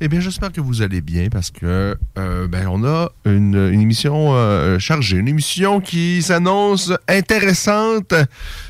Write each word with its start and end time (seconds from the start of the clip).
Eh 0.00 0.08
bien, 0.08 0.20
j'espère 0.20 0.52
que 0.52 0.60
vous 0.60 0.82
allez 0.82 1.00
bien 1.00 1.28
parce 1.30 1.50
que 1.50 1.96
euh, 2.18 2.48
ben, 2.48 2.68
on 2.68 2.84
a 2.84 3.10
une, 3.24 3.54
émission 3.54 4.34
euh, 4.34 4.78
chargée, 4.78 5.16
une 5.16 5.28
émission 5.28 5.80
qui 5.80 6.22
s'annonce 6.22 6.92
intéressante 7.08 8.12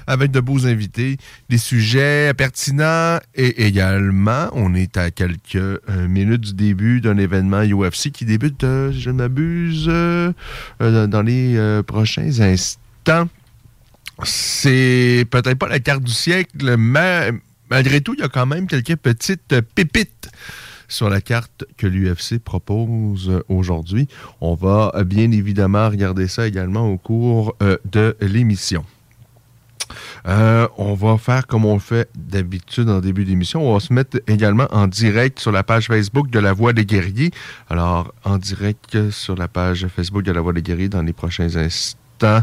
avec 0.06 0.30
de 0.30 0.40
beaux 0.40 0.66
invités, 0.66 1.16
des 1.48 1.58
sujets 1.58 2.32
pertinents 2.34 3.18
et 3.34 3.66
également, 3.66 4.48
on 4.52 4.74
est 4.74 4.96
à 4.96 5.10
quelques 5.10 5.56
euh, 5.56 5.80
minutes 6.08 6.42
du 6.42 6.54
début 6.54 7.00
d'un 7.00 7.18
événement 7.18 7.62
UFC 7.62 8.10
qui 8.12 8.24
débute, 8.24 8.64
si 8.92 9.00
je 9.00 9.10
ne 9.10 9.16
m'abuse, 9.16 9.86
dans 9.86 11.22
les 11.24 11.82
prochains 11.86 12.40
instants. 12.40 13.28
C'est 14.22 15.26
peut-être 15.30 15.58
pas 15.58 15.68
la 15.68 15.80
carte 15.80 16.02
du 16.02 16.12
siècle, 16.12 16.76
mais 16.78 17.32
malgré 17.70 18.00
tout, 18.00 18.14
il 18.14 18.20
y 18.20 18.24
a 18.24 18.28
quand 18.28 18.46
même 18.46 18.66
quelques 18.66 18.96
petites 18.96 19.60
pépites 19.74 20.28
sur 20.88 21.10
la 21.10 21.20
carte 21.20 21.64
que 21.76 21.86
l'UFC 21.86 22.38
propose 22.38 23.42
aujourd'hui. 23.48 24.08
On 24.40 24.54
va 24.54 24.92
bien 25.04 25.30
évidemment 25.32 25.88
regarder 25.88 26.28
ça 26.28 26.46
également 26.46 26.88
au 26.88 26.96
cours 26.96 27.56
euh, 27.62 27.76
de 27.90 28.16
l'émission. 28.20 28.84
Euh, 30.26 30.66
on 30.76 30.94
va 30.94 31.18
faire 31.18 31.46
comme 31.46 31.64
on 31.64 31.78
fait 31.78 32.08
d'habitude 32.16 32.88
en 32.88 33.00
début 33.00 33.24
d'émission. 33.24 33.68
On 33.68 33.74
va 33.74 33.80
se 33.80 33.92
mettre 33.92 34.20
également 34.26 34.66
en 34.70 34.86
direct 34.86 35.38
sur 35.38 35.52
la 35.52 35.62
page 35.62 35.86
Facebook 35.86 36.30
de 36.30 36.38
La 36.38 36.52
Voix 36.52 36.72
des 36.72 36.84
Guerriers. 36.84 37.30
Alors, 37.70 38.12
en 38.24 38.38
direct 38.38 39.10
sur 39.10 39.36
la 39.36 39.48
page 39.48 39.86
Facebook 39.94 40.22
de 40.24 40.32
La 40.32 40.40
Voix 40.40 40.52
des 40.52 40.62
Guerriers 40.62 40.88
dans 40.88 41.02
les 41.02 41.12
prochains 41.12 41.54
instants. 41.56 42.42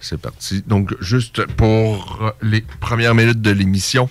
C'est 0.00 0.20
parti. 0.20 0.62
Donc, 0.66 0.94
juste 1.00 1.44
pour 1.56 2.32
les 2.40 2.62
premières 2.80 3.14
minutes 3.14 3.42
de 3.42 3.50
l'émission, 3.50 4.08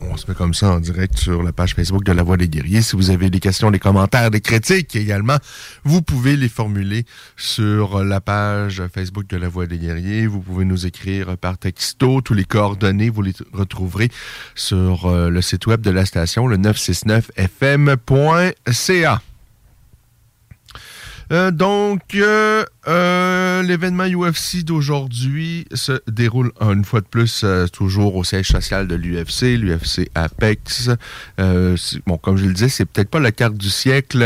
on 0.00 0.16
se 0.16 0.28
met 0.28 0.34
comme 0.34 0.54
ça 0.54 0.70
en 0.70 0.80
direct 0.80 1.18
sur 1.18 1.42
la 1.42 1.52
page 1.52 1.74
Facebook 1.74 2.04
de 2.04 2.12
La 2.12 2.22
Voix 2.22 2.36
des 2.36 2.48
Guerriers. 2.48 2.82
Si 2.82 2.96
vous 2.96 3.10
avez 3.10 3.30
des 3.30 3.40
questions, 3.40 3.70
des 3.70 3.78
commentaires, 3.78 4.30
des 4.30 4.40
critiques 4.40 4.96
également, 4.96 5.36
vous 5.84 6.02
pouvez 6.02 6.36
les 6.36 6.48
formuler 6.48 7.04
sur 7.36 8.02
la 8.04 8.20
page 8.20 8.82
Facebook 8.92 9.26
de 9.26 9.36
La 9.36 9.48
Voix 9.48 9.66
des 9.66 9.78
Guerriers. 9.78 10.26
Vous 10.26 10.40
pouvez 10.40 10.64
nous 10.64 10.86
écrire 10.86 11.36
par 11.36 11.58
texto. 11.58 12.20
Tous 12.20 12.34
les 12.34 12.44
coordonnées, 12.44 13.10
vous 13.10 13.22
les 13.22 13.34
retrouverez 13.52 14.10
sur 14.54 15.06
euh, 15.06 15.30
le 15.30 15.42
site 15.42 15.66
web 15.66 15.80
de 15.80 15.90
la 15.90 16.06
station, 16.06 16.46
le 16.46 16.56
969fm.ca. 16.56 19.22
Euh, 21.32 21.52
donc, 21.52 22.00
euh, 22.14 22.64
euh, 22.88 23.62
l'événement 23.62 24.04
UFC 24.04 24.64
d'aujourd'hui 24.64 25.64
se 25.72 26.00
déroule 26.08 26.50
une 26.60 26.84
fois 26.84 27.00
de 27.00 27.06
plus 27.06 27.44
toujours 27.72 28.16
au 28.16 28.24
siège 28.24 28.48
social 28.48 28.88
de 28.88 28.96
l'UFC, 28.96 29.56
l'UFC 29.56 30.10
Apex. 30.16 30.90
bon, 31.38 32.18
comme 32.18 32.36
je 32.36 32.46
le 32.46 32.52
disais, 32.52 32.68
c'est 32.68 32.84
peut-être 32.84 33.10
pas 33.10 33.20
la 33.20 33.30
carte 33.30 33.54
du 33.54 33.70
siècle. 33.70 34.18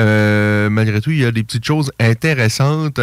malgré 0.71 1.01
tout, 1.01 1.11
il 1.11 1.19
y 1.19 1.25
a 1.25 1.33
des 1.33 1.43
petites 1.45 1.65
choses 1.65 1.93
intéressantes. 2.01 3.01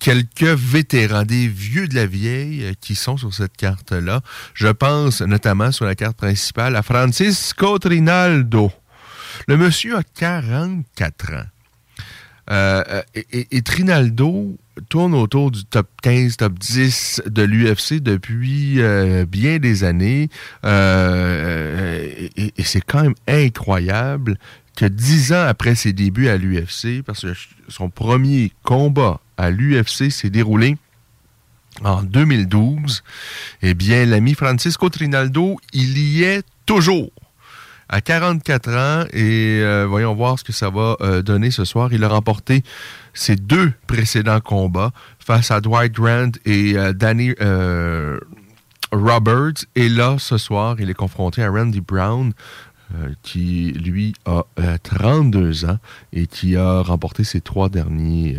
Quelques 0.00 0.42
vétérans, 0.42 1.22
des 1.22 1.48
vieux 1.48 1.88
de 1.88 1.94
la 1.94 2.06
vieille 2.06 2.74
qui 2.80 2.94
sont 2.96 3.16
sur 3.16 3.32
cette 3.32 3.56
carte-là. 3.56 4.20
Je 4.54 4.68
pense 4.68 5.22
notamment 5.22 5.72
sur 5.72 5.84
la 5.84 5.94
carte 5.94 6.16
principale 6.16 6.76
à 6.76 6.82
Francisco 6.82 7.78
Trinaldo. 7.78 8.72
Le 9.46 9.56
monsieur 9.56 9.96
a 9.96 10.02
44 10.02 11.32
ans. 11.32 11.55
Euh, 12.50 13.02
et, 13.32 13.62
Trinaldo 13.62 14.56
tourne 14.88 15.14
autour 15.14 15.50
du 15.50 15.64
top 15.64 15.88
15, 16.02 16.36
top 16.36 16.58
10 16.58 17.22
de 17.26 17.42
l'UFC 17.42 17.94
depuis 17.94 18.80
euh, 18.80 19.26
bien 19.26 19.58
des 19.58 19.84
années. 19.84 20.28
Euh, 20.64 22.28
et, 22.36 22.52
c'est 22.62 22.82
quand 22.82 23.02
même 23.02 23.14
incroyable 23.26 24.38
que 24.76 24.86
dix 24.86 25.32
ans 25.32 25.46
après 25.46 25.74
ses 25.74 25.92
débuts 25.92 26.28
à 26.28 26.36
l'UFC, 26.36 27.02
parce 27.04 27.22
que 27.22 27.32
son 27.68 27.88
premier 27.88 28.52
combat 28.62 29.20
à 29.38 29.50
l'UFC 29.50 30.10
s'est 30.10 30.30
déroulé 30.30 30.76
en 31.84 32.02
2012, 32.02 33.02
eh 33.62 33.74
bien, 33.74 34.06
l'ami 34.06 34.34
Francisco 34.34 34.88
Trinaldo, 34.88 35.58
il 35.72 35.98
y 35.98 36.22
est 36.22 36.42
toujours 36.64 37.10
à 37.88 38.00
44 38.00 38.70
ans 38.70 39.04
et 39.12 39.60
euh, 39.62 39.86
voyons 39.88 40.14
voir 40.14 40.38
ce 40.38 40.44
que 40.44 40.52
ça 40.52 40.70
va 40.70 40.96
euh, 41.00 41.22
donner 41.22 41.50
ce 41.50 41.64
soir. 41.64 41.92
Il 41.92 42.04
a 42.04 42.08
remporté 42.08 42.62
ses 43.14 43.36
deux 43.36 43.72
précédents 43.86 44.40
combats 44.40 44.92
face 45.18 45.50
à 45.50 45.60
Dwight 45.60 45.92
Grant 45.92 46.32
et 46.44 46.76
euh, 46.76 46.92
Danny 46.92 47.34
Roberts. 48.92 49.66
Et 49.74 49.88
là, 49.88 50.16
ce 50.18 50.38
soir, 50.38 50.76
il 50.78 50.90
est 50.90 50.94
confronté 50.94 51.42
à 51.42 51.50
Randy 51.50 51.80
Brown. 51.80 52.32
qui, 53.22 53.72
lui, 53.72 54.14
a 54.26 54.44
32 54.78 55.64
ans 55.64 55.78
et 56.12 56.28
qui 56.28 56.54
a 56.54 56.82
remporté 56.82 57.24
ses 57.24 57.40
trois 57.40 57.68
derniers 57.68 58.38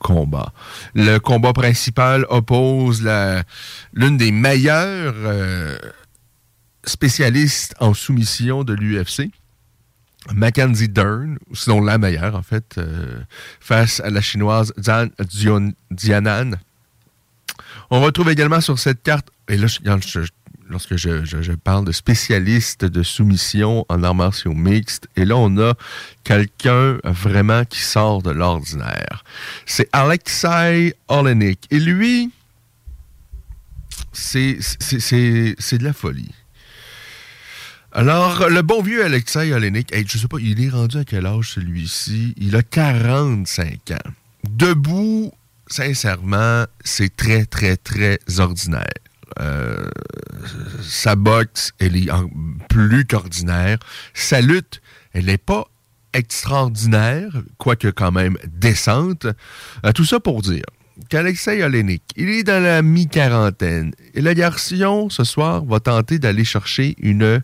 combats. 0.00 0.52
Le 0.96 1.18
combat 1.18 1.52
principal 1.52 2.26
oppose 2.28 3.08
l'une 3.94 4.16
des 4.16 4.32
meilleures 4.32 5.14
spécialiste 6.86 7.74
en 7.80 7.94
soumission 7.94 8.64
de 8.64 8.74
l'UFC. 8.74 9.30
Mackenzie 10.34 10.88
Dern, 10.88 11.38
sinon 11.52 11.80
la 11.80 11.98
meilleure 11.98 12.34
en 12.34 12.42
fait, 12.42 12.76
euh, 12.78 13.20
face 13.60 14.00
à 14.00 14.10
la 14.10 14.20
chinoise 14.20 14.72
Dianan. 15.90 16.56
On 17.90 18.00
retrouve 18.00 18.30
également 18.30 18.60
sur 18.60 18.78
cette 18.78 19.02
carte, 19.02 19.28
et 19.48 19.56
là, 19.56 19.68
lorsque 20.68 20.96
je, 20.96 21.52
parle 21.52 21.84
de 21.84 21.92
spécialiste 21.92 22.84
de 22.84 23.02
soumission 23.02 23.86
en 23.88 24.02
arts 24.02 24.14
martiaux 24.14 24.54
mixtes, 24.54 25.08
et 25.16 25.24
là, 25.24 25.36
on 25.36 25.56
a 25.58 25.74
quelqu'un 26.24 26.98
vraiment 27.04 27.64
qui 27.64 27.80
sort 27.80 28.22
de 28.22 28.30
l'ordinaire. 28.30 29.24
C'est 29.64 29.88
Alexei 29.92 30.94
Olenek. 31.08 31.60
Et 31.70 31.78
lui, 31.78 32.32
c'est 34.12 34.58
de 34.58 35.84
la 35.84 35.92
folie. 35.92 36.32
Alors, 37.98 38.50
le 38.50 38.60
bon 38.60 38.82
vieux 38.82 39.02
Alexei 39.02 39.54
Olenek, 39.54 39.90
je 40.06 40.18
sais 40.18 40.28
pas, 40.28 40.36
il 40.38 40.62
est 40.62 40.68
rendu 40.68 40.98
à 40.98 41.04
quel 41.04 41.24
âge 41.24 41.52
celui-ci? 41.52 42.34
Il 42.36 42.54
a 42.54 42.62
45 42.62 43.92
ans. 43.92 44.10
Debout, 44.50 45.32
sincèrement, 45.66 46.66
c'est 46.84 47.16
très, 47.16 47.46
très, 47.46 47.78
très 47.78 48.18
ordinaire. 48.36 48.84
Euh, 49.40 49.88
sa 50.82 51.16
boxe, 51.16 51.72
elle 51.78 51.96
est 51.96 52.10
plus 52.68 53.06
qu'ordinaire. 53.06 53.78
Sa 54.12 54.42
lutte, 54.42 54.82
elle 55.14 55.24
n'est 55.24 55.38
pas 55.38 55.64
extraordinaire, 56.12 57.32
quoique 57.56 57.88
quand 57.88 58.12
même 58.12 58.36
décente. 58.46 59.24
Euh, 59.86 59.92
tout 59.92 60.04
ça 60.04 60.20
pour 60.20 60.42
dire 60.42 60.64
qu'Alexei 61.08 61.62
Olenek, 61.62 62.02
il 62.16 62.28
est 62.28 62.44
dans 62.44 62.62
la 62.62 62.82
mi-quarantaine. 62.82 63.92
Et 64.12 64.20
le 64.20 64.34
garçon, 64.34 65.08
ce 65.08 65.24
soir, 65.24 65.64
va 65.64 65.80
tenter 65.80 66.18
d'aller 66.18 66.44
chercher 66.44 66.94
une 66.98 67.40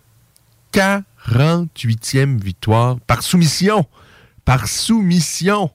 48e 0.72 2.40
victoire 2.40 2.98
par 3.00 3.22
soumission. 3.22 3.86
Par 4.44 4.66
soumission. 4.66 5.70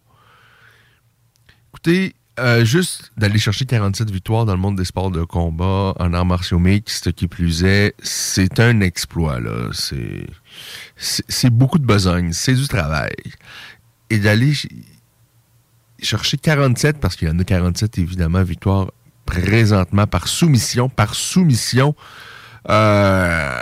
Écoutez, 1.70 2.16
euh, 2.40 2.64
juste 2.64 3.12
d'aller 3.18 3.40
chercher 3.40 3.66
47 3.66 4.12
victoires 4.12 4.46
dans 4.46 4.54
le 4.54 4.60
monde 4.60 4.76
des 4.76 4.86
sports 4.86 5.10
de 5.10 5.24
combat, 5.24 5.96
en 6.00 6.14
arts 6.14 6.26
martiaux 6.26 6.60
mixtes, 6.60 7.12
qui 7.12 7.28
plus 7.28 7.64
est, 7.64 7.96
c'est 8.04 8.60
un 8.60 8.82
exploit, 8.82 9.40
là. 9.40 9.70
C'est, 9.74 11.50
beaucoup 11.50 11.80
de 11.80 11.86
besogne, 11.86 12.34
c'est 12.34 12.54
du 12.54 12.68
travail. 12.68 13.16
Et 14.12 14.20
d'aller 14.20 14.54
chercher 16.00 16.38
47, 16.38 17.00
parce 17.00 17.16
qu'il 17.16 17.28
y 17.28 17.32
en 17.32 17.40
a 17.40 17.44
47, 17.44 17.98
évidemment, 17.98 18.44
victoires 18.44 18.92
présentement 19.26 20.06
par 20.06 20.28
soumission, 20.28 20.90
par 20.90 21.16
soumission, 21.16 21.96
euh, 22.70 23.60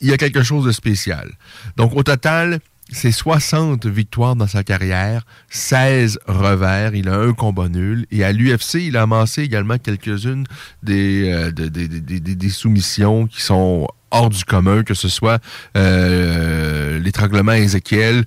il 0.00 0.08
y 0.08 0.12
a 0.12 0.16
quelque 0.16 0.42
chose 0.42 0.64
de 0.64 0.72
spécial. 0.72 1.30
Donc, 1.76 1.94
au 1.94 2.02
total, 2.02 2.60
c'est 2.90 3.12
60 3.12 3.86
victoires 3.86 4.36
dans 4.36 4.46
sa 4.46 4.64
carrière, 4.64 5.26
16 5.50 6.20
revers, 6.26 6.94
il 6.94 7.08
a 7.08 7.16
un 7.16 7.32
combat 7.32 7.68
nul. 7.68 8.06
Et 8.10 8.24
à 8.24 8.32
l'UFC, 8.32 8.76
il 8.76 8.96
a 8.96 9.02
amassé 9.02 9.42
également 9.42 9.78
quelques-unes 9.78 10.44
des, 10.82 11.30
euh, 11.30 11.50
des, 11.50 12.48
soumissions 12.48 13.26
qui 13.26 13.42
sont 13.42 13.86
hors 14.10 14.30
du 14.30 14.44
commun, 14.44 14.84
que 14.84 14.94
ce 14.94 15.08
soit 15.08 15.42
euh, 15.76 16.98
l'étranglement 16.98 17.52
Ézéchiel, 17.52 18.24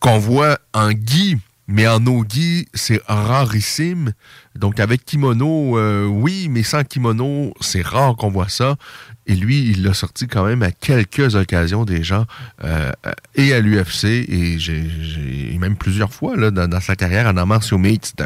qu'on 0.00 0.18
voit 0.18 0.58
en 0.72 0.92
Guy 0.92 1.38
mais 1.66 1.86
en 1.86 2.00
nogi, 2.00 2.66
c'est 2.74 3.00
rarissime. 3.06 4.12
Donc 4.54 4.80
avec 4.80 5.04
kimono, 5.04 5.78
euh, 5.78 6.06
oui, 6.06 6.48
mais 6.50 6.62
sans 6.62 6.84
kimono, 6.84 7.54
c'est 7.60 7.82
rare 7.82 8.16
qu'on 8.16 8.30
voit 8.30 8.48
ça. 8.48 8.76
Et 9.26 9.34
lui, 9.34 9.70
il 9.70 9.82
l'a 9.82 9.94
sorti 9.94 10.26
quand 10.26 10.44
même 10.44 10.62
à 10.62 10.70
quelques 10.70 11.34
occasions 11.34 11.84
déjà, 11.84 12.26
euh, 12.62 12.92
et 13.34 13.54
à 13.54 13.60
l'UFC, 13.60 14.04
et 14.04 15.58
même 15.58 15.76
plusieurs 15.76 16.12
fois 16.12 16.36
là, 16.36 16.50
dans, 16.50 16.80
sa 16.80 16.94
carrière 16.96 17.26
en 17.26 17.46
martiaux 17.46 17.78
mixtes. 17.78 18.22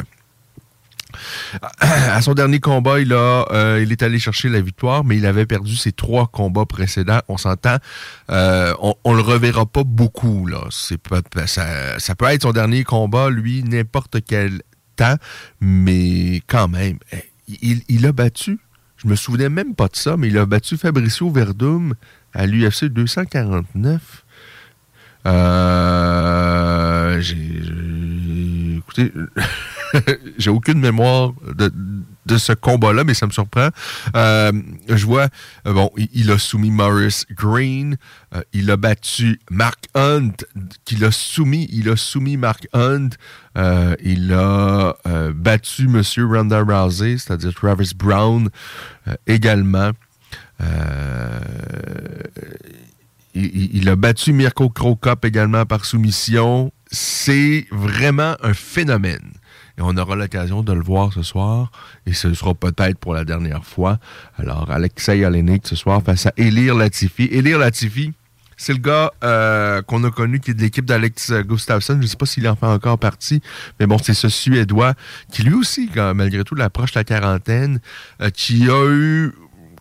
À 1.81 2.21
son 2.21 2.35
dernier 2.35 2.61
combat, 2.61 3.01
il, 3.01 3.13
a, 3.13 3.47
euh, 3.51 3.83
il 3.83 3.93
est 3.93 4.03
allé 4.03 4.19
chercher 4.19 4.49
la 4.49 4.61
victoire, 4.61 5.05
mais 5.05 5.17
il 5.17 5.27
avait 5.27 5.47
perdu 5.47 5.75
ses 5.75 5.93
trois 5.93 6.27
combats 6.27 6.67
précédents. 6.67 7.21
On 7.29 7.37
s'entend, 7.39 7.77
euh, 8.31 8.75
on, 8.81 8.95
on 9.05 9.15
le 9.15 9.23
reverra 9.23 9.67
pas 9.67 9.85
beaucoup. 9.85 10.47
Là. 10.47 10.61
Ça, 11.47 11.99
ça 11.99 12.15
peut 12.15 12.27
être 12.27 12.43
son 12.43 12.53
dernier 12.53 12.85
combat, 12.85 13.31
lui, 13.31 13.63
n'importe 13.63 14.19
quel 14.27 14.63
temps, 14.97 15.17
mais 15.61 16.43
quand 16.47 16.69
même, 16.69 16.99
eh, 17.13 17.25
il, 17.63 17.83
il 17.89 18.07
a 18.07 18.13
battu 18.13 18.59
je 18.99 19.09
me 19.09 19.15
souvenais 19.15 19.49
même 19.49 19.75
pas 19.75 19.89
de 19.89 19.97
ça, 19.97 20.17
mais 20.17 20.29
il 20.29 20.37
a 20.39 20.45
battu 20.45 20.77
Fabricio 20.77 21.31
Verdum 21.31 21.95
à 22.35 22.47
l'UFC 22.47 22.87
249. 22.87 24.25
Euh, 25.27 27.21
j'ai, 27.21 27.63
écoutez, 28.79 29.13
j'ai 30.39 30.51
aucune 30.51 30.81
mémoire 30.81 31.33
de, 31.57 31.73
de 32.29 32.39
ce 32.39 32.53
combat-là, 32.53 33.05
mais 33.05 33.15
ça 33.15 33.27
me 33.27 33.33
surprend. 33.33 33.71
Euh, 34.15 34.53
je 34.89 35.07
vois, 35.07 35.29
euh, 35.67 35.73
bon, 35.73 35.91
il, 35.97 36.31
a 36.31 36.39
soumis 36.39 36.71
Morris 36.71 37.25
Green, 37.33 37.97
euh, 38.35 38.43
il 38.53 38.71
a 38.71 38.77
battu 38.77 39.41
Mark 39.51 39.87
Hunt, 39.95 40.35
qu'il 40.85 41.05
a 41.05 41.11
soumis, 41.11 41.67
il 41.73 41.89
a 41.89 41.97
soumis 41.97 42.37
Mark 42.37 42.69
Hunt, 42.73 43.11
il 44.05 44.33
a 44.33 44.95
battu 45.35 45.87
M. 45.87 46.03
Ronda 46.19 46.63
Rousey, 46.63 47.19
c'est-à-dire 47.19 47.53
Travis 47.55 47.93
Brown 47.97 48.51
également. 49.27 49.91
Il, 53.35 53.89
a 53.89 53.97
battu 53.97 54.33
Mirko 54.33 54.69
Krokop 54.69 55.25
également 55.25 55.67
par 55.67 55.85
soumission. 55.85 56.73
C'est 56.91 57.67
vraiment 57.73 58.37
un 58.43 58.55
phénomène. 58.55 59.33
Et 59.79 59.81
on 59.81 59.97
aura 59.97 60.17
l'occasion 60.17 60.63
de 60.63 60.73
le 60.73 60.83
voir 60.83 61.13
ce 61.13 61.23
soir. 61.23 61.71
Et 62.05 62.13
ce 62.13 62.35
sera 62.35 62.55
peut-être 62.55 62.99
pour 62.99 63.15
la 63.15 63.25
dernière 63.25 63.65
fois. 63.65 63.99
Alors, 64.37 64.71
Alexei 64.71 65.25
Olenek 65.25 65.67
ce 65.67 65.77
soir 65.77 66.03
face 66.03 66.27
à 66.27 66.33
Elir 66.37 66.75
Latifi. 66.75 67.29
Elir 67.31 67.59
Latifi, 67.59 68.13
c'est 68.57 68.73
le 68.73 68.81
gars 68.81 69.13
euh, 69.23 69.81
qu'on 69.83 70.03
a 70.03 70.11
connu 70.11 70.41
qui 70.41 70.51
est 70.51 70.55
de 70.55 70.61
l'équipe 70.61 70.85
d'Alex 70.85 71.33
Gustafsson. 71.33 71.95
Je 71.95 72.03
ne 72.03 72.07
sais 72.07 72.17
pas 72.17 72.27
s'il 72.27 72.47
en 72.49 72.57
fait 72.57 72.67
encore 72.67 72.99
partie, 72.99 73.41
mais 73.79 73.87
bon, 73.87 73.99
c'est 73.99 74.15
ce 74.15 74.29
Suédois 74.29 74.95
qui 75.31 75.45
lui 75.45 75.55
aussi, 75.55 75.89
malgré 75.95 76.43
tout, 76.43 76.57
l'approche 76.57 76.93
de 76.93 76.99
la 76.99 77.05
quarantaine, 77.05 77.81
euh, 78.21 78.31
qui 78.31 78.69
a 78.69 78.91
eu 78.91 79.33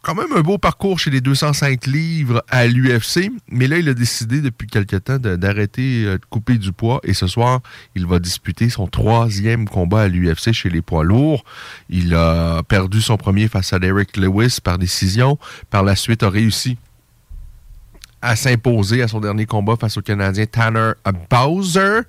quand 0.07 0.15
même 0.15 0.31
un 0.37 0.41
beau 0.41 0.57
parcours 0.57 0.99
chez 0.99 1.09
les 1.09 1.19
205 1.19 1.85
livres 1.85 2.41
à 2.47 2.65
l'UFC, 2.65 3.29
mais 3.51 3.67
là, 3.67 3.77
il 3.77 3.89
a 3.89 3.93
décidé 3.93 4.39
depuis 4.39 4.65
quelque 4.65 4.95
temps 4.95 5.17
d'arrêter 5.17 6.05
euh, 6.05 6.13
de, 6.13 6.21
couper 6.29 6.57
du 6.57 6.71
poids 6.71 7.01
et 7.03 7.13
ce 7.13 7.27
soir, 7.27 7.59
il 7.93 8.05
va 8.05 8.19
disputer 8.19 8.69
son 8.69 8.87
troisième 8.87 9.67
combat 9.67 10.03
à 10.03 10.07
l'UFC 10.07 10.53
chez 10.53 10.69
les 10.69 10.81
poids 10.81 11.03
lourds. 11.03 11.43
Il 11.89 12.15
a 12.15 12.63
perdu 12.63 13.01
son 13.01 13.17
premier 13.17 13.49
face 13.49 13.73
à 13.73 13.79
Derek 13.79 14.15
Lewis 14.15 14.59
par 14.63 14.77
décision. 14.77 15.37
Par 15.71 15.83
la 15.83 15.97
suite, 15.97 16.23
a 16.23 16.29
réussi 16.29 16.77
à 18.21 18.35
s'imposer 18.35 19.01
à 19.01 19.07
son 19.07 19.19
dernier 19.19 19.45
combat 19.45 19.75
face 19.79 19.97
au 19.97 20.01
Canadien 20.01 20.45
Tanner 20.45 20.93
Bowser. 21.29 22.01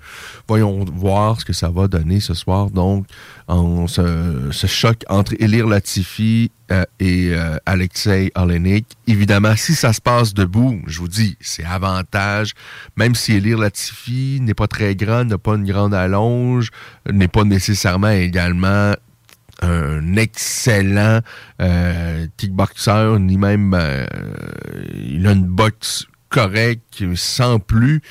Voyons 0.47 0.83
voir 0.85 1.39
ce 1.39 1.45
que 1.45 1.53
ça 1.53 1.69
va 1.69 1.87
donner 1.87 2.19
ce 2.19 2.33
soir. 2.33 2.71
Donc, 2.71 3.05
en 3.47 3.87
ce, 3.87 4.51
choc 4.51 5.03
entre 5.09 5.33
Elir 5.39 5.67
Latifi 5.67 6.51
euh, 6.71 6.83
et 6.99 7.31
euh, 7.31 7.57
Alexei 7.65 8.31
Olenek. 8.35 8.85
Évidemment, 9.07 9.55
si 9.55 9.73
ça 9.73 9.93
se 9.93 10.01
passe 10.01 10.33
debout, 10.33 10.81
je 10.87 10.99
vous 10.99 11.07
dis, 11.07 11.35
c'est 11.39 11.65
avantage. 11.65 12.53
Même 12.95 13.15
si 13.15 13.33
Elir 13.33 13.57
Latifi 13.57 14.39
n'est 14.41 14.53
pas 14.53 14.67
très 14.67 14.95
grand, 14.95 15.25
n'a 15.25 15.37
pas 15.37 15.55
une 15.55 15.65
grande 15.65 15.93
allonge, 15.93 16.69
n'est 17.11 17.27
pas 17.27 17.43
nécessairement 17.43 18.09
également 18.09 18.93
un 19.61 20.15
excellent 20.15 21.19
euh, 21.61 22.27
ni 23.19 23.37
même 23.37 23.73
euh, 23.73 24.05
il 24.93 25.27
a 25.27 25.31
une 25.31 25.45
boxe 25.45 26.05
correcte, 26.29 27.03
sans 27.15 27.59
plus, 27.59 28.01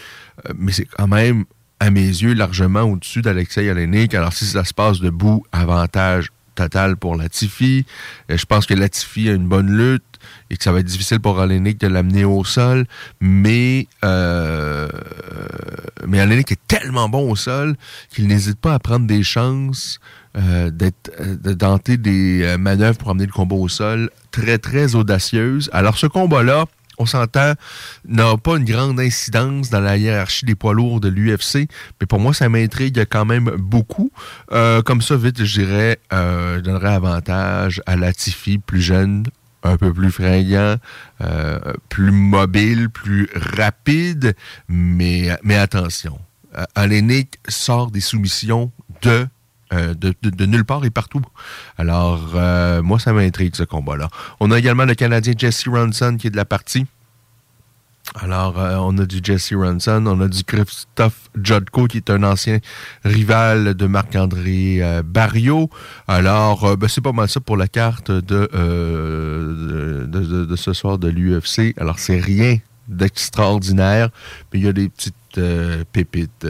euh, 0.46 0.52
mais 0.56 0.72
c'est 0.72 0.84
quand 0.84 1.08
même, 1.08 1.44
à 1.80 1.90
mes 1.90 2.00
yeux, 2.00 2.34
largement 2.34 2.82
au-dessus 2.82 3.22
d'Alexei 3.22 3.70
Olenek. 3.70 4.14
Alors 4.14 4.32
si 4.32 4.44
ça 4.44 4.64
se 4.64 4.74
passe 4.74 5.00
debout, 5.00 5.44
avantage 5.52 6.30
total 6.56 6.96
pour 6.96 7.14
Latifi. 7.14 7.86
je 8.28 8.44
pense 8.44 8.66
que 8.66 8.74
Latifi 8.74 9.28
a 9.28 9.32
une 9.34 9.46
bonne 9.46 9.70
lutte 9.70 10.02
et 10.50 10.56
que 10.56 10.64
ça 10.64 10.72
va 10.72 10.80
être 10.80 10.86
difficile 10.86 11.20
pour 11.20 11.36
Olenek 11.36 11.78
de 11.78 11.86
l'amener 11.86 12.24
au 12.24 12.42
sol, 12.44 12.86
mais 13.20 13.86
euh, 14.04 14.88
mais 16.06 16.20
Olenek 16.20 16.50
est 16.50 16.66
tellement 16.66 17.08
bon 17.08 17.30
au 17.30 17.36
sol 17.36 17.76
qu'il 18.10 18.26
n'hésite 18.26 18.58
pas 18.58 18.74
à 18.74 18.78
prendre 18.80 19.06
des 19.06 19.22
chances 19.22 20.00
euh, 20.38 20.70
d'être 20.70 21.10
euh, 21.20 21.36
de 21.36 21.52
tenter 21.52 21.96
des 21.96 22.42
euh, 22.44 22.58
manœuvres 22.58 22.96
pour 22.96 23.10
amener 23.10 23.26
le 23.26 23.32
combat 23.32 23.56
au 23.56 23.68
sol 23.68 24.08
très, 24.30 24.58
très 24.58 24.94
audacieuses. 24.94 25.68
Alors, 25.72 25.98
ce 25.98 26.06
combat-là, 26.06 26.66
on 26.98 27.06
s'entend, 27.06 27.54
n'a 28.06 28.36
pas 28.36 28.56
une 28.56 28.64
grande 28.64 29.00
incidence 29.00 29.70
dans 29.70 29.80
la 29.80 29.96
hiérarchie 29.96 30.44
des 30.44 30.54
poids 30.54 30.74
lourds 30.74 31.00
de 31.00 31.08
l'UFC, 31.08 31.68
mais 32.00 32.06
pour 32.06 32.20
moi, 32.20 32.34
ça 32.34 32.48
m'intrigue 32.48 33.04
quand 33.10 33.24
même 33.24 33.50
beaucoup. 33.58 34.10
comme 34.50 35.00
ça, 35.00 35.16
vite, 35.16 35.44
je 35.44 35.60
dirais, 35.60 35.98
je 36.10 36.60
donnerais 36.60 36.94
avantage 36.94 37.80
à 37.86 37.94
Latifi, 37.94 38.58
plus 38.58 38.80
jeune, 38.80 39.24
un 39.62 39.76
peu 39.76 39.92
plus 39.92 40.10
fringant, 40.10 40.74
plus 41.88 42.10
mobile, 42.10 42.90
plus 42.90 43.28
rapide, 43.32 44.34
mais, 44.68 45.30
mais 45.44 45.56
attention, 45.56 46.18
Alénic 46.74 47.38
sort 47.48 47.92
des 47.92 48.00
soumissions 48.00 48.72
de 49.02 49.28
euh, 49.74 49.92
de, 49.94 50.46
nulle 50.46 50.64
part 50.64 50.82
et 50.86 50.90
partout. 50.90 51.20
Alors, 51.76 52.30
euh, 52.34 52.80
moi, 52.82 52.98
ça 52.98 53.12
m'intrigue 53.12 53.54
ce 53.54 53.64
combat-là. 53.64 54.08
On 54.40 54.50
a 54.50 54.58
également 54.58 54.86
le 54.86 54.94
Canadien 54.94 55.34
Jesse 55.36 55.68
Ronson 55.68 56.16
qui 56.18 56.28
est 56.28 56.30
de 56.30 56.36
la 56.36 56.46
partie. 56.46 56.86
Alors, 58.14 58.58
euh, 58.58 58.76
on 58.76 58.96
a 58.96 59.04
du 59.04 59.20
Jesse 59.22 59.52
Ronson, 59.52 60.06
on 60.06 60.22
a 60.22 60.28
du 60.28 60.42
Christophe 60.42 61.28
Jodko, 61.42 61.86
qui 61.86 61.98
est 61.98 62.08
un 62.08 62.22
ancien 62.22 62.60
rival 63.04 63.74
de 63.74 63.86
Marc-André 63.86 64.80
Barrio. 65.04 65.68
Alors, 66.06 66.78
ben, 66.78 66.88
c'est 66.88 67.02
pas 67.02 67.12
mal 67.12 67.28
ça 67.28 67.40
pour 67.40 67.58
la 67.58 67.68
carte 67.68 68.10
de, 68.10 68.48
de, 70.06 70.56
ce 70.56 70.72
soir 70.72 70.98
de 70.98 71.08
l'UFC. 71.08 71.74
Alors, 71.78 71.98
c'est 71.98 72.18
rien 72.18 72.56
d'extraordinaire, 72.88 74.08
mais 74.50 74.60
il 74.60 74.64
y 74.64 74.68
a 74.68 74.72
des 74.72 74.88
petites 74.88 75.14
pépites 75.92 76.46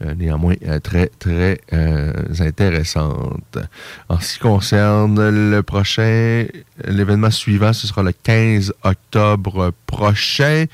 néanmoins 0.00 0.54
euh, 0.66 0.80
très, 0.80 1.08
très 1.18 1.60
euh, 1.72 2.12
intéressante. 2.40 3.58
En 4.08 4.20
ce 4.20 4.34
qui 4.34 4.38
concerne 4.40 5.28
le 5.28 5.62
prochain, 5.62 6.46
l'événement 6.84 7.30
suivant, 7.30 7.72
ce 7.72 7.86
sera 7.86 8.02
le 8.02 8.12
15 8.12 8.72
octobre 8.82 9.72
prochain. 9.86 10.66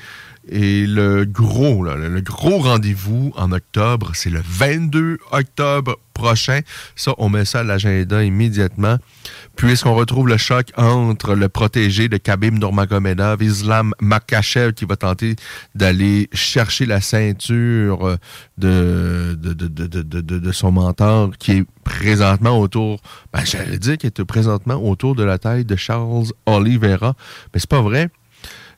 Et 0.49 0.87
le 0.87 1.25
gros, 1.25 1.83
le 1.83 2.19
gros 2.21 2.57
rendez-vous 2.57 3.31
en 3.35 3.51
octobre, 3.51 4.11
c'est 4.15 4.31
le 4.31 4.41
22 4.43 5.19
octobre 5.31 5.99
prochain. 6.13 6.61
Ça, 6.95 7.13
on 7.19 7.29
met 7.29 7.45
ça 7.45 7.59
à 7.59 7.63
l'agenda 7.63 8.23
immédiatement 8.23 8.97
puisqu'on 9.55 9.95
retrouve 9.95 10.27
le 10.27 10.37
choc 10.37 10.71
entre 10.77 11.35
le 11.35 11.49
protégé 11.49 12.09
de 12.09 12.17
Khabib 12.17 12.57
Nurmagomedov, 12.57 13.43
Islam 13.43 13.93
Makachev, 13.99 14.73
qui 14.73 14.85
va 14.85 14.95
tenter 14.95 15.35
d'aller 15.75 16.29
chercher 16.33 16.85
la 16.85 17.01
ceinture 17.01 18.17
de, 18.57 19.37
de, 19.39 19.53
de, 19.53 20.21
de, 20.21 20.51
son 20.51 20.71
mentor, 20.71 21.31
qui 21.37 21.51
est 21.51 21.65
présentement 21.83 22.59
autour, 22.59 22.99
ben, 23.33 23.41
j'allais 23.43 23.77
dire 23.77 23.97
qu'il 23.97 24.07
est 24.07 24.25
présentement 24.25 24.75
autour 24.75 25.15
de 25.15 25.23
la 25.23 25.37
taille 25.37 25.65
de 25.65 25.75
Charles 25.75 26.27
Oliveira, 26.45 27.15
mais 27.53 27.59
c'est 27.59 27.69
pas 27.69 27.81
vrai. 27.81 28.09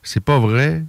C'est 0.02 0.20
pas 0.20 0.38
vrai. 0.38 0.84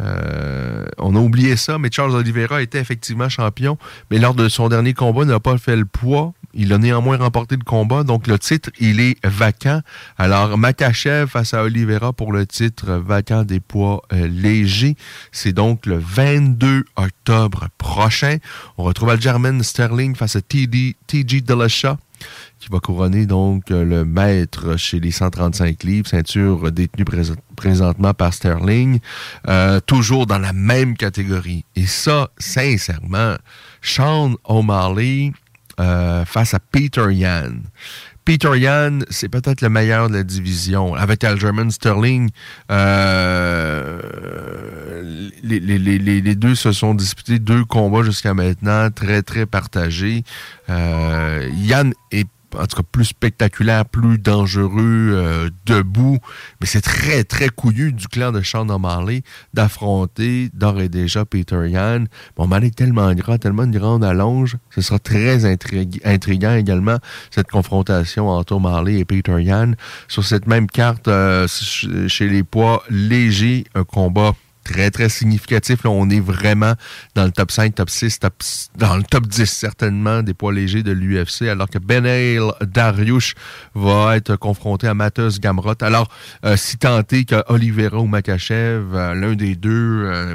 Euh, 0.00 0.86
on 0.98 1.14
a 1.14 1.18
oublié 1.18 1.56
ça, 1.56 1.78
mais 1.78 1.88
Charles 1.90 2.14
Oliveira 2.14 2.62
était 2.62 2.78
effectivement 2.78 3.28
champion, 3.28 3.78
mais 4.10 4.18
lors 4.18 4.34
de 4.34 4.48
son 4.48 4.68
dernier 4.68 4.94
combat, 4.94 5.24
n'a 5.24 5.40
pas 5.40 5.58
fait 5.58 5.76
le 5.76 5.84
poids. 5.84 6.32
Il 6.56 6.72
a 6.72 6.78
néanmoins 6.78 7.16
remporté 7.16 7.56
le 7.56 7.64
combat, 7.64 8.04
donc 8.04 8.28
le 8.28 8.38
titre, 8.38 8.70
il 8.78 9.00
est 9.00 9.16
vacant. 9.26 9.80
Alors, 10.18 10.56
Makachev 10.56 11.26
face 11.26 11.52
à 11.52 11.64
Oliveira 11.64 12.12
pour 12.12 12.32
le 12.32 12.46
titre 12.46 12.92
vacant 12.92 13.42
des 13.42 13.58
poids 13.58 14.02
euh, 14.12 14.28
légers. 14.28 14.96
C'est 15.32 15.52
donc 15.52 15.84
le 15.86 15.98
22 15.98 16.84
octobre 16.96 17.68
prochain. 17.76 18.36
On 18.78 18.84
retrouve 18.84 19.10
Algerman 19.10 19.62
Sterling 19.62 20.14
face 20.14 20.36
à 20.36 20.42
TG 20.42 20.94
Dillashaw 21.08 21.96
qui 22.64 22.70
va 22.70 22.80
couronner 22.80 23.26
donc 23.26 23.70
euh, 23.70 23.84
le 23.84 24.06
maître 24.06 24.78
chez 24.78 24.98
les 24.98 25.10
135 25.10 25.82
livres, 25.82 26.08
ceinture 26.08 26.72
détenue 26.72 27.04
présentement 27.56 28.14
par 28.14 28.32
Sterling, 28.32 29.00
euh, 29.48 29.80
toujours 29.80 30.26
dans 30.26 30.38
la 30.38 30.54
même 30.54 30.96
catégorie. 30.96 31.66
Et 31.76 31.84
ça, 31.84 32.30
sincèrement, 32.38 33.34
Sean 33.82 34.36
O'Malley 34.44 35.32
euh, 35.78 36.24
face 36.24 36.54
à 36.54 36.58
Peter 36.58 37.04
Yan. 37.10 37.52
Peter 38.24 38.58
Yan, 38.58 39.00
c'est 39.10 39.28
peut-être 39.28 39.60
le 39.60 39.68
meilleur 39.68 40.08
de 40.08 40.14
la 40.14 40.22
division. 40.22 40.94
Avec 40.94 41.22
Algerman 41.22 41.70
Sterling, 41.70 42.30
les, 45.42 45.60
les, 45.60 46.34
deux 46.34 46.54
se 46.54 46.72
sont 46.72 46.94
disputés 46.94 47.38
deux 47.38 47.66
combats 47.66 48.02
jusqu'à 48.02 48.32
maintenant, 48.32 48.88
très, 48.90 49.20
très 49.20 49.44
partagés. 49.44 50.24
Yann 50.66 51.92
est 52.12 52.26
en 52.58 52.66
tout 52.66 52.76
cas 52.76 52.82
plus 52.90 53.06
spectaculaire, 53.06 53.84
plus 53.84 54.18
dangereux 54.18 55.10
euh, 55.12 55.50
debout. 55.66 56.18
Mais 56.60 56.66
c'est 56.66 56.80
très, 56.80 57.24
très 57.24 57.48
couillu 57.48 57.92
du 57.92 58.08
clan 58.08 58.32
de 58.32 58.42
Sean 58.42 58.68
O'Malley 58.68 59.22
d'affronter 59.52 60.50
d'ores 60.52 60.80
et 60.80 60.88
déjà 60.88 61.24
Peter 61.24 61.68
Yan. 61.68 62.06
Bon, 62.36 62.46
mal 62.46 62.64
est 62.64 62.74
tellement 62.74 63.12
grand, 63.14 63.38
tellement 63.38 63.64
une 63.64 63.76
grande 63.76 64.04
allonge. 64.04 64.56
Ce 64.70 64.80
sera 64.80 64.98
très 64.98 65.44
intriguant 65.44 66.54
également, 66.54 66.98
cette 67.30 67.48
confrontation 67.48 68.28
entre 68.28 68.54
O'Malley 68.54 68.98
et 68.98 69.04
Peter 69.04 69.42
Yan. 69.42 69.74
Sur 70.08 70.24
cette 70.24 70.46
même 70.46 70.66
carte, 70.66 71.08
euh, 71.08 71.46
chez 71.48 72.28
les 72.28 72.42
poids 72.42 72.82
légers, 72.90 73.64
un 73.74 73.84
combat 73.84 74.32
très, 74.64 74.90
très 74.90 75.08
significatif. 75.08 75.84
Là, 75.84 75.90
on 75.90 76.08
est 76.10 76.20
vraiment 76.20 76.74
dans 77.14 77.24
le 77.24 77.30
top 77.30 77.50
5, 77.50 77.74
top 77.74 77.90
6, 77.90 78.18
top, 78.18 78.34
dans 78.76 78.96
le 78.96 79.02
top 79.02 79.26
10 79.26 79.44
certainement 79.44 80.22
des 80.22 80.34
poids 80.34 80.52
légers 80.52 80.82
de 80.82 80.92
l'UFC, 80.92 81.42
alors 81.42 81.68
que 81.68 81.78
Benail 81.78 82.40
Dariush 82.62 83.34
va 83.74 84.16
être 84.16 84.36
confronté 84.36 84.88
à 84.88 84.94
Matheus 84.94 85.38
Gamrot. 85.40 85.74
Alors, 85.82 86.08
euh, 86.44 86.56
si 86.56 86.78
tenté 86.78 87.24
que 87.24 87.42
Oliveira 87.48 87.98
ou 87.98 88.06
Makachev, 88.06 88.94
euh, 88.94 89.14
l'un 89.14 89.34
des 89.34 89.54
deux, 89.54 90.04
euh, 90.04 90.34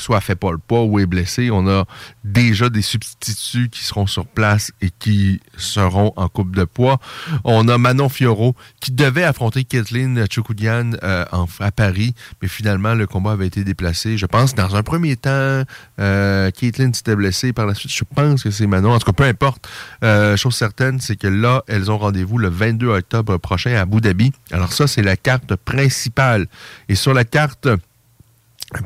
soit 0.00 0.20
fait 0.20 0.34
pas 0.34 0.52
le 0.52 0.58
pas 0.58 0.80
ou 0.80 0.98
est 0.98 1.06
blessé, 1.06 1.50
on 1.50 1.68
a 1.68 1.84
déjà 2.24 2.68
des 2.68 2.82
substituts 2.82 3.68
qui 3.68 3.84
seront 3.84 4.06
sur 4.06 4.26
place 4.26 4.72
et 4.80 4.90
qui 4.98 5.40
seront 5.56 6.12
en 6.16 6.28
coupe 6.28 6.54
de 6.54 6.64
poids. 6.64 6.98
On 7.44 7.68
a 7.68 7.78
Manon 7.78 8.08
Fioro 8.08 8.54
qui 8.80 8.92
devait 8.92 9.24
affronter 9.24 9.64
Kathleen 9.64 10.26
Chukoudian 10.28 10.92
euh, 11.02 11.24
à 11.60 11.70
Paris, 11.70 12.14
mais 12.42 12.48
finalement 12.48 12.94
le 12.94 13.06
combat 13.06 13.32
avait 13.32 13.46
été 13.46 13.64
déplacé. 13.64 14.16
Je 14.16 14.26
pense 14.26 14.54
dans 14.54 14.76
un 14.76 14.82
premier 14.82 15.16
temps, 15.16 15.62
euh, 16.00 16.50
Kathleen 16.50 16.94
s'était 16.94 17.16
blessée. 17.16 17.52
Par 17.52 17.66
la 17.66 17.74
suite, 17.74 17.92
je 17.92 18.04
pense 18.14 18.42
que 18.42 18.50
c'est 18.50 18.66
Manon. 18.66 18.92
En 18.92 18.98
tout 18.98 19.06
cas, 19.06 19.12
peu 19.12 19.24
importe. 19.24 19.68
Euh, 20.04 20.36
chose 20.36 20.54
certaine, 20.54 21.00
c'est 21.00 21.16
que 21.16 21.26
là, 21.26 21.62
elles 21.68 21.90
ont 21.90 21.98
rendez-vous 21.98 22.38
le 22.38 22.48
22 22.48 22.88
octobre 22.88 23.36
prochain 23.38 23.74
à 23.74 23.80
Abu 23.80 24.00
Dhabi. 24.00 24.32
Alors 24.52 24.72
ça, 24.72 24.86
c'est 24.86 25.02
la 25.02 25.16
carte 25.16 25.56
principale. 25.56 26.46
Et 26.88 26.94
sur 26.94 27.14
la 27.14 27.24
carte 27.24 27.68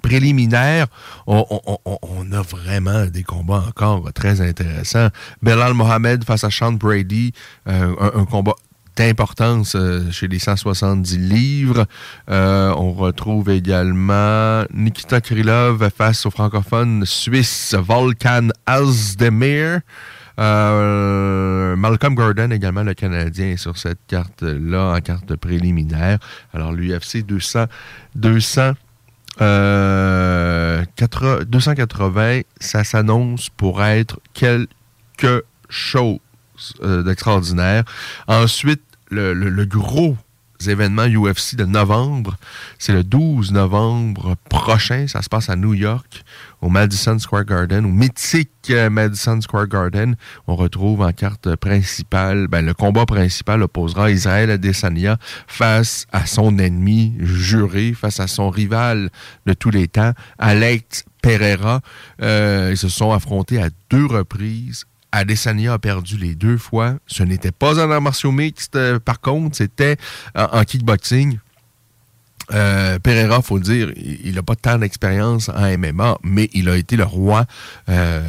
préliminaire, 0.03 0.87
on, 1.26 2.33
a 2.33 2.43
vraiment 2.43 3.07
des 3.07 3.23
combats 3.23 3.64
encore 3.69 4.12
très 4.12 4.41
intéressants. 4.41 5.09
Belal 5.43 5.75
Mohamed 5.75 6.25
face 6.25 6.45
à 6.45 6.50
Sean 6.50 6.73
Brady, 6.73 7.33
euh, 7.69 7.95
un, 8.14 8.25
combat 8.25 8.55
d'importance 8.97 9.75
euh, 9.75 10.11
chez 10.11 10.29
les 10.29 10.38
170 10.38 11.19
livres. 11.19 11.87
Euh, 12.31 12.73
on 12.76 12.93
retrouve 12.93 13.50
également 13.50 14.64
Nikita 14.73 15.21
Krylov 15.21 15.91
face 15.91 16.26
au 16.26 16.31
francophone 16.31 17.05
suisse 17.05 17.75
Volkan 17.75 18.49
Azdemir. 18.67 19.81
Malcolm 20.37 22.14
Gordon, 22.14 22.50
également 22.50 22.83
le 22.83 22.95
Canadien, 22.95 23.57
sur 23.57 23.76
cette 23.79 24.00
carte-là, 24.09 24.95
en 24.97 25.00
carte 25.00 25.37
préliminaire. 25.37 26.19
Alors, 26.53 26.73
l'UFC 26.73 27.25
200, 27.25 27.67
200 28.17 28.73
280, 29.38 32.21
euh, 32.21 32.43
ça 32.61 32.85
s'annonce 32.85 33.49
pour 33.50 33.83
être 33.83 34.21
quelque 34.33 35.45
chose 35.69 36.21
euh, 36.83 37.03
d'extraordinaire. 37.03 37.83
Ensuite, 38.29 38.83
le, 39.11 39.64
gros 39.64 40.17
événement 40.71 41.06
UFC 41.06 41.56
de 41.56 41.64
novembre, 41.64 42.37
c'est 42.78 42.92
le 42.92 43.04
12 43.04 43.52
novembre 43.52 44.37
prochain. 44.49 45.06
Ça 45.09 45.23
se 45.23 45.28
passe 45.28 45.49
à 45.49 45.56
New 45.56 45.75
York 45.75 46.25
au 46.61 46.71
Madison 46.71 47.18
Square 47.18 47.44
Garden, 47.44 47.85
au 47.85 47.88
mythique 47.88 48.50
euh, 48.71 48.88
Madison 48.88 49.38
Square 49.40 49.68
Garden. 49.68 50.16
On 50.47 50.56
retrouve 50.56 51.02
en 51.02 51.12
carte 51.12 51.56
principale, 51.56 52.47
ben, 52.49 52.64
le 52.64 52.73
combat 52.73 53.04
principal 53.04 53.62
opposera 53.62 54.11
Israël 54.11 54.50
Adesanya 54.50 55.18
face 55.47 56.06
à 56.11 56.25
son 56.25 56.59
ennemi 56.59 57.14
juré, 57.18 57.92
face 57.92 58.18
à 58.18 58.26
son 58.26 58.49
rival 58.49 59.11
de 59.44 59.52
tous 59.52 59.71
les 59.71 59.88
temps, 59.88 60.12
Alex 60.38 61.04
Pereira. 61.21 61.80
Euh, 62.23 62.71
ils 62.71 62.78
se 62.78 62.88
sont 62.88 63.12
affrontés 63.12 63.61
à 63.61 63.68
deux 63.90 64.06
reprises. 64.06 64.85
Adesanya 65.16 65.75
a 65.75 65.78
perdu 65.78 66.16
les 66.16 66.35
deux 66.35 66.59
fois. 66.59 66.97
Ce 67.06 67.23
n'était 67.23 67.52
pas 67.52 67.78
en 67.78 67.90
arts 67.90 68.00
martiaux 68.00 68.33
mixtes, 68.33 68.76
euh, 68.76 68.99
par 68.99 69.21
contre, 69.21 69.56
c'était 69.56 69.97
en 70.35 70.64
kickboxing. 70.64 71.38
Euh, 72.52 72.98
Pereira, 72.98 73.40
faut 73.42 73.58
dire, 73.58 73.90
il 73.96 74.34
n'a 74.34 74.42
pas 74.42 74.56
tant 74.56 74.78
d'expérience 74.78 75.48
en 75.48 75.78
MMA, 75.78 76.18
mais 76.22 76.50
il 76.52 76.68
a 76.68 76.76
été 76.76 76.96
le 76.96 77.04
roi 77.04 77.46
euh, 77.88 78.22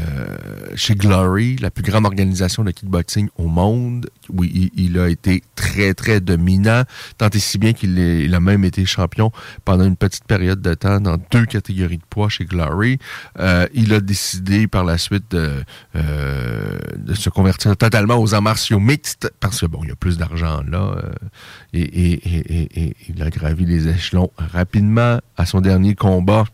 chez 0.75 0.95
Glory, 0.95 1.57
la 1.57 1.71
plus 1.71 1.83
grande 1.83 2.05
organisation 2.05 2.63
de 2.63 2.71
kickboxing 2.71 3.27
au 3.37 3.47
monde. 3.47 4.09
Oui, 4.29 4.71
il, 4.75 4.97
a 4.99 5.09
été 5.09 5.43
très, 5.55 5.93
très 5.93 6.21
dominant, 6.21 6.83
tant 7.17 7.29
et 7.29 7.39
si 7.39 7.57
bien 7.57 7.73
qu'il 7.73 8.33
a 8.33 8.39
même 8.39 8.63
été 8.63 8.85
champion 8.85 9.31
pendant 9.65 9.85
une 9.85 9.97
petite 9.97 10.25
période 10.25 10.61
de 10.61 10.73
temps 10.73 11.01
dans 11.01 11.17
deux 11.31 11.45
catégories 11.45 11.97
de 11.97 12.03
poids 12.09 12.29
chez 12.29 12.45
Glory. 12.45 12.97
Euh, 13.39 13.67
il 13.73 13.93
a 13.93 13.99
décidé 13.99 14.67
par 14.67 14.85
la 14.85 14.97
suite 14.97 15.29
de, 15.31 15.63
euh, 15.95 16.77
de 16.95 17.13
se 17.13 17.29
convertir 17.29 17.75
totalement 17.77 18.17
aux 18.17 18.33
arts 18.33 18.41
martiaux 18.41 18.79
mixtes, 18.79 19.31
parce 19.39 19.61
que, 19.61 19.65
bon, 19.65 19.81
il 19.83 19.89
y 19.89 19.91
a 19.91 19.95
plus 19.95 20.17
d'argent 20.17 20.63
là, 20.67 20.95
et, 21.73 21.81
et 21.83 22.95
il 23.09 23.21
a 23.21 23.29
gravi 23.29 23.65
les 23.65 23.87
échelons 23.87 24.04
rapidement 24.37 25.19
à 25.37 25.45
son 25.45 25.61
dernier 25.61 25.95
combat. 25.95 26.45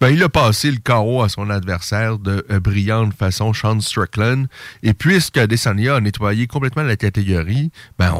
Ben, 0.00 0.08
il 0.08 0.20
a 0.24 0.28
passé 0.28 0.70
le 0.72 0.78
carreau 0.78 1.22
à 1.22 1.28
son 1.28 1.48
adversaire 1.48 2.18
de 2.18 2.44
euh, 2.50 2.58
brillante 2.58 3.14
façon, 3.14 3.52
Sean 3.52 3.78
Strickland. 3.78 4.46
Et 4.82 4.94
puisque 4.94 5.38
Desania 5.38 5.94
a 5.94 6.00
nettoyé 6.00 6.48
complètement 6.48 6.82
la 6.82 6.96
catégorie, 6.96 7.70
ben, 8.00 8.12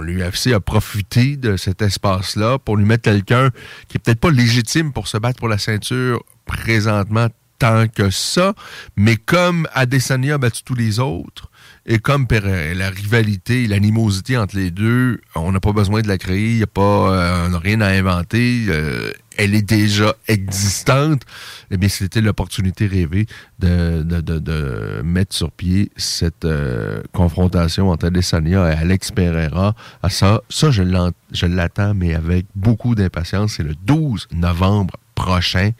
l'UFC 0.00 0.52
a 0.52 0.60
profité 0.60 1.36
de 1.36 1.56
cet 1.56 1.82
espace-là 1.82 2.58
pour 2.60 2.76
lui 2.76 2.84
mettre 2.84 3.02
quelqu'un 3.02 3.50
qui 3.88 3.96
est 3.96 3.98
peut-être 3.98 4.20
pas 4.20 4.30
légitime 4.30 4.92
pour 4.92 5.08
se 5.08 5.18
battre 5.18 5.40
pour 5.40 5.48
la 5.48 5.58
ceinture 5.58 6.22
présentement 6.46 7.26
tant 7.58 7.88
que 7.88 8.10
ça, 8.10 8.54
mais 8.96 9.16
comme 9.16 9.66
Adesanya 9.74 10.34
a 10.34 10.38
battu 10.38 10.62
tous 10.62 10.74
les 10.74 11.00
autres, 11.00 11.50
et 11.90 11.98
comme 12.00 12.26
la 12.30 12.90
rivalité, 12.90 13.66
l'animosité 13.66 14.36
entre 14.36 14.56
les 14.56 14.70
deux, 14.70 15.22
on 15.34 15.52
n'a 15.52 15.58
pas 15.58 15.72
besoin 15.72 16.02
de 16.02 16.08
la 16.08 16.18
créer, 16.18 16.58
y 16.58 16.62
a 16.62 16.66
pas, 16.66 16.82
euh, 16.82 17.46
on 17.46 17.48
n'a 17.48 17.58
rien 17.58 17.80
à 17.80 17.88
inventer, 17.88 18.66
euh, 18.68 19.10
elle 19.38 19.54
est 19.54 19.62
déjà 19.62 20.14
existante. 20.28 21.22
Eh 21.70 21.78
bien, 21.78 21.88
c'était 21.88 22.20
l'opportunité 22.20 22.86
rêvée 22.86 23.24
de, 23.58 24.02
de, 24.02 25.00
mettre 25.02 25.34
sur 25.34 25.50
pied 25.50 25.90
cette 25.96 26.44
euh, 26.44 27.00
confrontation 27.14 27.88
entre 27.88 28.08
Adesanya 28.08 28.70
et 28.70 28.76
Alex 28.76 29.10
Pereira. 29.10 29.74
Ah, 30.02 30.10
ça, 30.10 30.42
ça 30.50 30.70
je 30.70 31.46
l'attends, 31.46 31.94
mais 31.94 32.14
avec 32.14 32.44
beaucoup 32.54 32.96
d'impatience. 32.96 33.54
C'est 33.56 33.62
le 33.62 33.74
12 33.74 34.28
novembre 34.34 34.94
prochain. 35.14 35.70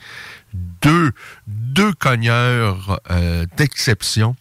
Deux, 0.81 1.13
deux 1.47 1.93
cogneurs 1.93 2.99
d'exception 3.59 4.35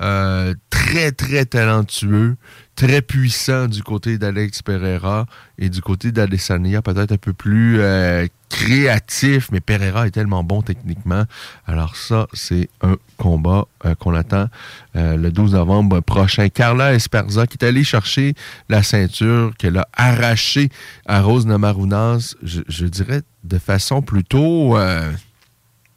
euh, 0.00 0.54
très, 0.70 1.12
très 1.12 1.44
talentueux, 1.44 2.36
très 2.74 3.02
puissant 3.02 3.66
du 3.66 3.82
côté 3.82 4.16
d'Alex 4.16 4.62
Pereira 4.62 5.26
et 5.58 5.68
du 5.68 5.82
côté 5.82 6.10
d'Adesanya, 6.10 6.80
peut-être 6.80 7.12
un 7.12 7.18
peu 7.18 7.34
plus 7.34 7.80
euh, 7.80 8.26
créatif, 8.48 9.50
mais 9.52 9.60
Pereira 9.60 10.06
est 10.06 10.10
tellement 10.10 10.42
bon 10.42 10.62
techniquement. 10.62 11.24
Alors 11.66 11.96
ça, 11.96 12.28
c'est 12.32 12.70
un 12.80 12.96
combat 13.18 13.66
euh, 13.84 13.94
qu'on 13.94 14.14
attend 14.14 14.46
le 14.94 15.28
12 15.28 15.52
novembre 15.52 16.00
prochain. 16.00 16.48
Carla 16.48 16.94
Esperza 16.94 17.46
qui 17.46 17.58
est 17.60 17.64
allée 17.66 17.84
chercher 17.84 18.34
la 18.68 18.82
ceinture 18.82 19.52
qu'elle 19.58 19.76
a 19.76 19.86
arrachée 19.92 20.70
à 21.06 21.20
Rose 21.20 21.46
Namarunas, 21.46 22.34
je, 22.42 22.62
je 22.68 22.86
dirais 22.86 23.22
de 23.44 23.58
façon 23.58 24.02
plutôt 24.02 24.76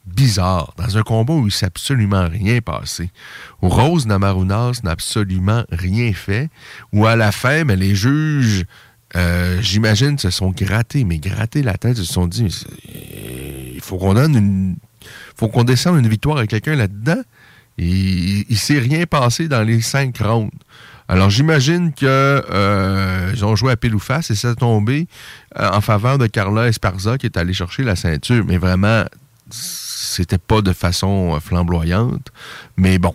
bizarre, 0.06 0.74
dans 0.76 0.98
un 0.98 1.02
combat 1.02 1.34
où 1.34 1.46
il 1.46 1.52
s'est 1.52 1.66
absolument 1.66 2.28
rien 2.28 2.60
passé, 2.60 3.10
où 3.62 3.68
Rose 3.68 4.06
Namarunas 4.06 4.80
n'a 4.82 4.90
absolument 4.90 5.64
rien 5.70 6.12
fait, 6.12 6.50
où 6.92 7.06
à 7.06 7.16
la 7.16 7.32
fin, 7.32 7.64
mais 7.64 7.76
les 7.76 7.94
juges, 7.94 8.64
euh, 9.16 9.60
j'imagine, 9.62 10.18
se 10.18 10.30
sont 10.30 10.50
grattés, 10.50 11.04
mais 11.04 11.18
grattés 11.18 11.62
la 11.62 11.74
tête, 11.74 11.96
se 11.96 12.04
sont 12.04 12.26
dit, 12.26 12.46
il 13.74 13.80
faut 13.80 13.96
qu'on 13.96 14.14
donne 14.14 14.36
une... 14.36 14.76
faut 15.36 15.48
qu'on 15.48 15.64
descende 15.64 15.98
une 15.98 16.08
victoire 16.08 16.38
avec 16.38 16.50
quelqu'un 16.50 16.76
là-dedans. 16.76 17.22
Il 17.76 18.44
ne 18.48 18.54
s'est 18.54 18.78
rien 18.78 19.04
passé 19.04 19.48
dans 19.48 19.62
les 19.62 19.80
cinq 19.80 20.18
rounds. 20.18 20.50
Alors 21.08 21.28
j'imagine 21.28 21.92
que 21.92 22.06
euh, 22.06 23.32
ils 23.34 23.44
ont 23.44 23.56
joué 23.56 23.72
à 23.72 23.76
pile 23.76 23.94
ou 23.94 23.98
face 23.98 24.30
et 24.30 24.34
ça 24.34 24.50
a 24.50 24.54
tombé 24.54 25.06
euh, 25.58 25.68
en 25.70 25.80
faveur 25.80 26.16
de 26.16 26.26
Carla 26.26 26.68
Esparza 26.68 27.18
qui 27.18 27.26
est 27.26 27.36
allé 27.36 27.52
chercher 27.52 27.82
la 27.82 27.94
ceinture. 27.94 28.44
Mais 28.46 28.56
vraiment, 28.56 29.04
c'était 30.14 30.38
pas 30.38 30.62
de 30.62 30.72
façon 30.72 31.34
euh, 31.34 31.40
flamboyante, 31.40 32.30
mais 32.76 32.98
bon. 32.98 33.14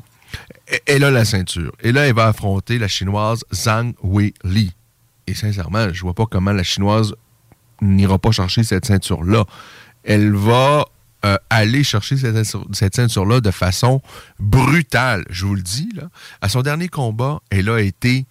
Elle 0.86 1.04
a 1.04 1.10
la 1.10 1.26
ceinture. 1.26 1.72
Et 1.82 1.92
là, 1.92 2.08
elle 2.08 2.14
va 2.14 2.28
affronter 2.28 2.78
la 2.78 2.88
chinoise 2.88 3.44
Zhang 3.52 3.94
Wei 4.04 4.36
Li. 4.44 4.72
Et 5.26 5.34
sincèrement, 5.34 5.92
je 5.92 6.02
vois 6.02 6.14
pas 6.14 6.28
comment 6.28 6.52
la 6.52 6.62
chinoise 6.62 7.16
n'ira 7.82 8.20
pas 8.20 8.32
chercher 8.32 8.64
cette 8.64 8.86
ceinture-là. 8.86 9.46
Elle 10.04 10.34
va 10.34 10.86
aller 11.50 11.84
chercher 11.84 12.18
cette, 12.18 12.96
ceinture-là 12.96 13.42
de 13.42 13.52
façon 13.52 14.02
brutale, 14.40 15.26
je 15.30 15.46
vous 15.46 15.56
le 15.56 15.62
dis. 15.62 15.90
À 16.42 16.50
son 16.50 16.62
dernier 16.62 16.88
combat, 16.88 17.42
elle 17.50 17.70
a 17.70 17.82
été 17.82 18.26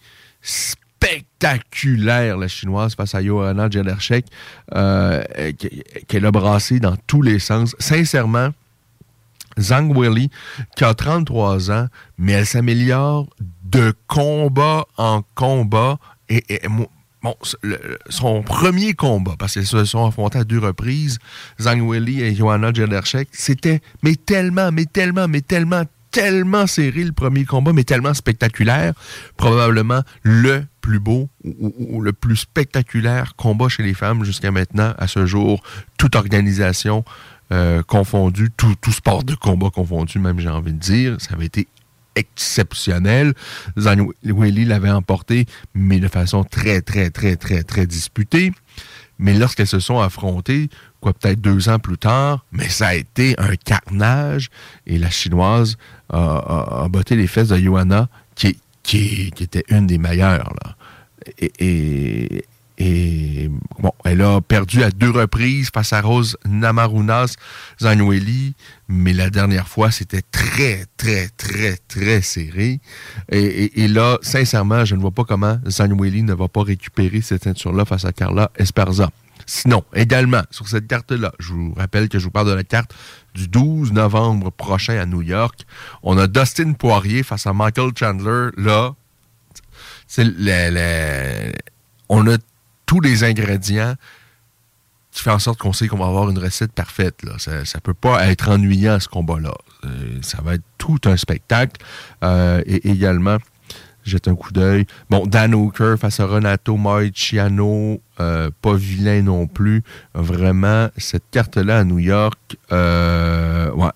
spectaculaire, 1.01 2.37
la 2.37 2.49
chinoise, 2.49 2.95
face 2.95 3.15
à 3.15 3.23
Johanna 3.23 3.71
Jedershek, 3.71 4.27
qu'elle 4.73 6.27
a 6.27 6.31
brassé 6.31 6.81
dans 6.81 6.97
tous 7.07 7.23
les 7.23 7.39
sens. 7.39 7.77
Sincèrement, 7.79 8.51
Zhang 9.59 9.93
Weili, 9.97 10.31
qui 10.77 10.85
a 10.85 10.95
33 10.95 11.71
ans, 11.71 11.87
mais 12.17 12.33
elle 12.33 12.47
s'améliore 12.47 13.29
de 13.65 13.93
combat 14.07 14.87
en 14.97 15.23
combat. 15.35 15.99
Et, 16.29 16.45
son 18.11 18.43
premier 18.43 18.95
combat, 18.95 19.35
parce 19.39 19.55
qu'elles 19.55 19.67
se 19.67 19.85
sont 19.85 20.07
affrontées 20.07 20.39
à 20.39 20.45
deux 20.45 20.61
reprises, 20.61 21.19
Zhang 21.61 21.81
Weili 21.81 22.23
et 22.23 22.35
Johanna 22.35 22.73
Jedershek, 22.73 23.29
c'était 23.33 23.81
mais 24.03 24.15
tellement, 24.15 24.71
mais 24.71 24.85
tellement, 24.85 25.27
mais 25.27 25.41
tellement, 25.41 25.83
tellement 26.11 26.67
serré 26.67 27.05
le 27.05 27.13
premier 27.13 27.45
combat, 27.45 27.73
mais 27.73 27.85
tellement 27.85 28.15
spectaculaire. 28.15 28.95
Probablement 29.37 30.03
le 30.23 30.65
plus 30.81 31.01
beau 31.01 31.29
ou, 31.45 32.01
le 32.01 32.13
plus 32.13 32.37
spectaculaire 32.37 33.35
combat 33.37 33.69
chez 33.69 33.83
les 33.83 33.95
femmes 33.95 34.25
jusqu'à 34.25 34.51
maintenant, 34.51 34.95
à 34.99 35.07
ce 35.07 35.27
jour, 35.27 35.63
toute 35.99 36.17
organisation 36.17 37.05
euh, 37.53 37.83
confondue, 37.83 38.51
tout, 38.57 38.75
sport 38.91 39.25
de 39.25 39.35
combat 39.35 39.71
confondu, 39.71 40.19
même 40.19 40.41
j'ai 40.41 40.49
envie 40.49 40.73
de 40.73 40.79
dire. 40.79 41.17
Ça 41.21 41.35
avait 41.35 41.47
été 41.47 41.69
exceptionnel. 42.15 43.33
Weili 43.77 44.65
l'avait 44.65 44.91
emporté, 44.91 45.47
mais 45.75 46.01
de 46.01 46.09
façon 46.09 46.45
très, 46.45 46.81
très, 46.81 47.11
très, 47.11 47.37
très, 47.37 47.63
très 47.63 47.87
disputée. 47.87 48.53
Mais 49.19 49.35
lorsqu'elles 49.35 49.67
se 49.67 49.81
sont 49.81 50.01
affrontées, 50.01 50.69
quoi, 51.01 51.13
peut-être 51.13 51.41
deux 51.41 51.69
ans 51.69 51.79
plus 51.79 51.99
tard, 51.99 52.45
mais 52.53 52.69
ça 52.69 52.89
a 52.89 52.95
été 52.95 53.35
un 53.39 53.57
carnage. 53.57 54.51
Et 54.87 54.99
la 54.99 55.11
Chinoise 55.11 55.77
a, 56.11 56.87
botté 56.91 57.17
les 57.17 57.27
fesses 57.27 57.49
de 57.49 57.57
Johanna, 57.57 58.09
qui, 58.35 59.33
était 59.41 59.65
une 59.69 59.87
des 59.87 59.99
meilleures. 59.99 60.53
Et, 61.59 63.51
bon, 63.81 63.93
elle 64.05 64.23
a 64.23 64.41
perdu 64.41 64.85
à 64.85 64.91
deux 64.91 65.11
reprises 65.11 65.71
face 65.75 65.93
à 65.93 66.01
Rose 66.01 66.37
Namarunas 66.47 67.35
Zanueli, 67.81 68.55
mais 68.89 69.13
la 69.13 69.31
dernière 69.31 69.67
fois, 69.67 69.91
c'était 69.91 70.23
très, 70.23 70.87
très, 70.97 71.29
très, 71.37 71.77
très 71.89 72.23
serré. 72.23 72.81
Et, 73.31 73.89
là, 73.89 74.19
sincèrement, 74.23 74.85
je 74.85 74.95
ne 74.95 75.01
vois 75.01 75.11
pas 75.11 75.25
comment 75.25 75.59
Zanueli 75.69 76.23
ne 76.23 76.35
va 76.35 76.49
pas 76.49 76.63
récupérer 76.63 77.21
cette 77.21 77.45
ceinture-là 77.45 77.85
face 77.85 78.05
à 78.05 78.13
Carla 78.13 78.51
Esparza. 78.57 79.11
Sinon, 79.49 79.83
également, 79.95 80.43
sur 80.51 80.69
cette 80.69 80.87
carte-là, 80.87 81.33
je 81.39 81.55
vous 81.55 81.73
rappelle 81.73 82.11
que 82.11 82.19
je 82.19 82.25
vous 82.25 82.31
parle 82.31 82.49
de 82.49 82.53
la 82.53 82.65
carte 82.65 82.95
du 83.35 83.49
12 83.49 83.93
novembre 83.93 84.51
prochain 84.51 84.99
à 84.99 85.07
New 85.07 85.23
York. 85.23 85.63
On 86.03 86.19
a 86.19 86.27
Dustin 86.27 86.75
Poirier 86.75 87.23
face 87.23 87.47
à 87.47 87.55
Michael 87.55 87.93
Chandler. 87.99 88.51
Là, 88.59 88.95
on 92.11 92.29
a 92.29 92.37
tous 92.85 93.01
les 93.01 93.25
ingrédients 93.25 93.95
qui 95.13 95.23
fait 95.23 95.31
en 95.31 95.39
sorte 95.39 95.59
qu'on 95.59 95.73
sait 95.73 95.89
qu'on 95.89 95.97
va 95.97 96.09
avoir 96.09 96.29
une 96.29 96.39
recette 96.39 96.73
parfaite. 96.73 97.23
Ça 97.39 97.53
ne 97.63 97.81
peut 97.81 97.95
pas 97.95 98.29
être 98.29 98.51
ennuyant 98.51 99.01
ce 99.01 99.09
combat-là. 99.09 99.55
Euh, 99.87 100.19
ça 100.21 100.43
va 100.43 100.57
être 100.57 100.65
tout 100.77 101.01
un 101.07 101.17
spectacle. 101.17 101.81
Euh, 102.23 102.63
et 102.67 102.91
également, 102.91 103.39
jette 104.09 104.29
un 104.29 104.35
coup 104.35 104.53
d'œil. 104.53 104.87
Bon, 105.11 105.27
Dan 105.27 105.55
Hooker 105.55 105.97
face 105.99 106.21
à 106.21 106.27
Renato 106.27 106.77
Moiciano, 106.77 108.01
euh, 108.21 108.51
pas 108.63 108.75
vilain 108.75 109.23
non 109.23 109.47
plus. 109.47 109.83
Vraiment, 110.15 110.89
cette 110.97 111.25
carte-là 111.31 111.79
à 111.79 111.85
New 111.85 111.99
York, 111.99 112.57
euh, 112.73 113.71
ouais, 113.73 113.91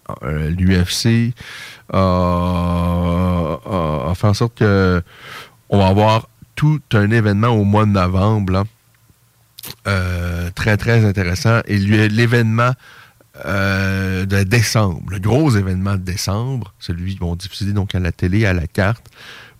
l'UFC 0.51 1.35
a, 1.93 3.59
fait 4.15 4.27
en 4.27 4.35
sorte 4.35 4.59
que 4.59 5.03
on 5.71 5.79
va 5.79 5.87
avoir 5.89 6.29
tout 6.55 6.81
un 6.93 7.11
événement 7.11 7.49
au 7.49 7.65
mois 7.65 7.87
de 7.87 7.91
novembre. 7.91 8.65
Euh, 9.87 10.51
très, 10.55 10.77
très 10.77 11.05
intéressant. 11.05 11.61
Et 11.67 11.79
l'événement 11.79 12.73
de 13.45 14.43
décembre, 14.45 15.11
le 15.11 15.19
gros 15.19 15.51
événement 15.51 15.95
de 15.95 16.03
décembre, 16.03 16.75
celui 16.79 17.13
qu'ils 17.13 17.21
vont 17.21 17.35
diffuser 17.35 17.73
donc 17.73 17.95
à 17.95 17.99
la 17.99 18.13
télé, 18.13 18.45
à 18.45 18.53
la 18.53 18.67
carte, 18.67 19.07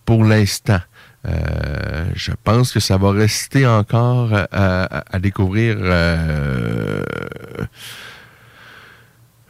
pour 0.05 0.25
l'instant. 0.25 0.81
Euh, 1.25 2.07
je 2.15 2.33
pense 2.43 2.73
que 2.73 2.81
ça 2.81 2.97
va 2.97 3.13
rester 3.13 3.67
encore 3.67 4.31
à, 4.51 5.19
découvrir. 5.21 5.77
Euh, 5.81 7.03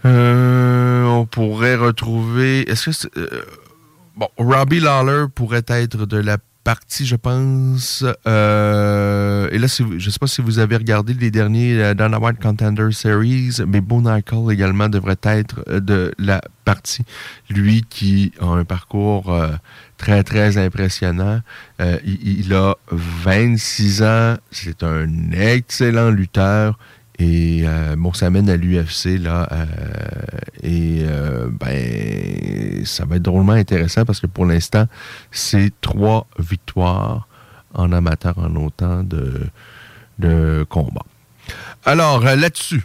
euh, 0.04 1.04
on 1.04 1.24
pourrait 1.24 1.76
retrouver. 1.76 2.70
Est-ce 2.70 3.06
que 3.08 3.44
bon, 4.16 4.28
Robbie 4.36 4.80
Lawler 4.80 5.26
pourrait 5.34 5.64
être 5.68 6.04
de 6.06 6.18
la 6.18 6.36
partie, 6.62 7.06
je 7.06 7.16
pense. 7.16 8.04
Euh, 8.26 9.48
et 9.50 9.58
là, 9.58 9.66
je 9.66 9.82
ne 9.82 9.98
sais 9.98 10.18
pas 10.18 10.26
si 10.26 10.40
vous 10.40 10.58
avez 10.58 10.76
regardé 10.76 11.14
les 11.14 11.30
derniers 11.30 11.80
euh, 11.82 11.94
Dynamite 11.94 12.40
Contender 12.40 12.88
Series, 12.92 13.58
mais 13.66 13.80
Bo 13.80 14.00
Nickel 14.00 14.50
également 14.50 14.88
devrait 14.88 15.16
être 15.22 15.64
euh, 15.68 15.80
de 15.80 16.12
la 16.18 16.40
partie. 16.64 17.04
Lui 17.50 17.84
qui 17.88 18.32
a 18.40 18.46
un 18.46 18.64
parcours 18.64 19.36
très, 20.02 20.24
très 20.24 20.58
impressionnant. 20.58 21.40
il, 22.04 22.52
a 22.52 22.74
26 22.90 24.02
ans. 24.02 24.36
C'est 24.50 24.82
un 24.82 25.30
excellent 25.30 26.10
lutteur. 26.10 26.76
Et 27.18 27.62
euh, 27.64 27.94
bon, 27.96 28.12
ça 28.12 28.30
mène 28.30 28.50
à 28.50 28.56
l'UFC, 28.56 29.18
là. 29.20 29.46
Euh, 29.52 29.66
et 30.62 31.04
euh, 31.06 31.48
ben, 31.52 32.84
ça 32.84 33.04
va 33.04 33.16
être 33.16 33.22
drôlement 33.22 33.52
intéressant 33.52 34.04
parce 34.04 34.18
que 34.18 34.26
pour 34.26 34.44
l'instant, 34.44 34.86
c'est 35.30 35.70
trois 35.80 36.26
victoires 36.40 37.28
en 37.74 37.92
amateur 37.92 38.36
en 38.38 38.56
autant 38.56 39.04
de, 39.04 39.40
de 40.18 40.66
combats. 40.68 41.06
Alors, 41.84 42.24
là-dessus, 42.24 42.82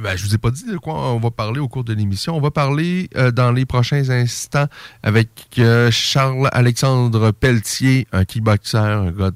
ben, 0.00 0.16
je 0.16 0.24
vous 0.24 0.34
ai 0.34 0.38
pas 0.38 0.50
dit 0.50 0.64
de 0.64 0.76
quoi 0.76 0.94
on 1.12 1.20
va 1.20 1.30
parler 1.30 1.60
au 1.60 1.68
cours 1.68 1.84
de 1.84 1.92
l'émission. 1.92 2.36
On 2.36 2.40
va 2.40 2.50
parler 2.50 3.08
euh, 3.16 3.30
dans 3.30 3.52
les 3.52 3.64
prochains 3.64 4.10
instants 4.10 4.66
avec 5.02 5.28
euh, 5.58 5.90
Charles-Alexandre 5.90 7.30
Pelletier, 7.30 8.08
un 8.12 8.24
kickboxer, 8.24 8.78
un 8.78 9.10
gars 9.12 9.30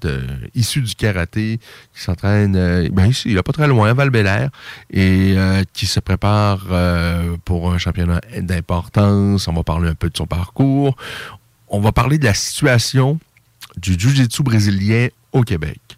issu 0.55 0.83
du 0.83 0.95
karaté, 0.95 1.61
qui 1.95 2.03
s'entraîne 2.03 2.57
euh, 2.57 2.89
ben, 2.91 3.07
ici, 3.07 3.31
il 3.31 3.39
a 3.39 3.43
pas 3.43 3.53
très 3.53 3.69
loin, 3.69 3.91
à 3.91 3.95
val 3.95 4.11
et 4.91 5.37
qui 5.73 5.87
se 5.87 6.01
prépare 6.01 6.67
pour 7.45 7.73
un 7.73 7.79
championnat 7.79 8.21
d'importance. 8.41 9.47
On 9.47 9.53
va 9.53 9.63
parler 9.63 9.89
un 9.89 9.95
peu 9.95 10.09
de 10.09 10.17
son 10.17 10.27
parcours. 10.27 10.97
On 11.69 11.81
va 11.81 11.93
parler 11.93 12.19
de 12.19 12.25
la 12.25 12.35
situation 12.35 13.19
du 13.77 13.99
jiu-jitsu 13.99 14.43
brésilien 14.43 15.09
au 15.33 15.43
Québec 15.43 15.98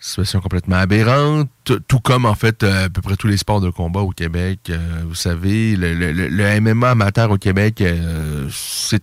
situation 0.00 0.40
complètement 0.40 0.76
aberrante, 0.76 1.50
tout 1.64 2.00
comme 2.00 2.24
en 2.24 2.34
fait 2.34 2.62
euh, 2.62 2.86
à 2.86 2.88
peu 2.88 3.00
près 3.00 3.16
tous 3.16 3.26
les 3.26 3.36
sports 3.36 3.60
de 3.60 3.70
combat 3.70 4.00
au 4.00 4.10
Québec. 4.10 4.60
Euh, 4.70 4.78
vous 5.06 5.14
savez, 5.14 5.74
le, 5.76 6.60
MMA 6.60 6.90
amateur 6.90 7.30
au 7.30 7.38
Québec, 7.38 7.80
euh, 7.80 8.48
c'est 8.50 9.02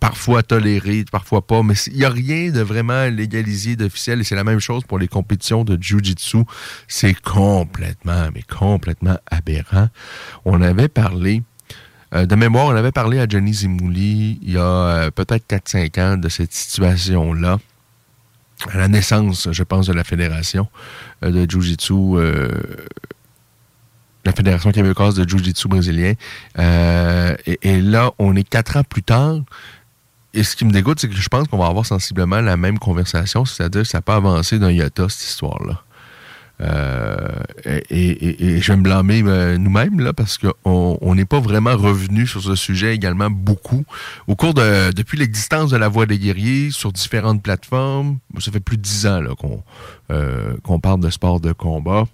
parfois 0.00 0.42
toléré, 0.42 1.04
parfois 1.10 1.46
pas, 1.46 1.62
mais 1.62 1.74
il 1.86 1.98
n'y 1.98 2.04
a 2.04 2.10
rien 2.10 2.50
de 2.50 2.60
vraiment 2.60 3.04
légalisé 3.06 3.76
d'officiel 3.76 4.20
et 4.20 4.24
c'est 4.24 4.34
la 4.34 4.44
même 4.44 4.60
chose 4.60 4.82
pour 4.84 4.98
les 4.98 5.08
compétitions 5.08 5.64
de 5.64 5.80
Jiu-Jitsu. 5.80 6.38
C'est 6.88 7.14
complètement, 7.14 8.28
mais 8.34 8.42
complètement 8.42 9.16
aberrant. 9.30 9.88
On 10.44 10.60
avait 10.60 10.88
parlé 10.88 11.42
de 12.12 12.34
mémoire, 12.34 12.66
on 12.66 12.76
avait 12.76 12.92
parlé 12.92 13.18
à 13.18 13.26
Johnny 13.28 13.52
Zimouli 13.52 14.38
il 14.42 14.52
y 14.52 14.58
a 14.58 15.10
peut-être 15.10 15.46
4-5 15.48 16.00
ans 16.00 16.16
de 16.16 16.28
cette 16.28 16.52
situation-là 16.52 17.58
à 18.72 18.78
la 18.78 18.88
naissance, 18.88 19.48
je 19.50 19.62
pense, 19.62 19.86
de 19.86 19.92
la 19.92 20.04
fédération 20.04 20.68
euh, 21.22 21.30
de 21.30 21.50
Jiu-Jitsu, 21.50 21.92
euh, 21.92 22.48
la 24.24 24.32
fédération 24.32 24.72
québécoise 24.72 25.14
de 25.14 25.28
Jiu-Jitsu 25.28 25.68
brésilien. 25.68 26.14
Euh, 26.58 27.36
et, 27.46 27.80
là, 27.80 28.12
on 28.18 28.34
est 28.34 28.48
quatre 28.48 28.76
ans 28.76 28.84
plus 28.84 29.02
tard. 29.02 29.40
Et 30.34 30.42
ce 30.42 30.56
qui 30.56 30.64
me 30.64 30.72
dégoûte, 30.72 31.00
c'est 31.00 31.08
que 31.08 31.14
je 31.14 31.28
pense 31.28 31.48
qu'on 31.48 31.58
va 31.58 31.66
avoir 31.66 31.86
sensiblement 31.86 32.40
la 32.40 32.56
même 32.56 32.78
conversation, 32.78 33.44
c'est-à-dire 33.44 33.82
que 33.82 33.88
ça 33.88 33.98
n'a 33.98 34.02
pas 34.02 34.16
avancé 34.16 34.58
d'un 34.58 34.70
iota, 34.70 35.08
cette 35.08 35.28
histoire-là. 35.28 35.82
Euh, 36.62 37.42
et, 37.66 38.60
je 38.60 38.72
vais 38.72 38.76
me 38.78 38.82
blâmer 38.82 39.22
euh, 39.26 39.58
nous-mêmes 39.58 40.00
là 40.00 40.14
parce 40.14 40.38
qu'on 40.38 41.14
n'est 41.14 41.26
pas 41.26 41.40
vraiment 41.40 41.76
revenu 41.76 42.26
sur 42.26 42.42
ce 42.42 42.54
sujet 42.54 42.94
également 42.94 43.28
beaucoup 43.28 43.84
au 44.26 44.36
cours 44.36 44.54
de 44.54 44.90
depuis 44.92 45.18
l'existence 45.18 45.70
de 45.70 45.76
la 45.76 45.88
Voix 45.88 46.06
des 46.06 46.18
guerriers 46.18 46.70
sur 46.70 46.92
différentes 46.92 47.42
plateformes. 47.42 48.18
Ça 48.38 48.50
fait 48.50 48.60
plus 48.60 48.78
de 48.78 48.82
dix 48.82 49.06
ans 49.06 49.22
qu'on 49.38 49.62
euh, 50.10 50.56
qu'on 50.62 50.80
parle 50.80 51.00
de 51.00 51.10
sport 51.10 51.40
de 51.40 51.52
combat. 51.52 52.04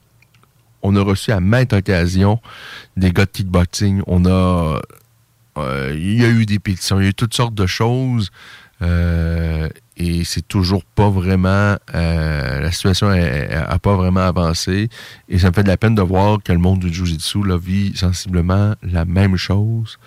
On 0.82 0.96
a 0.96 1.02
reçu 1.02 1.30
à 1.30 1.38
maintes 1.38 1.72
occasions 1.72 2.40
des 2.96 3.12
gars 3.12 3.26
de 3.26 3.30
kickboxing. 3.30 4.02
On 4.08 4.26
a 4.26 4.80
il 5.94 6.20
y 6.20 6.24
a 6.24 6.28
eu 6.28 6.46
des 6.46 6.58
pétitions, 6.58 6.98
il 6.98 7.04
y 7.04 7.06
a 7.06 7.10
eu 7.10 7.14
toutes 7.14 7.34
sortes 7.34 7.54
de 7.54 7.66
choses. 7.66 8.32
Et 8.82 10.24
c'est 10.24 10.46
toujours 10.46 10.84
pas 10.84 11.08
vraiment 11.08 11.76
la 11.92 12.72
situation 12.72 13.08
a, 13.08 13.78
pas 13.78 13.94
vraiment 13.94 14.20
avancé 14.20 14.88
et 15.28 15.38
ça 15.38 15.50
me 15.50 15.54
fait 15.54 15.62
de 15.62 15.68
la 15.68 15.76
peine 15.76 15.94
de 15.94 16.02
voir 16.02 16.38
que 16.42 16.52
le 16.52 16.58
monde 16.58 16.80
du 16.80 16.92
jiu-jitsu 16.92 17.38
vit 17.58 17.96
sensiblement 17.96 18.74
la 18.82 19.04
même 19.04 19.36
chose 19.36 19.98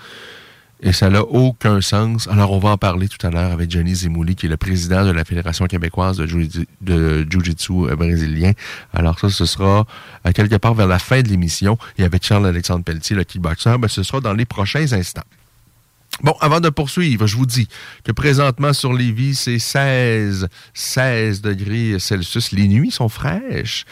et 0.81 0.91
ça 0.91 1.09
n'a 1.09 1.21
aucun 1.21 1.81
sens. 1.81 2.27
Alors, 2.27 2.51
on 2.51 2.59
va 2.59 2.69
en 2.69 2.77
parler 2.77 3.07
tout 3.07 3.25
à 3.25 3.31
l'heure 3.31 3.51
avec 3.51 3.71
Johnny 3.71 3.95
Zimouli, 3.95 4.35
qui 4.35 4.45
est 4.45 4.49
le 4.49 4.57
président 4.57 5.05
de 5.05 5.11
la 5.11 5.23
Fédération 5.23 5.65
québécoise 5.65 6.17
de 6.17 6.27
Jiu-Jitsu 7.29 7.71
euh, 7.71 7.95
brésilien. 7.95 8.51
Alors, 8.93 9.17
ça, 9.17 9.29
ce 9.29 9.45
sera 9.45 9.85
à 10.23 10.33
quelque 10.33 10.57
part 10.57 10.73
vers 10.73 10.87
la 10.87 10.99
fin 10.99 11.21
de 11.21 11.29
l'émission. 11.29 11.77
Et 11.97 12.03
avec 12.03 12.23
Charles-Alexandre 12.23 12.83
Pelletier, 12.83 13.15
le 13.15 13.23
kickboxer, 13.23 13.77
ben, 13.79 13.87
ce 13.87 14.03
sera 14.03 14.19
dans 14.19 14.33
les 14.33 14.45
prochains 14.45 14.91
instants. 14.93 15.23
Bon, 16.23 16.33
avant 16.39 16.61
de 16.61 16.69
poursuivre, 16.69 17.27
je 17.27 17.35
vous 17.35 17.45
dis 17.45 17.67
que 18.05 18.13
présentement 18.13 18.71
sur 18.71 18.93
Lévis, 18.93 19.35
c'est 19.35 19.59
16, 19.59 20.47
16 20.73 21.41
degrés 21.41 21.99
Celsius. 21.99 22.53
Les 22.53 22.69
nuits 22.69 22.91
sont 22.91 23.09
fraîches. 23.09 23.85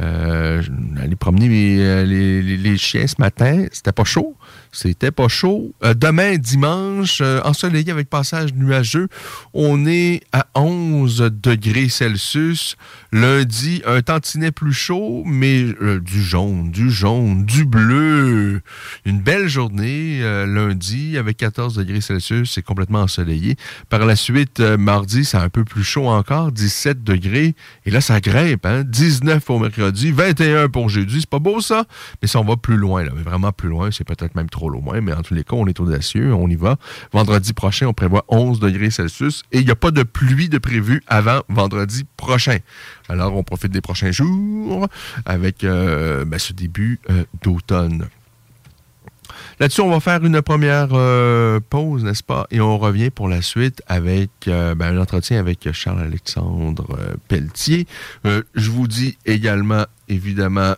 Euh, 0.00 0.62
aller 1.00 1.16
promener 1.16 1.78
euh, 1.80 2.04
les, 2.04 2.42
les, 2.42 2.76
chiens 2.76 3.06
ce 3.06 3.16
matin, 3.18 3.66
c'était 3.72 3.92
pas 3.92 4.04
chaud. 4.04 4.36
C'était 4.72 5.10
pas 5.10 5.28
chaud. 5.28 5.74
Euh, 5.82 5.94
demain, 5.94 6.36
dimanche, 6.36 7.20
euh, 7.20 7.40
ensoleillé 7.44 7.90
avec 7.90 8.08
passage 8.08 8.54
nuageux, 8.54 9.08
on 9.52 9.84
est 9.86 10.22
à 10.32 10.46
11 10.54 11.30
degrés 11.42 11.88
Celsius. 11.88 12.76
Lundi, 13.12 13.82
un 13.84 14.00
tantinet 14.00 14.52
plus 14.52 14.72
chaud, 14.72 15.24
mais 15.26 15.64
euh, 15.82 15.98
du 15.98 16.22
jaune, 16.22 16.70
du 16.70 16.90
jaune, 16.90 17.44
du 17.44 17.64
bleu. 17.64 18.60
Une 19.04 19.20
belle 19.20 19.48
journée 19.48 20.20
lundi 20.46 21.18
avec 21.18 21.36
14 21.38 21.74
degrés 21.74 22.00
Celsius. 22.00 22.52
C'est 22.52 22.62
complètement 22.62 23.00
ensoleillé. 23.00 23.56
Par 23.88 24.06
la 24.06 24.14
suite, 24.16 24.60
mardi, 24.60 25.24
c'est 25.24 25.36
un 25.36 25.48
peu 25.48 25.64
plus 25.64 25.84
chaud 25.84 26.06
encore, 26.06 26.52
17 26.52 27.02
degrés. 27.02 27.54
Et 27.86 27.90
là, 27.90 28.00
ça 28.00 28.20
grimpe. 28.20 28.66
Hein? 28.66 28.84
19 28.84 29.48
au 29.50 29.58
mercredi, 29.58 30.12
21 30.12 30.68
pour 30.68 30.88
jeudi. 30.88 31.20
C'est 31.20 31.30
pas 31.30 31.38
beau 31.38 31.60
ça? 31.60 31.84
Mais 32.22 32.28
si 32.28 32.36
on 32.36 32.44
va 32.44 32.56
plus 32.56 32.76
loin, 32.76 33.02
là, 33.02 33.12
vraiment 33.14 33.52
plus 33.52 33.68
loin, 33.68 33.90
c'est 33.90 34.04
peut-être 34.04 34.34
même 34.34 34.48
trop 34.48 34.59
au 34.64 34.80
moins, 34.80 35.00
mais 35.00 35.12
en 35.12 35.22
tous 35.22 35.34
les 35.34 35.44
cas, 35.44 35.56
on 35.56 35.66
est 35.66 35.80
audacieux, 35.80 36.34
on 36.34 36.48
y 36.48 36.56
va. 36.56 36.76
Vendredi 37.12 37.52
prochain, 37.52 37.86
on 37.86 37.92
prévoit 37.92 38.24
11 38.28 38.60
degrés 38.60 38.90
Celsius 38.90 39.42
et 39.52 39.58
il 39.58 39.64
n'y 39.64 39.70
a 39.70 39.76
pas 39.76 39.90
de 39.90 40.02
pluie 40.02 40.48
de 40.48 40.58
prévu 40.58 41.02
avant 41.06 41.42
vendredi 41.48 42.04
prochain. 42.16 42.58
Alors, 43.08 43.36
on 43.36 43.42
profite 43.42 43.72
des 43.72 43.80
prochains 43.80 44.12
jours 44.12 44.88
avec 45.24 45.64
euh, 45.64 46.24
ben, 46.24 46.38
ce 46.38 46.52
début 46.52 47.00
euh, 47.10 47.24
d'automne. 47.42 48.06
Là-dessus, 49.58 49.80
on 49.82 49.90
va 49.90 50.00
faire 50.00 50.24
une 50.24 50.42
première 50.42 50.88
euh, 50.92 51.60
pause, 51.60 52.02
n'est-ce 52.02 52.22
pas? 52.22 52.46
Et 52.50 52.60
on 52.60 52.78
revient 52.78 53.10
pour 53.10 53.28
la 53.28 53.42
suite 53.42 53.82
avec 53.86 54.30
ben, 54.46 54.80
un 54.80 54.98
entretien 54.98 55.38
avec 55.38 55.70
Charles-Alexandre 55.70 56.96
Pelletier. 57.28 57.86
je 58.24 58.70
vous 58.70 58.88
dis 58.88 59.18
également, 59.26 59.84
évidemment, 60.08 60.74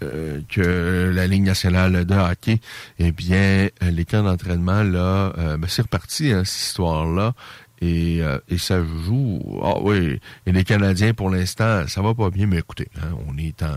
euh, 0.00 0.42
que 0.48 1.10
la 1.12 1.26
Ligue 1.26 1.42
nationale 1.42 2.04
de 2.04 2.14
hockey, 2.14 2.60
eh 3.00 3.10
bien, 3.10 3.68
euh, 3.82 3.90
les 3.90 4.04
camps 4.04 4.22
d'entraînement, 4.22 4.84
là, 4.84 5.32
euh, 5.38 5.56
ben, 5.56 5.66
c'est 5.68 5.82
reparti, 5.82 6.30
hein, 6.30 6.44
cette 6.44 6.68
histoire-là. 6.68 7.34
Et, 7.80 8.20
et, 8.48 8.58
ça 8.58 8.82
joue. 8.84 9.40
Ah 9.62 9.78
oui, 9.80 10.20
et 10.46 10.52
les 10.52 10.64
Canadiens, 10.64 11.14
pour 11.14 11.30
l'instant, 11.30 11.86
ça 11.86 12.02
va 12.02 12.12
pas 12.12 12.28
bien, 12.30 12.46
mais 12.46 12.58
écoutez, 12.58 12.88
hein, 12.96 13.10
on 13.28 13.38
est 13.38 13.62
en... 13.62 13.76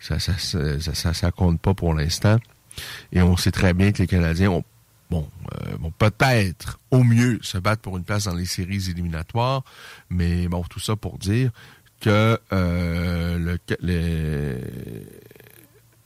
Ça 0.00 0.18
ça, 0.18 0.32
ça, 0.38 1.14
ça, 1.14 1.30
compte 1.30 1.60
pas 1.60 1.72
pour 1.72 1.94
l'instant. 1.94 2.38
Et 3.12 3.22
on 3.22 3.36
sait 3.36 3.52
très 3.52 3.72
bien 3.72 3.92
que 3.92 3.98
les 3.98 4.08
Canadiens 4.08 4.50
ont 4.50 4.64
bon, 5.10 5.28
vont 5.78 5.92
peut-être 5.92 6.80
au 6.90 7.04
mieux 7.04 7.38
se 7.42 7.58
battre 7.58 7.82
pour 7.82 7.96
une 7.96 8.04
place 8.04 8.24
dans 8.24 8.34
les 8.34 8.46
séries 8.46 8.90
éliminatoires, 8.90 9.62
mais 10.08 10.48
bon, 10.48 10.64
tout 10.64 10.80
ça 10.80 10.96
pour 10.96 11.18
dire 11.18 11.52
que 12.00 12.36
le, 12.50 13.58
les, 13.80 14.56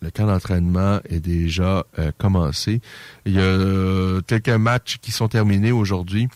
le 0.05 0.11
camp 0.11 0.27
d'entraînement 0.27 1.01
est 1.09 1.21
déjà 1.21 1.87
euh, 1.99 2.13
commencé. 2.19 2.83
Il 3.25 3.33
y 3.33 3.39
a 3.39 3.43
euh, 3.43 4.21
quelques 4.27 4.51
matchs 4.51 4.99
qui 4.99 5.11
sont 5.11 5.29
terminés 5.29 5.73
aujourd'hui. 5.73 6.29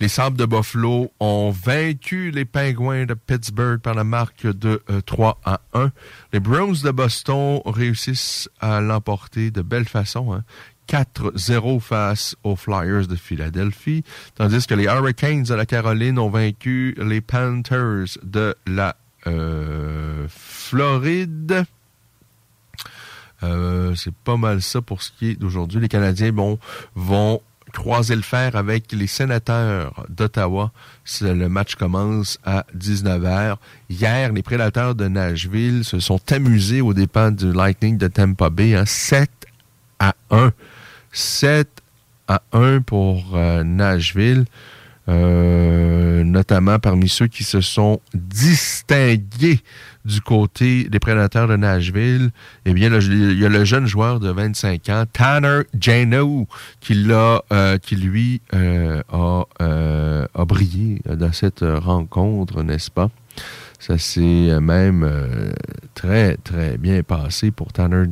Les 0.00 0.08
Sables 0.08 0.36
de 0.36 0.44
Buffalo 0.44 1.10
ont 1.18 1.50
vaincu 1.50 2.30
les 2.30 2.44
Pingouins 2.44 3.06
de 3.06 3.14
Pittsburgh 3.14 3.80
par 3.80 3.94
la 3.94 4.04
marque 4.04 4.46
de 4.46 4.82
3 5.06 5.40
euh, 5.46 5.50
à 5.50 5.60
1. 5.72 5.90
Les 6.34 6.40
Browns 6.40 6.76
de 6.84 6.90
Boston 6.90 7.62
réussissent 7.64 8.50
à 8.60 8.82
l'emporter 8.82 9.50
de 9.50 9.62
belle 9.62 9.86
façon. 9.86 10.42
4-0 10.86 11.76
hein. 11.76 11.80
face 11.80 12.36
aux 12.44 12.54
Flyers 12.54 13.06
de 13.06 13.16
Philadelphie, 13.16 14.04
tandis 14.34 14.66
que 14.66 14.74
les 14.74 14.84
Hurricanes 14.84 15.44
de 15.44 15.54
la 15.54 15.64
Caroline 15.64 16.18
ont 16.18 16.28
vaincu 16.30 16.94
les 16.98 17.22
Panthers 17.22 18.18
de 18.22 18.54
la 18.66 18.94
Floride. 20.28 21.66
Euh, 23.42 23.94
c'est 23.94 24.14
pas 24.14 24.36
mal 24.36 24.62
ça 24.62 24.80
pour 24.80 25.02
ce 25.02 25.10
qui 25.10 25.30
est 25.30 25.36
d'aujourd'hui. 25.36 25.80
Les 25.80 25.88
Canadiens 25.88 26.32
vont 26.94 27.40
croiser 27.72 28.16
le 28.16 28.22
fer 28.22 28.56
avec 28.56 28.92
les 28.92 29.06
sénateurs 29.06 30.06
d'Ottawa. 30.08 30.72
Le 31.20 31.48
match 31.48 31.74
commence 31.74 32.38
à 32.44 32.64
19h. 32.76 33.56
Hier, 33.90 34.32
les 34.32 34.42
prédateurs 34.42 34.94
de 34.94 35.08
Nashville 35.08 35.84
se 35.84 36.00
sont 36.00 36.20
amusés 36.32 36.80
aux 36.80 36.94
dépens 36.94 37.30
du 37.30 37.52
Lightning 37.52 37.98
de 37.98 38.08
Tampa 38.08 38.50
Bay. 38.50 38.82
7 38.86 39.28
hein. 40.00 40.12
à 40.30 40.36
1. 40.36 40.52
7 41.12 41.68
à 42.28 42.42
1 42.52 42.80
pour 42.80 43.36
euh, 43.36 43.62
Nashville. 43.62 44.46
Euh, 45.08 46.24
notamment 46.24 46.78
parmi 46.80 47.08
ceux 47.08 47.28
qui 47.28 47.44
se 47.44 47.60
sont 47.60 48.00
distingués 48.12 49.60
du 50.04 50.20
côté 50.20 50.84
des 50.84 50.98
prédateurs 50.98 51.48
de 51.48 51.56
Nashville, 51.56 52.30
eh 52.64 52.72
bien, 52.72 52.92
il 52.92 53.38
y 53.38 53.44
a 53.44 53.48
le 53.48 53.64
jeune 53.64 53.86
joueur 53.86 54.20
de 54.20 54.30
25 54.30 54.88
ans, 54.88 55.04
Tanner 55.12 55.62
Jano, 55.78 56.46
euh, 56.90 57.78
qui 57.78 57.96
lui 57.96 58.40
euh, 58.54 59.02
a, 59.12 59.44
euh, 59.60 60.26
brillé 60.46 61.00
dans 61.08 61.32
cette 61.32 61.64
rencontre, 61.64 62.62
n'est-ce 62.62 62.90
pas? 62.90 63.10
Ça 63.78 63.98
s'est 63.98 64.58
même 64.60 65.06
très, 65.94 66.36
très 66.38 66.78
bien 66.78 67.02
passé 67.02 67.50
pour 67.50 67.72
Tanner, 67.72 68.04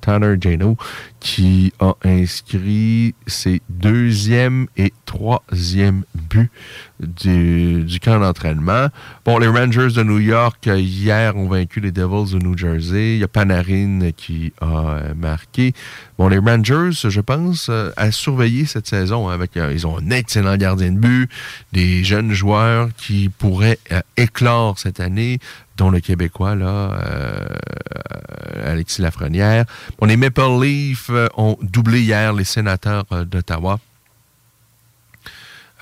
Tanner 0.00 0.36
Jano, 0.38 0.76
qui 1.22 1.72
a 1.78 1.94
inscrit 2.04 3.14
ses 3.28 3.62
deuxième 3.70 4.66
et 4.76 4.92
troisième 5.06 6.02
buts 6.14 6.50
du, 6.98 8.00
camp 8.02 8.18
d'entraînement. 8.18 8.88
Bon, 9.24 9.38
les 9.38 9.46
Rangers 9.46 9.92
de 9.94 10.02
New 10.02 10.18
York, 10.18 10.66
euh, 10.66 10.78
hier, 10.78 11.36
ont 11.36 11.48
vaincu 11.48 11.80
les 11.80 11.92
Devils 11.92 12.32
de 12.32 12.38
New 12.38 12.58
Jersey. 12.58 13.14
Il 13.14 13.18
y 13.18 13.24
a 13.24 13.28
Panarin 13.28 14.10
qui 14.16 14.52
a 14.60 14.66
euh, 14.66 15.14
marqué. 15.14 15.74
Bon, 16.18 16.28
les 16.28 16.38
Rangers, 16.38 16.90
je 16.92 17.20
pense, 17.20 17.68
à 17.68 17.92
euh, 17.98 18.10
surveiller 18.10 18.64
cette 18.64 18.88
saison. 18.88 19.28
Avec, 19.28 19.52
ils 19.54 19.86
ont 19.86 19.98
un 19.98 20.10
excellent 20.10 20.56
gardien 20.56 20.90
de 20.90 20.98
but, 20.98 21.30
des 21.72 22.02
jeunes 22.02 22.32
joueurs 22.32 22.88
qui 22.96 23.28
pourraient 23.28 23.78
éclore 24.16 24.78
cette 24.78 24.98
année 24.98 25.38
dont 25.82 25.90
le 25.90 26.00
Québécois, 26.00 26.54
là, 26.54 26.98
Alexis 28.64 29.02
Lafrenière. 29.02 29.64
Bon, 29.98 30.06
les 30.06 30.16
Maple 30.16 30.60
Leafs 30.62 31.10
ont 31.36 31.58
doublé 31.60 32.02
hier 32.02 32.32
les 32.32 32.44
sénateurs 32.44 33.04
d'Ottawa. 33.26 33.78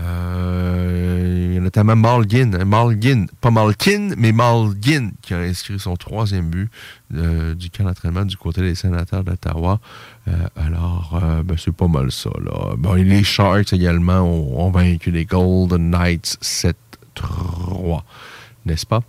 Euh, 0.01 1.47
il 1.49 1.55
y 1.55 1.57
a 1.59 1.61
notamment 1.61 1.97
Malgin, 1.97 2.55
hein, 2.55 2.65
Malgin, 2.65 3.27
pas 3.41 3.51
Malkin, 3.51 4.11
mais 4.17 4.33
Malgin, 4.33 5.11
qui 5.21 5.35
a 5.35 5.39
inscrit 5.39 5.79
son 5.79 5.97
troisième 5.97 6.49
but 6.49 6.71
euh, 7.15 7.55
du 7.55 7.71
camp 7.71 7.85
d'entraînement 7.85 8.25
du 8.25 8.37
côté 8.37 8.63
des 8.63 8.75
sénateurs 8.75 9.25
d'Ottawa. 9.25 9.81
Euh, 10.29 10.33
alors, 10.57 11.21
ben, 11.45 11.57
c'est 11.59 11.75
pas 11.75 11.89
mal 11.89 12.11
ça. 12.11 12.31
Là. 12.43 12.77
Bon, 12.79 12.95
les 12.95 13.25
Sharks 13.25 13.73
également 13.73 14.21
ont, 14.21 14.71
vaincu 14.71 15.11
les 15.11 15.25
Golden 15.25 15.91
Knights 15.91 16.39
7-3, 16.41 18.03
n'est-ce 18.65 18.87
pas? 18.87 19.03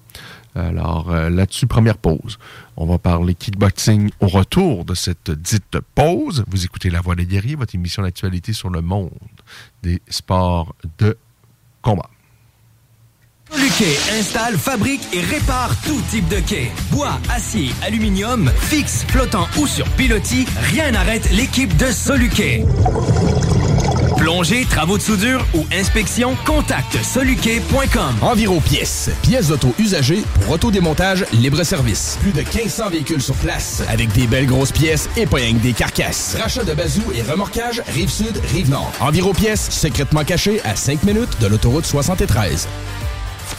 Alors 0.56 1.12
là-dessus, 1.12 1.68
première 1.68 1.98
pause. 1.98 2.38
On 2.76 2.86
va 2.86 2.98
parler 2.98 3.36
kickboxing 3.36 4.12
au 4.20 4.28
retour 4.28 4.86
de 4.86 4.94
cette 4.94 5.32
dite 5.32 5.78
pause. 5.96 6.44
Vous 6.48 6.66
écoutez 6.66 6.90
La 6.90 7.02
Voix 7.02 7.16
des 7.16 7.26
guerriers, 7.26 7.56
votre 7.56 7.76
émission 7.76 8.04
d'actualité 8.04 8.54
sur 8.54 8.70
le 8.70 8.82
monde 8.82 9.12
des 9.84 10.02
sports 10.10 10.76
de 10.98 11.18
combat. 11.82 12.10
Soluquet 13.52 13.98
installe, 14.18 14.58
fabrique 14.58 15.02
et 15.14 15.20
répare 15.20 15.76
tout 15.82 16.02
type 16.10 16.28
de 16.30 16.40
quai. 16.40 16.72
Bois, 16.90 17.20
acier, 17.30 17.72
aluminium, 17.84 18.50
fixe, 18.62 19.04
flottant 19.10 19.46
ou 19.58 19.68
sur 19.68 19.86
pilotis, 19.90 20.46
rien 20.74 20.92
n'arrête 20.92 21.30
l'équipe 21.32 21.76
de 21.76 21.92
Soluquet. 21.92 22.64
Plongée, 24.22 24.66
travaux 24.66 25.00
de 25.00 25.02
soudure 25.02 25.44
ou 25.56 25.66
inspection, 25.74 26.38
contacte 26.46 26.96
soluquet.com. 27.04 28.16
Enviro 28.22 28.60
Pièces. 28.60 29.10
Pièces 29.24 29.48
d'auto 29.48 29.74
usagées 29.80 30.22
pour 30.36 30.52
autodémontage 30.52 31.26
libre-service. 31.34 32.20
Plus 32.22 32.32
de 32.32 32.42
1500 32.42 32.92
véhicules 32.92 33.22
sur 33.22 33.34
place. 33.38 33.82
Avec 33.90 34.12
des 34.12 34.28
belles 34.28 34.46
grosses 34.46 34.72
pièces 34.72 35.10
et 35.18 35.26
pas 35.26 35.40
des 35.40 35.74
carcasses. 35.74 36.38
Rachat 36.40 36.64
de 36.64 36.76
bazou 36.76 37.02
et 37.16 37.24
remorquage 37.24 37.82
Rive-Sud, 37.88 38.40
Rive-Nord. 38.54 38.92
Enviro 39.00 39.34
Pièces, 39.34 39.72
secrètement 39.72 40.24
caché 40.24 40.62
à 40.66 40.76
5 40.76 41.02
minutes 41.02 41.42
de 41.42 41.48
l'autoroute 41.48 41.88
73. 41.88 42.68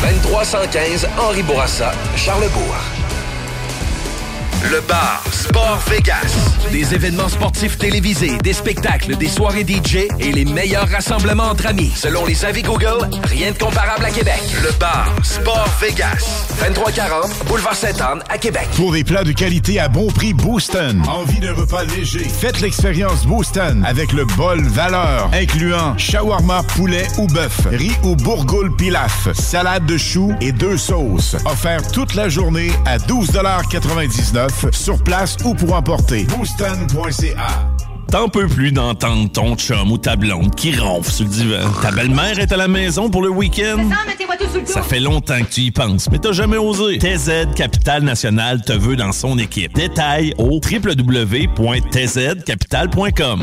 2315 0.00 1.06
Henri 1.16 1.42
Bourassa, 1.42 1.92
Charlebourg. 2.16 3.05
Le 4.70 4.80
bar 4.80 5.22
Sport 5.30 5.80
Vegas. 5.88 6.34
Des 6.72 6.92
événements 6.92 7.28
sportifs 7.28 7.78
télévisés, 7.78 8.36
des 8.38 8.52
spectacles, 8.52 9.16
des 9.16 9.28
soirées 9.28 9.64
DJ 9.64 10.08
et 10.18 10.32
les 10.32 10.44
meilleurs 10.44 10.88
rassemblements 10.88 11.50
entre 11.50 11.66
amis. 11.66 11.92
Selon 11.94 12.26
les 12.26 12.44
avis 12.44 12.62
Google, 12.62 13.08
rien 13.24 13.52
de 13.52 13.58
comparable 13.58 14.04
à 14.04 14.10
Québec. 14.10 14.40
Le 14.64 14.72
bar 14.80 15.14
Sport 15.22 15.68
Vegas. 15.80 16.46
2340 16.60 17.46
Boulevard 17.46 17.76
Sainte-Anne 17.76 18.22
à 18.28 18.38
Québec. 18.38 18.66
Pour 18.74 18.92
des 18.92 19.04
plats 19.04 19.22
de 19.22 19.30
qualité 19.32 19.78
à 19.78 19.88
bon 19.88 20.08
prix, 20.08 20.32
Booston. 20.32 21.00
Envie 21.06 21.38
d'un 21.38 21.54
repas 21.54 21.84
léger? 21.84 22.24
Faites 22.24 22.60
l'expérience 22.60 23.24
Booston 23.24 23.84
avec 23.86 24.12
le 24.12 24.24
bol 24.24 24.62
valeur, 24.62 25.30
incluant 25.32 25.96
shawarma, 25.96 26.64
poulet 26.74 27.06
ou 27.18 27.28
bœuf, 27.28 27.66
riz 27.70 27.96
ou 28.02 28.16
bourgoule 28.16 28.74
pilaf, 28.74 29.28
salade 29.32 29.86
de 29.86 29.96
choux 29.96 30.34
et 30.40 30.50
deux 30.50 30.76
sauces. 30.76 31.36
Offert 31.44 31.86
toute 31.92 32.14
la 32.14 32.28
journée 32.28 32.72
à 32.84 32.98
12,99 32.98 34.55
sur 34.72 35.02
place 35.02 35.36
ou 35.44 35.54
pour 35.54 35.74
emporter. 35.74 36.24
Booston.ca 36.24 37.46
T'en 38.10 38.28
peux 38.28 38.46
plus 38.46 38.70
d'entendre 38.70 39.30
ton 39.32 39.56
chum 39.56 39.90
ou 39.90 39.98
ta 39.98 40.14
blonde 40.16 40.54
qui 40.54 40.76
ronfle 40.76 41.10
sur 41.10 41.24
le 41.24 41.30
divan. 41.30 41.72
Ta 41.82 41.90
belle-mère 41.90 42.38
est 42.38 42.52
à 42.52 42.56
la 42.56 42.68
maison 42.68 43.10
pour 43.10 43.22
le 43.22 43.30
week-end. 43.30 43.88
Ça 44.64 44.82
fait 44.82 45.00
longtemps 45.00 45.40
que 45.40 45.50
tu 45.50 45.62
y 45.62 45.72
penses, 45.72 46.08
mais 46.10 46.18
t'as 46.18 46.32
jamais 46.32 46.56
osé. 46.56 46.98
TZ 46.98 47.52
Capital 47.56 48.04
National 48.04 48.62
te 48.62 48.72
veut 48.72 48.96
dans 48.96 49.12
son 49.12 49.38
équipe. 49.38 49.74
Détails 49.74 50.32
au 50.38 50.60
www.tzcapital.com. 50.60 53.42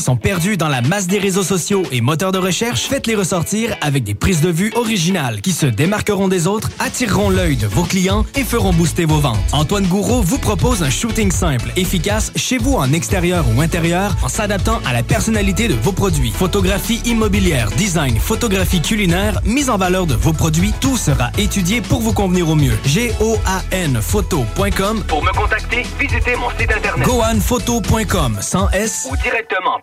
sont 0.00 0.16
perdus 0.16 0.56
dans 0.56 0.68
la 0.68 0.82
masse 0.82 1.06
des 1.06 1.18
réseaux 1.18 1.42
sociaux 1.42 1.82
et 1.92 2.00
moteurs 2.00 2.32
de 2.32 2.38
recherche. 2.38 2.82
Faites-les 2.82 3.14
ressortir 3.14 3.76
avec 3.80 4.04
des 4.04 4.14
prises 4.14 4.40
de 4.40 4.50
vue 4.50 4.72
originales 4.74 5.40
qui 5.40 5.52
se 5.52 5.66
démarqueront 5.66 6.28
des 6.28 6.46
autres, 6.46 6.70
attireront 6.78 7.30
l'œil 7.30 7.56
de 7.56 7.66
vos 7.66 7.84
clients 7.84 8.24
et 8.34 8.44
feront 8.44 8.72
booster 8.72 9.04
vos 9.04 9.18
ventes. 9.18 9.38
Antoine 9.52 9.86
Gouraud 9.86 10.22
vous 10.22 10.38
propose 10.38 10.82
un 10.82 10.90
shooting 10.90 11.30
simple, 11.30 11.70
efficace, 11.76 12.32
chez 12.36 12.58
vous 12.58 12.74
en 12.74 12.92
extérieur 12.92 13.44
ou 13.54 13.60
intérieur, 13.60 14.16
en 14.22 14.28
s'adaptant 14.28 14.80
à 14.86 14.92
la 14.92 15.02
personnalité 15.02 15.68
de 15.68 15.74
vos 15.74 15.92
produits. 15.92 16.32
Photographie 16.32 17.00
immobilière, 17.04 17.70
design, 17.72 18.18
photographie 18.18 18.80
culinaire, 18.80 19.40
mise 19.44 19.70
en 19.70 19.76
valeur 19.76 20.06
de 20.06 20.14
vos 20.14 20.32
produits, 20.32 20.72
tout 20.80 20.96
sera 20.96 21.30
étudié 21.38 21.80
pour 21.80 22.00
vous 22.00 22.12
convenir 22.12 22.48
au 22.48 22.54
mieux. 22.54 22.76
G-O-A-N 22.84 24.00
photo.com 24.00 25.04
Pour 25.08 25.22
me 25.22 25.32
contacter, 25.32 25.82
visitez 25.98 26.36
mon 26.36 26.50
site 26.58 26.72
internet. 26.72 27.06
gohanphoto.com 27.06 28.38
sans 28.40 28.68
S 28.70 29.08
ou 29.10 29.16
directement 29.16 29.78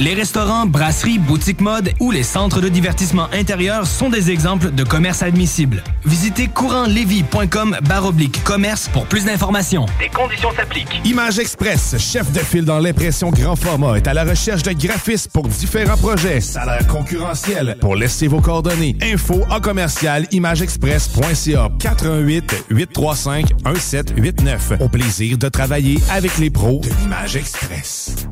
Les 0.00 0.14
restaurants, 0.14 0.66
brasseries, 0.66 1.18
boutiques 1.18 1.60
mode 1.60 1.92
ou 2.00 2.10
les 2.10 2.22
centres 2.22 2.60
de 2.60 2.68
divertissement 2.68 3.28
intérieur 3.32 3.86
sont 3.86 4.08
des 4.08 4.30
exemples 4.30 4.72
de 4.72 4.84
commerce 4.84 5.22
admissibles. 5.22 5.82
Visitez 6.04 6.48
courantlevis.com 6.48 7.76
baroblique 7.88 8.42
commerce 8.42 8.88
pour 8.88 9.06
plus 9.06 9.26
d'informations. 9.26 9.86
Des 10.00 10.08
conditions 10.08 10.50
s'appliquent. 10.56 11.00
Image 11.04 11.38
Express, 11.38 11.96
chef 11.98 12.32
de 12.32 12.40
file 12.40 12.64
dans 12.64 12.80
l'impression 12.80 13.30
grand 13.30 13.54
format, 13.54 13.96
est 13.96 14.08
à 14.08 14.14
la 14.14 14.24
recherche 14.24 14.62
de 14.62 14.72
graphistes 14.72 15.30
pour 15.32 15.46
différents 15.46 15.96
projets. 15.96 16.40
Salaire 16.40 16.86
concurrentiel. 16.86 17.76
Pour 17.80 17.94
laisser 17.94 18.26
vos 18.26 18.40
coordonnées. 18.40 18.96
Info 19.02 19.42
en 19.50 19.60
commercial 19.60 20.26
imageexpress.ca 20.32 21.70
88 21.78 22.66
835 22.70 23.52
1789. 23.64 24.72
Au 24.80 24.88
plaisir 24.88 25.38
de 25.38 25.48
travailler 25.48 25.98
avec 26.10 26.38
les 26.38 26.50
pros 26.50 26.80
de 26.80 26.88
l'Image 27.02 27.36
Express. 27.36 28.26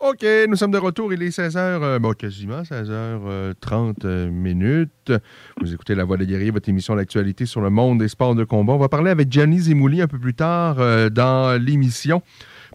OK, 0.00 0.24
nous 0.48 0.54
sommes 0.54 0.70
de 0.70 0.78
retour. 0.78 1.12
Il 1.12 1.20
est 1.24 1.36
16h, 1.36 1.98
bon, 1.98 2.12
quasiment 2.12 2.62
16h30 2.62 4.28
minutes. 4.28 5.12
Vous 5.60 5.74
écoutez 5.74 5.96
La 5.96 6.04
Voix 6.04 6.16
des 6.16 6.26
guerriers, 6.26 6.52
votre 6.52 6.68
émission 6.68 6.94
L'actualité 6.94 7.46
sur 7.46 7.60
le 7.60 7.70
monde 7.70 7.98
des 7.98 8.06
sports 8.08 8.36
de 8.36 8.44
combat. 8.44 8.74
On 8.74 8.78
va 8.78 8.88
parler 8.88 9.10
avec 9.10 9.30
Gianni 9.32 9.58
Zimouli 9.58 10.00
un 10.00 10.06
peu 10.06 10.18
plus 10.18 10.34
tard 10.34 10.76
euh, 10.78 11.10
dans 11.10 11.60
l'émission 11.60 12.22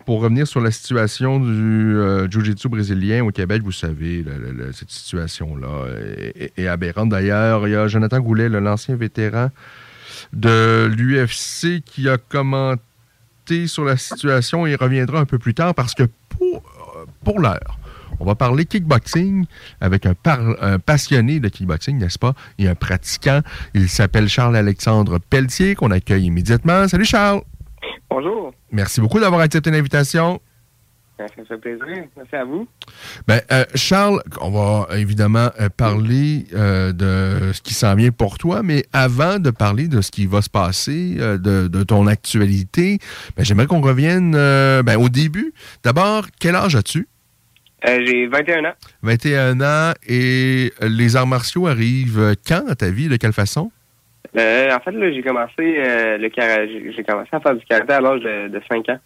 pour 0.06 0.20
revenir 0.22 0.46
sur 0.46 0.60
la 0.60 0.70
situation 0.72 1.40
du 1.40 1.96
euh, 1.96 2.30
Jiu-Jitsu 2.30 2.68
brésilien 2.68 3.24
au 3.24 3.32
Québec. 3.32 3.62
Vous 3.64 3.72
savez, 3.72 4.26
cette 4.74 4.92
situation-là 4.92 5.86
est, 6.36 6.42
est- 6.58 6.60
est 6.64 6.68
aberrante. 6.68 7.08
D'ailleurs, 7.08 7.66
il 7.70 7.72
y 7.72 7.76
a 7.76 7.88
Jonathan 7.88 8.20
Goulet, 8.20 8.50
le- 8.50 8.60
l'ancien 8.60 8.98
vétéran 8.98 9.50
de 10.34 10.88
l'UFC, 10.94 11.82
qui 11.86 12.10
a 12.10 12.18
commenté 12.18 13.68
sur 13.68 13.86
la 13.86 13.96
situation. 13.96 14.68
Il 14.68 14.76
reviendra 14.76 15.20
un 15.22 15.26
peu 15.26 15.38
plus 15.40 15.54
tard 15.54 15.74
parce 15.74 15.94
que 15.94 16.04
pour, 17.24 17.40
l'heure, 17.40 17.78
on 18.20 18.26
va 18.26 18.36
parler 18.36 18.66
kickboxing 18.66 19.46
avec 19.82 20.06
un, 20.06 20.14
par- 20.14 20.40
un 20.62 20.80
passionné 20.80 21.40
de 21.40 21.50
kickboxing, 21.50 21.98
n'est-ce 21.98 22.20
pas? 22.20 22.34
Et 22.60 22.68
un 22.68 22.76
pratiquant. 22.76 23.42
Il 23.74 23.90
s'appelle 23.90 24.28
Charles-Alexandre 24.28 25.20
Pelletier, 25.20 25.76
qu'on 25.76 25.92
accueille 25.92 26.26
immédiatement. 26.26 26.88
Salut 26.88 27.06
Charles! 27.06 27.42
Bonjour. 28.10 28.54
Merci 28.72 29.02
beaucoup 29.02 29.20
d'avoir 29.20 29.42
accepté 29.42 29.72
l'invitation. 29.72 30.40
Ça 31.18 31.28
fait 31.48 31.58
plaisir. 31.58 32.06
Merci 32.18 32.36
à 32.36 32.44
vous. 32.44 32.68
Ben, 33.28 33.40
euh, 33.52 33.66
Charles, 33.76 34.22
on 34.42 34.50
va 34.50 34.98
évidemment 34.98 35.50
euh, 35.60 35.70
parler 35.70 36.46
euh, 36.54 36.92
de 36.92 37.54
ce 37.54 37.62
qui 37.62 37.74
s'en 37.74 37.96
vient 37.96 38.12
pour 38.12 38.38
toi, 38.38 38.64
mais 38.64 38.86
avant 38.94 39.40
de 39.40 39.52
parler 39.52 39.88
de 39.88 40.02
ce 40.02 40.12
qui 40.12 40.26
va 40.26 40.42
se 40.42 40.50
passer, 40.50 41.16
de, 41.16 41.84
ton 41.84 42.08
actualité, 42.08 43.00
ben, 43.38 43.46
j'aimerais 43.46 43.68
qu'on 43.68 43.82
revienne 43.82 44.32
ben, 44.32 44.98
au 44.98 45.08
début. 45.10 45.54
D'abord, 45.84 46.26
quel 46.40 46.56
âge 46.56 46.76
as-tu? 46.76 47.08
J'ai 47.86 48.28
21 48.28 48.66
ans. 48.66 48.74
21 49.02 49.62
ans. 49.62 49.94
Et 50.08 50.72
les 50.82 51.16
arts 51.16 51.28
martiaux 51.28 51.68
arrivent 51.68 52.36
quand 52.48 52.68
à 52.70 52.76
ta 52.76 52.90
vie? 52.90 53.10
De 53.10 53.18
quelle 53.18 53.34
façon? 53.34 53.72
en 54.36 54.80
fait, 54.80 55.14
j'ai 55.14 55.22
commencé 55.22 55.76
le 56.18 56.30
j'ai 56.96 57.04
commencé 57.04 57.30
à 57.32 57.40
faire 57.40 57.56
du 57.56 57.66
karaté 57.66 57.94
à 57.94 58.02
l'âge 58.02 58.22
de, 58.22 58.48
de 58.48 58.62
5 58.70 58.90
ans. 58.90 59.00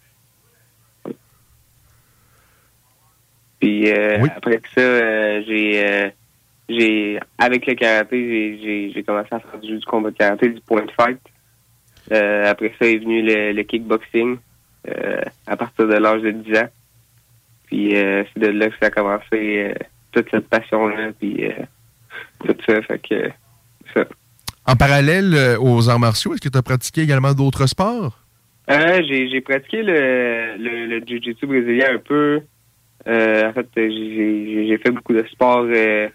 Puis 3.60 3.90
euh, 3.90 4.24
après 4.36 4.60
ça, 4.74 4.80
euh, 4.80 5.42
j'ai 5.46 5.84
euh, 5.84 6.08
j'ai 6.68 7.18
avec 7.38 7.66
le 7.66 7.74
karaté, 7.74 8.90
j'ai 8.94 9.02
commencé 9.02 9.28
à 9.32 9.40
faire 9.40 9.58
du, 9.60 9.80
combat 9.80 10.10
de 10.10 10.16
karaté, 10.16 10.50
du 10.50 10.60
point 10.60 10.84
de 10.84 10.90
fight. 10.92 11.18
après 12.10 12.72
ça 12.78 12.86
est 12.86 12.98
venu 12.98 13.22
le, 13.22 13.62
kickboxing 13.62 14.38
à 15.46 15.56
partir 15.56 15.88
de 15.88 15.94
l'âge 15.94 16.22
de 16.22 16.30
10 16.30 16.58
ans. 16.58 16.68
Puis 17.68 17.90
c'est 17.92 18.38
de 18.38 18.48
là 18.48 18.68
que 18.68 18.74
ça 18.80 18.86
a 18.86 18.90
commencé 18.90 19.74
toute 20.12 20.30
cette 20.30 20.48
passion-là, 20.48 21.10
puis 21.18 21.44
tout 22.44 22.56
ça. 22.66 22.82
Fait 22.82 22.98
que 22.98 23.30
ça. 23.94 24.04
En 24.66 24.74
parallèle 24.74 25.56
aux 25.60 25.88
arts 25.88 26.00
martiaux, 26.00 26.34
est-ce 26.34 26.40
que 26.40 26.48
tu 26.48 26.58
as 26.58 26.62
pratiqué 26.62 27.02
également 27.02 27.32
d'autres 27.32 27.66
sports? 27.66 28.18
j'ai 28.68 29.40
pratiqué 29.40 29.82
le, 29.82 30.56
le, 30.58 30.86
le 30.86 31.06
jiu-jitsu 31.06 31.46
brésilien 31.46 31.94
un 31.94 31.98
peu. 31.98 32.42
Euh, 33.06 33.48
en 33.48 33.52
fait, 33.52 33.68
j'ai 33.76 34.78
fait 34.82 34.90
beaucoup 34.90 35.14
de 35.14 35.24
sport 35.30 35.64
euh, 35.68 36.08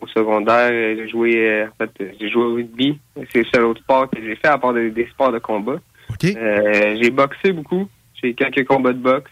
au 0.00 0.06
secondaire. 0.06 0.70
J'ai 0.70 1.08
joué, 1.08 1.64
en 1.64 1.84
fait, 1.84 2.14
j'ai 2.18 2.30
joué 2.30 2.42
au 2.42 2.54
rugby. 2.54 2.98
C'est 3.32 3.40
le 3.40 3.44
seul 3.52 3.64
autre 3.64 3.82
sport 3.82 4.08
que 4.08 4.22
j'ai 4.22 4.36
fait 4.36 4.48
à 4.48 4.58
part 4.58 4.72
des, 4.72 5.08
sports 5.10 5.32
de 5.32 5.38
combat. 5.38 5.80
Euh, 6.24 6.96
j'ai 7.00 7.10
boxé 7.10 7.52
beaucoup. 7.52 7.88
J'ai 8.22 8.34
quelques 8.34 8.66
combats 8.66 8.92
de 8.92 8.98
boxe. 8.98 9.30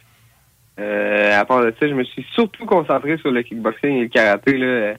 À 0.78 1.44
part 1.44 1.62
de 1.62 1.74
ça, 1.78 1.88
je 1.88 1.94
me 1.94 2.04
suis 2.04 2.26
surtout 2.32 2.64
concentré 2.66 3.18
sur 3.18 3.30
le 3.30 3.42
kickboxing 3.42 3.96
et 3.96 4.02
le 4.02 4.08
karaté. 4.08 4.96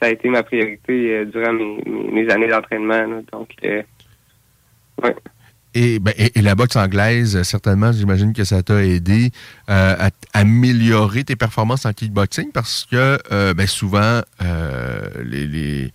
Ça 0.00 0.08
a 0.08 0.10
été 0.10 0.28
ma 0.28 0.42
priorité 0.42 1.24
durant 1.26 1.52
mes, 1.52 2.28
années 2.30 2.48
d'entraînement. 2.48 3.22
Donc, 3.32 3.50
ouais. 3.62 5.16
Ben, 5.74 6.12
et, 6.16 6.42
la 6.42 6.54
boxe 6.54 6.76
anglaise, 6.76 7.42
certainement, 7.44 7.92
j'imagine 7.92 8.34
que 8.34 8.44
ça 8.44 8.62
t'a 8.62 8.84
aidé 8.84 9.30
euh, 9.70 9.96
à, 9.98 10.10
améliorer 10.34 11.24
tes 11.24 11.36
performances 11.36 11.86
en 11.86 11.92
kickboxing 11.94 12.52
parce 12.52 12.86
que 12.90 13.18
euh, 13.32 13.54
ben, 13.54 13.66
souvent, 13.66 14.20
euh, 14.42 15.08
les, 15.24 15.92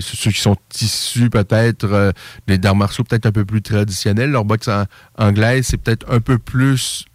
ceux 0.00 0.30
qui 0.30 0.40
sont 0.40 0.56
issus 0.80 1.30
peut-être 1.30 2.12
des 2.46 2.58
arts 2.66 2.76
martiaux 2.76 3.04
peut-être 3.04 3.26
un 3.26 3.32
peu 3.32 3.44
plus 3.46 3.62
traditionnels, 3.62 4.30
leur 4.30 4.44
boxe 4.44 4.68
anglaise, 5.18 5.66
c'est 5.66 5.78
peut-être 5.78 6.10
un 6.10 6.20
peu 6.20 6.38
plus 6.38 7.06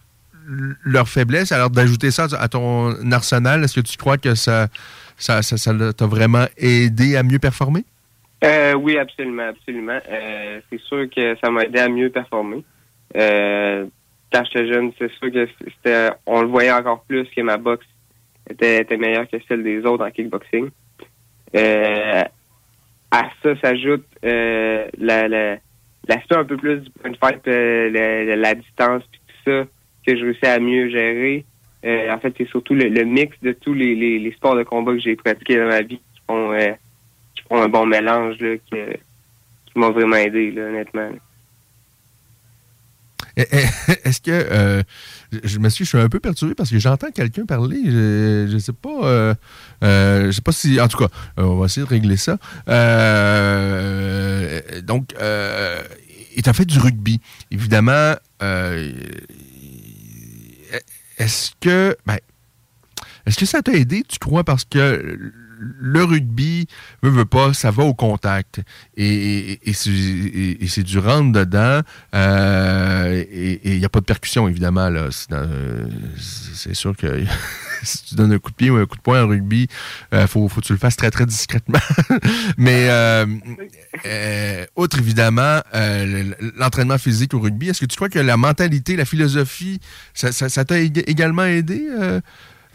leur 0.83 1.07
faiblesse. 1.07 1.51
Alors 1.51 1.69
d'ajouter 1.69 2.11
ça 2.11 2.27
à 2.39 2.47
ton 2.47 3.11
arsenal, 3.11 3.63
est-ce 3.63 3.79
que 3.79 3.85
tu 3.85 3.97
crois 3.97 4.17
que 4.17 4.35
ça 4.35 4.67
ça, 5.17 5.41
ça, 5.43 5.73
t'a 5.93 6.05
vraiment 6.07 6.45
aidé 6.57 7.15
à 7.15 7.23
mieux 7.23 7.39
performer? 7.39 7.85
Euh, 8.43 8.73
oui, 8.73 8.97
absolument, 8.97 9.49
absolument. 9.49 9.99
Euh, 10.09 10.59
c'est 10.69 10.81
sûr 10.81 11.07
que 11.15 11.35
ça 11.43 11.51
m'a 11.51 11.63
aidé 11.63 11.79
à 11.79 11.89
mieux 11.89 12.09
performer. 12.09 12.63
Euh, 13.15 13.85
quand 14.33 14.43
j'étais 14.45 14.67
jeune, 14.67 14.91
c'est 14.97 15.11
sûr 15.11 15.31
que 15.31 15.47
c'était, 15.59 16.09
on 16.25 16.41
le 16.41 16.47
voyait 16.47 16.71
encore 16.71 17.03
plus 17.03 17.27
que 17.35 17.41
ma 17.41 17.57
boxe 17.57 17.85
était, 18.49 18.85
meilleure 18.97 19.27
que 19.29 19.37
celle 19.47 19.63
des 19.63 19.85
autres 19.85 20.05
en 20.05 20.09
kickboxing. 20.09 20.69
Euh, 21.55 22.23
à 23.11 23.29
ça 23.43 23.59
s'ajoute 23.61 24.05
euh, 24.23 24.87
la, 24.97 25.27
la, 25.27 25.57
l'aspect 26.07 26.35
un 26.35 26.45
peu 26.45 26.57
plus 26.57 26.79
du 26.79 26.89
point 26.91 27.11
de 27.11 27.17
fight, 27.17 27.45
la, 27.45 28.35
la, 28.37 28.55
distance 28.55 29.03
puis 29.11 29.21
tout 29.27 29.51
ça 29.51 29.65
que 30.05 30.17
je 30.17 30.23
réussis 30.23 30.45
à 30.45 30.59
mieux 30.59 30.89
gérer. 30.89 31.45
en 31.83 32.19
fait, 32.19 32.33
c'est 32.37 32.47
surtout 32.49 32.73
le, 32.73 33.03
mix 33.03 33.35
de 33.41 33.51
tous 33.53 33.73
les, 33.73 34.31
sports 34.35 34.55
de 34.55 34.63
combat 34.63 34.93
que 34.93 34.99
j'ai 34.99 35.15
pratiqués 35.15 35.57
dans 35.57 35.67
ma 35.67 35.81
vie 35.81 35.97
qui 35.97 36.21
font 36.27 36.51
un 37.61 37.69
bon 37.69 37.85
mélange 37.85 38.37
là, 38.39 38.55
qui, 38.57 38.75
m'a 39.75 39.89
vraiment 39.89 40.17
aidé, 40.17 40.51
là, 40.51 40.63
honnêtement. 40.63 41.09
Est-ce 43.37 44.21
que 44.21 44.31
euh, 44.31 44.83
je 45.43 45.59
me 45.59 45.69
suis, 45.69 45.85
je 45.85 45.89
suis 45.89 45.97
un 45.97 46.09
peu 46.09 46.19
perturbé 46.19 46.53
parce 46.53 46.69
que 46.69 46.79
j'entends 46.79 47.11
quelqu'un 47.11 47.45
parler. 47.45 47.79
Je, 47.85 48.53
ne 48.53 48.59
sais 48.59 48.73
pas, 48.73 48.89
euh, 49.03 49.33
euh, 49.83 50.25
je 50.27 50.31
sais 50.31 50.41
pas 50.41 50.51
si, 50.51 50.79
en 50.81 50.87
tout 50.87 50.97
cas, 50.97 51.07
on 51.37 51.55
va 51.55 51.65
essayer 51.65 51.85
de 51.85 51.89
régler 51.89 52.17
ça. 52.17 52.37
donc, 54.83 55.13
il 56.35 56.43
t'a 56.43 56.53
fait 56.53 56.65
du 56.65 56.79
rugby, 56.79 57.21
évidemment. 57.51 58.15
Est-ce 61.21 61.51
que, 61.59 61.95
ben, 62.05 62.17
est-ce 63.25 63.37
que 63.37 63.45
ça 63.45 63.61
t'a 63.61 63.73
aidé, 63.73 64.03
tu 64.07 64.17
crois, 64.17 64.43
parce 64.43 64.65
que 64.65 65.31
le 65.61 66.03
rugby, 66.03 66.67
veut, 67.03 67.11
veut 67.11 67.25
pas, 67.25 67.53
ça 67.53 67.71
va 67.71 67.83
au 67.83 67.93
contact. 67.93 68.61
Et, 68.97 69.59
et, 69.63 69.73
c'est 69.73 70.83
du 70.83 70.97
rentre 70.97 71.31
dedans. 71.31 71.81
Euh, 72.15 73.23
et 73.31 73.73
il 73.73 73.79
n'y 73.79 73.85
a 73.85 73.89
pas 73.89 73.99
de 73.99 74.05
percussion, 74.05 74.47
évidemment. 74.47 74.89
là. 74.89 75.09
C'est 76.17 76.73
sûr 76.73 76.95
que 76.97 77.23
si 77.83 78.03
tu 78.05 78.15
donnes 78.15 78.33
un 78.33 78.39
coup 78.39 78.49
de 78.49 78.55
pied 78.55 78.69
ou 78.69 78.77
un 78.77 78.85
coup 78.85 78.97
de 78.97 79.01
poing 79.01 79.23
en 79.23 79.27
rugby, 79.27 79.67
il 80.11 80.17
euh, 80.17 80.27
faut, 80.27 80.47
faut 80.47 80.61
que 80.61 80.65
tu 80.65 80.73
le 80.73 80.79
fasses 80.79 80.97
très, 80.97 81.11
très 81.11 81.25
discrètement. 81.25 81.79
Mais 82.57 82.87
euh, 82.89 83.25
outre, 84.75 84.97
évidemment, 84.97 85.61
l'entraînement 86.57 86.97
physique 86.97 87.33
au 87.33 87.39
rugby, 87.39 87.69
est-ce 87.69 87.81
que 87.81 87.85
tu 87.85 87.95
crois 87.95 88.09
que 88.09 88.19
la 88.19 88.37
mentalité, 88.37 88.95
la 88.95 89.05
philosophie, 89.05 89.79
ça 90.13 90.65
t'a 90.65 90.79
également 90.79 91.45
aidé 91.45 91.87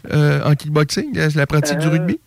en 0.09 0.55
kickboxing, 0.55 1.17
la 1.35 1.47
pratique 1.47 1.79
du 1.79 1.87
rugby? 1.87 2.19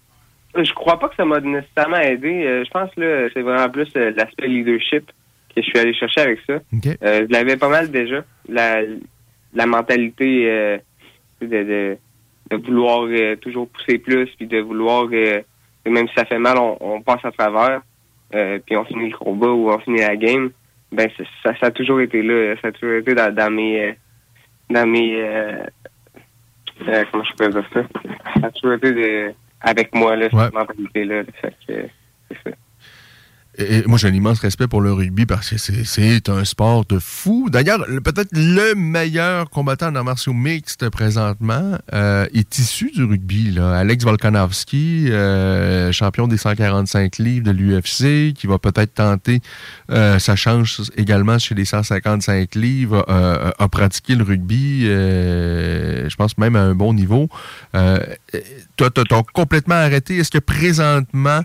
Je 0.56 0.72
crois 0.72 0.98
pas 0.98 1.08
que 1.08 1.16
ça 1.16 1.24
m'a 1.24 1.40
nécessairement 1.40 1.98
aidé. 1.98 2.44
Euh, 2.44 2.64
je 2.64 2.70
pense 2.70 2.90
que 2.94 3.30
c'est 3.32 3.42
vraiment 3.42 3.68
plus 3.68 3.88
euh, 3.96 4.12
l'aspect 4.16 4.48
leadership 4.48 5.10
que 5.54 5.62
je 5.62 5.66
suis 5.68 5.78
allé 5.78 5.94
chercher 5.94 6.20
avec 6.22 6.40
ça. 6.46 6.54
Euh, 6.54 7.26
je 7.28 7.32
l'avais 7.32 7.56
pas 7.56 7.68
mal 7.68 7.90
déjà. 7.90 8.24
La, 8.48 8.80
la 9.54 9.66
mentalité 9.66 10.80
de, 11.40 11.46
de, 11.46 11.96
de, 12.50 12.56
vouloir 12.56 13.08
toujours 13.40 13.68
pousser 13.68 13.98
plus, 13.98 14.28
puis 14.36 14.46
de 14.46 14.60
vouloir, 14.60 15.08
même 15.08 16.08
si 16.08 16.14
ça 16.16 16.24
fait 16.24 16.38
mal, 16.38 16.56
on, 16.58 17.02
passe 17.02 17.24
à 17.24 17.32
travers, 17.32 17.82
puis 18.30 18.76
on 18.76 18.84
finit 18.84 19.10
le 19.10 19.16
combat 19.16 19.48
ou 19.48 19.70
on 19.70 19.78
finit 19.80 20.00
la 20.00 20.16
game. 20.16 20.50
Ben 20.92 21.08
ça, 21.44 21.52
ça 21.58 21.66
a 21.66 21.70
toujours 21.72 22.00
été 22.00 22.22
là. 22.22 22.54
Ça 22.62 22.68
a 22.68 22.72
toujours 22.72 22.96
été 22.96 23.14
dans, 23.14 23.34
dans 23.34 23.50
mes 23.50 23.96
dans 24.68 24.86
mes 24.86 25.20
comment 27.10 27.24
je 27.24 27.34
peux 27.36 27.48
dire 27.48 27.68
ça? 27.72 27.82
Ça 28.40 28.46
a 28.46 28.50
toujours 28.52 28.74
été 28.74 28.92
de 28.92 29.34
avec 29.61 29.94
moi, 29.94 30.16
là, 30.16 30.29
cette 30.31 30.55
mentalité-là. 30.55 31.23
c'est 31.66 31.90
ça. 32.44 32.51
Et 33.58 33.82
moi, 33.86 33.98
j'ai 33.98 34.06
un 34.06 34.14
immense 34.14 34.38
respect 34.38 34.68
pour 34.68 34.80
le 34.80 34.92
rugby 34.92 35.26
parce 35.26 35.50
que 35.50 35.56
c'est 35.58 36.28
un 36.28 36.44
sport 36.44 36.84
de 36.84 37.00
fou. 37.00 37.48
D'ailleurs, 37.50 37.84
peut-être 38.04 38.30
le 38.32 38.74
meilleur 38.76 39.50
combattant 39.50 39.90
dans 39.90 40.04
martiaux 40.04 40.32
mixte 40.32 40.88
présentement 40.88 41.76
euh, 41.92 42.26
est 42.32 42.58
issu 42.58 42.92
du 42.92 43.02
rugby. 43.02 43.50
Là. 43.50 43.76
Alex 43.76 44.04
Volkanovski, 44.04 45.10
euh, 45.10 45.90
champion 45.90 46.28
des 46.28 46.36
145 46.36 47.18
livres 47.18 47.44
de 47.44 47.50
l'UFC, 47.50 48.34
qui 48.34 48.46
va 48.46 48.58
peut-être 48.58 48.94
tenter 48.94 49.40
euh, 49.90 50.20
sa 50.20 50.36
chance 50.36 50.90
également 50.96 51.38
chez 51.38 51.56
les 51.56 51.64
155 51.64 52.54
livres, 52.54 53.04
a 53.08 53.68
pratiqué 53.68 54.14
le 54.14 54.22
rugby, 54.22 54.82
je 54.84 56.14
pense 56.16 56.38
même 56.38 56.54
à 56.54 56.60
un 56.60 56.74
bon 56.74 56.94
niveau. 56.94 57.28
toi, 57.72 58.90
tu 58.90 59.14
as 59.14 59.22
complètement 59.34 59.74
arrêté. 59.74 60.18
Est-ce 60.18 60.30
que 60.30 60.38
présentement, 60.38 61.40
euh, 61.40 61.42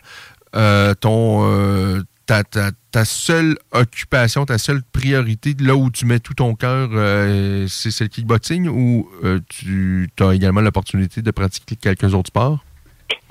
ton 0.99 1.43
euh, 1.43 2.01
ta, 2.25 2.43
ta, 2.43 3.05
seule 3.05 3.55
occupation, 3.71 4.45
ta 4.45 4.57
seule 4.57 4.81
priorité, 4.91 5.51
là 5.59 5.75
où 5.75 5.91
tu 5.91 6.07
mets 6.07 6.19
tout 6.19 6.33
ton 6.33 6.55
cœur, 6.55 6.89
euh, 6.93 7.67
c'est 7.67 8.03
le 8.03 8.07
kickboxing 8.07 8.67
ou 8.67 9.07
tu 9.47 10.07
as 10.19 10.33
également 10.33 10.61
l'opportunité 10.61 11.21
de 11.21 11.29
pratiquer 11.31 11.75
quelques 11.75 12.15
autres 12.15 12.29
sports? 12.29 12.63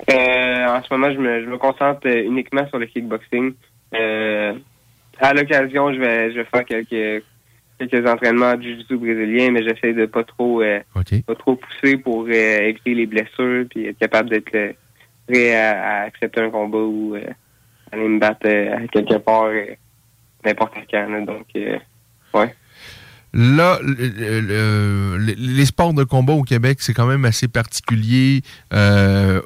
en 0.07 0.81
ce 0.83 0.93
moment, 0.93 1.11
je 1.11 1.17
me, 1.17 1.43
je 1.43 1.49
me 1.49 1.57
concentre 1.57 2.07
uniquement 2.07 2.67
sur 2.69 2.77
le 2.77 2.85
kickboxing. 2.85 3.53
à 3.91 5.33
l'occasion, 5.33 5.93
je 5.93 5.99
vais, 5.99 6.31
je 6.31 6.37
vais 6.37 6.45
faire 6.45 6.63
quelques, 6.63 7.23
quelques 7.77 8.07
entraînements 8.07 8.55
du 8.55 8.77
jiu 8.77 8.97
brésilien, 8.97 9.51
mais 9.51 9.63
j'essaie 9.63 9.93
de 9.93 10.05
pas 10.05 10.23
trop, 10.23 10.61
pas 10.93 11.35
trop 11.35 11.57
pousser 11.57 11.97
pour 11.97 12.29
éviter 12.29 12.93
les 12.93 13.07
blessures 13.07 13.65
puis 13.69 13.87
être 13.87 13.99
capable 13.99 14.29
d'être 14.29 14.75
prêt 15.27 15.55
à, 15.55 16.01
accepter 16.03 16.41
un 16.41 16.49
combat 16.49 16.77
ou 16.77 17.15
euh, 17.15 17.21
aller 17.91 18.07
me 18.07 18.19
battre 18.19 18.47
euh, 18.47 18.87
quelque 18.91 19.17
part 19.17 19.45
euh, 19.45 19.75
n'importe 20.43 20.75
quand. 20.91 21.25
donc, 21.25 21.47
ouais. 22.33 22.53
Là, 23.37 23.79
les 23.83 25.65
sports 25.65 25.93
de 25.93 26.05
combat 26.05 26.31
au 26.31 26.43
Québec, 26.43 26.77
c'est 26.79 26.93
quand 26.93 27.05
même 27.05 27.25
assez 27.25 27.49
particulier. 27.49 28.43
Euh, 28.71 29.41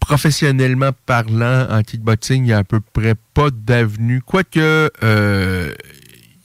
professionnellement 0.00 0.90
parlant, 1.06 1.66
en 1.70 1.82
kickboxing, 1.82 2.42
il 2.42 2.46
n'y 2.48 2.52
a 2.52 2.58
à 2.58 2.64
peu 2.64 2.80
près 2.80 3.14
pas 3.32 3.48
d'avenue. 3.50 4.20
Quoique, 4.20 4.90
euh, 5.02 5.72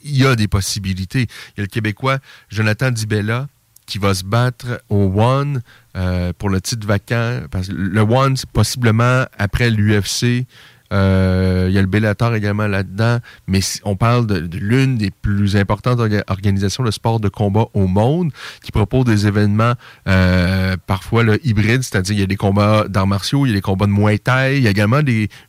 il 0.06 0.18
y 0.18 0.26
a 0.26 0.38
des 0.38 0.48
possibilités. 0.48 1.24
Il 1.24 1.58
y 1.58 1.60
a 1.60 1.64
le 1.64 1.68
Québécois 1.68 2.20
Jonathan 2.48 2.90
Dibella 2.90 3.48
qui 3.88 3.98
va 3.98 4.14
se 4.14 4.24
battre 4.24 4.84
au 4.90 5.12
One 5.20 5.62
euh, 5.96 6.34
pour 6.38 6.50
le 6.50 6.62
titre 6.62 6.86
vacant. 6.86 7.42
Parce 7.50 7.70
que 7.70 7.74
le 7.74 8.02
One, 8.02 8.38
c'est 8.38 8.50
possiblement 8.50 9.24
après 9.38 9.72
l'UFC. 9.72 10.46
Euh, 10.94 11.66
il 11.68 11.76
y 11.76 11.78
a 11.78 11.82
le 11.82 11.88
Bellator 11.88 12.34
également 12.36 12.68
là-dedans, 12.68 13.20
mais 13.48 13.60
on 13.84 13.98
parle 13.98 14.26
de, 14.26 14.48
l'une 14.58 14.98
des 14.98 15.12
plus 15.12 15.58
importantes 15.58 16.00
organisations 16.28 16.84
de 16.84 16.92
sport 16.92 17.20
de 17.20 17.28
combat 17.28 17.66
au 17.74 17.88
monde 17.88 18.32
qui 18.64 18.72
propose 18.72 19.04
des 19.04 19.28
événements 19.28 19.74
euh, 20.08 20.78
parfois 20.86 21.24
hybrides, 21.44 21.84
c'est-à-dire 21.84 22.16
il 22.16 22.20
y 22.20 22.24
a 22.24 22.28
des 22.28 22.38
combats 22.38 22.86
d'arts 22.88 23.08
martiaux, 23.08 23.46
il 23.46 23.50
y 23.50 23.52
a 23.52 23.56
des 23.56 23.62
combats 23.62 23.86
de 23.86 23.92
Muay 23.92 24.18
Thai, 24.18 24.58
il 24.58 24.64
y 24.64 24.68
a 24.68 24.72
également 24.72 25.02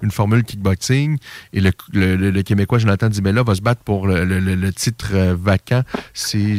une 0.02 0.10
formule 0.10 0.42
kickboxing 0.42 1.18
et 1.52 1.60
le, 1.60 1.70
le, 1.92 2.42
Québécois 2.42 2.78
Jonathan 2.78 3.08
Dimela 3.08 3.44
va 3.44 3.54
se 3.54 3.62
battre 3.62 3.82
pour 3.84 4.08
le, 4.08 4.72
titre 4.72 5.14
vacant. 5.34 5.82
C'est 6.14 6.56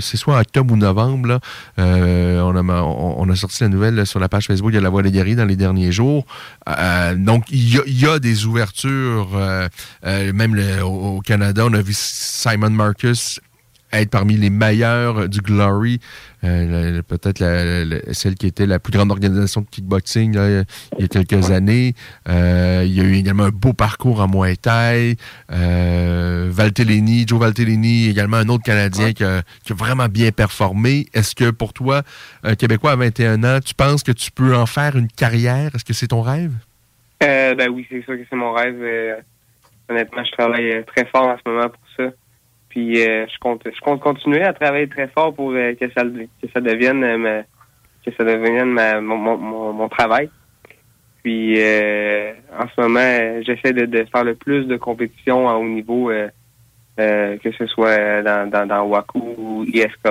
c'est 0.00 0.16
soit 0.16 0.38
octobre 0.38 0.74
ou 0.74 0.76
novembre. 0.76 1.40
Euh, 1.78 2.40
on, 2.40 3.28
a, 3.28 3.36
sorti 3.36 3.62
la 3.62 3.68
nouvelle 3.68 4.06
sur 4.06 4.20
la 4.20 4.28
page 4.28 4.46
Facebook 4.46 4.72
de 4.72 4.78
La 4.78 4.90
Voix 4.90 5.02
des 5.02 5.10
guerriers 5.10 5.36
dans 5.36 5.44
les 5.44 5.56
derniers 5.56 5.92
jours. 5.92 6.24
Euh, 6.68 7.14
donc, 7.14 7.44
il 7.50 7.82
y, 7.86 8.06
a, 8.06 8.18
des 8.18 8.46
ouvertures. 8.46 9.30
Euh, 9.34 9.68
même 10.32 10.60
au, 10.82 11.20
Canada, 11.20 11.64
on 11.66 11.74
a 11.74 11.82
vu 11.82 11.92
Simon 11.94 12.70
Marcus 12.70 13.40
être 13.92 14.10
parmi 14.10 14.36
les 14.36 14.50
meilleurs 14.50 15.28
du 15.28 15.40
Glory. 15.40 16.00
Euh, 16.44 17.02
peut-être 17.02 17.38
celle 18.12 18.34
qui 18.34 18.46
était 18.46 18.66
la 18.66 18.78
plus 18.78 18.92
grande 18.92 19.10
organisation 19.10 19.60
de 19.60 19.66
kickboxing 19.66 20.34
il 20.34 20.64
y 21.00 21.04
a 21.04 21.08
quelques 21.08 21.50
années. 21.50 21.94
Euh, 22.28 22.82
il 22.84 22.94
y 22.94 23.00
a 23.00 23.04
eu 23.04 23.14
également 23.14 23.44
un 23.44 23.50
beau 23.50 23.72
parcours 23.72 24.20
en 24.20 24.28
Muay 24.28 24.56
Thai. 24.56 25.16
Euh, 25.52 26.48
Valtellini, 26.50 27.26
Joe 27.26 27.40
Valtellini, 27.40 28.08
également 28.08 28.38
un 28.38 28.48
autre 28.48 28.64
Canadien 28.64 29.12
qui, 29.12 29.24
a, 29.24 29.42
vraiment 29.70 30.06
bien 30.06 30.32
performé. 30.32 31.06
Est-ce 31.14 31.34
que 31.34 31.50
pour 31.50 31.72
toi, 31.72 32.02
un 32.42 32.54
Québécois 32.54 32.92
à 32.92 32.96
21 32.96 33.44
ans, 33.44 33.58
tu 33.64 33.74
penses 33.74 34.02
que 34.02 34.12
tu 34.12 34.30
peux 34.30 34.56
en 34.56 34.66
faire 34.66 34.96
une 34.96 35.08
carrière? 35.08 35.70
Est-ce 35.74 35.84
que 35.84 35.92
c'est 35.92 36.08
ton 36.08 36.22
rêve? 36.22 36.52
ben 37.20 37.68
oui, 37.70 37.86
c'est 37.88 38.02
sûr 38.02 38.16
que 38.16 38.24
c'est 38.28 38.36
mon 38.36 38.52
rêve. 38.52 38.82
honnêtement, 39.88 40.24
je 40.24 40.32
travaille 40.32 40.84
très 40.86 41.04
fort 41.06 41.28
en 41.28 41.36
ce 41.36 41.48
moment 41.48 41.68
pour. 41.68 41.81
Puis 42.72 43.06
euh, 43.06 43.26
je 43.30 43.38
compte 43.38 43.62
je 43.66 43.80
compte 43.82 44.00
continuer 44.00 44.42
à 44.42 44.54
travailler 44.54 44.88
très 44.88 45.06
fort 45.08 45.34
pour 45.34 45.50
euh, 45.50 45.74
que 45.74 45.90
ça 45.90 46.04
que 46.04 46.48
ça 46.54 46.60
devienne 46.62 47.04
euh, 47.04 47.42
que 48.02 48.10
ça 48.16 48.24
devienne 48.24 48.72
mon, 49.02 49.18
mon, 49.18 49.72
mon, 49.74 49.88
travail. 49.90 50.30
Puis 51.22 51.52
en 51.60 52.66
ce 52.74 52.80
moment, 52.80 53.42
j'essaie 53.42 53.74
de, 53.74 53.84
de, 53.84 54.04
faire 54.10 54.24
le 54.24 54.34
plus 54.34 54.64
de 54.64 54.76
compétitions 54.76 55.48
à 55.48 55.54
haut 55.54 55.68
niveau, 55.68 56.10
que 56.96 57.52
ce 57.58 57.66
soit 57.68 58.22
dans, 58.22 58.50
dans, 58.50 58.66
dans 58.66 59.04
ou 59.14 59.64
ISK, 59.68 60.08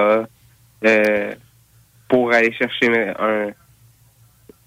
pour 2.08 2.32
aller 2.32 2.54
chercher 2.54 3.10
un 3.20 3.50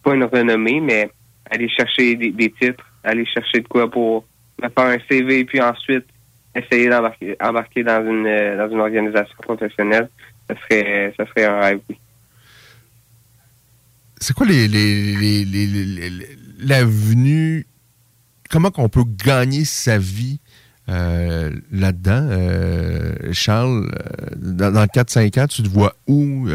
pas 0.02 0.14
une 0.14 0.24
renommée, 0.24 0.80
mais 0.80 1.08
aller 1.50 1.70
chercher 1.70 2.16
des, 2.16 2.30
des 2.30 2.50
titres, 2.50 2.84
aller 3.04 3.24
chercher 3.24 3.60
de 3.60 3.68
quoi 3.68 3.90
pour 3.90 4.26
me 4.62 4.68
faire 4.68 4.84
un 4.84 4.98
CV, 5.08 5.46
puis 5.46 5.62
ensuite 5.62 6.04
essayer 6.54 6.88
d'embarquer 6.88 7.36
embarquer 7.40 7.82
dans 7.82 8.04
une 8.06 8.26
euh, 8.26 8.56
dans 8.56 8.72
une 8.72 8.80
organisation 8.80 9.36
professionnelle, 9.42 10.08
ça 10.48 10.56
serait 10.62 11.14
ça 11.16 11.26
serait 11.26 11.44
un 11.44 11.60
rêve, 11.60 11.80
oui. 11.88 11.98
C'est 14.18 14.34
quoi 14.34 14.46
les, 14.46 14.68
les, 14.68 15.44
les, 15.44 16.10
l'avenue 16.60 17.66
comment 18.48 18.70
qu'on 18.70 18.88
peut 18.88 19.04
gagner 19.04 19.64
sa 19.64 19.98
vie 19.98 20.40
euh, 20.88 21.50
là-dedans, 21.72 22.28
euh, 22.30 23.32
Charles, 23.32 23.90
dans, 24.36 24.72
dans 24.72 24.84
4-5 24.84 25.40
ans, 25.40 25.46
tu 25.46 25.62
te 25.62 25.68
vois 25.68 25.94
où? 26.06 26.46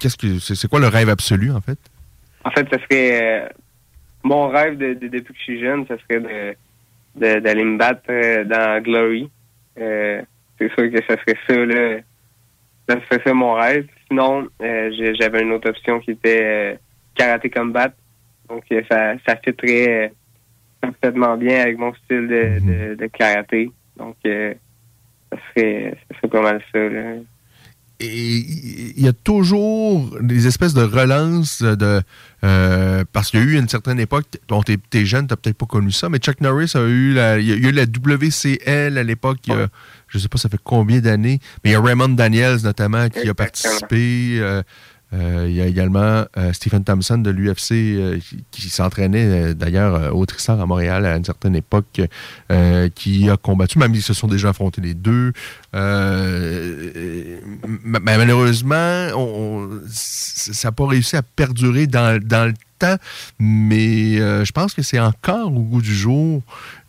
qu'est-ce 0.00 0.16
que 0.16 0.38
c'est, 0.38 0.68
quoi 0.68 0.80
le 0.80 0.88
rêve 0.88 1.08
absolu, 1.08 1.52
en 1.52 1.60
fait? 1.60 1.78
En 2.44 2.50
fait, 2.50 2.66
ça 2.72 2.78
serait 2.82 3.52
mon 4.22 4.48
rêve 4.48 4.76
de, 4.78 4.94
depuis 4.94 5.32
que 5.32 5.38
je 5.38 5.42
suis 5.42 5.60
jeune, 5.60 5.86
ça 5.86 5.96
serait 5.98 6.20
de 6.20 6.56
d'aller 7.14 7.64
me 7.64 7.76
battre 7.76 8.02
euh, 8.10 8.44
dans 8.44 8.82
Glory. 8.82 9.30
Euh, 9.78 10.22
c'est 10.58 10.68
sûr 10.74 10.90
que 10.90 11.02
ça 11.08 11.16
serait 11.20 11.38
ça, 11.48 11.56
là. 11.56 12.00
Ça 12.88 12.96
serait 13.06 13.22
ça 13.24 13.34
mon 13.34 13.54
rêve. 13.54 13.86
Sinon, 14.08 14.48
euh, 14.62 15.14
j'avais 15.18 15.42
une 15.42 15.52
autre 15.52 15.70
option 15.70 16.00
qui 16.00 16.12
était 16.12 16.78
karaté 17.14 17.50
combat. 17.50 17.92
Donc, 18.48 18.64
ça, 18.90 19.14
ça 19.26 19.36
fitterait 19.36 20.12
parfaitement 20.80 21.36
bien 21.36 21.62
avec 21.62 21.78
mon 21.78 21.94
style 21.94 22.26
de, 22.26 22.58
de, 22.60 22.94
de 22.96 23.06
karaté. 23.06 23.70
Donc, 23.96 24.16
ça, 24.24 25.38
serait, 25.54 25.94
ça 26.08 26.16
serait 26.16 26.28
pas 26.28 26.42
mal 26.42 26.62
ça, 26.72 26.78
là 26.78 27.14
il 28.00 29.00
y 29.02 29.08
a 29.08 29.12
toujours 29.12 30.16
des 30.20 30.46
espèces 30.46 30.74
de 30.74 30.82
relances 30.82 31.62
de 31.62 32.02
euh, 32.42 33.04
parce 33.12 33.30
qu'il 33.30 33.40
y 33.40 33.42
a 33.42 33.46
eu 33.46 33.58
une 33.58 33.68
certaine 33.68 34.00
époque, 34.00 34.24
dont 34.48 34.62
tu 34.62 34.78
es, 34.92 35.04
jeune, 35.04 35.26
tu 35.26 35.36
peut-être 35.36 35.58
pas 35.58 35.66
connu 35.66 35.92
ça, 35.92 36.08
mais 36.08 36.18
Chuck 36.18 36.40
Norris 36.40 36.72
a 36.74 36.80
eu 36.80 37.12
la, 37.12 37.38
il 37.38 37.46
y 37.46 37.52
a 37.52 37.56
eu 37.56 37.72
la 37.72 37.84
WCL 37.84 38.96
à 38.96 39.02
l'époque, 39.02 39.40
je 40.08 40.18
sais 40.18 40.28
pas 40.28 40.38
ça 40.38 40.48
fait 40.48 40.60
combien 40.62 41.00
d'années, 41.00 41.38
mais 41.62 41.70
il 41.70 41.72
y 41.74 41.76
a 41.76 41.80
Raymond 41.80 42.10
Daniels 42.10 42.62
notamment 42.62 43.08
qui 43.10 43.28
a 43.28 43.34
participé. 43.34 44.38
Euh, 44.40 44.62
il 45.12 45.52
y 45.52 45.60
a 45.60 45.66
également 45.66 46.24
euh, 46.36 46.52
Stephen 46.52 46.84
Thompson 46.84 47.18
de 47.18 47.30
l'UFC 47.30 47.72
euh, 47.72 48.18
qui, 48.50 48.70
s'entraînait 48.70 49.54
d'ailleurs 49.54 50.14
au 50.14 50.24
Trissard 50.26 50.60
à 50.60 50.66
Montréal 50.66 51.04
à 51.06 51.16
une 51.16 51.24
certaine 51.24 51.56
époque, 51.56 52.00
qui 52.94 53.28
a 53.28 53.36
combattu, 53.36 53.78
même 53.78 53.94
ils 53.94 54.02
se 54.02 54.14
sont 54.14 54.28
déjà 54.28 54.50
affrontés 54.50 54.80
les 54.80 54.94
deux. 54.94 55.32
malheureusement, 57.84 59.08
ça 59.88 60.68
n'a 60.68 60.72
pas 60.72 60.86
réussi 60.86 61.16
à 61.16 61.22
perdurer 61.22 61.86
dans, 61.86 62.20
dans 62.22 62.46
le 62.46 62.54
mais 63.38 64.20
euh, 64.20 64.44
je 64.44 64.52
pense 64.52 64.74
que 64.74 64.82
c'est 64.82 65.00
encore 65.00 65.54
au 65.54 65.62
goût 65.62 65.82
du 65.82 65.94
jour. 65.94 66.42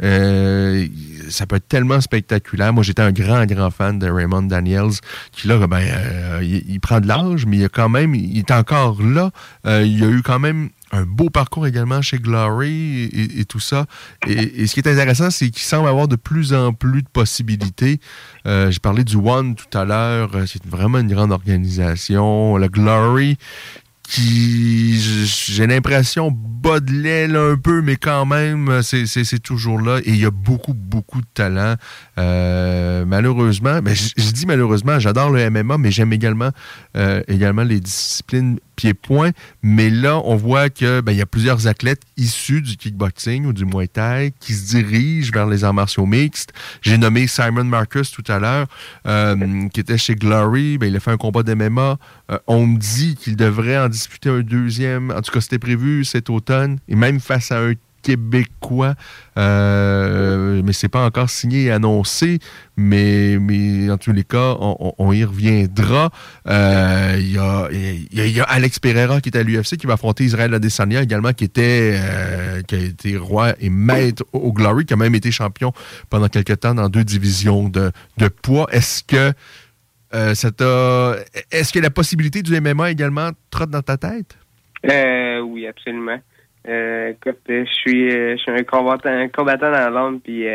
Euh, 0.03 0.87
ça 1.29 1.45
peut 1.45 1.57
être 1.57 1.67
tellement 1.67 2.01
spectaculaire. 2.01 2.73
Moi, 2.73 2.83
j'étais 2.83 3.01
un 3.01 3.11
grand, 3.11 3.45
grand 3.45 3.71
fan 3.71 3.99
de 3.99 4.09
Raymond 4.09 4.43
Daniels, 4.43 4.99
qui 5.31 5.47
là, 5.47 5.65
ben, 5.67 5.81
euh, 5.81 6.39
il, 6.43 6.79
prend 6.79 6.99
de 6.99 7.07
l'âge, 7.07 7.45
mais 7.45 7.57
il 7.57 7.65
a 7.65 7.69
quand 7.69 7.89
même, 7.89 8.15
il 8.15 8.37
est 8.37 8.51
encore 8.51 9.01
là. 9.01 9.31
il 9.65 10.03
a 10.03 10.07
eu 10.07 10.21
quand 10.21 10.39
même 10.39 10.69
un 10.93 11.03
beau 11.03 11.29
parcours 11.29 11.65
également 11.67 12.01
chez 12.01 12.17
Glory 12.17 13.09
et, 13.13 13.45
tout 13.45 13.61
ça. 13.61 13.85
Et, 14.27 14.67
ce 14.67 14.73
qui 14.73 14.81
est 14.81 14.89
intéressant, 14.89 15.31
c'est 15.31 15.49
qu'il 15.49 15.63
semble 15.63 15.87
avoir 15.87 16.09
de 16.09 16.17
plus 16.17 16.53
en 16.53 16.73
plus 16.73 17.01
de 17.01 17.07
possibilités. 17.07 17.99
J'ai 18.45 18.79
parlé 18.81 19.03
du 19.03 19.15
One 19.15 19.55
tout 19.55 19.77
à 19.77 19.85
l'heure. 19.85 20.31
C'est 20.47 20.65
vraiment 20.65 20.99
une 20.99 21.13
grande 21.13 21.31
organisation. 21.31 22.57
Le 22.57 22.67
Glory, 22.67 23.37
qui, 24.11 24.99
j'ai 25.47 25.67
l'impression, 25.67 26.31
bas 26.31 26.81
de 26.81 26.91
l'aile 26.91 27.37
un 27.37 27.55
peu, 27.55 27.81
mais 27.81 27.95
quand 27.95 28.25
même, 28.25 28.81
c'est 28.83 29.39
toujours 29.41 29.79
là. 29.79 29.99
Et 29.99 30.09
il 30.09 30.17
y 30.17 30.25
a 30.25 30.31
beaucoup, 30.31 30.73
beaucoup 30.73 31.21
de 31.21 31.27
talent. 31.33 31.75
Euh, 32.17 33.05
malheureusement, 33.05 33.75
mais 33.75 33.91
ben, 33.91 33.95
je, 33.95 34.31
dis 34.31 34.45
malheureusement, 34.45 34.99
j'adore 34.99 35.29
le 35.29 35.49
MMA, 35.49 35.77
mais 35.77 35.91
j'aime 35.91 36.11
également, 36.11 36.49
euh, 36.97 37.23
également 37.29 37.63
les 37.63 37.79
disciplines 37.79 38.59
pied-point. 38.81 39.31
Mais 39.61 39.89
là, 39.89 40.19
on 40.25 40.35
voit 40.35 40.69
que 40.69 41.01
ben, 41.01 41.11
y 41.11 41.21
a 41.21 41.25
plusieurs 41.25 41.67
athlètes 41.67 42.01
issus 42.17 42.61
du 42.61 42.77
kickboxing 42.77 43.45
ou 43.45 43.53
du 43.53 43.65
Muay 43.65 43.87
Thai 43.87 44.33
qui 44.39 44.53
se 44.53 44.75
dirigent 44.75 45.31
vers 45.31 45.47
les 45.47 45.63
arts 45.63 45.73
martiaux 45.73 46.05
mixtes. 46.05 46.51
J'ai 46.81 46.97
nommé 46.97 47.27
Simon 47.27 47.63
Marcus 47.63 48.11
tout 48.11 48.23
à 48.27 48.39
l'heure, 48.39 48.67
euh, 49.05 49.67
qui 49.69 49.79
était 49.79 49.97
chez 49.97 50.15
Glory. 50.15 50.77
Ben, 50.77 50.87
il 50.87 50.95
a 50.95 50.99
fait 50.99 51.11
un 51.11 51.17
combat 51.17 51.43
d'MMA. 51.43 51.97
on 52.47 52.65
me 52.65 52.77
dit 52.77 53.15
qu'il 53.15 53.35
devrait 53.35 53.77
en 53.77 53.89
disputer 53.89 54.29
un 54.29 54.41
deuxième. 54.41 55.11
En 55.11 55.21
tout 55.21 55.31
cas, 55.31 55.41
c'était 55.41 55.59
prévu 55.59 56.03
cet 56.03 56.29
automne. 56.29 56.79
Et 56.87 56.95
même 56.95 57.19
face 57.19 57.51
à 57.51 57.59
un 57.59 57.73
québécois, 58.01 58.95
euh, 59.37 60.61
mais 60.63 60.73
c'est 60.73 60.89
pas 60.89 61.05
encore 61.05 61.29
signé 61.29 61.65
et 61.65 61.71
annoncé, 61.71 62.39
mais, 62.77 63.37
mais 63.39 63.89
en 63.89 63.97
tous 63.97 64.11
les 64.11 64.23
cas, 64.23 64.55
on, 64.59 65.13
y 65.13 65.23
reviendra. 65.23 66.09
Euh, 66.47 67.15
il 67.19 67.31
y, 67.31 68.39
a, 68.39 68.43
Alex 68.43 68.79
Pereira 68.79 69.21
qui 69.21 69.29
est 69.29 69.37
à 69.37 69.43
l'UFC 69.43 69.77
qui 69.77 69.87
va 69.87 69.93
affronter 69.93 70.23
Israël 70.23 70.53
Adesanya 70.53 71.01
également, 71.01 71.33
qui 71.33 71.43
était 71.43 71.93
euh, 71.95 72.61
qui 72.63 72.75
a 72.75 72.79
été 72.79 73.17
roi 73.17 73.53
et 73.59 73.69
maître 73.69 74.23
au, 74.33 74.51
Glory, 74.51 74.85
qui 74.85 74.93
a 74.93 74.97
même 74.97 75.15
été 75.15 75.31
champion 75.31 75.73
pendant 76.09 76.27
quelques 76.27 76.59
temps 76.59 76.73
dans 76.73 76.89
deux 76.89 77.03
divisions 77.03 77.69
de, 77.69 77.91
de 78.17 78.27
poids. 78.27 78.67
Est-ce 78.71 79.03
que 79.03 79.33
euh, 80.13 80.33
Est-ce 81.51 81.73
que 81.73 81.79
la 81.79 81.89
possibilité 81.89 82.41
du 82.41 82.59
MMA 82.59 82.91
également 82.91 83.29
trotte 83.49 83.69
dans 83.69 83.81
ta 83.81 83.97
tête? 83.97 84.37
Oui, 84.83 85.67
absolument. 85.67 86.19
Euh, 86.67 87.09
écoute, 87.09 87.39
je 87.47 87.65
suis, 87.65 88.11
je 88.11 88.37
suis 88.37 88.51
un 88.51 88.63
combattant, 88.63 89.09
un 89.09 89.29
combattant 89.29 89.71
dans 89.71 89.89
l'ombre, 89.89 90.19
puis 90.23 90.45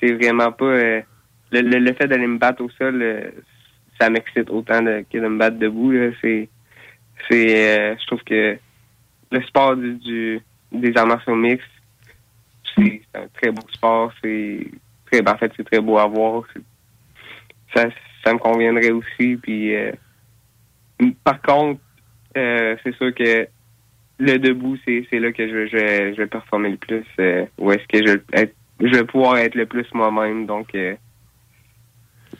c'est 0.00 0.12
vraiment 0.12 0.52
pas 0.52 0.64
euh, 0.64 1.02
le, 1.52 1.60
le, 1.60 1.92
fait 1.92 2.06
d'aller 2.06 2.26
me 2.26 2.38
battre 2.38 2.62
au 2.62 2.70
sol, 2.70 3.00
euh, 3.02 3.30
ça 4.00 4.10
m'excite 4.10 4.48
autant 4.50 4.80
que 4.80 5.18
de 5.18 5.28
me 5.28 5.38
battre 5.38 5.58
debout. 5.58 5.92
C'est, 6.20 6.48
c'est, 7.28 7.96
je 7.98 8.06
trouve 8.06 8.22
que 8.22 8.56
le 9.30 9.42
sport 9.42 9.76
du, 9.76 10.40
des 10.72 10.96
arts 10.96 11.28
mixtes, 11.28 11.66
c'est 12.76 13.02
un 13.14 13.26
très 13.34 13.50
beau 13.50 13.62
sport. 13.72 14.12
C'est 14.22 14.66
très, 15.10 15.20
ben, 15.20 15.32
en 15.32 15.36
c'est 15.38 15.64
très 15.64 15.80
beau 15.80 15.98
à 15.98 16.06
voir. 16.06 16.44
Ça, 17.74 17.88
ça 18.24 18.32
me 18.32 18.38
conviendrait 18.38 18.92
aussi. 18.92 19.36
Puis, 19.36 19.74
par 21.24 21.42
contre, 21.42 21.80
c'est 22.34 22.94
sûr 22.96 23.12
que 23.14 23.48
le 24.18 24.38
debout, 24.38 24.76
c'est, 24.84 25.06
c'est 25.10 25.20
là 25.20 25.32
que 25.32 25.46
je, 25.48 25.66
je, 25.66 26.12
je 26.12 26.16
vais 26.16 26.26
performer 26.26 26.70
le 26.70 26.76
plus. 26.76 27.04
Euh, 27.20 27.46
où 27.58 27.70
est-ce 27.70 27.86
que 27.86 28.04
je, 28.04 28.18
être, 28.32 28.54
je 28.80 28.88
vais 28.88 29.04
pouvoir 29.04 29.38
être 29.38 29.54
le 29.54 29.66
plus 29.66 29.86
moi-même. 29.94 30.46
Donc, 30.46 30.74
euh, 30.74 30.94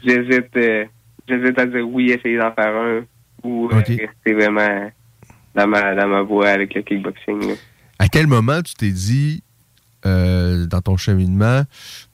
j'hésite, 0.05 0.57
euh, 0.57 0.85
j'hésite 1.29 1.59
à 1.59 1.67
dire 1.67 1.89
oui, 1.89 2.11
essayer 2.11 2.37
d'en 2.37 2.53
faire 2.53 2.75
un 2.75 3.05
ou 3.45 3.69
rester 3.69 4.35
vraiment 4.35 4.91
dans 5.55 5.69
ma, 5.69 5.95
dans 5.95 6.09
ma 6.09 6.23
voie 6.23 6.49
avec 6.49 6.75
le 6.75 6.83
kickboxing. 6.83 7.55
À 8.01 8.09
quel 8.09 8.27
moment 8.27 8.61
tu 8.63 8.75
t'es 8.75 8.91
dit, 8.91 9.43
dans 10.05 10.81
ton 10.83 10.97
cheminement, 10.97 11.63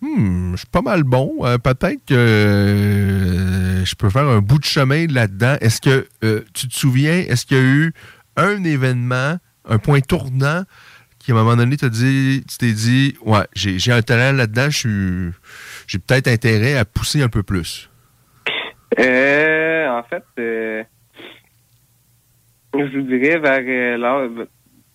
hmm, 0.00 0.52
je 0.52 0.56
suis 0.56 0.66
pas 0.66 0.82
mal 0.82 1.04
bon. 1.04 1.38
Peut-être 1.62 2.04
que 2.06 3.82
je 3.84 3.94
peux 3.94 4.10
faire 4.10 4.26
un 4.28 4.40
bout 4.40 4.58
de 4.58 4.64
chemin 4.64 5.06
là-dedans. 5.06 5.56
Est-ce 5.60 5.80
que 5.80 6.06
tu 6.52 6.68
te 6.68 6.74
souviens, 6.74 7.20
est-ce 7.20 7.46
qu'il 7.46 7.56
y 7.56 7.60
a 7.60 7.62
eu 7.62 7.92
un 8.36 8.64
événement 8.64 9.38
un 9.68 9.78
point 9.78 10.00
tournant 10.00 10.64
qui, 11.24 11.32
à 11.32 11.34
un 11.34 11.38
moment 11.38 11.56
donné, 11.56 11.76
dit, 11.76 12.44
tu 12.46 12.58
t'es 12.58 12.72
dit, 12.72 13.16
ouais, 13.24 13.44
j'ai 13.54 13.92
un 13.92 14.02
talent 14.02 14.36
là-dedans, 14.36 14.68
j'ai 14.70 15.98
peut-être 15.98 16.28
intérêt 16.28 16.76
à 16.76 16.84
pousser 16.84 17.22
un 17.22 17.28
peu 17.28 17.42
plus? 17.42 17.88
Euh, 18.98 19.88
en 19.88 20.02
fait, 20.02 20.24
euh, 20.38 20.82
je 22.74 22.98
vous 22.98 23.02
dirais 23.02 23.38
vers 23.38 23.62
euh, 23.98 24.46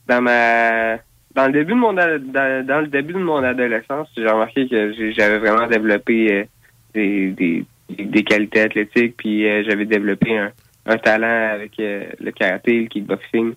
dans 0.07 0.21
ma 0.21 0.97
dans 1.35 1.47
le 1.47 1.51
début 1.51 1.73
de 1.73 1.77
mon 1.77 1.93
dans, 1.93 2.81
le 2.81 2.87
début 2.87 3.13
de 3.13 3.19
mon 3.19 3.43
adolescence, 3.43 4.07
j'ai 4.15 4.27
remarqué 4.27 4.67
que 4.67 5.11
j'avais 5.11 5.37
vraiment 5.39 5.67
développé 5.67 6.47
des, 6.93 7.65
des, 7.89 8.23
qualités 8.23 8.61
athlétiques, 8.61 9.15
puis 9.17 9.43
j'avais 9.63 9.85
développé 9.85 10.37
un 10.85 10.97
talent 10.97 11.53
avec 11.53 11.73
le 11.77 12.31
karaté, 12.31 12.81
le 12.81 12.87
kickboxing. 12.87 13.53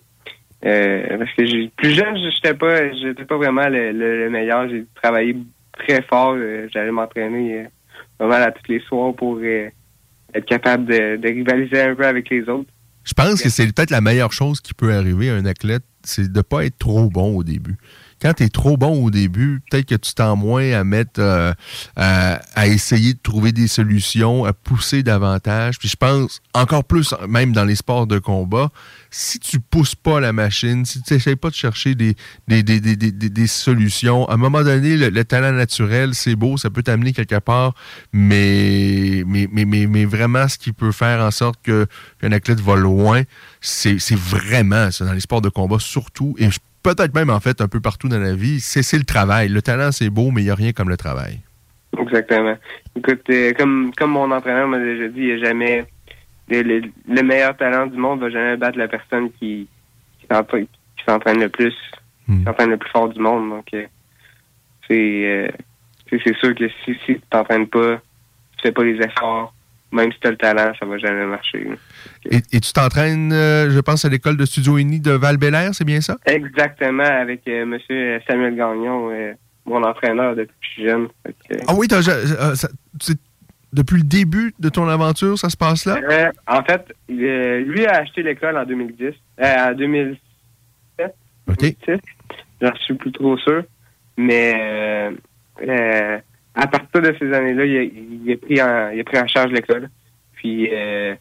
Euh, 0.65 1.17
parce 1.17 1.31
que 1.31 1.67
plus 1.75 1.91
jeune, 1.91 2.17
j'étais 2.31 2.53
pas 2.53 2.79
pas 3.27 3.37
vraiment 3.37 3.67
le, 3.67 4.29
meilleur. 4.29 4.69
J'ai 4.69 4.85
travaillé 4.95 5.37
très 5.77 6.01
fort. 6.03 6.35
Euh, 6.37 6.67
j'allais 6.73 6.91
m'entraîner 6.91 7.59
euh, 7.59 7.65
pas 8.17 8.27
mal 8.27 8.43
à 8.43 8.51
tous 8.51 8.71
les 8.71 8.79
soirs 8.81 9.13
pour 9.13 9.41
être 9.41 10.45
capable 10.45 10.85
de, 10.85 11.27
rivaliser 11.27 11.81
un 11.81 11.95
peu 11.95 12.05
avec 12.05 12.29
les 12.29 12.47
autres. 12.47 12.69
Je 13.03 13.13
pense 13.13 13.41
que 13.41 13.49
c'est 13.49 13.65
peut-être 13.73 13.89
la 13.89 13.99
meilleure 13.99 14.31
chose 14.31 14.61
qui 14.61 14.73
peut 14.73 14.93
arriver 14.93 15.29
à 15.29 15.35
un 15.35 15.45
athlète, 15.45 15.83
c'est 16.03 16.31
de 16.31 16.41
pas 16.41 16.65
être 16.65 16.77
trop 16.77 17.09
bon 17.09 17.35
au 17.35 17.43
début 17.43 17.75
quand 18.23 18.33
tu 18.35 18.43
es 18.43 18.49
trop 18.49 18.77
bon 18.77 19.03
au 19.03 19.11
début, 19.11 19.61
peut-être 19.69 19.85
que 19.85 19.95
tu 19.95 20.13
t'en 20.13 20.37
moins 20.37 20.71
à 20.71 20.85
mettre 20.85 21.19
euh, 21.19 21.53
à, 21.97 22.67
essayer 22.67 23.13
de 23.13 23.19
trouver 23.21 23.51
des 23.51 23.67
solutions, 23.67 24.45
à 24.45 24.53
pousser 24.53 25.03
davantage. 25.03 25.77
Puis 25.77 25.89
je 25.89 25.97
pense 25.97 26.41
encore 26.53 26.85
plus, 26.85 27.13
même 27.27 27.51
dans 27.51 27.65
les 27.65 27.75
sports 27.75 28.07
de 28.07 28.19
combat, 28.19 28.71
si 29.11 29.39
tu 29.39 29.59
pousses 29.59 29.95
pas 29.95 30.21
la 30.21 30.31
machine, 30.31 30.85
si 30.85 31.01
tu 31.01 31.13
n'essayes 31.13 31.35
pas 31.35 31.49
de 31.49 31.55
chercher 31.55 31.95
des, 31.95 32.15
solutions, 33.47 34.25
à 34.29 34.35
un 34.35 34.37
moment 34.37 34.63
donné, 34.63 34.95
le, 34.95 35.25
talent 35.25 35.51
naturel, 35.51 36.15
c'est 36.15 36.37
beau, 36.37 36.55
ça 36.55 36.69
peut 36.69 36.81
t'amener 36.81 37.11
quelque 37.11 37.39
part, 37.39 37.75
mais, 38.13 39.23
vraiment, 40.05 40.47
ce 40.47 40.57
qui 40.57 40.71
peut 40.71 40.93
faire 40.93 41.19
en 41.19 41.31
sorte 41.31 41.59
qu'un 41.61 42.31
athlète 42.31 42.61
va 42.61 42.77
loin, 42.77 43.23
c'est 43.59 43.97
vraiment 44.15 44.91
ça, 44.91 45.03
dans 45.03 45.13
les 45.13 45.19
sports 45.19 45.41
de 45.41 45.49
combat 45.49 45.79
surtout. 45.79 46.37
Peut-être 46.83 47.15
même 47.15 47.29
en 47.29 47.39
fait 47.39 47.61
un 47.61 47.67
peu 47.67 47.79
partout 47.79 48.09
dans 48.09 48.19
la 48.19 48.35
vie, 48.35 48.59
c'est 48.59 48.97
le 48.97 49.05
travail. 49.05 49.49
Le 49.49 49.61
talent, 49.61 49.91
c'est 49.91 50.09
beau, 50.09 50.31
mais 50.31 50.41
il 50.41 50.45
n'y 50.45 50.51
a 50.51 50.55
rien 50.55 50.73
comme 50.73 50.89
le 50.89 50.97
travail. 50.97 51.39
Exactement. 51.97 52.57
Écoute, 52.95 53.21
euh, 53.29 53.53
comme, 53.53 53.91
comme 53.95 54.11
mon 54.11 54.29
entraîneur 54.31 54.67
m'a 54.67 54.79
déjà 54.79 55.07
dit, 55.07 55.21
il 55.21 55.25
n'y 55.27 55.31
a 55.41 55.45
jamais. 55.45 55.85
Le, 56.49 57.21
meilleur 57.21 57.55
talent 57.55 57.87
du 57.87 57.97
monde 57.97 58.19
va 58.19 58.29
jamais 58.29 58.57
battre 58.57 58.77
la 58.77 58.87
personne 58.87 59.31
qui, 59.39 59.67
qui 60.19 60.27
s'entraîne 60.29 61.39
le 61.39 61.49
plus, 61.49 61.73
qui 62.25 62.31
hmm. 62.31 62.43
s'entraîne 62.45 62.71
le 62.71 62.77
plus 62.77 62.89
fort 62.89 63.09
du 63.09 63.19
monde. 63.19 63.49
Donc, 63.49 63.67
euh, 63.73 63.85
euh, 64.91 65.47
c'est 66.09 66.19
c'est 66.23 66.35
sûr 66.37 66.53
que 66.53 66.67
si, 66.83 66.93
si 67.05 67.15
tu 67.15 67.21
t'entraînes 67.29 67.67
pas, 67.67 67.95
tu 68.57 68.61
fais 68.63 68.71
pas 68.71 68.83
les 68.83 68.97
efforts, 68.97 69.53
même 69.93 70.11
si 70.11 70.19
tu 70.19 70.27
as 70.27 70.31
le 70.31 70.37
talent, 70.37 70.73
ça 70.77 70.85
va 70.85 70.97
jamais 70.97 71.25
marcher. 71.25 71.67
Et, 72.29 72.41
tu 72.41 72.73
t'entraînes, 72.73 73.31
euh, 73.31 73.69
je 73.69 73.79
pense, 73.79 74.05
à 74.05 74.09
l'école 74.09 74.37
de 74.37 74.45
Studio 74.45 74.77
Uni 74.77 74.99
de 74.99 75.11
val 75.11 75.37
c'est 75.73 75.85
bien 75.85 76.01
ça? 76.01 76.17
Exactement, 76.25 77.03
avec 77.03 77.47
euh, 77.47 77.61
M. 77.63 77.77
Samuel 78.27 78.55
Gagnon, 78.55 79.11
euh, 79.11 79.33
mon 79.65 79.83
entraîneur 79.83 80.35
depuis 80.35 80.53
que 80.53 80.65
je 80.65 80.69
suis 80.69 80.83
jeune. 80.85 81.07
ah 81.67 81.73
oui, 81.75 81.87
depuis 83.71 83.97
le 83.97 84.03
début 84.03 84.53
de 84.59 84.69
ton 84.69 84.87
aventure, 84.87 85.37
ça 85.39 85.49
se 85.49 85.57
passe 85.57 85.85
là? 85.85 85.97
en 86.47 86.63
fait, 86.63 86.93
lui 87.09 87.85
a 87.85 87.97
acheté 87.97 88.21
l'école 88.21 88.57
en 88.57 88.65
2010, 88.65 89.13
en 89.41 89.73
2007. 89.73 91.15
OK. 91.47 91.75
J'en 92.61 92.75
suis 92.75 92.93
plus 92.93 93.11
trop 93.11 93.37
sûr. 93.37 93.63
Mais 94.15 95.11
à 96.55 96.67
partir 96.67 97.01
de 97.01 97.15
ces 97.19 97.33
années-là, 97.33 97.65
il, 97.65 98.31
a, 98.31 98.37
pris 98.37 98.61
en, 98.61 98.89
il 98.89 98.99
a 98.99 99.03
pris 99.03 99.19
en 99.19 99.27
charge 99.27 99.51
l'école. 99.51 99.89
Puis 100.33 100.69
euh, 100.71 101.15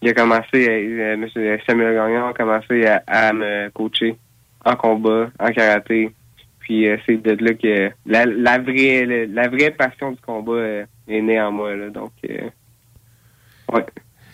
il 0.00 0.08
a 0.08 0.14
commencé, 0.14 0.68
euh, 0.68 1.14
M. 1.14 1.28
Samuel 1.66 1.94
Gagnon 1.94 2.28
a 2.28 2.32
commencé 2.32 2.86
à, 3.06 3.32
me 3.32 3.68
coacher 3.70 4.16
en 4.64 4.76
combat, 4.76 5.30
en 5.38 5.50
karaté. 5.50 6.10
Puis 6.60 6.88
euh, 6.88 6.96
c'est 7.04 7.16
de 7.16 7.44
là 7.44 7.54
que 7.54 7.90
la, 8.06 8.24
la 8.24 8.58
vraie 8.58 9.26
la, 9.26 9.48
vraie 9.48 9.70
passion 9.72 10.12
du 10.12 10.20
combat 10.20 10.86
est 11.08 11.20
née 11.20 11.40
en 11.40 11.50
moi. 11.50 11.74
Là, 11.74 11.90
donc 11.90 12.12
ouais. 12.22 13.86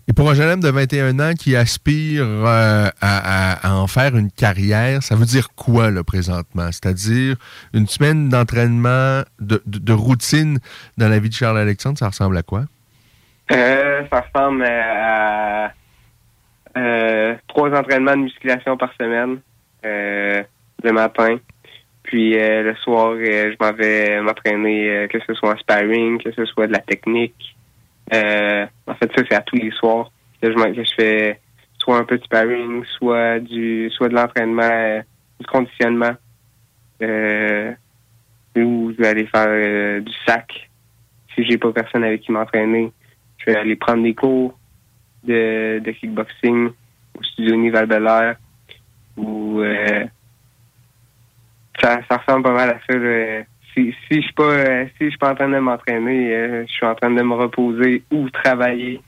Et 0.07 0.13
pour 0.13 0.29
un 0.29 0.35
jeune 0.35 0.51
homme 0.51 0.61
de 0.61 0.69
21 0.69 1.19
ans 1.19 1.33
qui 1.33 1.57
aspire 1.57 2.25
euh, 2.25 2.89
à, 3.01 3.75
en 3.75 3.87
faire 3.87 4.15
une 4.17 4.31
carrière, 4.31 5.03
ça 5.03 5.17
veut 5.17 5.25
dire 5.25 5.49
quoi, 5.57 5.91
là, 5.91 6.05
présentement? 6.05 6.67
C'est-à-dire 6.73 7.37
une 7.73 7.87
semaine 7.87 8.29
d'entraînement, 8.29 9.23
de, 9.41 9.93
routine 9.93 10.59
dans 10.99 11.09
la 11.09 11.19
vie 11.19 11.31
de 11.31 11.35
Charles-Alexandre, 11.35 11.99
ça 11.99 12.09
ressemble 12.09 12.37
à 12.37 12.43
quoi? 12.43 12.65
Euh, 13.51 14.03
ça 14.13 14.21
ressemble 14.21 14.65
à 14.65 15.73
euh, 16.77 17.35
trois 17.49 17.71
entraînements 17.71 18.17
de 18.17 18.23
musculation 18.25 18.77
par 18.77 18.93
semaine 19.01 19.39
le 19.83 20.93
matin. 20.93 21.39
Puis 22.03 22.35
le 22.35 22.75
soir, 22.83 23.15
je 23.17 23.57
m'en 23.59 23.73
vais 23.73 24.21
m'entraîner, 24.21 25.07
que 25.11 25.19
ce 25.27 25.33
soit 25.33 25.55
en 25.55 25.57
sparring, 25.57 26.23
que 26.23 26.31
ce 26.33 26.45
soit 26.45 26.67
de 26.67 26.73
la 26.73 26.81
technique, 26.81 27.54
euh, 28.13 28.67
en 28.87 28.95
fait, 28.95 29.11
ça, 29.17 29.23
c'est 29.29 29.37
à 29.37 29.41
tous 29.41 29.57
les 29.57 29.71
soirs 29.71 30.11
que 30.43 30.51
je, 30.51 30.95
fais 30.97 31.41
soit 31.79 31.99
un 31.99 32.05
peu 32.05 32.19
de 32.19 32.25
sparring, 32.25 32.85
soit 32.99 33.41
du 33.41 33.91
soit 33.91 34.09
de 34.09 34.15
l'entraînement, 34.15 34.63
euh, 34.63 35.01
du 35.41 35.47
conditionnement. 35.47 36.15
Euh, 37.03 37.73
ou 38.57 38.93
je 38.93 39.03
vais 39.03 39.09
aller 39.09 39.27
faire 39.27 40.01
du 40.01 40.13
sac. 40.27 40.71
Si 41.35 41.45
j'ai 41.45 41.59
pas 41.59 41.73
personne 41.73 42.05
avec 42.05 42.21
qui 42.21 42.31
m'entraîner, 42.31 42.93
je 43.39 43.47
vais 43.47 43.57
aller 43.57 43.75
prendre 43.75 44.05
des 44.05 44.15
cours 44.15 44.57
de, 45.25 45.81
de 45.81 45.91
kickboxing 45.91 46.71
au 47.19 47.23
studio 47.25 47.57
Nival 47.57 47.87
Belair. 47.87 48.37
Ou 49.17 49.61
ça, 51.81 51.99
ça 52.09 52.17
ressemble 52.19 52.45
pas 52.45 52.53
mal 52.53 52.71
à 52.71 52.79
ça 52.87 52.97
si, 53.75 53.95
si 54.09 54.17
je 54.17 54.21
suis 54.21 54.33
pas 54.33 54.45
euh, 54.45 54.87
si 54.97 55.05
je 55.05 55.09
suis 55.11 55.19
pas 55.19 55.33
en 55.33 55.35
train 55.35 55.49
de 55.49 55.59
m'entraîner, 55.59 56.35
euh, 56.35 56.65
je 56.67 56.73
suis 56.73 56.87
en 56.87 56.95
train 56.95 57.11
de 57.11 57.23
me 57.23 57.35
reposer 57.35 58.03
ou 58.11 58.31
travailler 58.31 59.01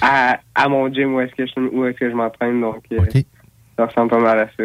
à, 0.00 0.38
à 0.54 0.68
mon 0.68 0.92
gym 0.92 1.14
où 1.14 1.20
est-ce 1.20 1.34
que 1.34 1.46
je 1.46 1.60
où 1.60 1.84
est-ce 1.84 1.98
que 1.98 2.10
je 2.10 2.14
m'entraîne. 2.14 2.60
Donc 2.60 2.82
euh, 2.92 2.98
ça 3.76 3.86
ressemble 3.86 4.10
pas 4.10 4.20
mal 4.20 4.38
à 4.38 4.48
ça. 4.56 4.62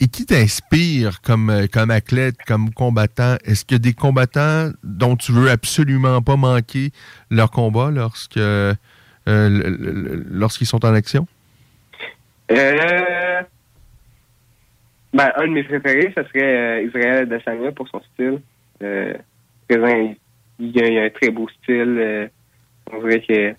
Et 0.00 0.08
qui 0.08 0.26
t'inspire 0.26 1.20
comme, 1.22 1.66
comme 1.72 1.90
athlète, 1.90 2.36
comme 2.46 2.72
combattant? 2.72 3.36
Est-ce 3.44 3.64
qu'il 3.64 3.76
y 3.76 3.76
a 3.76 3.78
des 3.78 3.92
combattants 3.92 4.70
dont 4.82 5.16
tu 5.16 5.32
veux 5.32 5.50
absolument 5.50 6.20
pas 6.22 6.36
manquer 6.36 6.90
leur 7.30 7.50
combat 7.50 7.90
lorsque 7.90 8.40
lorsqu'ils 9.26 10.66
sont 10.66 10.84
en 10.84 10.94
action? 10.94 11.26
Euh, 12.50 13.42
ben, 15.14 15.30
un 15.36 15.46
de 15.46 15.52
mes 15.52 15.62
préférés, 15.62 16.12
ce 16.16 16.24
serait 16.24 16.42
euh, 16.42 16.82
Israël 16.82 17.22
Adesanya 17.22 17.70
pour 17.70 17.88
son 17.88 18.00
style. 18.12 18.40
Euh, 18.82 19.14
présent, 19.68 20.16
il, 20.58 20.76
y 20.76 20.98
a, 20.98 21.04
un 21.04 21.10
très 21.10 21.30
beau 21.30 21.48
style. 21.62 21.96
Euh, 21.98 22.26
on 22.92 23.00
dirait 23.00 23.20
que 23.20 23.54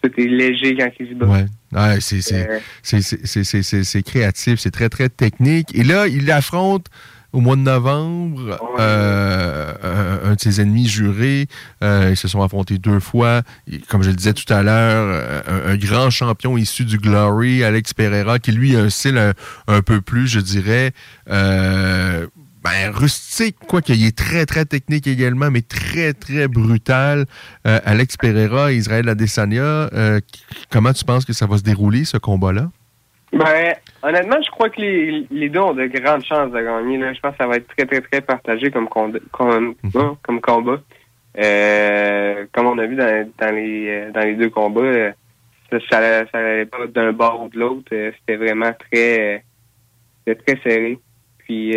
tout 0.00 0.20
est 0.20 0.28
léger 0.28 0.76
quand 0.76 0.88
il 1.00 1.08
se 1.08 1.14
bat. 1.14 1.26
Ouais. 1.26 1.44
ouais 1.72 2.00
c'est, 2.00 2.20
c'est, 2.20 2.46
c'est, 2.82 3.82
c'est, 3.84 4.02
créatif, 4.02 4.60
c'est 4.60 4.70
très, 4.70 4.88
très 4.88 5.08
technique. 5.08 5.76
Et 5.76 5.82
là, 5.82 6.06
il 6.06 6.30
affronte 6.30 6.86
au 7.32 7.40
mois 7.40 7.56
de 7.56 7.62
novembre. 7.62 8.58
Euh, 8.78 9.72
un 10.24 10.34
de 10.34 10.40
ses 10.40 10.60
ennemis 10.60 10.86
jurés. 10.86 11.46
ils 11.82 12.16
se 12.16 12.28
sont 12.28 12.42
affrontés 12.42 12.78
deux 12.78 13.00
fois. 13.00 13.42
comme 13.88 14.02
je 14.02 14.10
le 14.10 14.16
disais 14.16 14.34
tout 14.34 14.50
à 14.52 14.62
l'heure, 14.62 15.44
un, 15.46 15.76
grand 15.76 16.10
champion 16.10 16.56
issu 16.56 16.84
du 16.84 16.98
Glory, 16.98 17.64
Alex 17.64 17.94
Pereira, 17.94 18.38
qui 18.38 18.52
lui 18.52 18.76
a 18.76 18.80
un 18.80 18.90
style 18.90 19.34
un, 19.66 19.82
peu 19.82 20.00
plus, 20.00 20.28
je 20.28 20.40
dirais, 20.40 20.92
ben, 21.26 22.90
rustique, 22.92 23.56
quoi 23.66 23.82
qu'il 23.82 24.04
est 24.04 24.16
très, 24.16 24.46
très 24.46 24.64
technique 24.64 25.06
également, 25.06 25.50
mais 25.50 25.62
très, 25.62 26.12
très 26.12 26.48
brutal. 26.48 27.26
Alex 27.64 28.16
Pereira, 28.16 28.72
Israël 28.72 29.08
Adesanya, 29.08 29.90
comment 30.70 30.92
tu 30.92 31.04
penses 31.04 31.24
que 31.24 31.32
ça 31.32 31.46
va 31.46 31.58
se 31.58 31.62
dérouler, 31.62 32.04
ce 32.04 32.18
combat-là? 32.18 32.70
Ben, 33.32 33.74
honnêtement, 34.02 34.36
je 34.44 34.50
crois 34.50 34.68
que 34.68 34.80
les, 34.80 35.26
les 35.30 35.48
deux 35.48 35.60
ont 35.60 35.72
de 35.72 35.86
grandes 35.86 36.24
chances 36.24 36.52
de 36.52 36.60
gagner. 36.60 36.98
Là. 36.98 37.14
Je 37.14 37.20
pense 37.20 37.32
que 37.32 37.38
ça 37.38 37.46
va 37.46 37.56
être 37.56 37.68
très, 37.68 37.86
très, 37.86 38.00
très 38.02 38.20
partagé 38.20 38.70
comme, 38.70 38.88
comme, 38.88 39.18
comme 39.32 39.74
mhm. 39.82 40.40
combat. 40.40 40.80
Euh, 41.38 42.44
comme 42.52 42.66
on 42.66 42.76
a 42.76 42.86
vu 42.86 42.94
dans, 42.94 43.30
dans, 43.38 43.54
les, 43.54 43.88
euh, 43.88 44.10
dans 44.12 44.20
les 44.20 44.34
deux 44.34 44.50
combats, 44.50 44.82
euh, 44.82 45.12
ça 45.90 46.24
n'allait 46.34 46.66
pas 46.66 46.86
d'un 46.86 47.12
bord 47.12 47.42
ou 47.42 47.48
de 47.48 47.58
l'autre. 47.58 47.88
C'était 47.90 48.36
vraiment 48.36 48.72
très, 48.90 49.44
très 50.26 50.60
serré. 50.62 50.98
Puis, 51.38 51.74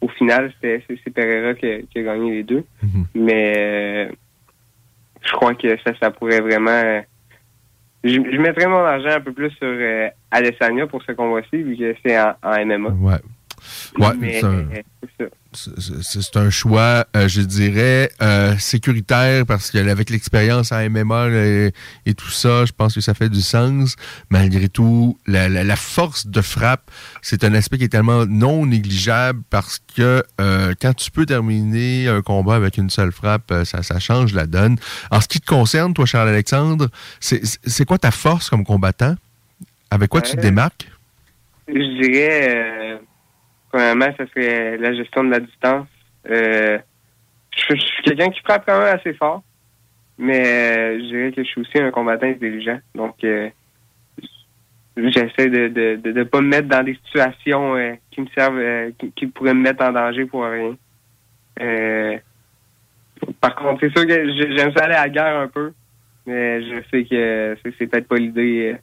au 0.00 0.08
final, 0.08 0.52
c'est 0.62 0.84
Pereira 1.12 1.54
qui 1.54 1.66
a, 1.66 1.82
qui 1.82 1.98
a, 1.98 2.02
gagné 2.02 2.30
les 2.30 2.42
deux. 2.44 2.64
Mhm. 2.82 3.06
Mais 3.16 4.08
je 5.22 5.32
crois 5.32 5.54
que 5.54 5.76
ça, 5.78 5.92
ça 6.00 6.10
pourrait 6.12 6.40
vraiment 6.40 7.02
je, 8.04 8.10
je 8.10 8.40
mettrais 8.40 8.66
mon 8.66 8.78
argent 8.78 9.10
un 9.10 9.20
peu 9.20 9.32
plus 9.32 9.50
sur 9.50 9.66
euh, 9.68 10.08
Alessania 10.30 10.86
pour 10.86 11.02
ce 11.02 11.12
combat-ci, 11.12 11.62
vu 11.62 11.76
que 11.76 11.94
c'est 12.04 12.18
en, 12.18 12.34
MMA. 12.42 12.90
Ouais. 12.90 13.18
Ouais, 13.98 14.42
c'est 15.52 16.36
un, 16.36 16.50
choix, 16.50 17.06
euh, 17.16 17.26
je 17.26 17.40
dirais, 17.40 18.10
euh, 18.22 18.56
sécuritaire 18.58 19.44
parce 19.46 19.70
qu'avec 19.70 20.10
l'expérience 20.10 20.70
en 20.70 20.88
MMA 20.88 21.28
et, 22.06 22.14
tout 22.14 22.30
ça, 22.30 22.64
je 22.66 22.72
pense 22.72 22.94
que 22.94 23.00
ça 23.00 23.14
fait 23.14 23.28
du 23.28 23.40
sens. 23.40 23.96
Malgré 24.30 24.68
tout, 24.68 25.18
la, 25.26 25.76
force 25.76 26.26
de 26.28 26.40
frappe, 26.40 26.90
c'est 27.20 27.42
un 27.42 27.54
aspect 27.54 27.78
qui 27.78 27.84
est 27.84 27.88
tellement 27.88 28.26
non 28.26 28.66
négligeable 28.66 29.42
parce 29.50 29.80
que 29.96 30.22
euh, 30.40 30.74
quand 30.80 30.94
tu 30.94 31.10
peux 31.10 31.26
terminer 31.26 32.06
un 32.06 32.22
combat 32.22 32.54
avec 32.54 32.76
une 32.76 32.90
seule 32.90 33.12
frappe, 33.12 33.52
ça, 33.64 33.82
ça 33.82 33.98
change 33.98 34.34
la 34.34 34.46
donne. 34.46 34.76
En 35.10 35.20
ce 35.20 35.26
qui 35.26 35.40
te 35.40 35.46
concerne, 35.46 35.94
toi, 35.94 36.06
Charles-Alexandre, 36.06 36.88
c'est 37.18 37.84
quoi 37.84 37.98
ta 37.98 38.12
force 38.12 38.50
comme 38.50 38.64
combattant? 38.64 39.16
Avec 39.90 40.10
quoi 40.10 40.20
tu 40.20 40.36
te 40.36 40.40
démarques? 40.40 40.88
Je 41.66 42.02
dirais 42.02 43.00
Premièrement, 43.70 44.08
ça 44.16 44.26
serait 44.26 44.76
la 44.78 44.92
gestion 44.94 45.24
de 45.24 45.30
la 45.30 45.40
distance. 45.40 45.86
Euh, 46.28 46.78
je, 47.56 47.76
suis 47.76 48.02
quelqu'un 48.02 48.30
qui 48.30 48.40
frappe 48.40 48.64
quand 48.66 48.78
même 48.78 48.94
assez 48.94 49.14
fort, 49.14 49.42
mais 50.18 50.44
euh, 50.44 50.98
je 50.98 51.04
dirais 51.04 51.32
que 51.32 51.44
je 51.44 51.48
suis 51.48 51.60
aussi 51.60 51.78
un 51.78 51.90
combattant 51.92 52.26
intelligent. 52.26 52.80
Donc, 52.96 53.22
euh, 53.22 53.48
j'essaie 54.96 55.48
de 55.48 55.68
ne 55.68 55.96
de, 55.96 56.12
de, 56.12 56.22
pas 56.24 56.40
me 56.40 56.48
mettre 56.48 56.68
dans 56.68 56.82
des 56.82 56.98
situations 57.06 57.96
qui 58.10 58.22
me 58.22 58.26
servent, 58.36 58.92
qui, 59.14 59.26
pourraient 59.28 59.54
me 59.54 59.62
mettre 59.62 59.84
en 59.84 59.92
danger 59.92 60.24
pour 60.24 60.44
rien. 60.44 60.74
par 63.40 63.54
contre, 63.54 63.80
c'est 63.80 63.96
sûr 63.96 64.06
que 64.06 64.56
j'aime 64.56 64.72
ça 64.76 64.84
aller 64.84 64.94
à 64.94 65.02
la 65.02 65.08
guerre 65.08 65.38
un 65.38 65.48
peu, 65.48 65.72
mais 66.26 66.60
je 66.62 66.82
sais 66.90 67.04
que 67.04 67.56
c'est 67.62 67.86
peut-être 67.86 68.08
pas 68.08 68.16
l'idée, 68.16 68.74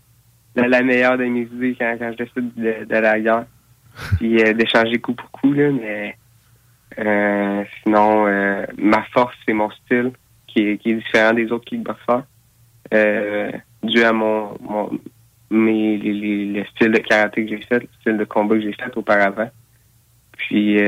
la 0.56 0.82
meilleure 0.82 1.18
de 1.18 1.26
mes 1.26 1.42
idées 1.42 1.76
quand, 1.78 1.94
quand 2.00 2.14
je 2.14 2.24
décide 2.24 2.88
d'aller 2.88 3.08
à 3.08 3.14
la 3.14 3.20
guerre 3.20 3.46
puis 4.18 4.42
euh, 4.42 4.54
d'échanger 4.54 5.00
coup 5.00 5.14
pour 5.14 5.30
coup, 5.32 5.54
là, 5.54 5.70
mais 5.72 6.16
euh, 7.00 7.64
sinon, 7.84 8.28
euh, 8.28 8.66
ma 8.78 9.04
force, 9.14 9.36
c'est 9.46 9.54
mon 9.54 9.70
style, 9.72 10.12
qui 10.48 10.62
est, 10.62 10.78
qui 10.78 10.92
est 10.92 10.96
différent 10.96 11.34
des 11.34 11.52
autres 11.52 11.66
kickboxers, 11.66 12.24
euh, 12.94 13.52
dû 13.84 14.04
à 14.04 14.14
mon, 14.14 14.58
mon 14.62 14.90
mes, 15.50 15.98
les, 15.98 16.46
le 16.46 16.66
style 16.66 16.92
de 16.92 17.00
karaté 17.00 17.46
que 17.46 17.50
j'ai 17.50 17.62
fait, 17.64 17.80
le 17.80 17.90
style 18.02 18.18
de 18.18 18.26
combat 18.26 18.56
que 18.56 18.62
j'ai 18.62 18.74
fait 18.74 18.96
auparavant. 18.98 19.50
Puis 20.38 20.80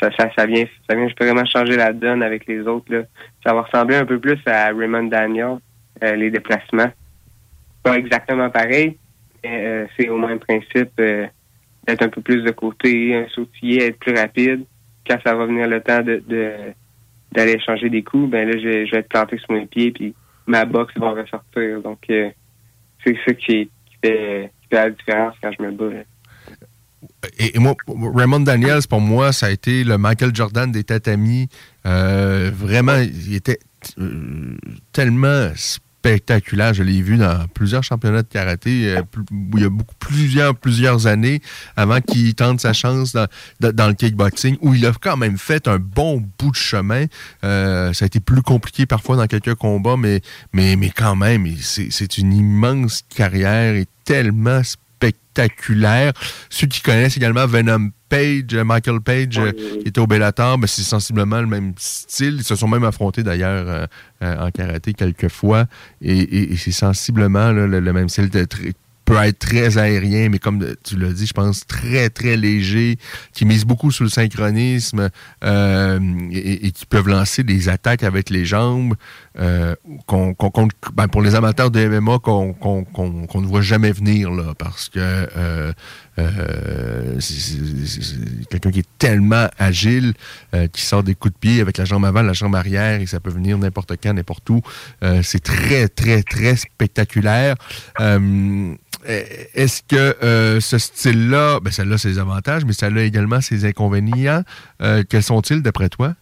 ça, 0.00 0.10
ça, 0.16 0.30
ça 0.36 0.46
vient, 0.46 0.64
ça 0.88 0.94
vient 0.94 1.08
vraiment 1.18 1.44
changer 1.44 1.76
la 1.76 1.92
donne 1.92 2.22
avec 2.22 2.46
les 2.46 2.60
autres. 2.60 2.92
Là. 2.92 3.02
Ça 3.44 3.54
va 3.54 3.62
ressembler 3.62 3.96
un 3.96 4.04
peu 4.04 4.18
plus 4.18 4.38
à 4.46 4.66
Raymond 4.72 5.04
Daniel, 5.04 5.56
les 6.00 6.30
déplacements. 6.30 6.92
Pas 7.82 7.96
exactement 7.96 8.50
pareil, 8.50 8.96
mais 9.42 9.86
c'est 9.96 10.08
au 10.08 10.18
même 10.18 10.38
principe 10.38 11.00
être 11.88 12.02
un 12.02 12.08
peu 12.08 12.20
plus 12.20 12.42
de 12.42 12.50
côté, 12.50 13.26
sautiller, 13.34 13.86
être 13.86 13.98
plus 13.98 14.14
rapide. 14.14 14.64
Quand 15.06 15.18
ça 15.24 15.34
va 15.34 15.46
venir 15.46 15.66
le 15.66 15.80
temps 15.80 16.02
d'aller 17.32 17.60
changer 17.60 17.88
des 17.88 18.02
coups, 18.02 18.30
ben 18.30 18.48
là, 18.48 18.58
je, 18.58 18.90
vais 18.90 18.98
être 18.98 19.08
planté 19.08 19.38
sur 19.38 19.52
mes 19.52 19.66
pieds, 19.66 19.90
puis 19.90 20.14
ma 20.46 20.64
boxe 20.64 20.94
va 20.96 21.10
ressortir. 21.10 21.80
Donc, 21.82 21.98
euh, 22.10 22.30
c'est 23.04 23.16
ça 23.24 23.32
qui, 23.34 23.70
fait, 24.04 24.50
la 24.70 24.90
différence 24.90 25.34
quand 25.42 25.50
je 25.58 25.62
me 25.62 25.72
bats. 25.72 26.04
Et, 27.38 27.58
moi, 27.58 27.74
Raymond 27.86 28.40
Daniels, 28.40 28.86
pour 28.88 29.00
moi, 29.00 29.32
ça 29.32 29.46
a 29.46 29.50
été 29.50 29.82
le 29.82 29.98
Michael 29.98 30.34
Jordan 30.34 30.70
des 30.70 30.84
tatamis. 30.84 31.48
Euh, 31.86 32.50
vraiment, 32.52 32.96
il 32.96 33.34
était 33.34 33.58
euh, 33.98 34.56
tellement 34.92 35.48
Je 36.72 36.82
l'ai 36.82 37.02
vu 37.02 37.16
dans 37.16 37.46
plusieurs 37.52 37.82
championnats 37.82 38.22
de 38.22 38.28
karaté, 38.28 38.96
euh, 38.96 39.02
il 39.54 39.62
y 39.62 39.64
a 39.64 39.68
beaucoup, 39.68 39.94
plusieurs, 39.98 41.06
années 41.06 41.40
avant 41.76 42.00
qu'il 42.00 42.34
tente 42.34 42.60
sa 42.60 42.72
chance 42.72 43.12
dans, 43.12 43.28
le 43.60 43.92
kickboxing, 43.92 44.56
où 44.60 44.74
il 44.74 44.86
a 44.86 44.92
quand 44.92 45.16
même 45.16 45.38
fait 45.38 45.68
un 45.68 45.78
bon 45.78 46.22
bout 46.38 46.50
de 46.50 46.56
chemin. 46.56 47.04
Euh, 47.44 47.92
ça 47.92 48.04
a 48.04 48.06
été 48.06 48.20
plus 48.20 48.42
compliqué 48.42 48.86
parfois 48.86 49.16
dans 49.16 49.26
quelques 49.26 49.54
combats, 49.54 49.96
mais 49.96 50.22
quand 50.96 51.16
même, 51.16 51.46
c'est 51.60 52.18
une 52.18 52.32
immense 52.32 53.02
carrière 53.14 53.74
et 53.74 53.86
tellement 54.04 54.62
spectaculaire. 54.62 54.87
Ceux 56.50 56.66
qui 56.66 56.80
connaissent 56.80 57.16
également 57.16 57.46
Venom 57.46 57.90
Page, 58.08 58.54
euh, 58.54 58.64
Michael 58.64 59.00
Page, 59.00 59.38
euh, 59.38 59.52
qui 59.52 59.88
était 59.88 60.00
au 60.00 60.06
Bellator, 60.06 60.58
ben, 60.58 60.66
c'est 60.66 60.82
sensiblement 60.82 61.40
le 61.40 61.46
même 61.46 61.74
style. 61.76 62.36
Ils 62.38 62.44
se 62.44 62.56
sont 62.56 62.68
même 62.68 62.84
affrontés 62.84 63.22
d'ailleurs 63.22 63.88
euh, 64.22 64.36
en 64.46 64.50
karaté 64.50 64.94
quelques 64.94 65.28
fois. 65.28 65.66
Et, 66.00 66.56
c'est 66.56 66.72
sensiblement 66.72 67.52
le, 67.52 67.92
même 67.92 68.08
style 68.08 68.30
de 68.30 68.46
peut 69.08 69.16
être 69.22 69.38
très 69.38 69.78
aérien, 69.78 70.28
mais 70.28 70.38
comme 70.38 70.74
tu 70.84 70.98
l'as 70.98 71.12
dit, 71.12 71.26
je 71.26 71.32
pense 71.32 71.66
très, 71.66 72.10
très 72.10 72.36
léger, 72.36 72.98
qui 73.32 73.46
mise 73.46 73.64
beaucoup 73.64 73.90
sur 73.90 74.04
le 74.04 74.10
synchronisme 74.10 75.08
et, 75.42 76.70
qui 76.72 76.86
peuvent 76.86 77.08
lancer 77.08 77.42
des 77.42 77.70
attaques 77.70 78.02
avec 78.02 78.28
les 78.28 78.44
jambes 78.44 78.94
euh, 79.38 79.74
qu'on, 80.06 80.34
ben, 80.92 81.08
pour 81.08 81.22
les 81.22 81.34
amateurs 81.34 81.70
de 81.70 81.88
MMA 81.88 82.18
qu'on, 82.18 82.54
ne 83.34 83.46
voit 83.46 83.62
jamais 83.62 83.92
venir, 83.92 84.30
là, 84.30 84.52
parce 84.58 84.90
que 84.90 85.72
euh, 86.18 87.18
quelqu'un 88.50 88.70
qui 88.70 88.80
est 88.80 88.98
tellement 88.98 89.46
agile, 89.58 90.14
euh, 90.54 90.66
qui 90.68 90.82
sort 90.82 91.02
des 91.02 91.14
coups 91.14 91.34
de 91.34 91.38
pied 91.38 91.60
avec 91.60 91.78
la 91.78 91.84
jambe 91.84 92.04
avant, 92.04 92.22
la 92.22 92.32
jambe 92.32 92.56
arrière, 92.56 93.00
et 93.00 93.06
ça 93.06 93.20
peut 93.20 93.30
venir 93.30 93.58
n'importe 93.58 93.92
quand, 94.02 94.12
n'importe 94.12 94.48
où. 94.50 94.60
Euh, 95.02 95.20
c'est 95.22 95.42
très, 95.42 95.88
très, 95.88 96.22
très 96.22 96.56
spectaculaire. 96.56 97.54
est-ce 99.06 99.82
que 99.82 100.60
ce 100.60 100.78
style-là, 100.78 101.60
ben, 101.60 101.70
ça 101.70 101.82
a 101.82 101.98
ses 101.98 102.18
avantages, 102.18 102.64
mais 102.64 102.72
ça 102.72 102.86
a 102.86 103.00
également 103.00 103.40
ses 103.40 103.64
inconvénients. 103.64 104.42
quels 105.08 105.22
sont-ils 105.22 105.62
d'après 105.62 105.88
toi? 105.88 106.14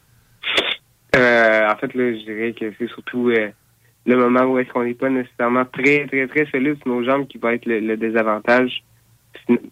en 1.15 1.77
fait, 1.79 1.95
là, 1.95 2.13
je 2.13 2.25
dirais 2.25 2.55
que 2.59 2.73
c'est 2.79 2.89
surtout 2.89 3.31
le 3.31 4.17
moment 4.17 4.45
où 4.45 4.59
est-ce 4.59 4.71
qu'on 4.71 4.85
n'est 4.85 4.95
pas 4.95 5.11
nécessairement 5.11 5.65
très, 5.65 6.07
très, 6.07 6.27
très 6.27 6.47
solide 6.47 6.77
sur 6.83 6.89
nos 6.89 7.05
jambes 7.05 7.27
qui 7.27 7.39
va 7.39 7.55
être 7.55 7.67
le 7.67 7.97
désavantage 7.97 8.83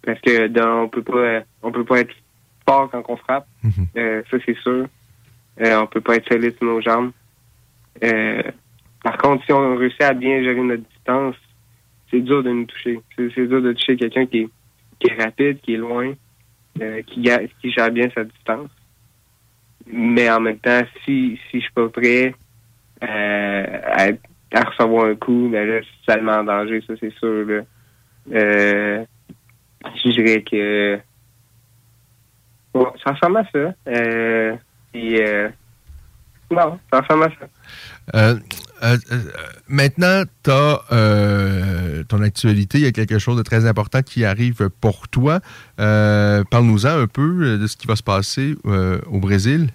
parce 0.03 0.21
que 0.21 0.83
on 0.83 0.89
peut 0.89 1.03
pas 1.03 1.43
on 1.63 1.73
peut 1.73 1.85
pas 1.85 2.01
être 2.01 2.15
fort 2.67 2.91
quand 2.91 3.05
on 3.09 3.17
frappe. 3.17 3.47
Mhm. 3.63 3.87
Euh, 3.97 4.23
ça 4.31 4.37
c'est 4.45 4.57
sûr. 4.59 4.87
Euh, 5.61 5.81
on 5.81 5.87
peut 5.87 6.01
pas 6.01 6.17
être 6.17 6.29
solide 6.29 6.57
sur 6.57 6.67
nos 6.67 6.81
jambes. 6.81 7.13
Euh, 8.03 8.43
par 9.03 9.19
contre, 9.19 9.45
si 9.45 9.53
on 9.53 9.77
réussit 9.77 10.03
à 10.03 10.15
bien 10.15 10.43
gérer 10.43 10.61
notre 10.61 10.83
distance, 10.83 11.37
c'est 12.11 12.21
dur 12.21 12.43
de 12.43 12.51
nous 12.51 12.65
toucher. 12.65 13.01
C'est 13.17 13.47
dur 13.47 13.63
de 13.63 13.73
toucher 13.73 13.97
quelqu'un 13.97 14.27
qui 14.27 14.39
est, 14.39 14.49
qui 14.99 15.11
est 15.11 15.23
rapide, 15.23 15.61
qui 15.61 15.75
est 15.75 15.79
loin, 15.79 16.13
euh, 16.81 17.03
qui, 17.03 17.29
qui 17.61 17.71
gère 17.71 17.91
bien 17.91 18.09
sa 18.15 18.25
distance. 18.25 18.71
Mais 19.87 20.31
en 20.31 20.41
même 20.41 20.59
temps, 20.59 20.81
si, 21.05 21.39
si 21.51 21.59
je 21.61 21.65
suis 21.65 21.73
pas 21.73 21.89
prêt 21.89 22.35
à, 23.01 24.09
à, 24.53 24.61
recevoir 24.63 25.07
un 25.07 25.15
coup, 25.15 25.49
ben 25.53 25.69
là, 25.69 25.81
c'est 25.83 26.13
tellement 26.13 26.33
en 26.33 26.45
danger, 26.45 26.83
ça 26.87 26.95
c'est 26.99 27.13
sûr. 27.15 27.45
Là. 27.45 27.63
Euh, 28.33 29.05
je 30.13 30.23
dirais 30.23 30.43
que 30.43 30.99
bon, 32.73 32.93
ça 33.03 33.13
ressemble 33.13 33.39
à 33.39 33.45
ça. 33.53 33.75
Euh, 33.89 34.57
puis, 34.93 35.21
euh, 35.21 35.49
Non, 36.51 36.79
ça 36.93 37.01
ressemble 37.01 37.25
à 37.25 37.29
ça. 37.29 37.47
Euh, 38.15 38.37
euh, 38.83 38.97
euh, 39.13 39.19
maintenant, 39.69 40.23
tu 40.43 40.51
as 40.51 42.05
ton 42.09 42.23
actualité. 42.23 42.79
Il 42.79 42.85
y 42.85 42.87
a 42.87 42.93
quelque 42.93 43.19
chose 43.19 43.37
de 43.37 43.43
très 43.43 43.67
important 43.67 44.03
qui 44.03 44.25
arrive 44.25 44.69
pour 44.81 45.09
toi. 45.09 45.41
Parle-nous-en 45.77 47.01
un 47.01 47.07
peu 47.07 47.59
de 47.59 47.67
ce 47.67 47.77
qui 47.77 47.87
va 47.87 47.97
se 47.97 48.03
passer 48.03 48.55
au 48.65 49.19
Brésil. 49.19 49.69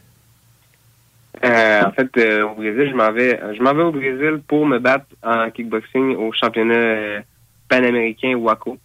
en 1.44 1.92
fait, 1.92 2.44
au 2.44 2.56
Brésil, 2.56 2.90
je 2.92 2.96
m'en 2.96 3.12
vais, 3.12 3.40
je 3.58 3.62
m'en 3.64 3.74
vais 3.74 3.84
au 3.84 3.92
Brésil 3.92 4.42
pour 4.48 4.66
me 4.66 4.80
battre 4.80 5.06
en 5.24 5.50
kickboxing 5.50 6.16
au 6.16 6.32
championnat 6.34 7.22
panaméricain 7.68 8.36
WACO. 8.36 8.78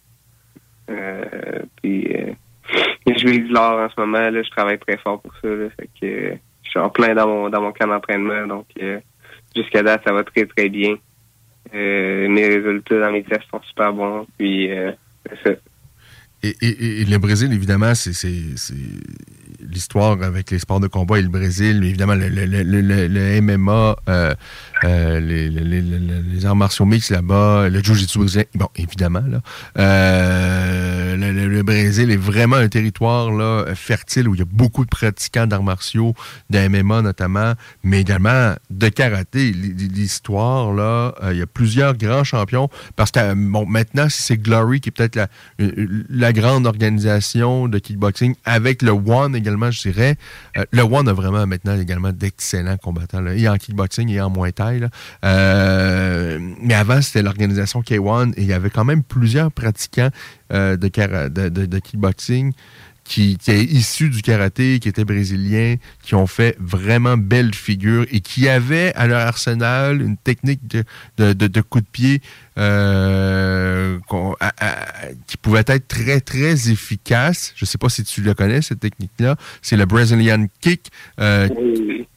Puis, 1.81 2.07
je 3.07 3.27
vise 3.27 3.49
l'or 3.49 3.79
en 3.79 3.89
ce 3.89 3.99
moment. 3.99 4.29
Là, 4.29 4.43
je 4.43 4.49
travaille 4.49 4.79
très 4.79 4.97
fort 4.97 5.21
pour 5.21 5.33
ça. 5.35 5.47
fait 5.77 5.89
que, 5.99 6.37
je 6.63 6.69
suis 6.69 6.79
en 6.79 6.89
plein 6.89 7.13
dans 7.13 7.27
mon 7.27 7.49
dans 7.49 7.61
mon 7.61 7.71
camp 7.71 7.87
d'entraînement. 7.87 8.47
Donc, 8.47 8.65
jusqu'à 9.55 9.83
date, 9.83 10.03
ça 10.05 10.13
va 10.13 10.23
très, 10.23 10.45
très 10.45 10.69
bien. 10.69 10.95
Euh, 11.73 12.27
mes 12.29 12.47
résultats 12.47 12.99
dans 12.99 13.11
mes 13.11 13.23
tests 13.23 13.49
sont 13.49 13.61
super 13.63 13.93
bons. 13.93 14.27
Puis, 14.37 14.71
euh, 14.71 14.91
c'est 15.29 15.49
ça. 15.49 15.55
Et, 16.45 17.05
le 17.05 17.17
Brésil, 17.17 17.51
évidemment, 17.53 17.95
c'est 17.95 18.13
l'histoire 19.61 20.21
avec 20.21 20.51
les 20.51 20.59
sports 20.59 20.79
de 20.79 20.87
combat 20.87 21.17
et 21.17 21.21
le 21.21 21.29
Brésil, 21.29 21.83
évidemment, 21.83 22.15
le, 22.15 22.27
le, 22.29 23.41
MMA, 23.41 23.95
euh, 24.09 24.33
euh, 24.83 25.19
les, 25.19 26.45
arts 26.45 26.55
martiaux 26.55 26.85
mixtes 26.85 27.11
là-bas, 27.11 27.69
le 27.69 27.81
jiu-jitsu 27.81 28.19
brésilien, 28.19 28.45
bon, 28.53 28.67
évidemment, 28.75 29.23
là. 29.27 29.41
Euh, 29.79 31.04
le, 31.15 31.63
Brésil 31.63 32.11
est 32.11 32.17
vraiment 32.17 32.57
un 32.57 32.67
territoire 32.67 33.31
là, 33.31 33.65
fertile 33.75 34.27
où 34.27 34.35
il 34.35 34.39
y 34.39 34.41
a 34.41 34.47
beaucoup 34.49 34.83
de 34.83 34.89
pratiquants 34.89 35.47
d'arts 35.47 35.63
martiaux, 35.63 36.13
de 36.49 36.67
MMA 36.67 37.01
notamment, 37.01 37.53
mais 37.83 38.01
également 38.01 38.53
de 38.69 38.89
karaté. 38.89 39.51
L'histoire, 39.51 40.73
là, 40.73 41.13
il 41.31 41.37
y 41.37 41.41
a 41.41 41.47
plusieurs 41.47 41.95
grands 41.95 42.23
champions, 42.23 42.69
parce 42.95 43.11
que, 43.11 43.33
bon, 43.33 43.65
maintenant, 43.65 44.07
c'est 44.09 44.37
Glory 44.37 44.81
qui 44.81 44.89
est 44.89 44.91
peut-être 44.91 45.15
la, 45.15 45.27
la 46.09 46.33
grande 46.33 46.67
organisation 46.67 47.67
de 47.67 47.79
kickboxing, 47.79 48.35
avec 48.45 48.81
le 48.81 48.91
One 48.91 49.35
également, 49.35 49.71
je 49.71 49.81
dirais. 49.81 50.17
Euh, 50.57 50.65
le 50.71 50.81
One 50.81 51.07
a 51.07 51.13
vraiment 51.13 51.45
maintenant 51.47 51.79
également 51.79 52.11
d'excellents 52.11 52.77
combattants, 52.77 53.21
là, 53.21 53.35
et 53.35 53.47
en 53.47 53.57
kickboxing 53.57 54.09
et 54.09 54.21
en 54.21 54.29
Muay 54.29 54.51
Thai. 54.51 54.81
Euh, 55.23 56.39
mais 56.61 56.73
avant, 56.73 57.01
c'était 57.01 57.21
l'organisation 57.21 57.81
K1 57.81 58.33
et 58.35 58.41
il 58.41 58.47
y 58.47 58.53
avait 58.53 58.69
quand 58.69 58.85
même 58.85 59.03
plusieurs 59.03 59.51
pratiquants 59.51 60.09
euh, 60.53 60.77
de, 60.77 60.89
de, 61.49 61.65
de, 61.65 61.79
kickboxing 61.79 62.53
qui, 63.05 63.37
est 63.47 63.63
issu 63.63 64.09
du 64.09 64.21
karaté, 64.21 64.79
qui 64.79 64.89
étaient 64.89 65.05
brésiliens, 65.05 65.75
qui 66.01 66.15
ont 66.15 66.27
fait 66.27 66.57
vraiment 66.59 67.17
belle 67.17 67.53
figure 67.53 68.05
et 68.11 68.19
qui 68.19 68.49
avaient 68.49 68.93
à 68.95 69.07
leur 69.07 69.21
arsenal 69.21 70.01
une 70.01 70.17
technique 70.17 70.61
de, 70.67 70.83
de, 71.33 71.47
de, 71.47 71.61
coup 71.61 71.81
de 71.81 71.85
pied 71.85 72.21
euh, 72.57 73.99
qui 75.27 75.37
pouvait 75.37 75.63
être 75.67 75.87
très, 75.87 76.19
très 76.19 76.69
efficace. 76.69 77.53
Je 77.55 77.63
ne 77.63 77.67
sais 77.67 77.77
pas 77.77 77.89
si 77.89 78.03
tu 78.03 78.21
le 78.21 78.33
connais, 78.33 78.61
cette 78.61 78.79
technique-là. 78.79 79.35
C'est 79.61 79.77
le 79.77 79.85
Brazilian 79.85 80.47
Kick. 80.59 80.89
Euh, 81.19 81.47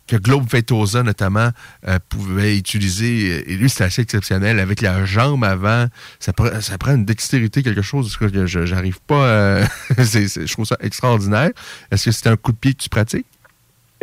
que 0.09 0.17
Globe 0.17 0.49
Fetosa, 0.49 1.03
notamment, 1.03 1.51
euh, 1.87 1.99
pouvait 2.09 2.57
utiliser. 2.57 3.53
Et 3.53 3.57
lui, 3.57 3.69
c'était 3.69 3.85
assez 3.85 4.03
exceptionnel. 4.03 4.59
Avec 4.59 4.81
la 4.81 5.05
jambe 5.05 5.45
avant, 5.45 5.87
ça, 6.19 6.33
ça 6.61 6.79
prend 6.79 6.95
une 6.95 7.05
dextérité, 7.05 7.63
quelque 7.63 7.83
chose 7.83 8.17
que 8.17 8.47
j'arrive 8.47 9.01
pas 9.07 9.27
euh, 9.27 9.65
je 9.99 10.53
trouve 10.53 10.65
ça 10.65 10.79
extraordinaire. 10.81 11.51
Est-ce 11.93 12.07
que 12.07 12.11
c'est 12.11 12.29
un 12.29 12.37
coup 12.37 12.53
de 12.53 12.57
pied 12.57 12.73
que 12.73 12.83
tu 12.83 12.89
pratiques? 12.89 13.27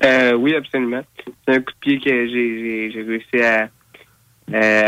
Euh, 0.03 0.33
oui, 0.33 0.55
absolument. 0.55 1.01
C'est 1.47 1.55
un 1.55 1.59
coup 1.59 1.71
de 1.71 1.79
pied 1.79 1.99
que 1.99 2.27
j'ai 2.27 3.03
réussi 3.03 3.41
à, 3.41 3.69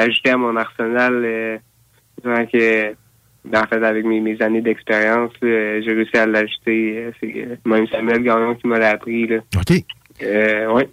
ajouter 0.01 0.29
à 0.29 0.37
mon 0.37 0.55
arsenal. 0.55 1.59
que, 2.23 2.95
ben, 3.45 3.61
en 3.61 3.67
fait, 3.67 3.83
avec 3.83 4.05
mes, 4.05 4.41
années 4.41 4.61
d'expérience, 4.61 5.31
j'ai 5.41 5.81
réussi 5.85 6.15
à 6.17 6.27
l'ajouter. 6.27 7.11
C'est 7.19 7.57
même 7.65 7.87
Samuel 7.87 8.21
Gagnon 8.21 8.55
qui 8.55 8.67
m'a 8.67 8.75
appris. 8.75 9.27
Là. 9.27 9.37
OK. 9.55 9.83
oui. 10.21 10.83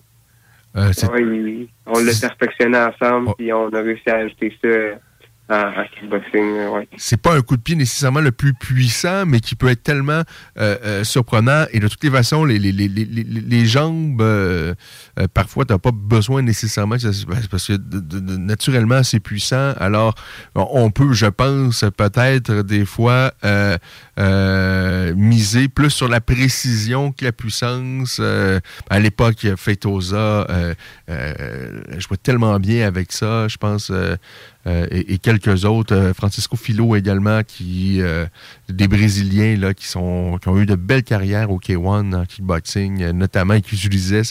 Euh, 0.76 0.92
on 1.86 1.98
l'a 2.00 2.12
perfectionné 2.20 2.78
ensemble, 2.78 3.28
oh. 3.28 3.34
puis 3.38 3.52
on 3.52 3.68
a 3.68 3.80
réussi 3.80 4.10
à 4.10 4.16
ajouter 4.16 4.52
ça 4.62 4.68
Ouais. 5.50 6.88
C'est 6.96 7.20
pas 7.20 7.36
un 7.36 7.42
coup 7.42 7.56
de 7.58 7.62
pied 7.62 7.76
nécessairement 7.76 8.20
le 8.20 8.32
plus 8.32 8.54
puissant, 8.54 9.26
mais 9.26 9.40
qui 9.40 9.56
peut 9.56 9.68
être 9.68 9.82
tellement 9.82 10.22
euh, 10.58 10.76
euh, 10.84 11.04
surprenant. 11.04 11.66
Et 11.72 11.80
de 11.80 11.88
toutes 11.88 12.02
les 12.02 12.10
façons, 12.10 12.46
les, 12.46 12.58
les, 12.58 12.72
les, 12.72 12.88
les 12.88 13.66
jambes, 13.66 14.24
parfois, 15.34 15.66
tu 15.66 15.72
n'as 15.72 15.78
pas 15.78 15.90
besoin 15.92 16.40
nécessairement, 16.40 16.96
parce 17.50 17.66
que 17.66 18.36
naturellement, 18.36 19.02
c'est 19.02 19.20
puissant. 19.20 19.74
Alors, 19.78 20.14
on 20.54 20.90
peut, 20.90 21.12
je 21.12 21.26
pense, 21.26 21.84
peut-être 21.94 22.62
des 22.62 22.86
fois 22.86 23.32
miser 25.14 25.68
plus 25.68 25.90
sur 25.90 26.08
la 26.08 26.22
précision 26.22 27.12
que 27.12 27.24
la 27.24 27.32
puissance. 27.32 28.18
à 28.88 28.98
l'époque, 28.98 29.46
Feitosa 29.56 30.46
vois 32.08 32.16
tellement 32.22 32.58
bien 32.58 32.86
avec 32.86 33.12
ça. 33.12 33.46
Je 33.48 33.56
pense 33.58 33.92
euh, 34.66 34.86
et, 34.90 35.18
quelques 35.18 35.64
autres. 35.64 35.94
Euh, 35.94 36.14
Francisco 36.14 36.56
Filo 36.56 36.96
également, 36.96 37.42
qui 37.42 38.00
euh, 38.00 38.26
des 38.68 38.88
Brésiliens 38.88 39.56
là, 39.56 39.74
qui, 39.74 39.86
sont, 39.86 40.38
qui 40.40 40.48
ont 40.48 40.58
eu 40.58 40.66
de 40.66 40.74
belles 40.74 41.02
carrières 41.02 41.50
au 41.50 41.58
K1 41.58 42.14
en 42.14 42.24
kickboxing, 42.24 43.10
notamment, 43.10 43.54
et 43.54 43.62
qui 43.62 43.74
utilisaient 43.74 44.22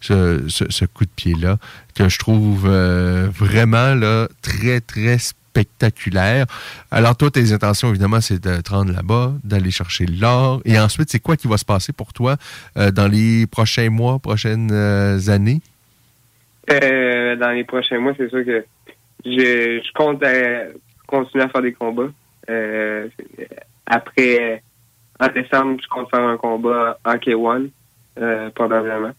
ce, 0.00 0.84
coup 0.86 1.04
de 1.04 1.10
pied-là, 1.14 1.58
que 1.94 2.08
je 2.08 2.18
trouve 2.18 2.68
vraiment 2.68 3.94
là, 3.94 4.28
très, 4.42 4.80
très 4.80 5.18
spectaculaire. 5.18 6.46
Alors, 6.90 7.16
toi, 7.16 7.30
tes 7.30 7.52
intentions, 7.52 7.88
évidemment, 7.88 8.20
c'est 8.20 8.42
de 8.42 8.60
te 8.60 8.70
rendre 8.70 8.92
là-bas, 8.92 9.34
d'aller 9.44 9.70
chercher 9.70 10.06
l'or. 10.06 10.60
Et 10.64 10.78
ensuite, 10.78 11.10
c'est 11.10 11.20
quoi 11.20 11.36
qui 11.36 11.48
va 11.48 11.56
se 11.56 11.64
passer 11.64 11.92
pour 11.92 12.12
toi 12.12 12.36
dans 12.74 13.08
les 13.10 13.46
prochains 13.46 13.90
mois, 13.90 14.18
prochaines 14.18 14.72
années? 14.72 15.60
dans 16.68 17.52
les 17.54 17.64
prochains 17.64 18.00
mois, 18.00 18.12
c'est 18.16 18.28
sûr 18.28 18.44
que 18.44 18.64
je, 19.26 19.82
je 19.84 19.92
compte 19.92 20.22
euh, 20.22 20.72
continuer 21.06 21.44
à 21.44 21.48
faire 21.48 21.62
des 21.62 21.72
combats. 21.72 22.10
Euh, 22.48 23.08
après, 23.86 24.62
en 25.18 25.28
décembre, 25.28 25.80
je 25.82 25.88
compte 25.88 26.10
faire 26.10 26.20
un 26.20 26.36
combat 26.36 26.98
en 27.04 27.14
K1, 27.14 27.70
euh, 28.18 28.50
probablement. 28.50 29.12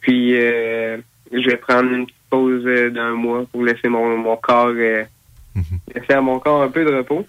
Puis, 0.00 0.34
euh, 0.36 0.98
je 1.32 1.50
vais 1.50 1.56
prendre 1.56 1.92
une 1.92 2.06
petite 2.06 2.18
pause 2.28 2.64
d'un 2.64 3.12
mois 3.12 3.44
pour 3.50 3.64
laisser 3.64 3.88
mon, 3.88 4.16
mon 4.16 4.36
corps, 4.36 4.72
mhm. 4.72 5.06
laisser 5.94 6.12
à 6.12 6.20
mon 6.20 6.38
corps 6.38 6.62
un 6.62 6.68
peu 6.68 6.84
de 6.84 6.94
repos. 6.94 7.26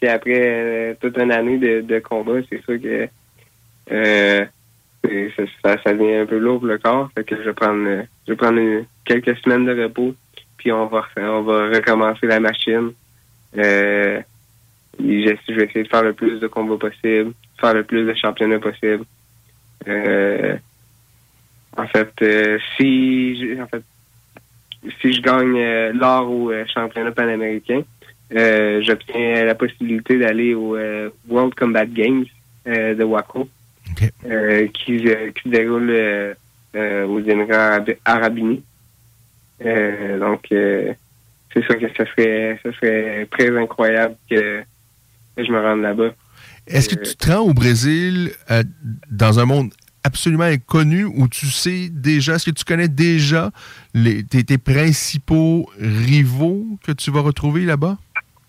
Puis 0.00 0.08
après 0.08 0.96
toute 1.00 1.18
une 1.18 1.32
année 1.32 1.58
de, 1.58 1.80
de 1.80 1.98
combat, 1.98 2.38
c'est 2.48 2.62
sûr 2.62 2.80
que 2.80 3.08
ça, 5.64 5.76
ça, 5.82 5.92
devient 5.92 6.18
un 6.18 6.26
peu 6.26 6.38
lourd 6.38 6.60
pour 6.60 6.68
le 6.68 6.78
corps. 6.78 7.10
Fait 7.14 7.24
que 7.24 7.36
je 7.36 7.42
vais 7.42 7.52
prendre, 7.52 8.04
je 8.26 8.32
vais 8.32 8.36
prendre 8.36 8.84
quelques 9.04 9.36
semaines 9.38 9.66
de 9.66 9.82
repos 9.82 10.14
puis 10.62 10.70
on 10.70 10.86
va 10.86 11.04
on 11.16 11.42
va 11.42 11.68
recommencer 11.70 12.26
la 12.26 12.38
machine. 12.38 12.92
Euh, 13.58 14.20
je, 15.00 15.54
vais 15.54 15.64
essayer 15.64 15.82
de 15.82 15.88
faire 15.88 16.04
le 16.04 16.12
plus 16.12 16.38
de 16.38 16.46
combats 16.46 16.76
possible, 16.76 17.32
faire 17.60 17.74
le 17.74 17.82
plus 17.82 18.06
de 18.06 18.14
championnats 18.14 18.60
possible. 18.60 19.04
Euh, 19.88 20.56
en 21.76 21.86
fait, 21.88 22.12
euh, 22.22 22.58
si 22.76 23.36
je, 23.36 23.60
en 23.60 23.66
fait 23.66 23.82
si 25.00 25.12
je 25.12 25.20
gagne 25.20 25.56
euh, 25.58 25.92
l'or 25.92 26.30
au 26.30 26.52
championnat 26.72 27.10
panaméricain, 27.10 27.82
j'obtiens 28.30 29.44
la 29.44 29.56
possibilité 29.56 30.18
d'aller 30.18 30.54
au 30.54 30.78
World 31.28 31.54
Combat 31.54 31.86
Games 31.86 32.24
de 32.66 33.02
Waco, 33.02 33.48
qui, 33.96 34.72
qui 34.74 35.42
se 35.44 35.48
déroule 35.48 36.36
aux 36.74 37.20
Émirats 37.20 37.80
Arabes 38.04 38.38
Unis. 38.38 38.62
Euh, 39.64 40.18
donc, 40.18 40.44
euh, 40.52 40.92
c'est 41.52 41.64
sûr 41.64 41.78
que 41.78 41.88
ça 41.96 42.04
serait, 42.10 42.58
ça 42.62 42.72
serait 42.72 43.26
très 43.30 43.56
incroyable 43.56 44.16
que, 44.30 44.62
je 45.36 45.50
me 45.50 45.60
rende 45.60 45.82
là-bas. 45.82 46.10
Est-ce 46.66 46.88
que 46.88 47.02
tu 47.02 47.16
te 47.16 47.30
rends 47.30 47.40
au 47.40 47.54
Brésil 47.54 48.30
euh, 48.50 48.62
dans 49.10 49.40
un 49.40 49.46
monde 49.46 49.72
absolument 50.04 50.44
inconnu 50.44 51.04
où 51.04 51.28
tu 51.28 51.46
sais 51.46 51.88
déjà, 51.90 52.34
est-ce 52.34 52.50
que 52.50 52.56
tu 52.56 52.64
connais 52.64 52.88
déjà 52.88 53.50
les, 53.94 54.24
tes, 54.24 54.58
principaux 54.58 55.68
rivaux 55.78 56.66
que 56.84 56.92
tu 56.92 57.10
vas 57.10 57.20
retrouver 57.20 57.64
là-bas? 57.64 57.98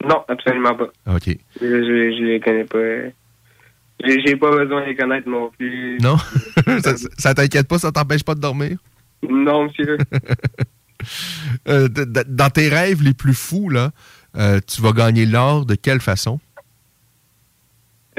Non, 0.07 0.23
absolument 0.27 0.75
pas. 0.75 1.15
OK. 1.15 1.37
Je, 1.61 1.65
je, 1.65 2.23
les 2.23 2.39
connais 2.39 2.65
pas. 2.65 3.09
J'ai 4.03 4.35
pas 4.35 4.51
besoin 4.51 4.81
de 4.81 4.87
les 4.87 4.95
connaître 4.95 5.29
non 5.29 5.49
plus. 5.57 5.97
Non? 6.01 6.17
ça, 6.83 6.95
ça 7.17 7.33
t'inquiète 7.33 7.67
pas, 7.67 7.79
ça 7.79 7.91
t'empêche 7.91 8.23
pas 8.23 8.35
de 8.35 8.41
dormir? 8.41 8.77
Non, 9.27 9.65
monsieur. 9.65 9.97
Euh, 11.67 11.87
dans 11.87 12.49
tes 12.49 12.69
rêves 12.69 13.01
les 13.01 13.13
plus 13.13 13.33
fous, 13.33 13.69
là, 13.69 13.91
euh, 14.35 14.59
tu 14.65 14.81
vas 14.81 14.91
gagner 14.91 15.25
l'or 15.25 15.65
de 15.65 15.75
quelle 15.75 16.01
façon? 16.01 16.39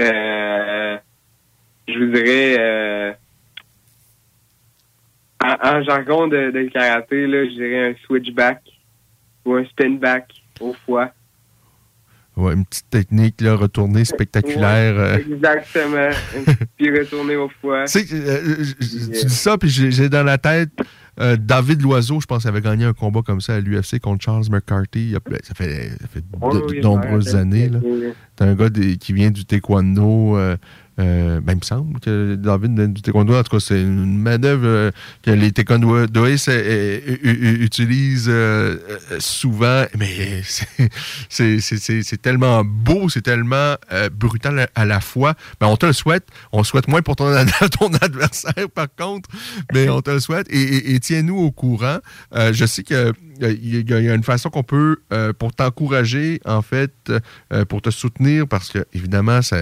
Euh, 0.01 0.97
je 1.89 1.99
vous 1.99 2.13
dirais 2.13 3.17
en 5.63 5.83
jargon 5.83 6.27
de, 6.29 6.51
de 6.51 6.69
karaté, 6.69 7.27
là, 7.27 7.45
je 7.45 7.51
dirais 7.51 7.91
un 7.91 7.95
switchback 8.07 8.63
ou 9.45 9.55
un 9.55 9.65
spinback 9.67 10.33
au 10.61 10.75
foie. 10.87 11.11
Ouais, 12.37 12.55
une 12.55 12.65
petite 12.65 12.91
technique, 12.91 13.41
là, 13.41 13.55
retournée 13.55 14.05
spectaculaire. 14.05 14.99
euh. 14.99 15.19
Exactement. 15.19 16.11
puis 16.77 16.99
retourner 16.99 17.37
au 17.37 17.49
foie. 17.61 17.85
Tu 17.87 18.01
sais, 18.01 18.15
euh, 18.15 18.57
euh, 18.61 18.65
tu 18.81 18.87
dis 19.27 19.35
ça, 19.35 19.57
puis 19.57 19.69
j'ai 19.69 20.09
dans 20.09 20.25
la 20.25 20.39
tête 20.39 20.71
euh, 21.21 21.37
David 21.37 21.83
Loiseau, 21.83 22.21
je 22.21 22.27
pense, 22.27 22.47
avait 22.47 22.61
gagné 22.61 22.85
un 22.85 22.93
combat 22.93 23.23
comme 23.23 23.41
ça 23.41 23.55
à 23.55 23.61
l'UFC 23.61 24.01
contre 24.01 24.25
Charles 24.25 24.47
McCarthy. 24.51 25.15
ça 25.45 25.55
fait, 25.55 25.91
ça 26.01 26.07
fait 26.09 26.21
de, 26.23 26.81
nombreuses 26.83 27.37
années. 27.37 27.71
C'est 28.37 28.45
un 28.45 28.55
gars 28.55 28.69
des- 28.69 28.97
qui 28.97 29.13
vient 29.13 29.31
du 29.31 29.45
taekwondo. 29.45 30.37
euh, 30.37 30.57
euh, 31.01 31.41
ben, 31.41 31.55
il 31.55 31.57
me 31.57 31.65
semble 31.65 31.99
que 32.01 32.37
David 32.37 32.93
du 32.93 33.03
taekwondo. 33.03 33.35
En 33.35 33.43
tout 33.43 33.57
cas, 33.57 33.61
c'est 33.61 33.81
une 33.81 34.17
manœuvre 34.17 34.67
euh, 34.67 34.91
que 35.23 35.31
les 35.31 35.51
taekwondoïstes 35.51 36.49
euh, 36.49 37.01
euh, 37.25 37.57
utilisent 37.61 38.29
euh, 38.29 38.77
souvent. 39.19 39.85
Mais 39.99 40.43
c'est- 41.29 42.23
tellement 42.23 42.65
beau, 42.65 43.09
c'est 43.09 43.23
tellement 43.23 43.75
brutal 44.13 44.69
à, 44.75 44.85
la 44.85 45.01
fois. 45.01 45.35
Ben, 45.61 45.67
on 45.67 45.77
te 45.77 45.87
le 45.87 45.93
souhaite. 45.93 46.27
On 46.53 46.63
souhaite 46.63 46.89
moins 46.89 47.03
pour 47.03 47.17
ton, 47.17 47.31
ton 47.79 47.93
adversaire, 47.95 48.69
par 48.73 48.87
contre. 48.97 49.29
Mais 49.73 49.89
on 49.89 50.01
te 50.01 50.11
le 50.11 50.21
souhaite. 50.21 50.47
Et, 50.51 50.99
tiens-nous 51.01 51.37
au 51.37 51.51
courant. 51.51 51.99
Je 52.33 52.65
sais 52.67 52.83
que 52.83 53.13
il 53.41 53.91
y, 53.91 53.93
a- 53.93 54.15
une 54.15 54.23
façon 54.23 54.51
qu'on 54.51 54.63
peut, 54.63 54.99
euh, 55.13 55.33
pour 55.33 55.53
t'encourager, 55.53 56.41
en 56.45 56.63
fait, 56.63 56.93
euh, 57.53 57.65
pour 57.65 57.83
te 57.83 57.91
soutenir, 57.91 58.47
parce 58.47 58.71
que, 58.71 58.85
évidemment, 58.93 59.43
ça, 59.43 59.57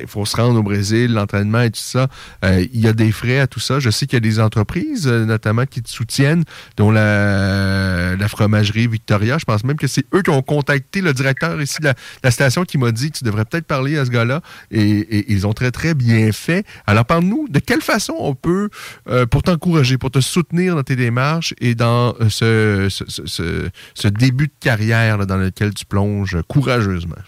il 0.00 0.06
faut 0.06 0.24
se 0.26 0.36
rendre 0.36 0.58
au 0.60 0.62
Brésil, 0.62 1.12
l'entraînement 1.12 1.62
et 1.62 1.70
tout 1.70 1.80
ça. 1.80 2.08
Euh, 2.44 2.64
il 2.72 2.80
y 2.80 2.86
a 2.88 2.92
des 2.92 3.12
frais 3.12 3.38
à 3.40 3.46
tout 3.46 3.60
ça. 3.60 3.80
Je 3.80 3.90
sais 3.90 4.06
qu'il 4.06 4.16
y 4.16 4.18
a 4.18 4.20
des 4.20 4.40
entreprises, 4.40 5.06
euh, 5.06 5.24
notamment, 5.24 5.66
qui 5.66 5.82
te 5.82 5.88
soutiennent, 5.88 6.44
dont 6.76 6.90
la, 6.90 8.16
la 8.16 8.28
fromagerie 8.28 8.86
Victoria. 8.86 9.38
Je 9.38 9.44
pense 9.44 9.64
même 9.64 9.76
que 9.76 9.86
c'est 9.86 10.04
eux 10.14 10.22
qui 10.22 10.30
ont 10.30 10.42
contacté 10.42 11.00
le 11.00 11.12
directeur 11.12 11.60
ici 11.60 11.78
de 11.80 11.92
la, 12.22 12.30
station 12.30 12.64
qui 12.64 12.78
m'a 12.78 12.90
dit 12.92 13.10
que 13.10 13.18
tu 13.18 13.24
devrais 13.24 13.44
peut-être 13.44 13.66
parler 13.66 13.96
à 13.98 14.04
ce 14.04 14.10
gars-là. 14.10 14.40
Et, 14.70 14.80
et 14.82 15.32
ils 15.32 15.46
ont 15.46 15.52
très, 15.52 15.70
très 15.70 15.94
bien 15.94 16.32
fait. 16.32 16.64
Alors, 16.86 17.04
parle-nous, 17.04 17.46
de 17.48 17.58
quelle 17.58 17.80
façon 17.80 18.14
on 18.18 18.34
peut, 18.34 18.68
euh, 19.08 19.26
pour 19.26 19.42
t'encourager, 19.42 19.98
pour 19.98 20.10
te 20.10 20.20
soutenir 20.20 20.74
dans 20.76 20.82
tes 20.82 20.96
démarches 20.96 21.54
et 21.60 21.74
dans 21.74 22.14
ce, 22.28 22.73
ce, 22.88 23.04
ce- 23.08 23.26
ce- 23.26 23.68
ce 23.94 24.08
début 24.08 24.46
de 24.48 24.52
carrière 24.60 25.18
là, 25.18 25.26
dans 25.26 25.36
lequel 25.36 25.72
tu 25.74 25.84
plonges 25.84 26.36
courageusement? 26.48 27.22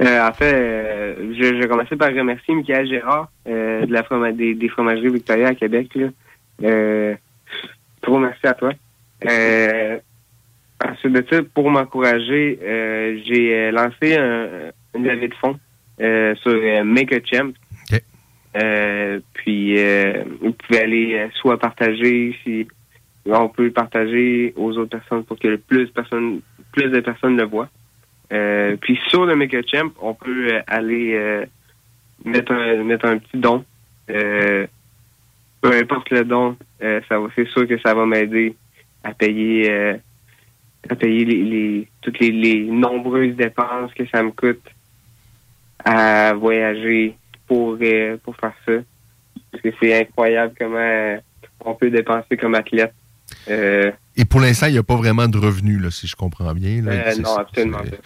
Euh, 0.00 0.28
en 0.28 0.32
fait, 0.32 0.54
euh, 0.54 1.34
je, 1.36 1.42
je 1.42 1.54
vais 1.60 1.66
commencer 1.66 1.96
par 1.96 2.08
remercier 2.14 2.54
Michael 2.54 2.86
Gérard 2.88 3.30
euh, 3.48 3.84
de 3.84 3.92
la 3.92 4.02
froma- 4.02 4.32
des, 4.36 4.54
des 4.54 4.68
fromageries 4.68 5.08
Victoria 5.10 5.48
à 5.48 5.54
Québec. 5.54 5.88
Là. 5.96 6.08
Trop 8.02 8.18
merci 8.18 8.46
à 8.46 8.54
toi. 8.54 8.72
Ensuite 10.84 11.12
de 11.12 11.24
ça, 11.28 11.40
pour 11.52 11.68
m'encourager, 11.70 12.60
j'ai 13.26 13.70
lancé 13.72 14.16
un, 14.16 14.70
une 14.94 15.04
levée 15.04 15.28
de 15.28 15.34
fonds 15.34 15.58
sur 15.98 16.84
Make 16.84 17.12
a 17.12 17.18
Champ. 17.24 17.50
Puis, 19.34 19.74
vous 20.40 20.52
pouvez 20.52 20.80
aller 20.80 21.28
soit 21.40 21.58
partager, 21.58 22.36
si 22.44 22.68
on 23.28 23.48
peut 23.48 23.64
le 23.64 23.72
partager 23.72 24.52
aux 24.56 24.76
autres 24.78 24.98
personnes 24.98 25.24
pour 25.24 25.38
que 25.38 25.56
plus 25.56 25.86
de 25.86 25.90
personnes, 25.90 26.40
plus 26.72 26.90
de 26.90 27.00
personnes 27.00 27.36
le 27.36 27.44
voient. 27.44 27.68
Euh, 28.32 28.76
puis 28.80 28.98
sur 29.08 29.24
le 29.24 29.36
Make 29.36 29.54
a 29.54 29.62
Champ, 29.62 29.90
on 30.00 30.14
peut 30.14 30.52
euh, 30.52 30.60
aller 30.66 31.14
euh, 31.14 31.46
mettre, 32.24 32.52
un, 32.52 32.82
mettre 32.84 33.06
un 33.06 33.18
petit 33.18 33.38
don. 33.38 33.64
Peu 34.06 35.72
importe 35.72 36.10
le 36.10 36.24
don, 36.24 36.56
ça 36.80 37.18
c'est 37.34 37.48
sûr 37.48 37.66
que 37.66 37.78
ça 37.78 37.92
va 37.92 38.06
m'aider 38.06 38.54
à 39.02 39.12
payer 39.12 39.68
à 40.88 40.94
payer 40.94 41.24
les, 41.24 41.88
toutes 42.00 42.20
les, 42.20 42.30
les 42.30 42.60
nombreuses 42.64 43.34
dépenses 43.34 43.92
que 43.92 44.06
ça 44.06 44.22
me 44.22 44.30
coûte 44.30 44.62
à 45.84 46.32
voyager 46.34 47.16
pour 47.46 47.76
pour 48.22 48.36
faire 48.36 48.54
ça. 48.64 48.72
Parce 49.50 49.62
que 49.62 49.70
c'est 49.80 50.00
incroyable 50.00 50.54
comment 50.58 51.18
on 51.64 51.74
peut 51.74 51.90
dépenser 51.90 52.36
comme 52.36 52.54
athlète. 52.54 52.94
Euh, 53.50 53.90
Et 54.16 54.24
pour 54.24 54.40
l'instant, 54.40 54.66
il 54.66 54.72
n'y 54.72 54.78
a 54.78 54.82
pas 54.82 54.96
vraiment 54.96 55.28
de 55.28 55.38
revenus, 55.38 55.80
là, 55.80 55.90
si 55.90 56.06
je 56.06 56.16
comprends 56.16 56.52
bien. 56.54 56.82
Là. 56.82 56.92
euh, 56.92 57.14
non, 57.22 57.36
absolument 57.36 57.78
pas. 57.78 57.96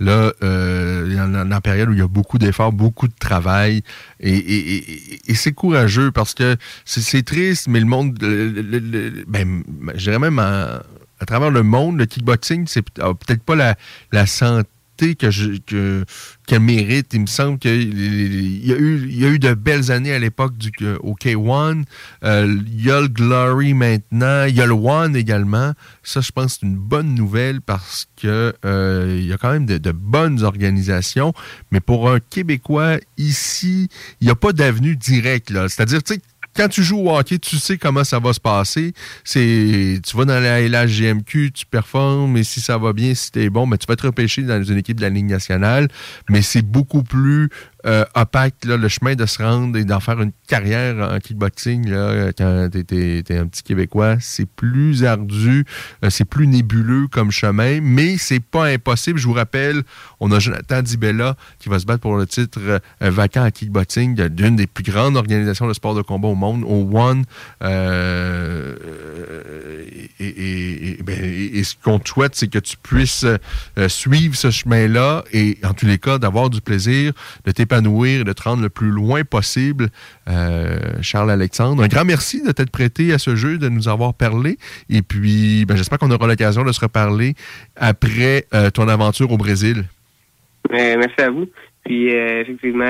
Là, 0.00 0.32
euh, 0.42 1.06
il 1.08 1.16
y 1.16 1.20
en 1.20 1.34
la 1.44 1.60
période 1.60 1.88
où 1.88 1.92
il 1.92 1.98
y 1.98 2.02
a 2.02 2.08
beaucoup 2.08 2.38
d'efforts, 2.38 2.72
beaucoup 2.72 3.08
de 3.08 3.14
travail, 3.18 3.82
et, 4.20 4.30
et- 4.36 4.76
et- 4.76 5.30
et 5.30 5.34
c'est 5.34 5.52
courageux 5.52 6.10
parce 6.10 6.34
que 6.34 6.56
c'est- 6.84 7.00
triste, 7.24 7.68
mais 7.68 7.80
le 7.80 7.86
monde, 7.86 8.18
le- 8.20 8.50
le- 8.50 8.78
le- 8.78 9.24
ben, 9.26 9.62
je 9.94 10.00
dirais 10.04 10.18
même 10.18 10.38
en- 10.38 10.78
à 11.20 11.24
travers 11.26 11.50
le 11.50 11.62
monde, 11.62 11.98
le 11.98 12.06
kickboxing, 12.06 12.66
c'est 12.66 12.82
peut- 12.82 13.02
a 13.02 13.14
peut-être 13.14 13.42
pas 13.42 13.54
la, 13.56 13.76
la 14.12 14.26
santé 14.26 14.68
que 14.96 15.30
je, 15.30 15.58
que, 15.66 16.04
qu'elle 16.46 16.60
mérite. 16.60 17.08
Il 17.12 17.22
me 17.22 17.26
semble 17.26 17.58
qu'il 17.58 18.64
y, 18.64 18.72
a 18.72 18.76
eu- 18.76 19.06
il 19.08 19.18
y 19.20 19.24
a 19.24 19.28
eu 19.28 19.38
de 19.38 19.54
belles 19.54 19.90
années 19.90 20.12
à 20.12 20.18
l'époque 20.18 20.52
euh, 20.82 20.96
au 21.02 21.14
K1. 21.14 21.84
Euh, 22.24 22.56
il 22.66 22.84
y 22.84 22.90
a 22.90 23.00
le 23.00 23.08
Glory 23.08 23.74
maintenant. 23.74 24.44
Il 24.44 24.54
y 24.54 24.60
a 24.60 24.66
le 24.66 24.72
One 24.74 25.16
également. 25.16 25.72
Ça, 26.02 26.20
je 26.20 26.30
pense 26.30 26.58
c'est 26.60 26.66
une 26.66 26.76
bonne 26.76 27.14
nouvelle 27.14 27.60
parce 27.60 28.06
que 28.20 28.54
euh, 28.64 29.16
il 29.20 29.26
y 29.26 29.32
a 29.32 29.38
quand 29.38 29.52
même 29.52 29.66
de, 29.66 29.92
bonnes 29.92 30.42
organisations. 30.42 31.32
Mais 31.70 31.80
pour 31.80 32.10
un 32.10 32.20
Québécois 32.20 32.98
ici, 33.18 33.88
il 34.20 34.24
n'y 34.26 34.30
a 34.30 34.36
pas 34.36 34.52
d'avenue 34.52 34.96
directe. 34.96 35.52
C'est-à-dire, 35.68 36.02
tu 36.02 36.14
sais, 36.14 36.20
quand 36.54 36.68
tu 36.68 36.82
joues 36.82 37.08
au 37.08 37.16
hockey, 37.16 37.38
tu 37.38 37.56
sais 37.56 37.78
comment 37.78 38.04
ça 38.04 38.18
va 38.18 38.32
se 38.32 38.40
passer. 38.40 38.92
C'est, 39.24 40.00
tu 40.04 40.16
vas 40.16 40.24
dans 40.24 40.40
la 40.40 40.60
LHGMQ, 40.60 41.52
tu 41.52 41.66
performes, 41.66 42.36
et 42.36 42.44
si 42.44 42.60
ça 42.60 42.78
va 42.78 42.92
bien, 42.92 43.14
si 43.14 43.30
t'es 43.30 43.50
bon, 43.50 43.66
ben, 43.66 43.76
tu 43.76 43.86
vas 43.86 43.94
être 43.94 44.06
repêché 44.06 44.42
dans 44.42 44.62
une 44.62 44.78
équipe 44.78 44.98
de 44.98 45.02
la 45.02 45.10
Ligue 45.10 45.30
nationale. 45.30 45.88
Mais 46.28 46.42
c'est 46.42 46.62
beaucoup 46.62 47.02
plus 47.02 47.48
euh, 47.86 48.04
opaque, 48.14 48.54
le 48.64 48.88
chemin 48.88 49.14
de 49.14 49.26
se 49.26 49.42
rendre 49.42 49.76
et 49.78 49.84
d'en 49.84 50.00
faire 50.00 50.20
une 50.20 50.32
carrière 50.46 51.10
en 51.12 51.18
kickboxing, 51.18 51.88
là, 51.88 52.32
quand 52.36 52.68
t'es, 52.70 52.84
t'es- 52.84 53.22
t'es 53.24 53.36
un 53.36 53.46
petit 53.46 53.62
Québécois, 53.62 54.16
c'est 54.20 54.46
plus 54.46 55.04
ardu, 55.04 55.64
euh, 56.04 56.10
c'est 56.10 56.24
plus 56.24 56.46
nébuleux 56.46 57.06
comme 57.08 57.30
chemin, 57.30 57.80
mais 57.82 58.16
c'est 58.18 58.40
pas 58.42 58.66
impossible. 58.66 59.18
Je 59.18 59.26
vous 59.26 59.32
rappelle, 59.32 59.82
on 60.20 60.30
a 60.32 60.38
Jonathan 60.38 60.82
Dibella 60.82 61.36
qui 61.58 61.68
va 61.68 61.78
se 61.78 61.86
battre 61.86 62.00
pour 62.02 62.16
le 62.16 62.26
titre 62.26 62.60
euh, 62.66 62.78
vacant 63.00 63.44
en 63.46 63.50
kickboxing 63.50 64.28
d'une 64.28 64.56
des 64.56 64.66
plus 64.66 64.84
grandes 64.84 65.16
organisations 65.16 65.66
de 65.66 65.72
sport 65.72 65.94
de 65.94 66.02
combat 66.02 66.28
au 66.28 66.34
monde, 66.34 66.64
au 66.64 66.88
One. 66.98 67.24
Euh, 67.62 68.74
ben, 71.04 71.18
et- 71.24 71.58
et 71.58 71.64
ce 71.64 71.74
qu'on 71.82 71.98
te 71.98 72.08
souhaite, 72.08 72.34
c'est 72.34 72.48
que 72.48 72.58
tu 72.58 72.76
puisses 72.76 73.24
euh, 73.24 73.88
suivre 73.88 74.36
ce 74.36 74.50
chemin-là 74.50 75.24
et, 75.32 75.58
en 75.64 75.74
tous 75.74 75.86
les 75.86 75.98
cas, 75.98 76.18
d'avoir 76.18 76.50
du 76.50 76.60
plaisir, 76.60 77.12
de 77.44 77.52
t'épanouir 77.72 78.24
de 78.24 78.32
te 78.32 78.42
rendre 78.42 78.62
le 78.62 78.68
plus 78.68 78.90
loin 78.90 79.24
possible. 79.24 79.88
Euh, 80.28 80.76
Charles 81.00 81.30
Alexandre, 81.30 81.82
un 81.82 81.88
grand 81.88 82.04
merci 82.04 82.42
de 82.42 82.52
t'être 82.52 82.70
prêté 82.70 83.12
à 83.12 83.18
ce 83.18 83.34
jeu, 83.34 83.58
de 83.58 83.68
nous 83.68 83.88
avoir 83.88 84.14
parlé. 84.14 84.58
Et 84.90 85.02
puis, 85.02 85.64
ben, 85.66 85.76
j'espère 85.76 85.98
qu'on 85.98 86.10
aura 86.10 86.26
l'occasion 86.26 86.64
de 86.64 86.72
se 86.72 86.80
reparler 86.80 87.34
après 87.76 88.44
euh, 88.54 88.70
ton 88.70 88.88
aventure 88.88 89.32
au 89.32 89.38
Brésil. 89.38 89.84
Euh, 90.70 90.96
merci 90.98 91.20
à 91.20 91.30
vous. 91.30 91.48
Puis 91.84 92.14
euh, 92.14 92.42
effectivement, 92.42 92.84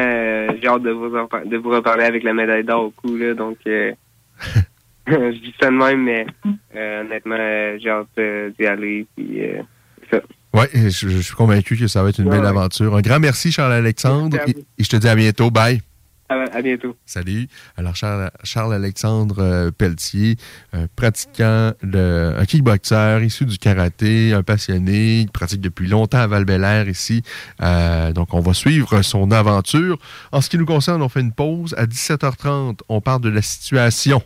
j'ai 0.60 0.66
hâte 0.66 0.82
de 0.82 0.90
vous, 0.90 1.08
de 1.08 1.56
vous 1.56 1.70
reparler 1.70 2.04
avec 2.04 2.24
la 2.24 2.34
médaille 2.34 2.64
d'or 2.64 2.84
au 2.84 2.90
cou. 2.90 3.16
Là, 3.16 3.34
donc, 3.34 3.58
je 3.64 5.38
dis 5.38 5.54
ça 5.60 5.70
de 5.70 5.76
même, 5.76 6.02
mais 6.02 6.26
honnêtement, 6.74 7.36
j'ai 7.78 7.88
hâte 7.88 8.56
d'y 8.58 8.66
aller. 8.66 9.06
Puis, 9.16 9.44
euh, 9.44 9.62
ça. 10.10 10.20
Oui, 10.54 10.64
je, 10.74 11.08
je 11.08 11.18
suis 11.20 11.34
convaincu 11.34 11.76
que 11.76 11.86
ça 11.88 12.02
va 12.02 12.10
être 12.10 12.18
une 12.18 12.26
Ouais, 12.26 12.32
belle 12.32 12.42
ouais. 12.42 12.48
aventure. 12.48 12.94
Un 12.96 13.00
grand 13.00 13.18
merci, 13.20 13.50
Charles-Alexandre. 13.52 14.36
Et, 14.46 14.54
je 14.78 14.88
te 14.88 14.96
dis 14.96 15.08
à 15.08 15.14
bientôt. 15.14 15.50
Bye. 15.50 15.80
À, 16.28 16.34
à 16.34 16.62
bientôt. 16.62 16.94
Salut. 17.06 17.48
Alors, 17.76 17.94
Charles- 17.96 18.30
Charles-Alexandre 18.44 19.36
euh, 19.38 19.70
Pelletier, 19.70 20.36
un 20.72 20.86
pratiquant, 20.94 21.72
de, 21.82 22.34
un 22.38 22.44
kickboxer 22.46 23.20
issu 23.22 23.44
du 23.46 23.58
karaté, 23.58 24.32
un 24.34 24.42
passionné, 24.42 25.20
il 25.20 25.30
pratique 25.30 25.60
depuis 25.60 25.86
longtemps 25.88 26.18
à 26.20 26.26
val 26.26 26.46
ici. 26.88 27.22
Euh, 27.62 28.12
donc, 28.12 28.32
on 28.34 28.40
va 28.40 28.52
suivre 28.54 29.00
son 29.02 29.30
aventure. 29.30 29.98
En 30.32 30.40
ce 30.42 30.48
qui 30.50 30.58
nous 30.58 30.66
concerne, 30.66 31.02
on 31.02 31.08
fait 31.08 31.20
une 31.20 31.32
pause. 31.32 31.74
À 31.78 31.86
17h30, 31.86 32.80
on 32.88 33.00
parle 33.00 33.20
de 33.22 33.28
la 33.30 33.42
situation 33.42 34.22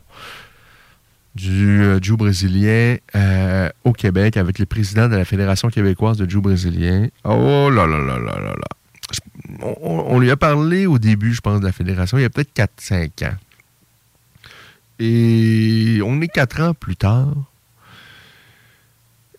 du 1.36 1.82
euh, 1.82 2.16
brésilien 2.16 2.96
euh, 3.14 3.68
au 3.84 3.92
Québec 3.92 4.36
avec 4.36 4.58
le 4.58 4.66
président 4.66 5.08
de 5.08 5.16
la 5.16 5.24
Fédération 5.24 5.68
québécoise 5.68 6.16
de 6.16 6.28
jiu 6.28 6.40
brésilien. 6.40 7.08
Oh 7.24 7.70
là 7.70 7.86
là 7.86 7.98
là 7.98 8.18
là 8.18 8.40
là 8.40 8.54
là. 8.54 8.68
On, 9.62 10.04
on 10.08 10.18
lui 10.18 10.30
a 10.30 10.36
parlé 10.36 10.86
au 10.86 10.98
début, 10.98 11.32
je 11.32 11.40
pense, 11.40 11.60
de 11.60 11.66
la 11.66 11.72
fédération, 11.72 12.18
il 12.18 12.22
y 12.22 12.24
a 12.24 12.30
peut-être 12.30 12.52
4-5 12.56 13.28
ans. 13.28 13.36
Et 14.98 16.00
on 16.04 16.20
est 16.20 16.28
4 16.28 16.60
ans 16.62 16.74
plus 16.74 16.96
tard. 16.96 17.34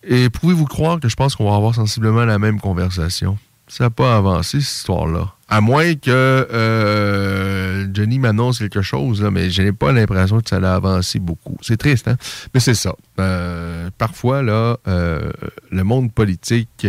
Et 0.04 0.30
pouvez-vous 0.30 0.66
croire 0.66 1.00
que 1.00 1.10
je 1.10 1.16
pense 1.16 1.36
qu'on 1.36 1.50
va 1.50 1.56
avoir 1.56 1.76
sensiblement 1.76 2.24
la 2.24 2.40
même 2.40 2.62
conversation? 2.62 3.38
Ça 3.68 3.86
n'a 3.86 3.90
pas 3.90 4.16
avancé, 4.16 4.62
cette 4.62 4.78
histoire-là. 4.78 5.34
À 5.50 5.62
moins 5.62 5.96
que 5.96 6.10
euh, 6.12 7.88
Johnny 7.94 8.20
m'annonce 8.20 8.60
quelque 8.60 8.82
chose, 8.82 9.22
mais 9.32 9.50
je 9.50 9.62
n'ai 9.62 9.72
pas 9.72 9.92
l'impression 9.92 10.40
que 10.40 10.50
ça 10.50 10.58
a 10.58 10.76
avancé 10.76 11.20
beaucoup. 11.20 11.58
C'est 11.62 11.78
triste, 11.78 12.08
hein? 12.08 12.18
Mais 12.54 12.60
c'est 12.60 12.74
ça. 12.74 12.96
Euh, 13.20 13.90
parfois, 13.98 14.42
là, 14.42 14.78
euh, 14.88 15.32
le 15.70 15.84
monde 15.84 16.14
politique, 16.14 16.88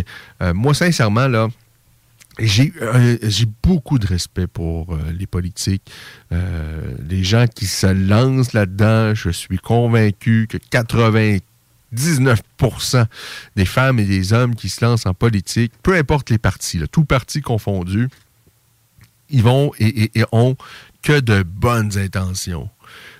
moi, 0.53 0.73
sincèrement, 0.73 1.27
là, 1.27 1.47
j'ai 2.37 2.71
beaucoup 3.63 3.99
de 3.99 4.07
respect 4.07 4.47
pour 4.47 4.97
les 5.17 5.27
politiques, 5.27 5.91
les 6.31 7.23
gens 7.23 7.45
qui 7.53 7.65
se 7.65 7.87
lancent 7.87 8.53
là-dedans. 8.53 9.13
Je 9.15 9.29
suis 9.29 9.57
convaincu 9.57 10.47
que 10.49 10.57
80 10.57 11.39
19% 11.95 13.05
des 13.55 13.65
femmes 13.65 13.99
et 13.99 14.05
des 14.05 14.33
hommes 14.33 14.55
qui 14.55 14.69
se 14.69 14.83
lancent 14.83 15.05
en 15.05 15.13
politique, 15.13 15.73
peu 15.83 15.95
importe 15.95 16.29
les 16.29 16.37
partis, 16.37 16.79
tout 16.91 17.05
parti 17.05 17.41
confondu, 17.41 18.09
ils 19.29 19.43
vont 19.43 19.71
et, 19.79 20.11
ont 20.31 20.55
que 21.01 21.19
de 21.19 21.43
bonnes 21.43 21.97
intentions 21.97 22.69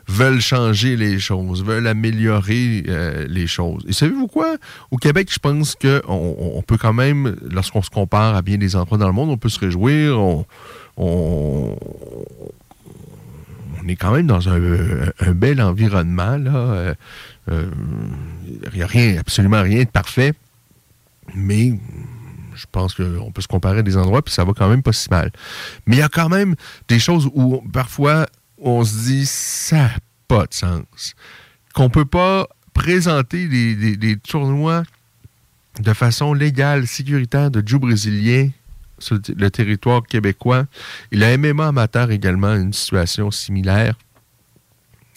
veulent 0.08 0.42
changer 0.42 0.98
les 0.98 1.20
choses, 1.20 1.64
veulent 1.64 1.86
améliorer 1.86 2.84
euh, 2.88 3.28
les 3.30 3.46
choses. 3.46 3.86
Et 3.88 3.94
savez-vous 3.94 4.28
quoi? 4.28 4.58
Au 4.90 4.98
Québec, 4.98 5.30
je 5.32 5.38
pense 5.38 5.76
qu'on 5.76 6.36
on 6.56 6.62
peut 6.64 6.78
quand 6.78 6.94
même, 6.94 7.36
lorsqu'on 7.52 7.84
se 7.84 7.92
compare 7.92 8.36
à 8.36 8.42
bien 8.42 8.58
des 8.58 8.76
endroits 8.76 8.98
dans 8.98 9.08
le 9.08 9.14
monde, 9.14 9.30
on 9.30 9.38
peut 9.38 9.50
se 9.50 9.60
réjouir, 9.60 10.20
on, 10.98 11.76
est 13.88 13.96
quand 13.96 14.12
même 14.12 14.28
dans 14.28 14.50
un, 14.50 14.60
bel 15.34 15.62
environnement. 15.62 16.38
Là. 16.38 16.96
Euh, 17.52 17.70
il 18.46 18.78
n'y 18.78 18.84
a 18.84 18.88
rien, 18.88 19.18
absolument 19.18 19.62
rien 19.62 19.84
de 19.84 19.90
parfait, 19.90 20.34
mais 21.34 21.80
je 22.56 22.66
pense 22.72 22.94
qu'on 22.94 23.32
peut 23.32 23.42
se 23.42 23.48
comparer 23.48 23.80
à 23.80 23.82
des 23.84 23.98
endroits, 23.98 24.22
puis 24.22 24.34
ça 24.34 24.44
va 24.44 24.54
quand 24.54 24.70
même 24.70 24.84
pas 24.84 24.94
si 24.94 25.10
mal. 25.10 25.32
Mais 25.86 25.98
il 25.98 26.00
y 26.00 26.04
a 26.04 26.10
quand 26.10 26.30
même 26.30 26.56
des 26.88 27.00
choses 27.00 27.30
où 27.34 27.62
parfois 27.72 28.28
on 28.58 28.84
se 28.84 29.06
dit 29.06 29.26
ça 29.26 29.78
n'a 29.78 29.92
pas 30.28 30.46
de 30.46 30.54
sens. 30.54 31.16
Qu'on 31.74 31.90
peut 31.90 32.06
pas 32.06 32.48
présenter 32.74 33.48
des, 33.48 34.18
tournois 34.18 34.84
de 35.80 35.94
façon 35.94 36.34
légale, 36.34 36.88
sécuritaire 36.88 37.52
de 37.52 37.66
Joe 37.66 37.80
brésilien 37.80 38.50
sur 38.98 39.18
le 39.36 39.50
territoire 39.50 40.04
québécois. 40.04 40.66
Il 41.12 41.24
a 41.24 41.38
MMA 41.38 41.68
amateur 41.68 42.12
également 42.12 42.54
une 42.56 42.74
situation 42.74 43.32
similaire. 43.32 43.96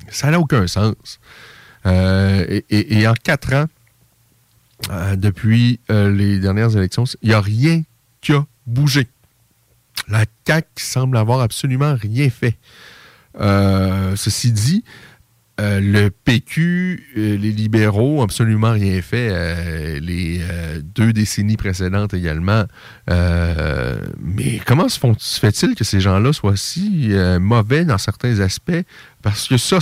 Ça 0.09 0.31
n'a 0.31 0.39
aucun 0.39 0.67
sens. 0.67 1.19
Euh, 1.87 2.61
et, 2.71 3.07
en 3.07 3.15
quatre 3.15 3.53
ans, 3.55 3.67
euh, 4.91 5.17
depuis 5.17 5.81
euh, 5.91 6.11
les 6.11 6.39
dernières 6.39 6.77
élections, 6.77 7.05
il 7.23 7.29
n'y 7.29 7.35
a 7.35 7.41
rien 7.41 7.83
qui 8.21 8.33
a 8.33 8.45
bougé. 8.67 9.09
La 10.09 10.25
CAQ 10.47 10.69
semble 10.77 11.17
avoir 11.17 11.41
absolument 11.41 11.95
rien 11.95 12.29
fait. 12.31 12.57
ceci 14.17 14.53
dit, 14.53 14.85
le 15.59 16.09
PQ, 16.09 17.05
les 17.15 17.53
libéraux 17.53 18.23
absolument 18.23 18.73
rien 18.73 19.01
fait. 19.01 20.01
les 20.01 20.41
deux 20.83 21.13
décennies 21.13 21.57
précédentes 21.57 22.15
également. 22.15 22.65
mais 23.09 24.61
comment 24.67 24.89
se, 24.89 24.99
se 25.19 25.39
fait-il 25.39 25.75
que 25.75 25.85
ces 25.85 26.01
gens-là 26.01 26.33
soient 26.33 26.57
si 26.57 27.13
mauvais 27.39 27.85
dans 27.85 27.99
certains 27.99 28.41
aspects? 28.41 28.83
Parce 29.23 29.47
que 29.47 29.57
ça, 29.57 29.79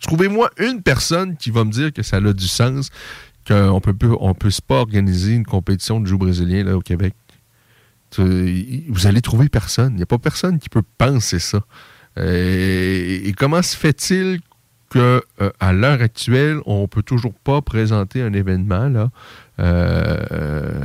trouvez-moi 0.00 0.50
une 0.58 0.82
personne 0.82 1.36
qui 1.36 1.50
va 1.50 1.64
me 1.64 1.70
dire 1.70 1.92
que 1.92 2.02
ça 2.02 2.16
a 2.16 2.32
du 2.32 2.48
sens, 2.48 2.90
qu'on 3.46 3.80
peut, 3.80 3.94
on 4.20 4.34
peut 4.34 4.50
pas 4.66 4.76
organiser 4.76 5.34
une 5.34 5.46
compétition 5.46 6.00
de 6.00 6.06
jeu 6.06 6.16
brésilien 6.16 6.64
là, 6.64 6.76
au 6.76 6.80
Québec. 6.80 7.14
Vous 8.16 9.06
allez 9.06 9.20
trouver 9.20 9.48
personne. 9.48 9.92
Il 9.94 9.96
n'y 9.96 10.02
a 10.02 10.06
pas 10.06 10.18
personne 10.18 10.58
qui 10.58 10.68
peut 10.68 10.82
penser 10.96 11.38
ça. 11.38 11.60
Euh, 12.18 13.20
et, 13.24 13.32
comment 13.32 13.62
se 13.62 13.76
fait-il 13.76 14.40
qu'à 14.90 14.98
euh, 14.98 15.20
à 15.60 15.72
l'heure 15.72 16.00
actuelle, 16.00 16.60
on 16.66 16.82
ne 16.82 16.86
peut 16.86 17.02
toujours 17.02 17.34
pas 17.34 17.60
présenter 17.60 18.22
un 18.22 18.32
événement 18.32 18.88
là? 18.88 19.10
Euh, 19.60 20.82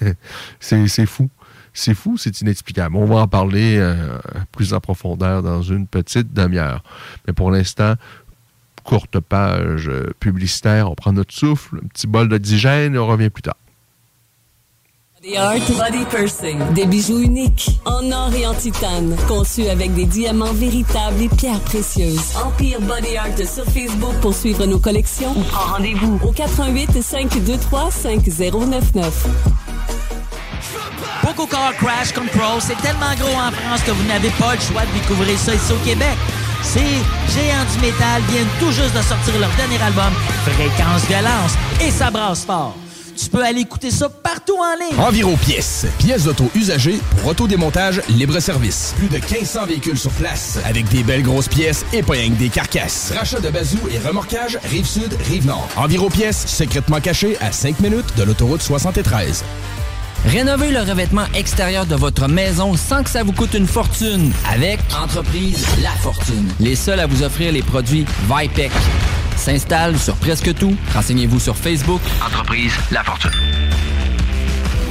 C'est 0.60 1.06
fou. 1.06 1.30
C'est 1.74 1.94
fou, 1.94 2.18
c'est 2.18 2.40
inexplicable. 2.40 2.96
On 2.96 3.06
va 3.06 3.16
en 3.16 3.28
parler 3.28 3.76
euh, 3.78 4.18
plus 4.52 4.74
en 4.74 4.80
profondeur 4.80 5.42
dans 5.42 5.62
une 5.62 5.86
petite 5.86 6.32
demi-heure. 6.32 6.82
Mais 7.26 7.32
pour 7.32 7.50
l'instant, 7.50 7.94
courte 8.84 9.20
page 9.20 9.90
publicitaire, 10.20 10.90
on 10.90 10.94
prend 10.94 11.12
notre 11.12 11.32
souffle, 11.32 11.80
un 11.82 11.88
petit 11.88 12.06
bol 12.06 12.28
d'oxygène 12.28 12.94
et 12.94 12.98
on 12.98 13.06
revient 13.06 13.30
plus 13.30 13.42
tard. 13.42 13.56
Body 15.22 15.36
Art 15.36 15.70
Body 15.78 16.04
Pursing. 16.10 16.74
Des 16.74 16.84
bijoux 16.84 17.20
uniques, 17.20 17.70
en 17.84 18.10
or 18.10 18.34
et 18.34 18.44
en 18.44 18.54
titane, 18.54 19.16
conçus 19.28 19.68
avec 19.68 19.94
des 19.94 20.04
diamants 20.04 20.52
véritables 20.52 21.22
et 21.22 21.28
pierres 21.28 21.60
précieuses. 21.60 22.34
Empire 22.44 22.80
Body 22.80 23.16
Art 23.16 23.38
sur 23.38 23.64
Facebook 23.66 24.14
pour 24.20 24.34
suivre 24.34 24.66
nos 24.66 24.80
collections 24.80 25.32
rendez-vous 25.52 26.18
au 26.24 26.32
88 26.32 27.00
523 27.00 27.92
5099. 27.92 29.61
Poco 31.22 31.46
Car 31.46 31.74
Crash 31.76 32.12
Control, 32.12 32.60
c'est 32.60 32.80
tellement 32.82 33.14
gros 33.18 33.34
en 33.34 33.50
France 33.50 33.80
que 33.86 33.90
vous 33.90 34.04
n'avez 34.04 34.30
pas 34.30 34.54
le 34.54 34.60
choix 34.60 34.82
de 34.82 34.98
découvrir 34.98 35.38
ça 35.38 35.54
ici 35.54 35.72
au 35.72 35.84
Québec. 35.84 36.16
Ces 36.62 36.80
géants 36.80 37.66
du 37.74 37.86
métal 37.86 38.22
viennent 38.30 38.46
tout 38.60 38.70
juste 38.70 38.94
de 38.96 39.02
sortir 39.02 39.38
leur 39.40 39.50
dernier 39.56 39.82
album, 39.82 40.12
Fréquence 40.44 41.04
Violence, 41.08 41.52
et 41.80 41.90
ça 41.90 42.10
brasse 42.10 42.44
fort. 42.44 42.76
Tu 43.16 43.28
peux 43.28 43.44
aller 43.44 43.60
écouter 43.60 43.90
ça 43.90 44.08
partout 44.08 44.56
en 44.56 44.74
ligne. 44.74 44.98
Environ 44.98 45.36
pièces. 45.36 45.86
Pièces 45.98 46.24
d'auto 46.24 46.50
usagées 46.54 46.98
pour 47.10 47.30
autodémontage 47.30 48.00
libre-service. 48.08 48.94
Plus 48.96 49.08
de 49.08 49.16
1500 49.16 49.66
véhicules 49.66 49.98
sur 49.98 50.10
place. 50.12 50.58
Avec 50.64 50.88
des 50.88 51.02
belles 51.02 51.22
grosses 51.22 51.48
pièces 51.48 51.84
et 51.92 52.02
pas 52.02 52.14
rien 52.14 52.30
que 52.30 52.38
des 52.38 52.48
carcasses. 52.48 53.12
Rachat 53.16 53.40
de 53.40 53.50
bazou 53.50 53.78
et 53.90 53.98
remorquage 53.98 54.58
Rive-Sud, 54.64 55.16
Rive-Nord. 55.28 55.68
Environ 55.76 56.08
pièces, 56.08 56.46
secrètement 56.46 57.00
cachées 57.00 57.36
à 57.40 57.52
5 57.52 57.80
minutes 57.80 58.16
de 58.16 58.22
l'autoroute 58.22 58.62
73. 58.62 59.44
Rénovez 60.26 60.70
le 60.70 60.80
revêtement 60.80 61.26
extérieur 61.34 61.84
de 61.84 61.96
votre 61.96 62.28
maison 62.28 62.76
sans 62.76 63.02
que 63.02 63.10
ça 63.10 63.24
vous 63.24 63.32
coûte 63.32 63.54
une 63.54 63.66
fortune 63.66 64.32
avec 64.52 64.78
Entreprise 64.96 65.66
La 65.82 65.90
Fortune. 65.90 66.48
Les 66.60 66.76
seuls 66.76 67.00
à 67.00 67.06
vous 67.06 67.22
offrir 67.24 67.52
les 67.52 67.62
produits 67.62 68.06
Vipec. 68.28 68.70
S'installe 69.36 69.98
sur 69.98 70.14
presque 70.16 70.54
tout. 70.54 70.76
Renseignez-vous 70.94 71.40
sur 71.40 71.56
Facebook. 71.56 72.00
Entreprise 72.24 72.72
La 72.92 73.02
Fortune. 73.02 73.32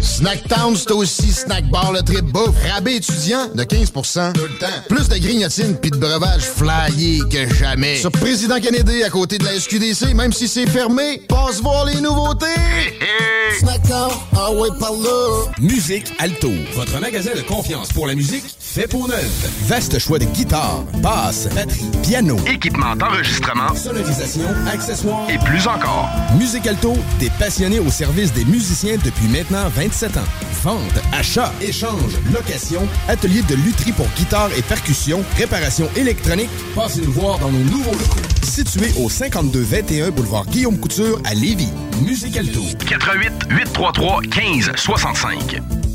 Snacktown, 0.00 0.76
c'est 0.76 0.92
aussi 0.92 1.32
snack 1.32 1.68
bar 1.70 1.92
le 1.92 2.02
trip 2.02 2.24
bouffe. 2.24 2.54
Rabais 2.72 2.96
étudiant 2.96 3.48
de 3.54 3.62
15 3.64 3.90
Tout 3.90 4.00
le 4.42 4.58
temps. 4.58 4.66
Plus 4.88 5.08
de 5.08 5.16
grignotines 5.18 5.76
puis 5.76 5.90
de 5.90 5.96
breuvages 5.96 6.44
flyés 6.44 7.20
que 7.30 7.52
jamais. 7.54 7.96
Sur 7.96 8.10
Président 8.12 8.60
Kennedy, 8.60 9.02
à 9.02 9.10
côté 9.10 9.38
de 9.38 9.44
la 9.44 9.58
SQDC, 9.58 10.14
même 10.14 10.32
si 10.32 10.48
c'est 10.48 10.68
fermé, 10.68 11.22
passe 11.28 11.60
voir 11.60 11.84
les 11.86 12.00
nouveautés. 12.00 12.46
Snacktown, 13.58 14.10
ah 14.36 14.52
ouais, 14.52 14.68
par 14.78 14.92
là. 14.92 15.52
Musique 15.58 16.12
Alto, 16.18 16.50
votre 16.74 17.00
magasin 17.00 17.30
de 17.34 17.40
confiance 17.42 17.88
pour 17.88 18.06
la 18.06 18.14
musique 18.14 18.44
fait 18.60 18.86
pour 18.86 19.08
neuf. 19.08 19.26
Vaste 19.66 19.98
choix 19.98 20.18
de 20.18 20.26
guitares, 20.26 20.84
basses, 20.98 21.48
batteries, 21.54 21.90
piano, 22.02 22.36
équipement 22.46 22.94
d'enregistrement, 22.94 23.74
sonorisation, 23.74 24.42
accessoires 24.70 25.28
et 25.30 25.38
plus 25.38 25.66
encore. 25.66 26.08
Musique 26.38 26.66
Alto, 26.66 26.94
des 27.18 27.30
passionnés 27.30 27.80
au 27.80 27.90
service 27.90 28.32
des 28.32 28.44
musiciens 28.44 28.96
depuis 29.02 29.26
maintenant 29.28 29.68
27 29.88 30.16
ans. 30.18 30.20
Vente, 30.62 31.00
achat, 31.12 31.50
échange, 31.62 32.12
location, 32.32 32.86
atelier 33.08 33.40
de 33.42 33.54
lutherie 33.54 33.92
pour 33.92 34.06
guitare 34.16 34.50
et 34.56 34.60
percussion, 34.60 35.24
réparation 35.36 35.88
électronique. 35.96 36.50
Passez 36.74 37.00
nous 37.00 37.12
voir 37.12 37.38
dans 37.38 37.50
nos 37.50 37.64
nouveaux 37.64 37.92
locaux. 37.92 38.20
Situé 38.42 38.92
au 38.98 39.08
5221 39.08 40.10
boulevard 40.10 40.44
Guillaume 40.46 40.78
Couture 40.78 41.20
à 41.24 41.32
Lévis. 41.32 41.72
Musique 42.04 42.36
Alto. 42.36 42.60
88 42.86 43.32
833 43.50 44.20
15 44.30 44.72
65. 44.76 45.87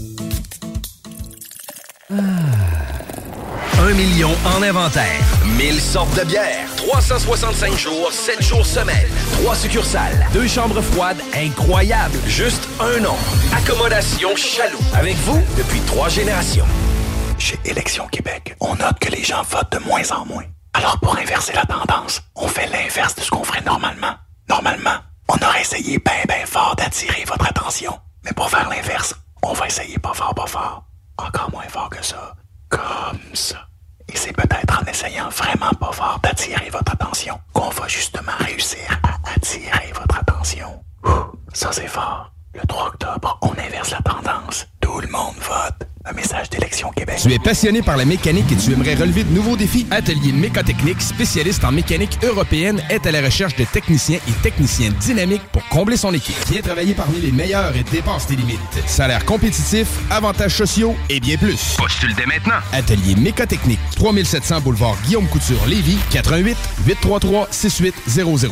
Un 3.79 3.93
million 3.93 4.29
en 4.45 4.61
inventaire. 4.61 5.19
1000 5.57 5.79
sortes 5.79 6.15
de 6.19 6.23
bières. 6.25 6.69
365 6.77 7.75
jours, 7.75 8.11
7 8.11 8.41
jours 8.41 8.65
semaine. 8.65 9.07
3 9.41 9.55
succursales. 9.55 10.27
Deux 10.31 10.47
chambres 10.47 10.81
froides 10.81 11.17
incroyables. 11.35 12.17
Juste 12.27 12.67
un 12.79 12.99
nom. 12.99 13.15
Accommodation 13.55 14.35
Chaloux. 14.35 14.77
Avec 14.93 15.15
vous 15.17 15.41
depuis 15.57 15.79
trois 15.81 16.09
générations. 16.09 16.65
Chez 17.39 17.59
Élections 17.65 18.07
Québec, 18.07 18.55
on 18.59 18.75
note 18.75 18.99
que 18.99 19.09
les 19.09 19.23
gens 19.23 19.41
votent 19.49 19.71
de 19.71 19.79
moins 19.79 20.11
en 20.11 20.25
moins. 20.25 20.45
Alors 20.73 20.99
pour 20.99 21.17
inverser 21.17 21.53
la 21.53 21.65
tendance, 21.65 22.21
on 22.35 22.47
fait 22.47 22.67
l'inverse 22.67 23.15
de 23.15 23.21
ce 23.21 23.31
qu'on 23.31 23.43
ferait 23.43 23.63
normalement. 23.63 24.13
Normalement, 24.49 24.97
on 25.29 25.35
aurait 25.43 25.61
essayé 25.61 25.97
bien, 25.97 26.23
bien 26.27 26.45
fort 26.45 26.75
d'attirer 26.77 27.23
votre 27.27 27.47
attention. 27.47 27.97
Mais 28.23 28.33
pour 28.33 28.49
faire 28.49 28.69
l'inverse, 28.69 29.15
on 29.41 29.53
va 29.53 29.65
essayer 29.67 29.97
pas 29.97 30.13
fort, 30.13 30.35
pas 30.35 30.47
fort. 30.47 30.83
Encore 31.17 31.49
moins 31.51 31.67
fort 31.67 31.89
que 31.89 32.03
ça. 32.03 32.35
Comme 32.69 33.19
ça. 33.33 33.67
Et 34.07 34.17
c'est 34.17 34.33
peut-être 34.33 34.81
en 34.81 34.85
essayant 34.85 35.29
vraiment 35.29 35.71
pas 35.79 35.91
fort 35.91 36.19
d'attirer 36.21 36.69
votre 36.69 36.91
attention 36.91 37.39
qu'on 37.53 37.69
va 37.69 37.87
justement 37.87 38.31
réussir 38.39 38.99
à 39.03 39.31
attirer 39.35 39.91
votre 39.93 40.17
attention. 40.17 40.83
Ouh, 41.05 41.37
ça 41.53 41.71
c'est 41.71 41.87
fort. 41.87 42.31
Le 42.53 42.61
3 42.67 42.87
octobre, 42.87 43.39
on 43.41 43.51
inverse 43.51 43.91
la 43.91 44.01
tendance. 44.01 44.67
Tout 44.79 44.99
le 44.99 45.07
monde 45.07 45.35
vote. 45.37 45.87
Un 46.05 46.11
message 46.11 46.49
d'élection 46.49 46.91
Québec. 46.91 47.17
Tu 47.21 47.31
es 47.31 47.39
passionné 47.39 47.81
par 47.81 47.95
la 47.95 48.03
mécanique 48.03 48.51
et 48.51 48.57
tu 48.57 48.73
aimerais 48.73 48.95
relever 48.95 49.23
de 49.23 49.31
nouveaux 49.33 49.55
défis? 49.55 49.87
Atelier 49.89 50.33
Mécotechnique, 50.33 51.01
spécialiste 51.01 51.63
en 51.63 51.71
mécanique 51.71 52.17
européenne, 52.23 52.83
est 52.89 53.07
à 53.07 53.11
la 53.13 53.21
recherche 53.21 53.55
de 53.55 53.63
techniciens 53.63 54.19
et 54.27 54.31
techniciens 54.43 54.91
dynamiques 54.99 55.47
pour 55.53 55.65
combler 55.69 55.95
son 55.95 56.13
équipe. 56.13 56.35
Viens 56.49 56.61
travailler 56.61 56.93
parmi 56.93 57.21
les 57.21 57.31
meilleurs 57.31 57.73
et 57.77 57.83
dépasse 57.83 58.27
tes 58.27 58.35
limites. 58.35 58.59
Salaire 58.85 59.23
compétitif, 59.23 59.87
avantages 60.09 60.57
sociaux 60.57 60.93
et 61.09 61.21
bien 61.21 61.37
plus. 61.37 61.75
Postule 61.77 62.13
dès 62.15 62.25
maintenant. 62.25 62.59
Atelier 62.73 63.15
Mécotechnique, 63.15 63.79
3700 63.95 64.59
boulevard 64.59 64.97
Guillaume 65.05 65.27
Couture, 65.27 65.65
Lévis, 65.67 65.99
88 66.11 66.57
833 66.85 67.47
6800. 67.49 68.49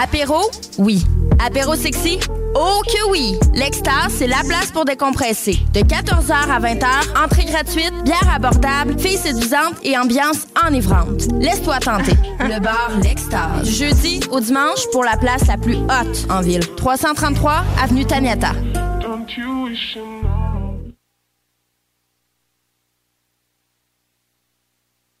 Apéro? 0.00 0.52
Oui. 0.78 1.04
Apéro 1.44 1.74
sexy? 1.74 2.20
Oh 2.54 2.82
que 2.86 3.10
oui! 3.10 3.34
L'Extase, 3.54 4.12
c'est 4.18 4.26
la 4.26 4.42
place 4.46 4.70
pour 4.70 4.84
décompresser. 4.84 5.58
De 5.72 5.80
14h 5.80 6.32
à 6.32 6.60
20h, 6.60 6.84
entrée 7.22 7.44
gratuite, 7.44 7.92
bière 8.04 8.34
abordable, 8.34 8.98
filles 8.98 9.18
séduisantes 9.18 9.76
et 9.82 9.96
ambiance 9.96 10.46
enivrante. 10.66 11.28
Laisse-toi 11.40 11.78
tenter. 11.78 12.12
Le 12.40 12.60
bar 12.60 12.90
L'Extase. 13.02 13.64
Du 13.64 13.72
jeudi 13.72 14.20
au 14.30 14.40
dimanche 14.40 14.88
pour 14.92 15.04
la 15.04 15.16
place 15.16 15.46
la 15.46 15.56
plus 15.56 15.76
haute 15.76 16.26
en 16.30 16.40
ville. 16.40 16.66
333 16.76 17.64
Avenue 17.82 18.04
Taniata. 18.04 18.52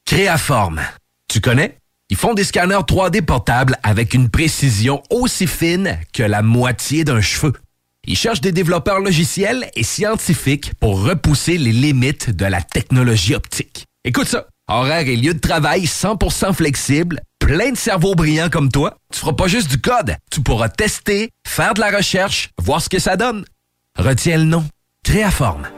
Créaforme. 0.04 0.80
Tu 1.28 1.40
connais? 1.40 1.78
Ils 2.10 2.16
font 2.16 2.34
des 2.34 2.44
scanners 2.44 2.84
3D 2.86 3.22
portables 3.22 3.78
avec 3.82 4.12
une 4.12 4.28
précision 4.28 5.02
aussi 5.08 5.46
fine 5.46 5.98
que 6.12 6.22
la 6.22 6.42
moitié 6.42 7.04
d'un 7.04 7.22
cheveu. 7.22 7.54
Ils 8.06 8.16
cherchent 8.16 8.40
des 8.40 8.52
développeurs 8.52 9.00
logiciels 9.00 9.70
et 9.74 9.84
scientifiques 9.84 10.72
pour 10.80 11.02
repousser 11.02 11.56
les 11.56 11.72
limites 11.72 12.30
de 12.30 12.44
la 12.44 12.60
technologie 12.60 13.34
optique. 13.34 13.86
Écoute 14.04 14.26
ça. 14.26 14.46
Horaire 14.68 15.06
et 15.06 15.16
lieu 15.16 15.34
de 15.34 15.38
travail 15.38 15.84
100% 15.84 16.54
flexible, 16.54 17.20
plein 17.38 17.72
de 17.72 17.76
cerveaux 17.76 18.14
brillants 18.14 18.48
comme 18.48 18.70
toi. 18.70 18.96
Tu 19.12 19.20
feras 19.20 19.34
pas 19.34 19.48
juste 19.48 19.70
du 19.70 19.80
code. 19.80 20.16
Tu 20.30 20.40
pourras 20.40 20.68
tester, 20.68 21.30
faire 21.46 21.74
de 21.74 21.80
la 21.80 21.90
recherche, 21.90 22.50
voir 22.60 22.80
ce 22.80 22.88
que 22.88 22.98
ça 22.98 23.16
donne. 23.16 23.44
Retiens 23.96 24.38
le 24.38 24.44
nom. 24.44 24.64
Créaforme. 25.04 25.68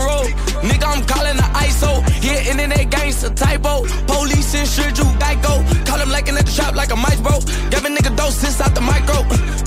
And. 0.00 0.34
Nigga, 0.68 0.86
I'm 0.86 1.04
calling 1.06 1.36
the 1.36 1.48
ISO. 1.64 2.02
Yeah, 2.22 2.50
internet 2.50 2.90
gangster 2.90 3.30
typo. 3.30 3.86
Police 4.06 4.54
insured 4.54 4.98
you 4.98 5.04
Geico. 5.22 5.62
Call 5.86 5.98
him 5.98 6.10
like 6.10 6.28
at 6.28 6.34
the 6.34 6.50
shop 6.50 6.74
like 6.74 6.90
a 6.92 6.96
mice 6.96 7.20
bro. 7.20 7.38
Give 7.70 7.84
a 7.84 7.88
nigga 7.88 8.14
doses 8.16 8.60
out 8.60 8.74
the 8.74 8.80
micro. 8.80 9.22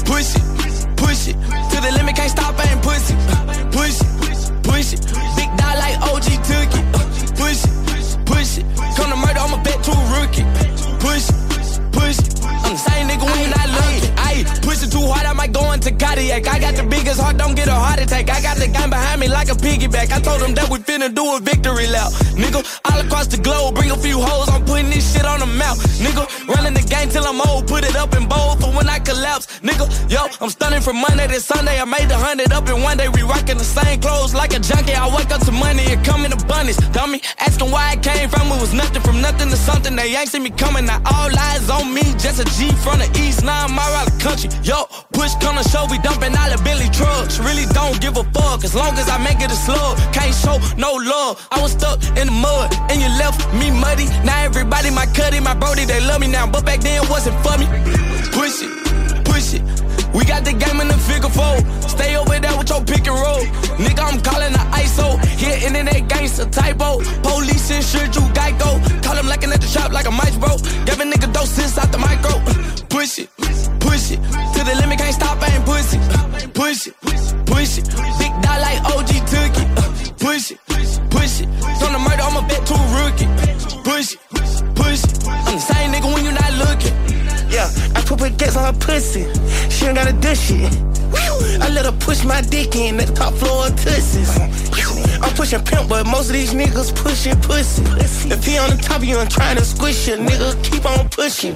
Push 0.06 0.36
it, 0.36 0.44
push 0.98 1.28
it. 1.28 1.36
To 1.72 1.78
the 1.82 1.92
limit, 1.98 2.16
can't 2.16 2.32
stop, 2.32 2.58
I 2.60 2.72
ain't 2.72 2.82
pussy. 2.84 3.16
Push 3.72 4.02
it, 4.02 4.64
push 4.64 4.94
it. 4.94 5.02
Big 5.38 5.50
dog 5.58 5.76
like 5.80 5.98
OG 6.12 6.28
took 6.44 6.72
it. 6.76 6.86
Push 7.40 7.64
it, 7.64 8.26
push 8.26 8.58
it. 8.60 8.66
Come 8.98 9.10
to 9.12 9.16
murder, 9.16 9.40
I'm 9.40 9.54
a 9.54 9.64
bet 9.64 9.84
to 9.84 9.92
a 9.92 10.04
rookie. 10.20 10.46
Push 11.00 11.30
it, 11.32 11.40
push 11.92 12.20
it. 12.20 12.44
I'm 12.44 12.76
the 12.76 12.84
same 12.84 13.08
nigga 13.08 13.24
when 13.24 13.40
you 13.40 13.50
not 13.56 13.70
looking. 13.72 14.12
Ayy, 14.28 14.44
push 14.62 14.84
it 14.84 14.92
too 14.92 15.06
hard, 15.08 15.26
I 15.26 15.34
might 15.34 15.54
go 15.54 15.71
into 15.82 16.06
cardiac. 16.06 16.48
I 16.48 16.60
got 16.60 16.76
the 16.76 16.84
biggest 16.84 17.20
heart, 17.20 17.38
don't 17.38 17.56
get 17.56 17.68
a 17.68 17.74
heart 17.74 18.00
attack. 18.00 18.30
I 18.30 18.42
got 18.42 18.58
the 18.58 18.68
gun 18.68 18.90
behind 18.90 19.20
me 19.20 19.28
like 19.28 19.50
a 19.50 19.58
piggyback. 19.58 20.12
I 20.12 20.20
told 20.22 20.42
them 20.42 20.54
that 20.54 20.70
we 20.70 20.78
finna 20.80 21.14
do 21.14 21.26
a 21.36 21.40
victory 21.40 21.88
lap. 21.88 22.12
Nigga, 22.38 22.62
all 22.86 23.00
across 23.00 23.28
the 23.28 23.38
globe, 23.38 23.76
bring 23.76 23.90
a 23.90 23.98
few 23.98 24.22
hoes. 24.22 24.50
I'm 24.50 24.64
putting 24.66 24.90
this 24.90 25.14
shit 25.14 25.26
on 25.26 25.40
the 25.40 25.46
map. 25.46 25.78
Nigga, 25.98 26.26
running 26.48 26.74
the 26.74 26.86
game 26.86 27.10
till 27.10 27.26
I'm 27.26 27.42
old, 27.42 27.68
put 27.68 27.84
it 27.84 27.96
up 27.96 28.14
in 28.16 28.28
bold 28.28 28.62
for 28.62 28.70
when 28.72 28.88
I 28.90 29.00
collapse. 29.00 29.60
Nigga, 29.62 29.90
yo, 30.10 30.28
I'm 30.40 30.50
stunning 30.50 30.82
from 30.82 30.98
Monday 31.02 31.28
to 31.28 31.40
Sunday. 31.40 31.80
I 31.80 31.86
made 31.86 32.10
a 32.12 32.18
hundred 32.18 32.52
up 32.54 32.70
in 32.70 32.82
one 32.82 32.98
day. 32.98 33.10
We 33.10 33.24
rocking 33.24 33.58
the 33.58 33.66
same 33.66 34.00
clothes 34.02 34.34
like 34.34 34.54
a 34.54 34.60
junkie. 34.60 34.94
I 34.94 35.10
wake 35.16 35.32
up 35.32 35.42
to 35.46 35.52
money, 35.52 35.84
it 35.84 36.04
come 36.06 36.26
in 36.26 36.34
abundance. 36.34 36.78
Dummy, 36.94 37.22
asking 37.40 37.72
why 37.72 37.94
it 37.94 38.04
came 38.04 38.30
from, 38.30 38.52
it 38.54 38.62
was 38.62 38.74
nothing 38.74 39.02
from 39.02 39.22
nothing 39.22 39.50
to 39.50 39.58
something. 39.58 39.96
They 39.96 40.14
ain't 40.16 40.30
see 40.30 40.40
me 40.40 40.52
coming. 40.52 40.86
Now 40.86 41.02
all 41.06 41.32
eyes 41.50 41.70
on 41.70 41.94
me, 41.94 42.04
just 42.22 42.40
a 42.40 42.46
G 42.58 42.70
from 42.86 43.00
the 43.00 43.10
east, 43.18 43.44
now 43.44 43.66
I'm 43.66 43.78
out 43.80 44.08
of 44.08 44.14
the 44.14 44.24
country. 44.24 44.50
Yo, 44.64 44.86
push 45.14 45.34
come 45.42 45.58
to 45.58 45.71
show, 45.72 45.88
we 45.90 45.98
dumping 46.00 46.36
all 46.36 46.50
the 46.52 46.60
Billy 46.68 46.90
trucks. 46.92 47.40
Really 47.40 47.66
don't 47.72 47.96
give 48.04 48.18
a 48.18 48.26
fuck, 48.36 48.64
as 48.64 48.76
long 48.76 48.94
as 49.00 49.08
I 49.08 49.18
make 49.24 49.40
it 49.40 49.52
a 49.52 49.56
slug. 49.56 49.98
Can't 50.12 50.36
show 50.36 50.60
no 50.76 50.92
love. 51.00 51.40
I 51.52 51.62
was 51.62 51.72
stuck 51.72 51.98
in 52.20 52.28
the 52.28 52.36
mud, 52.36 52.68
and 52.92 53.00
you 53.02 53.10
left 53.16 53.40
me 53.56 53.72
muddy. 53.72 54.08
Now 54.28 54.44
everybody 54.44 54.92
my 54.92 55.06
cutty, 55.18 55.40
my 55.40 55.56
brody, 55.56 55.86
they 55.86 56.02
love 56.02 56.20
me 56.20 56.28
now, 56.28 56.46
but 56.46 56.66
back 56.66 56.82
then 56.82 57.08
wasn't 57.10 57.38
for 57.44 57.56
me. 57.58 57.66
Push 58.36 58.62
it, 58.68 58.72
push 59.24 59.54
it. 59.56 59.64
We 60.14 60.26
got 60.26 60.44
the 60.44 60.52
game 60.52 60.82
in 60.84 60.90
the 60.90 61.00
figure 61.08 61.32
four. 61.32 61.56
Stay 61.88 62.18
over 62.18 62.38
there 62.38 62.56
with 62.58 62.70
your 62.70 62.84
pick 62.84 63.08
and 63.08 63.16
roll. 63.16 63.44
Nigga, 63.80 64.04
I'm 64.04 64.20
calling 64.20 64.52
the 64.52 64.64
ISO. 64.76 65.08
Here, 65.40 65.58
internet 65.66 66.08
gangster 66.10 66.46
typo. 66.50 67.00
Police 67.24 67.72
insured 67.72 68.14
you 68.16 68.24
Geico. 68.36 68.70
Call 69.04 69.16
him 69.16 69.28
like 69.28 69.44
at 69.44 69.62
the 69.62 69.68
shop 69.68 69.92
like 69.94 70.08
a 70.08 70.12
mice 70.12 70.36
bro. 70.36 70.58
Give 70.86 71.00
a 71.00 71.06
nigga 71.08 71.32
doses 71.32 71.78
out 71.78 71.92
the 71.94 71.98
micro. 71.98 72.34
Push 72.90 73.20
it, 73.20 73.30
push 73.82 74.12
it. 74.12 74.20
To 74.54 74.60
the 74.64 74.74
limit, 74.80 75.00
can't 75.00 75.14
stop, 75.14 75.42
I 75.42 75.56
ain't 75.56 75.66
pussy. 75.66 75.98
Push 76.54 76.88
it, 76.88 76.96
push 77.46 77.78
it. 77.80 77.86
Big 78.22 78.34
dog 78.46 78.60
like 78.62 78.80
OG 78.94 79.12
took 79.34 79.54
it. 79.62 79.68
Push 80.18 80.52
it, 80.52 80.60
push 81.10 81.42
it. 81.42 81.50
From 81.80 81.92
the 81.94 82.00
murder, 82.00 82.24
I'm 82.24 82.38
a 82.38 82.48
bet 82.48 82.66
to 82.68 82.74
a 82.74 82.86
rookie. 82.98 83.28
Push 83.84 84.14
it, 84.14 84.20
push 84.76 85.04
it. 85.04 85.28
I'm 85.28 85.56
the 85.56 85.60
same 85.60 85.92
nigga 85.92 86.08
when 86.14 86.24
you 86.26 86.32
not 86.32 86.54
looking. 86.64 86.96
Yeah, 87.50 87.68
I 87.96 88.02
put 88.22 88.34
baguettes 88.34 88.56
on 88.56 88.74
her 88.74 88.80
pussy. 88.80 89.24
She 89.70 89.86
ain't 89.86 89.96
gotta 89.96 90.14
do 90.14 90.36
shit. 90.36 90.72
I 91.62 91.70
let 91.70 91.86
her 91.86 91.98
push 92.06 92.24
my 92.24 92.42
dick 92.42 92.76
in 92.76 92.98
the 92.98 93.06
top 93.06 93.34
floor 93.34 93.68
of 93.68 93.74
Tussies. 93.74 94.30
I'm 95.22 95.34
pushing 95.36 95.62
pimp, 95.62 95.90
but 95.90 96.06
most 96.06 96.28
of 96.30 96.34
these 96.34 96.54
niggas 96.54 96.96
pushing 96.96 97.36
pussy. 97.42 97.84
If 98.32 98.46
he 98.46 98.58
on 98.58 98.70
the 98.70 98.78
top 98.78 98.98
of 98.98 99.04
you 99.04 99.18
and 99.20 99.30
trying 99.30 99.58
to 99.58 99.66
squish 99.66 100.08
you, 100.08 100.16
nigga, 100.16 100.58
keep 100.64 100.86
on 100.86 101.10
pushing. 101.10 101.56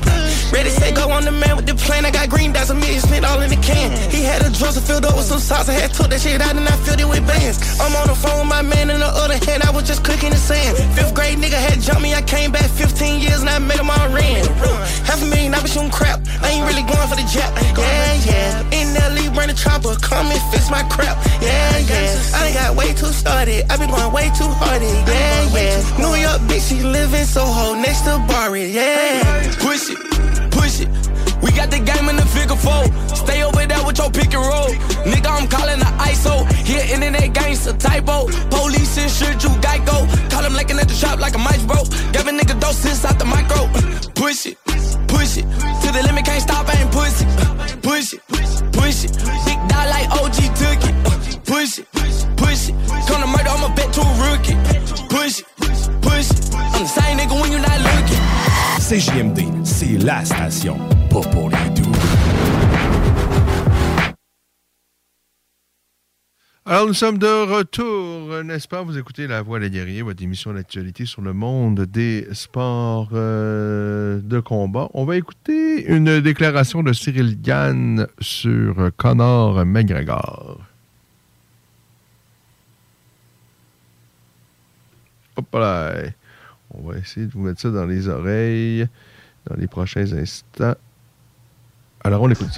Ready, 0.52 0.70
say 0.70 0.92
go 0.92 1.10
on 1.10 1.24
the 1.24 1.32
man 1.32 1.56
with 1.56 1.66
the 1.66 1.76
plane. 1.76 2.06
I 2.06 2.12
got 2.12 2.30
green 2.30 2.52
dots, 2.52 2.70
a 2.70 2.76
million 2.76 3.02
spent 3.02 3.26
all 3.26 3.42
in 3.42 3.50
the 3.50 3.58
can. 3.58 3.90
He 4.12 4.24
had 4.24 4.42
a 4.42 4.50
dresser 4.50 4.82
filled 4.82 5.06
up 5.06 5.16
with 5.16 5.26
some 5.26 5.40
sauce. 5.40 5.70
I 5.70 5.74
had 5.74 5.94
took 5.94 6.10
that 6.10 6.22
shit 6.22 6.42
out 6.42 6.56
and 6.56 6.68
I 6.68 6.76
filled 6.86 7.00
it 7.00 7.08
with 7.08 7.26
bands. 7.26 7.58
I'm 7.80 7.96
on 7.96 8.08
the 8.08 8.16
phone 8.16 8.40
with 8.40 8.50
my 8.50 8.62
man 8.62 8.90
in 8.90 9.00
the 9.00 9.12
other 9.24 9.38
hand. 9.46 9.64
I 9.64 9.72
was 9.72 9.88
just 9.88 10.04
cooking 10.04 10.32
the 10.32 10.38
sand. 10.38 10.78
Fifth 10.94 11.14
grade 11.16 11.38
nigga 11.38 11.58
had 11.58 11.82
jumped 11.82 12.02
me. 12.02 12.14
I 12.14 12.22
came 12.22 12.52
back 12.52 12.70
15 12.70 13.22
years 13.22 13.42
and 13.42 13.50
I 13.50 13.60
made 13.60 13.80
him 13.80 13.90
all 13.90 14.10
ran. 14.10 14.46
Half 15.06 15.24
a 15.24 15.26
million, 15.26 15.54
I 15.54 15.62
be 15.62 15.70
shooting 15.70 15.90
crap. 15.90 16.20
I 16.42 16.52
ain't 16.56 16.66
really 16.68 16.84
going 16.84 17.08
for 17.08 17.16
the 17.16 17.28
jab. 17.28 17.52
Yeah, 17.76 18.14
yeah. 18.28 18.78
In 18.78 18.88
LE, 18.96 19.32
run 19.36 19.48
the 19.48 19.54
chopper. 19.54 19.96
Come 20.00 20.28
and 20.28 20.42
fix 20.52 20.70
my 20.70 20.84
crap. 20.88 21.18
Yeah, 21.42 21.78
yeah. 21.80 22.36
I 22.36 22.48
ain't 22.48 22.56
got 22.56 22.76
way 22.76 22.94
too 22.94 23.12
started. 23.12 23.66
I 23.70 23.78
been 23.78 23.90
going 23.90 24.12
way 24.14 24.28
too 24.40 24.50
hard. 24.60 24.82
Yeah, 24.82 25.56
yeah. 25.56 26.00
New 26.00 26.16
York 26.16 26.42
bitch, 26.48 26.70
she 26.70 26.84
live 26.84 27.14
in 27.14 27.26
Soho 27.26 27.76
next 27.76 28.02
to 28.02 28.24
Barry. 28.28 28.68
Yeah. 28.72 29.22
Push 29.60 29.90
it, 29.92 30.00
push 30.52 30.80
it. 30.82 30.90
We 31.44 31.52
got 31.52 31.70
the 31.70 31.80
game 31.80 32.10
in 32.10 32.16
the 32.16 32.26
figure 32.26 32.56
four. 32.56 32.84
Stay 33.14 33.44
over 33.44 33.66
there 33.66 33.84
with 33.86 33.98
your 33.98 34.10
pick 34.10 34.34
and 34.34 34.46
roll. 34.46 34.72
Nigga, 35.06 35.30
I'm 35.30 35.48
calling 35.48 35.80
the 35.80 35.92
ISO. 36.10 36.50
Here, 36.66 36.86
internet 36.94 37.34
gangster 37.34 37.74
typo. 37.74 38.28
Police 38.50 38.98
insured 38.98 39.44
you 39.44 39.50
Geico. 39.62 40.08
Call 40.32 40.44
him 40.44 40.54
like 40.54 40.72
at 40.72 40.88
the 40.88 40.94
shop 40.94 41.20
like 41.20 41.36
a 41.36 41.38
mice 41.38 41.64
bro. 41.64 41.84
Give 42.14 42.26
a 42.28 42.32
nigga 42.32 42.60
doses 42.60 43.06
out 43.06 43.20
the 43.20 43.26
micro. 43.26 43.68
Push 44.16 44.48
it, 44.48 44.58
push 45.26 45.38
it. 45.38 45.46
To 45.82 45.92
the 45.92 46.04
limit, 46.04 46.26
can't 46.26 46.42
stop, 46.42 46.68
I 46.68 46.82
ain't 46.82 46.92
pussy. 46.92 47.26
Push 47.82 48.14
it, 48.14 48.22
push 48.72 49.06
it. 49.06 49.12
Big 49.46 49.60
dog 49.70 49.88
like 49.90 50.10
OG 50.12 50.38
took 50.62 50.82
it. 50.90 50.96
Push 51.46 51.80
it, 51.80 51.88
push 52.38 52.70
it. 52.70 52.76
Come 53.08 53.22
to 53.22 53.28
murder, 53.28 53.50
I'm 53.50 53.72
a 53.72 53.76
bet 53.76 53.92
to 53.94 54.02
a 54.02 54.14
rookie. 54.26 54.58
Push 55.10 55.40
it, 55.40 55.46
push 56.02 56.30
it. 56.32 56.56
I'm 56.56 56.84
the 56.84 56.88
same 56.88 57.18
nigga 57.18 57.40
when 57.42 57.52
you 57.52 57.60
not 57.60 57.80
looking. 57.82 58.22
CJMD, 58.80 59.66
c'est 59.66 59.98
la 60.04 60.24
station, 60.24 60.78
pas 61.10 61.22
pour 61.32 61.50
les 61.50 61.70
doux. 61.82 61.92
Alors, 66.68 66.88
nous 66.88 66.96
sommes 66.96 67.20
de 67.20 67.28
retour, 67.28 68.44
n'est-ce 68.44 68.68
pas? 68.68 68.82
Vous 68.82 68.98
écoutez 68.98 69.28
La 69.28 69.44
Voix 69.44 69.60
des 69.60 69.70
guerriers, 69.70 70.02
votre 70.02 70.24
émission 70.24 70.52
d'actualité 70.52 71.06
sur 71.06 71.22
le 71.22 71.32
monde 71.32 71.82
des 71.82 72.28
sports 72.32 73.10
euh, 73.14 74.20
de 74.24 74.40
combat. 74.40 74.90
On 74.96 75.06
va 75.06 75.16
écouter 75.16 75.86
une 75.86 76.22
déclaration 76.22 76.82
de 76.82 76.92
Cyril 76.92 77.40
Gann 77.40 78.08
sur 78.20 78.90
Conor 78.98 79.64
McGregor. 79.64 80.60
Hop 85.36 85.54
là. 85.54 85.94
On 86.72 86.90
va 86.90 86.98
essayer 86.98 87.28
de 87.28 87.32
vous 87.32 87.42
mettre 87.42 87.62
ça 87.62 87.70
dans 87.70 87.86
les 87.86 88.08
oreilles 88.08 88.88
dans 89.46 89.56
les 89.56 89.68
prochains 89.68 90.12
instants. 90.14 90.74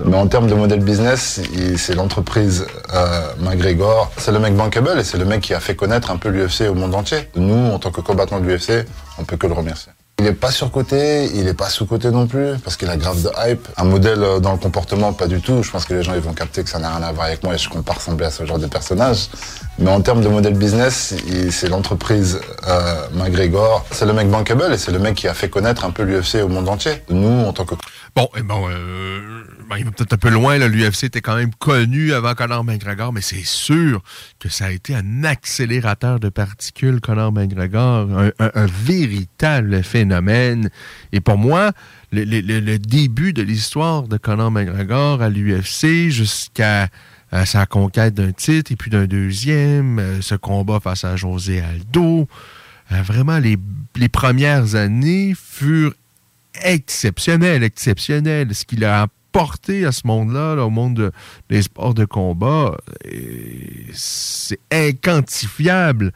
Mais 0.05 0.17
en 0.17 0.27
termes 0.27 0.47
de 0.47 0.53
modèle 0.53 0.81
business, 0.81 1.41
c'est 1.77 1.95
l'entreprise 1.95 2.65
euh, 2.93 3.21
McGregor. 3.39 4.11
C'est 4.17 4.31
le 4.31 4.39
mec 4.39 4.55
bankable 4.55 4.99
et 4.99 5.03
c'est 5.03 5.17
le 5.17 5.25
mec 5.25 5.41
qui 5.41 5.53
a 5.53 5.59
fait 5.59 5.75
connaître 5.75 6.11
un 6.11 6.17
peu 6.17 6.29
l'UFC 6.29 6.69
au 6.69 6.73
monde 6.73 6.95
entier. 6.95 7.29
Nous, 7.35 7.71
en 7.71 7.79
tant 7.79 7.91
que 7.91 8.01
combattants 8.01 8.39
de 8.39 8.45
l'UFC, 8.45 8.85
on 9.17 9.23
peut 9.23 9.37
que 9.37 9.47
le 9.47 9.53
remercier. 9.53 9.91
Il 10.19 10.25
n'est 10.25 10.33
pas 10.33 10.49
surcoté, 10.49 11.29
il 11.35 11.45
n'est 11.45 11.53
pas 11.53 11.69
sous-coté 11.69 12.09
non 12.09 12.25
plus, 12.25 12.57
parce 12.63 12.75
qu'il 12.75 12.89
a 12.89 12.97
grave 12.97 13.21
de 13.21 13.29
hype. 13.37 13.67
Un 13.77 13.83
modèle 13.83 14.23
euh, 14.23 14.39
dans 14.39 14.51
le 14.51 14.57
comportement, 14.57 15.13
pas 15.13 15.27
du 15.27 15.41
tout. 15.41 15.61
Je 15.61 15.69
pense 15.69 15.85
que 15.85 15.93
les 15.93 16.01
gens 16.01 16.15
ils 16.15 16.21
vont 16.21 16.33
capter 16.33 16.63
que 16.63 16.69
ça 16.69 16.79
n'a 16.79 16.89
rien 16.89 17.05
à 17.05 17.11
voir 17.11 17.27
avec 17.27 17.43
moi 17.43 17.53
et 17.53 17.57
je 17.57 17.69
compte 17.69 17.85
pas 17.85 17.93
ressembler 17.93 18.25
à 18.25 18.31
ce 18.31 18.43
genre 18.43 18.57
de 18.57 18.65
personnage. 18.65 19.29
Mais 19.79 19.91
en 19.91 20.01
termes 20.01 20.23
de 20.23 20.27
modèle 20.27 20.57
business, 20.57 21.13
c'est 21.51 21.69
l'entreprise 21.69 22.39
euh, 22.67 23.07
McGregor. 23.13 23.85
C'est 23.91 24.05
le 24.07 24.13
mec 24.13 24.27
bankable 24.27 24.73
et 24.73 24.77
c'est 24.77 24.91
le 24.91 24.97
mec 24.97 25.13
qui 25.15 25.27
a 25.27 25.35
fait 25.35 25.49
connaître 25.49 25.85
un 25.85 25.91
peu 25.91 26.01
l'UFC 26.03 26.41
au 26.43 26.47
monde 26.47 26.67
entier. 26.67 26.93
Nous, 27.09 27.27
en 27.45 27.53
tant 27.53 27.63
que 27.65 27.75
Bon, 28.15 28.27
et 28.35 28.41
bon, 28.41 28.67
euh, 28.67 29.43
ben, 29.69 29.75
il 29.77 29.85
va 29.85 29.91
peut-être 29.91 30.13
un 30.13 30.17
peu 30.17 30.29
loin. 30.29 30.57
L'UFC 30.57 31.03
était 31.03 31.21
quand 31.21 31.35
même 31.35 31.53
connu 31.53 32.11
avant 32.13 32.33
Conor 32.33 32.63
McGregor, 32.63 33.13
mais 33.13 33.21
c'est 33.21 33.45
sûr 33.45 34.01
que 34.39 34.49
ça 34.49 34.65
a 34.65 34.71
été 34.71 34.95
un 34.95 35.23
accélérateur 35.23 36.19
de 36.19 36.29
particules, 36.29 36.99
Conor 36.99 37.31
McGregor, 37.31 38.07
un, 38.17 38.31
un- 38.39 38.51
un 38.55 38.65
véritable 38.65 39.83
phénomène. 39.83 40.71
Et 41.11 41.19
pour 41.21 41.37
moi, 41.37 41.71
le- 42.11 42.23
le- 42.23 42.59
le 42.59 42.79
début 42.79 43.33
de 43.33 43.43
l'histoire 43.43 44.03
de 44.07 44.17
Conor 44.17 44.49
McGregor 44.49 45.21
à 45.21 45.29
l'UFC 45.29 46.09
jusqu'à 46.09 46.87
euh, 47.33 47.45
sa 47.45 47.65
conquête 47.65 48.13
d'un 48.13 48.31
titre 48.31 48.71
et 48.71 48.75
puis 48.75 48.89
d'un 48.91 49.05
deuxième, 49.05 49.99
euh, 49.99 50.21
ce 50.21 50.35
combat 50.35 50.79
face 50.79 51.03
à 51.03 51.15
José 51.15 51.61
Aldo, 51.61 52.27
euh, 52.91 53.01
vraiment 53.01 53.37
les, 53.39 53.57
les 53.95 54.09
premières 54.09 54.75
années 54.75 55.33
furent 55.35 55.93
exceptionnel, 56.63 57.63
exceptionnel. 57.63 58.53
Ce 58.55 58.65
qu'il 58.65 58.83
a 58.85 59.01
apporté 59.03 59.85
à 59.85 59.91
ce 59.91 60.07
monde-là, 60.07 60.55
là, 60.55 60.65
au 60.65 60.69
monde 60.69 60.95
de- 60.95 61.11
des 61.49 61.61
sports 61.61 61.93
de 61.93 62.05
combat, 62.05 62.75
c'est 63.93 64.59
inquantifiable. 64.71 66.13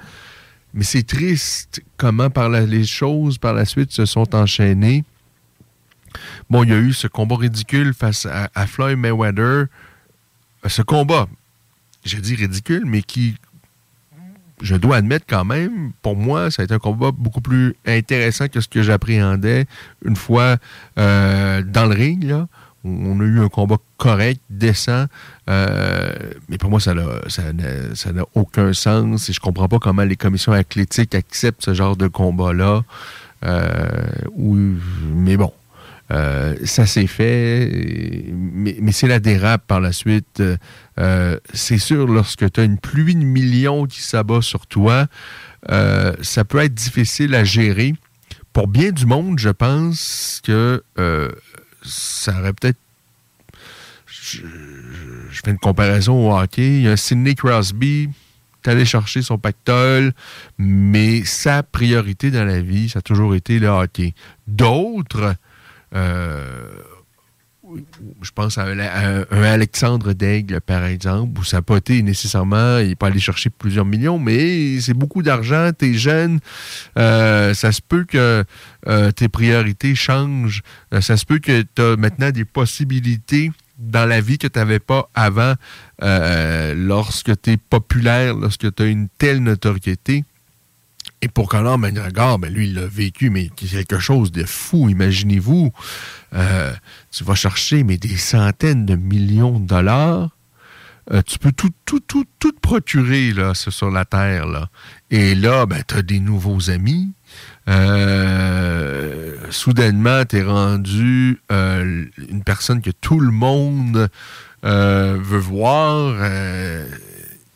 Mais 0.74 0.84
c'est 0.84 1.04
triste 1.04 1.82
comment 1.98 2.30
les 2.68 2.86
choses 2.86 3.38
par 3.38 3.54
la 3.54 3.66
suite 3.66 3.92
se 3.92 4.06
sont 4.06 4.34
enchaînées. 4.34 5.04
Bon, 6.50 6.64
il 6.64 6.70
y 6.70 6.74
a 6.74 6.78
eu 6.78 6.94
ce 6.94 7.08
combat 7.08 7.36
ridicule 7.36 7.94
face 7.94 8.26
à 8.32 8.68
Floyd 8.68 8.98
Mayweather. 8.98 9.66
Euh, 10.66 10.70
Ce 10.70 10.82
combat, 10.82 11.28
j'ai 12.04 12.20
dit 12.20 12.36
ridicule, 12.36 12.84
mais 12.86 13.02
qui, 13.02 13.36
je 14.62 14.76
dois 14.76 14.98
admettre 14.98 15.26
quand 15.28 15.46
même, 15.46 15.92
pour 16.02 16.16
moi, 16.16 16.52
ça 16.52 16.62
a 16.62 16.66
été 16.66 16.74
un 16.74 16.80
combat 16.80 17.12
beaucoup 17.12 17.42
plus 17.42 17.76
intéressant 17.86 18.48
que 18.48 18.62
ce 18.62 18.68
que 18.68 18.82
j'appréhendais 18.82 19.66
une 20.06 20.16
fois 20.16 20.58
euh, 20.98 21.62
dans 21.64 21.86
le 21.86 21.96
ring. 21.96 22.24
Là. 22.24 22.48
On 22.84 23.20
a 23.20 23.24
eu 23.24 23.40
un 23.40 23.50
combat 23.50 23.78
correct, 23.98 24.42
décent, 24.50 25.06
euh, 25.50 26.14
mais 26.50 26.58
pour 26.58 26.72
moi, 26.72 26.80
ça 26.80 26.96
n'a 26.96 28.24
aucun 28.34 28.74
sens 28.74 29.30
et 29.30 29.34
je 29.34 29.40
comprends 29.40 29.68
pas 29.68 29.78
comment 29.78 30.04
les 30.04 30.16
commissions 30.16 30.52
athlétiques 30.52 31.14
acceptent 31.14 31.64
ce 31.64 31.76
genre 31.76 31.96
de 31.96 32.08
combat-là. 32.08 32.82
Mais 33.44 35.38
bon, 35.38 35.54
euh, 36.12 36.56
ça 36.66 36.86
s'est 36.86 37.08
fait, 37.08 37.72
mais, 38.34 38.92
c'est 38.92 39.08
la 39.08 39.20
dérape 39.20 39.66
par 39.66 39.80
la 39.80 39.94
suite. 39.94 40.42
Euh, 41.00 41.40
c'est 41.54 41.78
sûr, 41.78 42.08
lorsque 42.08 42.52
tu 42.52 42.60
as 42.60 42.64
une 42.64 42.78
pluie 42.78 43.16
de 43.16 43.24
millions 43.24 43.86
qui 43.86 44.02
s'abat 44.02 44.42
sur 44.42 44.68
toi, 44.68 45.08
euh, 45.72 46.14
ça 46.22 46.44
peut 46.44 46.60
être 46.60 46.74
difficile 46.74 47.34
à 47.36 47.44
gérer. 47.44 47.94
Pour 48.52 48.68
bien 48.68 48.92
du 48.92 49.06
monde, 49.06 49.40
je 49.40 49.50
pense 49.50 50.42
que 50.44 50.84
ça 51.84 52.40
aurait 52.40 52.54
peut-être. 52.54 52.78
Je, 54.08 54.42
fais 55.44 55.52
une 55.52 55.58
comparaison 55.58 56.30
au 56.30 56.38
hockey. 56.38 56.78
Il 56.78 56.82
y 56.84 56.88
a 56.90 56.98
Sidney 56.98 57.36
Crosby 57.36 58.10
est 58.64 58.70
allé 58.70 58.86
chercher 58.86 59.22
son 59.22 59.38
pactole, 59.38 60.14
mais 60.58 61.24
sa 61.24 61.64
priorité 61.64 62.32
dans 62.32 62.46
la 62.46 62.62
vie, 62.62 62.90
ça 62.90 63.00
a 63.00 63.02
toujours 63.02 63.34
été 63.34 63.60
le 63.60 63.68
hockey. 63.68 64.14
D'autres, 64.48 65.36
je 68.22 68.32
pense 68.34 68.58
à 68.58 68.66
un, 68.66 69.26
Alexandre 69.44 70.14
Daigle, 70.14 70.62
par 70.62 70.86
exemple, 70.86 71.40
où 71.40 71.44
ça 71.44 71.58
n'a 71.58 71.62
pas 71.62 71.80
nécessairement, 71.90 72.80
il 72.80 72.90
n'est 72.90 72.96
pas 72.96 73.08
allé 73.08 73.20
chercher 73.20 73.50
plusieurs 73.50 73.86
millions, 73.86 74.20
mais 74.20 74.80
c'est 74.80 74.94
beaucoup 74.94 75.22
d'argent, 75.22 75.72
tu 75.78 75.92
es 75.92 75.94
jeune, 75.94 76.40
euh, 76.98 77.54
ça 77.54 77.72
se 77.72 77.82
peut 77.82 78.04
que 78.04 78.44
euh, 78.88 79.12
tes 79.12 79.30
priorités 79.30 79.96
changent, 79.96 80.62
Euh, 80.94 81.02
ça 81.02 81.16
se 81.16 81.26
peut 81.26 81.40
que 81.40 81.62
tu 81.62 81.82
as 81.82 81.96
maintenant 81.96 82.32
des 82.32 82.46
possibilités 82.46 83.52
dans 83.78 84.06
la 84.06 84.22
vie 84.22 84.38
que 84.38 84.48
tu 84.48 84.60
n'avais 84.60 84.80
pas 84.80 85.10
avant 85.14 85.54
euh, 86.04 86.74
lorsque 86.76 87.42
tu 87.42 87.52
es 87.52 87.58
populaire, 87.58 88.36
lorsque 88.36 88.74
tu 88.76 88.84
as 88.84 88.88
une 88.88 89.08
telle 89.18 89.42
notoriété. 89.42 90.24
Et 91.24 91.28
pour 91.28 91.50
Conor 91.50 91.78
McGregor, 91.78 92.40
ben 92.40 92.52
lui, 92.52 92.68
il 92.68 92.74
l'a 92.74 92.88
vécu, 92.88 93.30
mais 93.30 93.50
quelque 93.50 94.00
chose 94.00 94.32
de 94.32 94.44
fou. 94.44 94.90
Imaginez-vous, 94.90 95.72
euh, 96.34 96.74
tu 97.12 97.24
vas 97.24 97.36
chercher 97.36 97.84
mais 97.84 97.98
des 97.98 98.18
centaines 98.18 98.88
de 98.88 98.96
millions 98.96 99.60
de 99.60 99.68
dollars. 99.68 100.30
Euh, 101.12 101.22
tu 101.22 101.38
peux 101.38 101.52
tout, 101.52 101.70
tout, 101.86 102.00
tout, 102.00 102.26
tout 102.40 102.52
te 102.52 102.60
procurer 102.60 103.34
là, 103.34 103.54
sur 103.54 103.92
la 103.92 104.06
Terre. 104.06 104.48
Là. 104.48 104.70
Et 105.12 105.36
là, 105.36 105.68
ben, 105.68 105.84
tu 105.88 105.96
as 105.96 106.02
des 106.02 106.20
nouveaux 106.20 106.72
amis. 106.72 107.14
Euh, 107.68 109.38
soudainement, 109.52 110.26
tu 110.26 110.38
es 110.38 110.44
rendu 110.44 111.40
une 111.52 112.44
personne 112.44 112.82
que 112.82 112.92
tout 112.92 113.20
le 113.20 113.32
monde 113.32 114.10
veut 114.64 115.38
voir. 115.38 116.16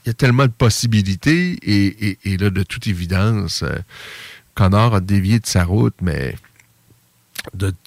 Il 0.05 0.09
y 0.09 0.11
a 0.11 0.13
tellement 0.13 0.45
de 0.45 0.51
possibilités 0.51 1.57
et, 1.63 2.17
et- 2.25 2.37
là, 2.37 2.51
de 2.51 2.61
toute 2.63 2.85
évidence, 2.87 3.63
euh, 3.63 3.75
Connor 4.53 4.93
a 4.95 5.01
dévié 5.01 5.39
de 5.39 5.47
sa 5.47 5.63
route, 5.63 5.95
mais 6.01 6.35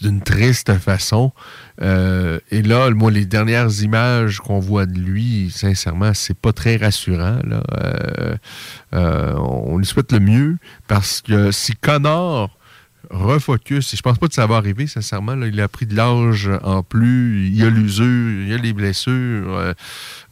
d'une 0.02 0.20
triste 0.20 0.72
façon. 0.78 1.32
Euh, 1.80 2.38
et 2.50 2.62
là, 2.62 2.90
moi, 2.90 3.10
les 3.10 3.24
dernières 3.24 3.82
images 3.82 4.38
qu'on 4.38 4.58
voit 4.60 4.86
de 4.86 4.98
lui, 4.98 5.50
sincèrement, 5.54 6.12
c'est 6.14 6.36
pas 6.36 6.52
très 6.52 6.76
rassurant. 6.76 7.38
Euh, 8.92 9.34
on 9.36 9.78
lui 9.78 9.86
souhaite 9.86 10.12
le 10.12 10.20
mieux 10.20 10.56
parce 10.88 11.20
que 11.22 11.50
si 11.52 11.74
Connor 11.74 12.57
refocus, 13.10 13.92
et 13.92 13.96
je 13.96 14.02
pense 14.02 14.18
pas 14.18 14.28
que 14.28 14.34
ça 14.34 14.46
va 14.46 14.56
arriver, 14.56 14.86
sincèrement, 14.86 15.34
il 15.42 15.60
a 15.60 15.68
pris 15.68 15.86
de 15.86 15.96
l'âge 15.96 16.50
en 16.62 16.82
plus, 16.82 17.46
il 17.46 17.56
y 17.56 17.64
a 17.64 17.70
l'usure, 17.70 18.42
il 18.42 18.48
y 18.48 18.54
a 18.54 18.58
les 18.58 18.72
blessures. 18.72 19.56
euh, 19.56 19.74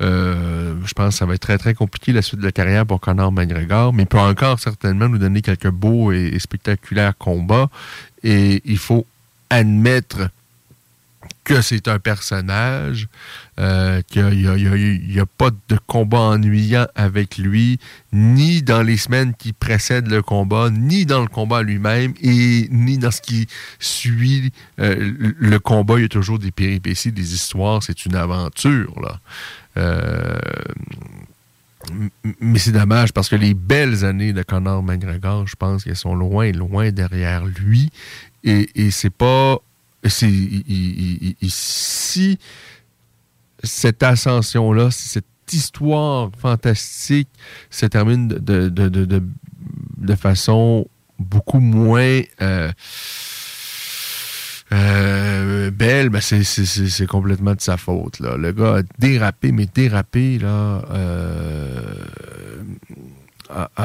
euh, 0.02 0.74
je 0.84 0.92
pense 0.92 1.14
que 1.14 1.18
ça 1.18 1.26
va 1.26 1.34
être 1.34 1.40
très, 1.40 1.58
très 1.58 1.74
compliqué 1.74 2.12
la 2.12 2.22
suite 2.22 2.40
de 2.40 2.44
la 2.44 2.52
carrière 2.52 2.84
pour 2.84 3.00
Conor 3.00 3.32
McGregor, 3.32 3.92
mais 3.92 4.02
il 4.02 4.06
peut 4.06 4.18
encore 4.18 4.60
certainement 4.60 5.08
nous 5.08 5.18
donner 5.18 5.42
quelques 5.42 5.70
beaux 5.70 6.12
et 6.12 6.38
spectaculaires 6.38 7.16
combats. 7.16 7.68
Et 8.22 8.60
il 8.64 8.78
faut 8.78 9.06
admettre 9.50 10.28
que 11.44 11.62
c'est 11.62 11.88
un 11.88 11.98
personnage, 11.98 13.08
euh, 13.58 14.02
qu'il 14.02 14.24
n'y 14.26 15.18
a, 15.18 15.26
pas 15.26 15.50
de 15.68 15.78
combat 15.86 16.18
ennuyant 16.18 16.86
avec 16.94 17.38
lui, 17.38 17.78
ni 18.12 18.62
dans 18.62 18.82
les 18.82 18.96
semaines 18.98 19.32
qui 19.34 19.52
précèdent 19.52 20.08
le 20.08 20.22
combat, 20.22 20.68
ni 20.70 21.06
dans 21.06 21.22
le 21.22 21.28
combat 21.28 21.62
lui-même, 21.62 22.12
et 22.20 22.68
ni 22.70 22.98
dans 22.98 23.10
ce 23.10 23.20
qui 23.22 23.46
suit 23.78 24.52
euh, 24.80 25.14
le- 25.38 25.58
combat. 25.58 25.94
Il 25.98 26.02
y 26.02 26.04
a 26.04 26.08
toujours 26.08 26.38
des 26.38 26.50
péripéties, 26.50 27.12
des 27.12 27.32
histoires, 27.34 27.82
c'est 27.82 28.04
une 28.04 28.14
aventure. 28.14 28.94
Là. 29.00 29.20
Euh, 29.78 30.38
mais 32.40 32.58
c'est 32.58 32.72
dommage 32.72 33.12
parce 33.12 33.28
que 33.28 33.36
les 33.36 33.54
belles 33.54 34.04
années 34.04 34.32
de 34.32 34.42
Conor 34.42 34.82
McGregor, 34.82 35.46
je 35.46 35.56
pense 35.56 35.84
qu'elles 35.84 35.96
sont 35.96 36.14
loin, 36.14 36.50
loin 36.52 36.90
derrière 36.90 37.44
lui. 37.44 37.90
Et, 38.44 38.68
c'est 38.90 39.10
pas. 39.10 39.58
c'est- 40.04 40.36
si 41.48 42.38
cette 43.66 44.02
ascension-là, 44.02 44.90
si 44.90 45.08
cette 45.08 45.24
histoire 45.52 46.30
fantastique 46.38 47.28
se 47.70 47.86
termine 47.86 48.28
de, 48.28 50.14
façon 50.16 50.86
beaucoup 51.18 51.60
moins. 51.60 52.20
euh, 52.42 52.72
Euh, 54.72 55.70
Bell, 55.70 56.08
ben 56.08 56.20
c'est, 56.20 57.06
complètement 57.06 57.54
de 57.54 57.60
sa 57.60 57.76
faute. 57.76 58.18
Là. 58.20 58.36
Le 58.36 58.52
gars 58.52 58.78
a 58.78 58.82
dérapé, 58.98 59.52
mais 59.52 59.66
dérapé, 59.72 60.38
là. 60.38 60.82
euh, 60.90 61.94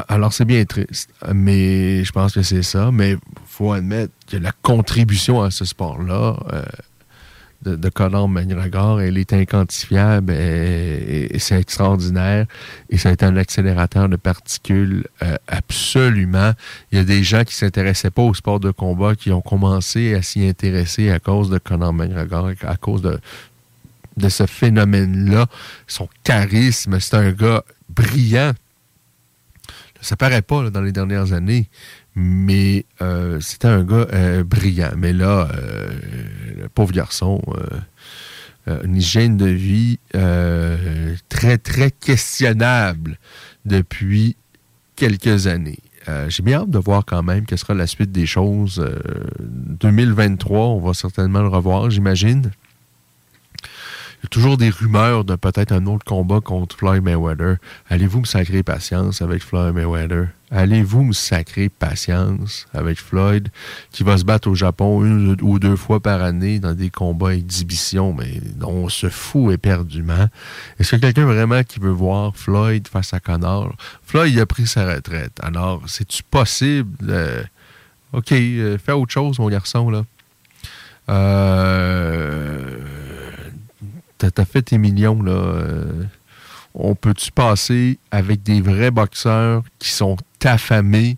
alors, 0.07 0.33
c'est 0.33 0.45
bien 0.45 0.65
triste. 0.65 1.11
Mais 1.33 2.03
je 2.03 2.11
pense 2.11 2.33
que 2.33 2.41
c'est 2.41 2.63
ça. 2.63 2.89
Mais 2.91 3.15
faut 3.45 3.73
admettre 3.73 4.13
que 4.27 4.37
la 4.37 4.51
contribution 4.63 5.43
à 5.43 5.51
ce 5.51 5.65
sport-là 5.65 6.37
de, 7.63 7.89
Conor 7.89 8.27
McGregor, 8.27 9.01
elle 9.01 9.17
est 9.17 9.33
inquantifiable 9.33 10.33
et, 10.33 11.37
c'est 11.39 11.59
extraordinaire. 11.59 12.45
Et 12.89 12.97
ça 12.97 13.09
a 13.09 13.11
été 13.11 13.25
un 13.25 13.37
accélérateur 13.37 14.09
de 14.09 14.15
particules 14.15 15.05
euh, 15.21 15.37
absolument. 15.47 16.53
Il 16.91 16.97
y 16.97 17.01
a 17.01 17.03
des 17.03 17.23
gens 17.23 17.43
qui 17.43 17.55
s'intéressaient 17.55 18.11
pas 18.11 18.23
au 18.23 18.33
sport 18.33 18.59
de 18.59 18.71
combat 18.71 19.15
qui 19.15 19.31
ont 19.31 19.41
commencé 19.41 20.13
à 20.15 20.21
s'y 20.21 20.45
intéresser 20.47 21.11
à 21.11 21.19
cause 21.19 21.49
de 21.49 21.57
Conor 21.57 21.93
McGregor, 21.93 22.51
à 22.63 22.75
cause 22.77 23.01
de, 23.01 23.19
ce 24.29 24.45
phénomène-là. 24.45 25.47
Son 25.87 26.09
charisme, 26.23 26.99
c'est 26.99 27.15
un 27.15 27.31
gars 27.31 27.63
brillant. 27.89 28.51
Ça 30.01 30.15
paraît 30.15 30.41
pas 30.41 30.71
dans 30.71 30.81
les 30.81 30.91
dernières 30.91 31.31
années, 31.31 31.69
mais 32.15 32.85
euh, 33.01 33.39
c'était 33.39 33.67
un 33.67 33.83
gars 33.83 34.07
euh, 34.13 34.43
brillant. 34.43 34.91
Mais 34.97 35.13
là, 35.13 35.49
euh, 35.53 36.67
pauvre 36.73 36.91
garçon, 36.91 37.41
une 38.67 38.95
hygiène 38.95 39.37
de 39.37 39.47
vie 39.47 39.99
très, 41.29 41.57
très 41.57 41.91
questionnable 41.91 43.17
depuis 43.65 44.35
quelques 44.95 45.47
années. 45.47 45.79
J'ai 46.27 46.43
bien 46.43 46.61
hâte 46.61 46.69
de 46.69 46.79
voir 46.79 47.05
quand 47.05 47.23
même 47.23 47.45
quelle 47.45 47.57
sera 47.57 47.73
la 47.73 47.87
suite 47.87 48.11
des 48.11 48.25
choses. 48.25 48.79
Euh, 48.79 48.99
2023, 49.39 50.59
on 50.59 50.79
va 50.79 50.93
certainement 50.93 51.41
le 51.41 51.47
revoir, 51.47 51.89
j'imagine. 51.89 52.51
Il 53.63 54.25
y 54.25 54.25
a 54.25 54.29
toujours 54.29 54.57
des 54.57 54.69
rumeurs 54.69 55.25
de 55.25 55.35
peut-être 55.35 55.71
un 55.71 55.85
autre 55.87 56.05
combat 56.05 56.41
contre 56.41 56.75
Floyd 56.75 57.03
Mayweather. 57.03 57.57
Allez-vous 57.89 58.19
me 58.21 58.25
sacrer 58.25 58.61
patience 58.61 59.21
avec 59.21 59.41
Floyd 59.41 59.73
Mayweather? 59.73 60.29
Allez-vous 60.53 61.03
me 61.03 61.13
sacrer 61.13 61.69
patience 61.69 62.67
avec 62.73 62.99
Floyd 62.99 63.47
qui 63.91 64.03
va 64.03 64.17
se 64.17 64.25
battre 64.25 64.49
au 64.49 64.55
Japon 64.55 65.03
une 65.05 65.37
ou 65.41 65.59
deux 65.59 65.77
fois 65.77 66.01
par 66.01 66.21
année 66.21 66.59
dans 66.59 66.73
des 66.73 66.89
combats 66.89 67.33
exhibitions, 67.33 68.13
mais 68.13 68.41
on 68.61 68.89
se 68.89 69.07
fout 69.07 69.53
éperdument? 69.53 70.27
Est-ce 70.77 70.91
que 70.95 71.01
quelqu'un 71.01 71.25
vraiment 71.25 71.63
qui 71.63 71.79
veut 71.79 71.89
voir 71.91 72.35
Floyd 72.35 72.85
face 72.89 73.13
à 73.13 73.21
Connor? 73.21 73.73
Floyd 74.03 74.37
a 74.39 74.45
pris 74.45 74.67
sa 74.67 74.85
retraite. 74.93 75.37
Alors, 75.41 75.83
c'est-tu 75.87 76.21
possible? 76.23 76.89
de- 76.99 77.45
OK, 78.11 78.33
euh, 78.33 78.77
fais 78.77 78.91
autre 78.91 79.13
chose, 79.13 79.39
mon 79.39 79.47
garçon, 79.47 79.89
là. 79.89 80.03
Euh, 81.09 82.77
t'as 84.17 84.45
fait 84.45 84.61
tes 84.63 84.77
millions, 84.77 85.21
là. 85.23 85.31
euh, 85.31 86.03
on 86.73 86.95
peut-tu 86.95 87.31
passer 87.31 87.99
avec 88.11 88.43
des 88.43 88.61
vrais 88.61 88.91
boxeurs 88.91 89.63
qui 89.79 89.89
sont 89.91 90.17
affamés, 90.45 91.17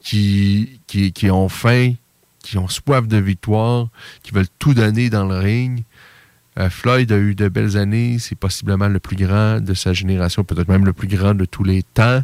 qui, 0.00 0.80
qui, 0.86 1.12
qui 1.12 1.30
ont 1.30 1.48
faim, 1.48 1.94
qui 2.40 2.58
ont 2.58 2.68
soif 2.68 3.06
de 3.08 3.16
victoire, 3.16 3.88
qui 4.22 4.32
veulent 4.32 4.46
tout 4.58 4.74
donner 4.74 5.10
dans 5.10 5.26
le 5.26 5.38
ring? 5.38 5.82
Euh, 6.58 6.70
Floyd 6.70 7.10
a 7.10 7.16
eu 7.16 7.34
de 7.34 7.48
belles 7.48 7.76
années, 7.76 8.18
c'est 8.20 8.36
possiblement 8.36 8.86
le 8.86 9.00
plus 9.00 9.16
grand 9.16 9.60
de 9.60 9.74
sa 9.74 9.92
génération, 9.92 10.44
peut-être 10.44 10.68
même 10.68 10.84
le 10.84 10.92
plus 10.92 11.08
grand 11.08 11.34
de 11.34 11.44
tous 11.44 11.64
les 11.64 11.82
temps. 11.82 12.22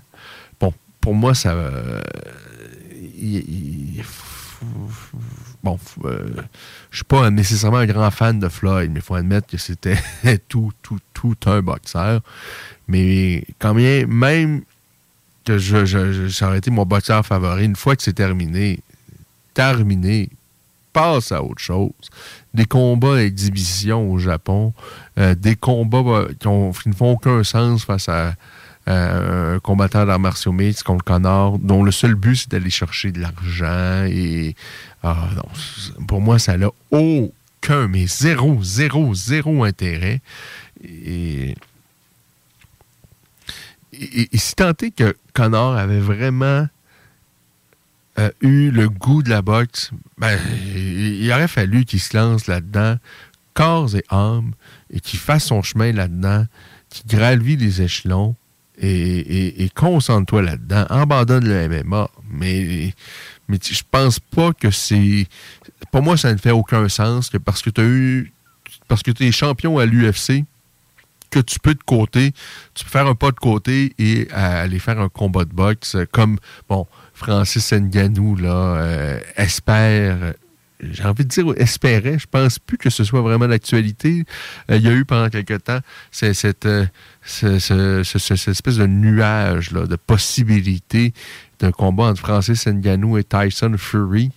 Bon, 0.60 0.72
pour 1.00 1.14
moi, 1.14 1.34
ça. 1.34 1.52
euh, 1.52 2.00
bon, 5.62 5.78
euh, 6.04 6.28
je 6.90 6.96
suis 6.96 7.04
pas 7.04 7.30
nécessairement 7.30 7.78
un 7.78 7.86
grand 7.86 8.10
fan 8.10 8.38
de 8.38 8.48
Floyd, 8.48 8.90
mais 8.92 9.00
il 9.00 9.02
faut 9.02 9.14
admettre 9.14 9.48
que 9.48 9.56
c'était 9.56 9.98
tout, 10.48 10.72
tout, 10.82 10.98
tout 11.12 11.36
un 11.46 11.60
boxeur. 11.60 12.20
Mais 12.86 13.44
quand 13.58 13.74
bien, 13.74 14.06
même 14.06 14.62
que 15.44 15.58
je, 15.58 15.84
je, 15.84 16.28
ça 16.28 16.48
aurait 16.48 16.58
été 16.58 16.70
mon 16.70 16.84
boxeur 16.84 17.24
favori, 17.24 17.64
une 17.64 17.76
fois 17.76 17.96
que 17.96 18.02
c'est 18.02 18.12
terminé, 18.12 18.80
terminé, 19.54 20.30
passe 20.92 21.32
à 21.32 21.42
autre 21.42 21.60
chose. 21.60 21.92
Des 22.54 22.66
combats 22.66 23.16
à 23.16 23.22
exhibition 23.22 24.10
au 24.10 24.18
Japon, 24.18 24.72
euh, 25.18 25.34
des 25.34 25.56
combats 25.56 25.98
euh, 25.98 26.32
qui, 26.38 26.88
ne 26.88 26.94
font 26.94 27.12
aucun 27.12 27.44
sens 27.44 27.84
face 27.84 28.08
à, 28.08 28.34
un 28.86 29.60
combattant 29.60 30.04
d'arts 30.04 30.18
martiaux 30.18 30.52
mixtes 30.52 30.82
contre 30.82 31.04
Connor, 31.04 31.58
dont 31.58 31.84
le 31.84 31.92
seul 31.92 32.14
but 32.14 32.34
c'est 32.34 32.50
d'aller 32.50 32.70
chercher 32.70 33.12
de 33.12 33.20
l'argent 33.20 34.04
et 34.08 34.56
ah, 35.04 35.28
non, 35.36 36.06
pour 36.06 36.20
moi 36.20 36.40
ça 36.40 36.56
n'a 36.56 36.70
aucun, 36.90 37.86
mais 37.88 38.06
zéro, 38.08 38.58
zéro, 38.64 39.14
zéro 39.14 39.62
intérêt. 39.62 40.20
Et, 40.82 41.54
et, 44.32 44.38
si 44.38 44.54
tant 44.54 44.72
est 44.82 44.90
que 44.90 45.16
Connor 45.34 45.76
avait 45.76 46.00
vraiment 46.00 46.66
euh, 48.18 48.30
eu 48.40 48.70
le 48.70 48.88
goût 48.88 49.22
de 49.22 49.30
la 49.30 49.42
boxe, 49.42 49.90
ben, 50.18 50.38
il, 50.74 51.30
aurait 51.32 51.48
fallu 51.48 51.84
qu'il 51.84 52.00
se 52.00 52.16
lance 52.16 52.46
là-dedans, 52.46 52.96
corps 53.54 53.94
et 53.94 54.04
âme, 54.10 54.52
et 54.92 55.00
qu'il 55.00 55.18
fasse 55.18 55.44
son 55.46 55.62
chemin 55.62 55.92
là-dedans, 55.92 56.46
qu'il 56.88 57.06
gravit 57.06 57.56
les 57.56 57.82
échelons, 57.82 58.34
et, 58.78 58.88
et- 58.90 59.62
et 59.64 59.68
concentre-toi 59.68 60.42
là-dedans. 60.42 60.86
Abandonne 60.88 61.46
le 61.46 61.68
MMA. 61.68 62.08
Mais, 62.30 62.94
mais 63.48 63.58
je 63.62 63.82
pense 63.90 64.18
pas 64.18 64.52
que 64.54 64.70
c'est. 64.70 65.26
Pour 65.92 66.02
moi, 66.02 66.16
ça 66.16 66.32
ne 66.32 66.38
fait 66.38 66.50
aucun 66.50 66.88
sens 66.88 67.28
que 67.28 67.36
parce 67.36 67.60
que 67.62 67.70
eu. 67.82 68.32
Parce 68.88 69.02
que 69.02 69.10
tu 69.10 69.26
es 69.26 69.32
champion 69.32 69.78
à 69.78 69.84
l'UFC, 69.86 70.44
que 71.30 71.38
tu 71.40 71.58
peux 71.60 71.74
de 71.74 71.82
côté, 71.84 72.32
tu 72.74 72.84
peux 72.84 72.90
faire 72.90 73.06
un 73.06 73.14
pas 73.14 73.30
de 73.30 73.36
côté 73.38 73.94
et 73.98 74.28
aller 74.32 74.78
faire 74.78 75.00
un 75.00 75.08
combat 75.08 75.44
de 75.44 75.52
boxe 75.54 75.96
comme, 76.12 76.38
bon, 76.68 76.86
Francis 77.14 77.72
Ngannou, 77.72 78.36
là, 78.36 78.50
euh, 78.76 79.20
espère, 79.36 80.34
j'ai 80.80 81.04
envie 81.04 81.24
de 81.24 81.28
dire 81.28 81.44
espérait, 81.56 82.18
je 82.18 82.26
pense 82.30 82.58
plus 82.58 82.78
que 82.78 82.88
ce 82.88 83.04
soit 83.04 83.20
vraiment 83.20 83.46
l'actualité. 83.46 84.24
Euh, 84.70 84.76
il 84.76 84.82
y 84.82 84.88
a 84.88 84.92
eu 84.92 85.04
pendant 85.04 85.28
quelque 85.28 85.54
temps 85.54 85.80
euh, 86.22 86.32
ce- 86.32 86.42
ce- 86.42 86.86
ce- 87.24 88.02
ce- 88.02 88.36
cette 88.36 88.48
espèce 88.48 88.76
de 88.76 88.86
nuage 88.86 89.72
là, 89.72 89.86
de 89.86 89.96
possibilité 89.96 91.12
d'un 91.58 91.70
combat 91.72 92.04
entre 92.04 92.20
Francis 92.20 92.66
Ngannou 92.66 93.18
et 93.18 93.24
Tyson 93.24 93.74
Fury. 93.76 94.30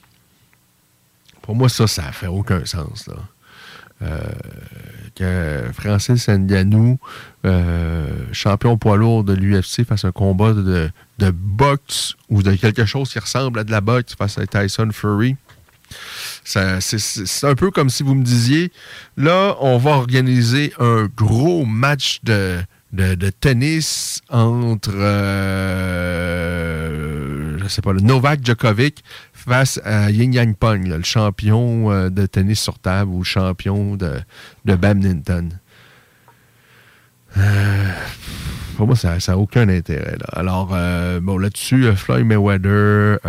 Pour 1.42 1.56
moi, 1.56 1.70
ça, 1.70 1.88
ça 1.88 2.12
fait 2.12 2.28
aucun 2.28 2.66
sens. 2.66 3.08
Là. 3.08 3.16
Euh, 4.02 4.20
que 5.16 5.64
Francis 5.74 6.28
Ngannou, 6.28 6.98
euh, 7.46 8.08
champion 8.32 8.78
poids 8.78 8.98
lourd 8.98 9.24
de 9.24 9.34
l'UFC, 9.34 9.86
fasse 9.86 10.06
un 10.06 10.12
combat 10.12 10.54
de, 10.54 10.90
de 11.20 11.32
boxe 11.32 12.16
ou 12.30 12.42
de 12.44 12.56
quelque 12.56 12.86
chose 12.86 13.12
qui 13.12 13.20
ressemble 13.20 13.60
à 13.60 13.64
de 13.64 13.72
la 13.72 13.82
boxe 13.82 14.16
face 14.16 14.38
à 14.38 14.48
Tyson 14.48 14.90
Fury. 14.92 15.36
C'est 16.44 17.44
un 17.44 17.56
peu 17.56 17.72
comme 17.72 17.90
si 17.90 18.04
vous 18.04 18.16
me 18.16 18.24
disiez, 18.24 18.72
là, 19.18 19.56
on 19.60 19.78
va 19.78 19.92
organiser 19.92 20.74
un 20.80 21.08
gros 21.16 21.66
match 21.66 22.22
de 22.24 22.66
tennis 23.40 24.22
entre, 24.30 24.92
euh, 24.94 26.34
je 27.60 27.68
sais 27.68 27.82
pas, 27.82 27.94
le 27.94 28.02
Novak 28.02 28.46
Djokovic 28.46 29.04
face 29.46 29.80
à 29.84 30.10
Yin 30.10 30.32
Yang 30.34 30.56
Pong, 30.56 30.88
le 30.88 31.04
champion 31.04 31.92
euh, 31.92 32.10
de 32.10 32.26
tennis 32.26 32.60
sur 32.60 32.80
table 32.80 33.12
ou 33.12 33.20
le 33.20 33.24
champion 33.26 33.96
de, 33.96 34.22
badminton. 34.66 35.60
Euh, 37.38 37.92
pour 38.78 38.88
moi, 38.88 38.96
ça 38.96 39.18
n'a 39.28 39.38
aucun 39.38 39.68
intérêt. 39.70 40.18
Alors, 40.32 40.70
euh, 40.74 41.20
bon, 41.20 41.38
là-dessus, 41.38 41.92
Floyd 41.96 42.26
Mayweather, 42.26 43.20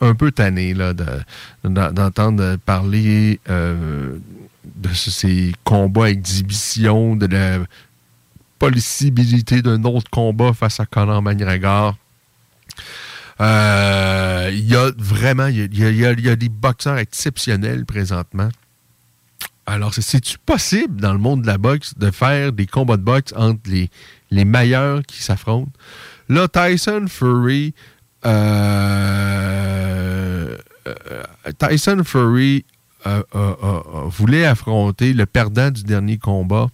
un 0.00 0.14
peu 0.14 0.30
tanné 0.32 0.74
d'entendre 1.64 2.56
parler 2.64 3.40
de 3.48 4.88
ce- 4.92 5.10
ces 5.10 5.52
combats 5.64 6.10
exhibitions, 6.10 7.16
de 7.16 7.26
la 7.26 7.58
possibilité 8.58 9.62
d'un 9.62 9.82
autre 9.84 10.10
combat 10.10 10.52
face 10.52 10.80
à 10.80 10.86
Conor 10.86 11.22
McGregor. 11.22 11.96
Euh, 13.42 14.50
Il 14.52 14.68
y 14.68 14.76
a 14.76 14.90
vraiment 14.98 15.46
il 15.46 15.74
y 15.74 16.06
a- 16.06 16.36
des 16.36 16.48
boxeurs 16.48 16.98
exceptionnels 16.98 17.84
présentement. 17.86 18.48
Alors, 19.66 19.94
c'est- 19.94 20.02
c'est-tu 20.02 20.38
possible 20.38 21.00
dans 21.00 21.12
le 21.12 21.18
monde 21.18 21.42
de 21.42 21.46
la 21.46 21.58
boxe 21.58 21.94
de 21.96 22.10
faire 22.10 22.52
des 22.52 22.66
combats 22.66 22.96
de 22.96 23.02
boxe 23.02 23.32
entre 23.36 23.60
les, 23.70 23.90
les 24.30 24.44
meilleurs 24.44 25.02
qui 25.04 25.22
s'affrontent? 25.22 25.70
Là, 26.28 26.48
Tyson 26.48 27.06
Fury, 27.08 27.72
euh, 28.26 28.32
euh, 30.86 31.22
Tyson 31.58 32.02
Fury 32.04 32.64
voulait 34.06 34.44
affronter 34.46 35.12
le 35.12 35.26
perdant 35.26 35.70
du 35.70 35.82
dernier 35.82 36.18
combat 36.18 36.68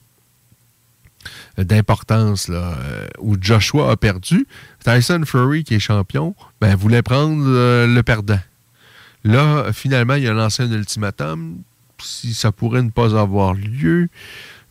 d'importance, 1.57 2.51
où 3.19 3.37
Joshua 3.41 3.93
a 3.93 3.97
perdu. 3.97 4.47
Tyson 4.85 5.23
Fury, 5.25 5.65
qui 5.65 5.75
est 5.75 5.81
champion, 5.81 6.35
ben, 6.61 6.75
voulait 6.77 7.03
prendre 7.03 7.45
euh, 7.47 7.87
le 7.87 8.03
perdant. 8.03 8.41
Là, 9.25 9.73
finalement, 9.73 10.15
il 10.15 10.27
a 10.27 10.33
lancé 10.33 10.63
un 10.63 10.71
ultimatum. 10.71 11.59
Si 12.01 12.33
ça 12.33 12.53
pourrait 12.53 12.83
ne 12.83 12.91
pas 12.91 13.19
avoir 13.19 13.55
lieu. 13.55 14.09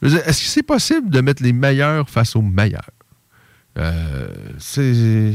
Est-ce 0.02 0.42
que 0.42 0.48
c'est 0.48 0.64
possible 0.64 1.10
de 1.10 1.20
mettre 1.20 1.44
les 1.44 1.52
meilleurs 1.52 2.10
face 2.10 2.36
aux 2.36 2.42
meilleurs? 2.42 2.90
Euh, 3.78 4.30
c'est. 4.60 5.34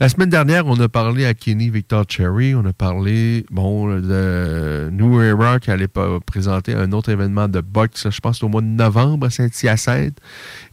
La 0.00 0.08
semaine 0.08 0.30
dernière, 0.30 0.64
on 0.68 0.78
a 0.78 0.88
parlé 0.88 1.26
à 1.26 1.34
Kenny 1.34 1.70
Victor 1.70 2.04
Cherry. 2.08 2.54
On 2.54 2.64
a 2.64 2.72
parlé, 2.72 3.44
bon, 3.50 3.88
de 3.98 4.90
New 4.92 5.20
Era 5.20 5.58
qui 5.58 5.72
allait 5.72 5.88
présenter 6.24 6.72
un 6.74 6.92
autre 6.92 7.10
événement 7.10 7.48
de 7.48 7.60
boxe, 7.60 8.08
je 8.08 8.20
pense 8.20 8.40
au 8.44 8.48
mois 8.48 8.60
de 8.60 8.68
novembre 8.68 9.26
à 9.26 9.30
Saint-Hyacinthe. 9.30 10.16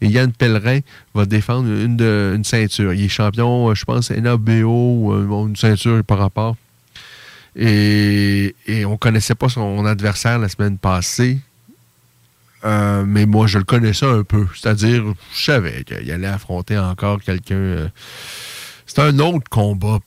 Et 0.01 0.09
Yann 0.09 0.31
Pellerin 0.31 0.81
va 1.15 1.25
défendre 1.25 1.67
une, 1.69 1.99
une 1.99 2.43
ceinture. 2.43 2.93
Il 2.93 3.05
est 3.05 3.09
champion, 3.09 3.73
je 3.73 3.83
pense, 3.83 4.11
NABO, 4.11 5.13
euh, 5.13 5.47
une 5.47 5.55
ceinture 5.55 6.03
par 6.03 6.19
rapport. 6.19 6.55
Et, 7.55 8.53
et 8.67 8.85
on 8.85 8.95
connaissait 8.95 9.33
pas 9.33 9.49
son 9.49 9.87
adversaire 9.87 10.37
la 10.37 10.49
semaine 10.49 10.77
passée. 10.77 11.39
Euh, 12.63 13.03
mais 13.07 13.25
moi, 13.25 13.47
je 13.47 13.57
le 13.57 13.63
connaissais 13.63 14.05
un 14.05 14.21
peu. 14.21 14.45
C'est-à-dire, 14.53 15.03
je 15.33 15.43
savais 15.43 15.83
qu'il 15.83 16.11
allait 16.11 16.27
affronter 16.27 16.77
encore 16.77 17.23
quelqu'un. 17.23 17.55
euh, 17.55 17.87
c'est 18.85 18.99
un 18.99 19.19
autre 19.19 19.49
combat, 19.49 19.99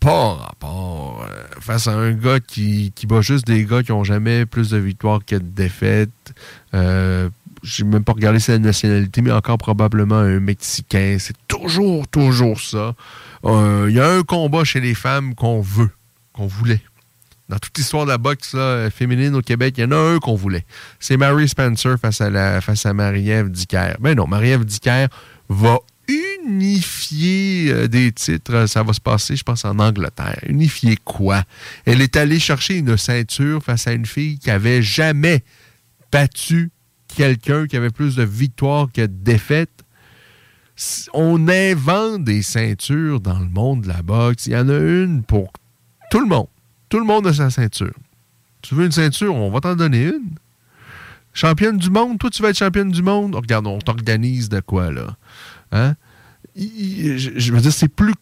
pas 0.00 0.34
rapport, 0.34 1.24
euh, 1.28 1.44
face 1.60 1.86
à 1.86 1.92
un 1.92 2.12
gars 2.12 2.40
qui, 2.40 2.92
qui 2.94 3.06
bat 3.06 3.20
juste 3.20 3.46
des 3.46 3.64
gars 3.64 3.82
qui 3.82 3.92
ont 3.92 4.04
jamais 4.04 4.46
plus 4.46 4.70
de 4.70 4.78
victoires 4.78 5.20
que 5.24 5.36
de 5.36 5.40
défaites. 5.40 6.10
Euh, 6.74 7.28
J'ai 7.62 7.84
même 7.84 8.02
pas 8.02 8.12
regardé 8.12 8.40
sa 8.40 8.58
nationalité, 8.58 9.22
mais 9.22 9.30
encore 9.30 9.58
probablement 9.58 10.18
un 10.18 10.40
Mexicain. 10.40 11.16
C'est 11.20 11.36
toujours, 11.46 12.08
toujours 12.08 12.60
ça. 12.60 12.94
Euh, 13.44 13.86
Il 13.88 13.94
y 13.94 14.00
a 14.00 14.10
un 14.10 14.22
combat 14.22 14.64
chez 14.64 14.80
les 14.80 14.94
femmes 14.94 15.34
qu'on 15.36 15.60
veut, 15.60 15.90
qu'on 16.32 16.46
voulait. 16.48 16.80
Dans 17.48 17.58
toute 17.58 17.76
l'histoire 17.76 18.04
de 18.04 18.10
la 18.10 18.18
boxe 18.18 18.56
féminine 18.94 19.34
au 19.34 19.42
Québec, 19.42 19.74
il 19.76 19.82
y 19.82 19.84
en 19.84 19.92
a 19.92 19.96
un 19.96 20.18
qu'on 20.18 20.36
voulait. 20.36 20.64
C'est 20.98 21.16
Mary 21.18 21.48
Spencer 21.48 21.96
face 22.00 22.20
à, 22.20 22.28
à 22.28 22.92
Marie-Ève 22.94 23.50
Dicker. 23.50 23.96
Ben 24.00 24.16
non, 24.16 24.26
Marie-Ève 24.26 24.64
Dicker 24.64 25.08
va 25.50 25.78
unifier 26.08 27.72
euh, 27.72 27.88
des 27.88 28.12
titres. 28.12 28.66
Ça 28.66 28.82
va 28.82 28.92
se 28.92 29.00
passer, 29.00 29.36
je 29.36 29.42
pense, 29.42 29.64
en 29.64 29.78
Angleterre. 29.78 30.40
Unifier 30.46 30.96
quoi? 31.04 31.44
Elle 31.84 32.00
est 32.00 32.16
allée 32.16 32.38
chercher 32.38 32.78
une 32.78 32.96
ceinture 32.96 33.62
face 33.62 33.86
à 33.86 33.92
une 33.92 34.06
fille 34.06 34.38
qui 34.38 34.50
avait 34.50 34.82
jamais 34.82 35.42
battu 36.10 36.70
quelqu'un 37.16 37.66
qui 37.66 37.76
avait 37.76 37.90
plus 37.90 38.16
de 38.16 38.22
victoires 38.22 38.88
que 38.92 39.02
de 39.02 39.06
défaites. 39.06 39.70
On 41.12 41.48
invente 41.48 42.24
des 42.24 42.42
ceintures 42.42 43.20
dans 43.20 43.38
le 43.38 43.48
monde 43.48 43.82
de 43.82 43.88
la 43.88 44.02
boxe. 44.02 44.46
Il 44.46 44.52
y 44.52 44.56
en 44.56 44.68
a 44.68 44.78
une 44.78 45.22
pour 45.22 45.52
tout 46.10 46.20
le 46.20 46.26
monde. 46.26 46.48
Tout 46.88 46.98
le 46.98 47.04
monde 47.06 47.26
a 47.26 47.32
sa 47.32 47.50
ceinture. 47.50 47.94
Tu 48.62 48.74
veux 48.74 48.86
une 48.86 48.92
ceinture, 48.92 49.34
on 49.34 49.50
va 49.50 49.60
t'en 49.60 49.76
donner 49.76 50.04
une. 50.04 50.36
Championne 51.34 51.78
du 51.78 51.88
monde, 51.88 52.18
toi 52.18 52.30
tu 52.30 52.42
vas 52.42 52.50
être 52.50 52.58
championne 52.58 52.90
du 52.90 53.02
monde? 53.02 53.34
Regarde, 53.34 53.66
on 53.66 53.78
t'organise 53.78 54.48
de 54.48 54.60
quoi 54.60 54.92
là? 54.92 55.16
Hein? 55.72 55.94
Il- 56.54 57.06
il- 57.06 57.18
Je, 57.18 57.52
veux 57.52 57.60
dire, 57.60 57.72
c'est 57.72 57.88
plus. 57.88 58.14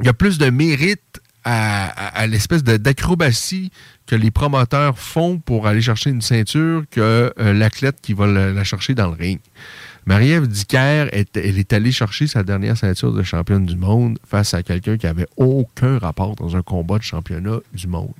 Il 0.00 0.06
y 0.06 0.08
a 0.08 0.12
plus 0.14 0.38
de 0.38 0.50
mérite 0.50 1.20
à, 1.44 2.26
l'espèce 2.26 2.64
d'acrobatie 2.64 3.70
que 4.06 4.16
les 4.16 4.30
promoteurs 4.30 4.98
font 4.98 5.38
pour 5.38 5.66
aller 5.66 5.82
chercher 5.82 6.10
une 6.10 6.22
ceinture 6.22 6.84
que 6.90 7.32
euh, 7.38 7.52
l'athlète 7.52 7.96
qui 8.00 8.12
va 8.14 8.26
la, 8.26 8.50
la 8.52 8.64
chercher 8.64 8.94
dans 8.94 9.08
le 9.10 9.16
ring. 9.16 9.40
Marie-Ève 10.06 10.46
Dicker, 10.46 11.08
est- 11.12 11.36
elle 11.36 11.58
est 11.58 11.72
allée 11.72 11.92
chercher 11.92 12.26
sa 12.26 12.42
dernière 12.42 12.76
ceinture 12.76 13.12
de 13.12 13.22
championne 13.22 13.66
du 13.66 13.76
monde 13.76 14.18
face 14.26 14.52
à 14.54 14.62
quelqu'un 14.62 14.96
qui 14.96 15.06
avait 15.06 15.28
aucun 15.36 15.98
rapport 15.98 16.34
dans 16.34 16.56
un 16.56 16.62
combat 16.62 16.98
de 16.98 17.02
championnat 17.04 17.58
du 17.72 17.86
monde. 17.88 18.12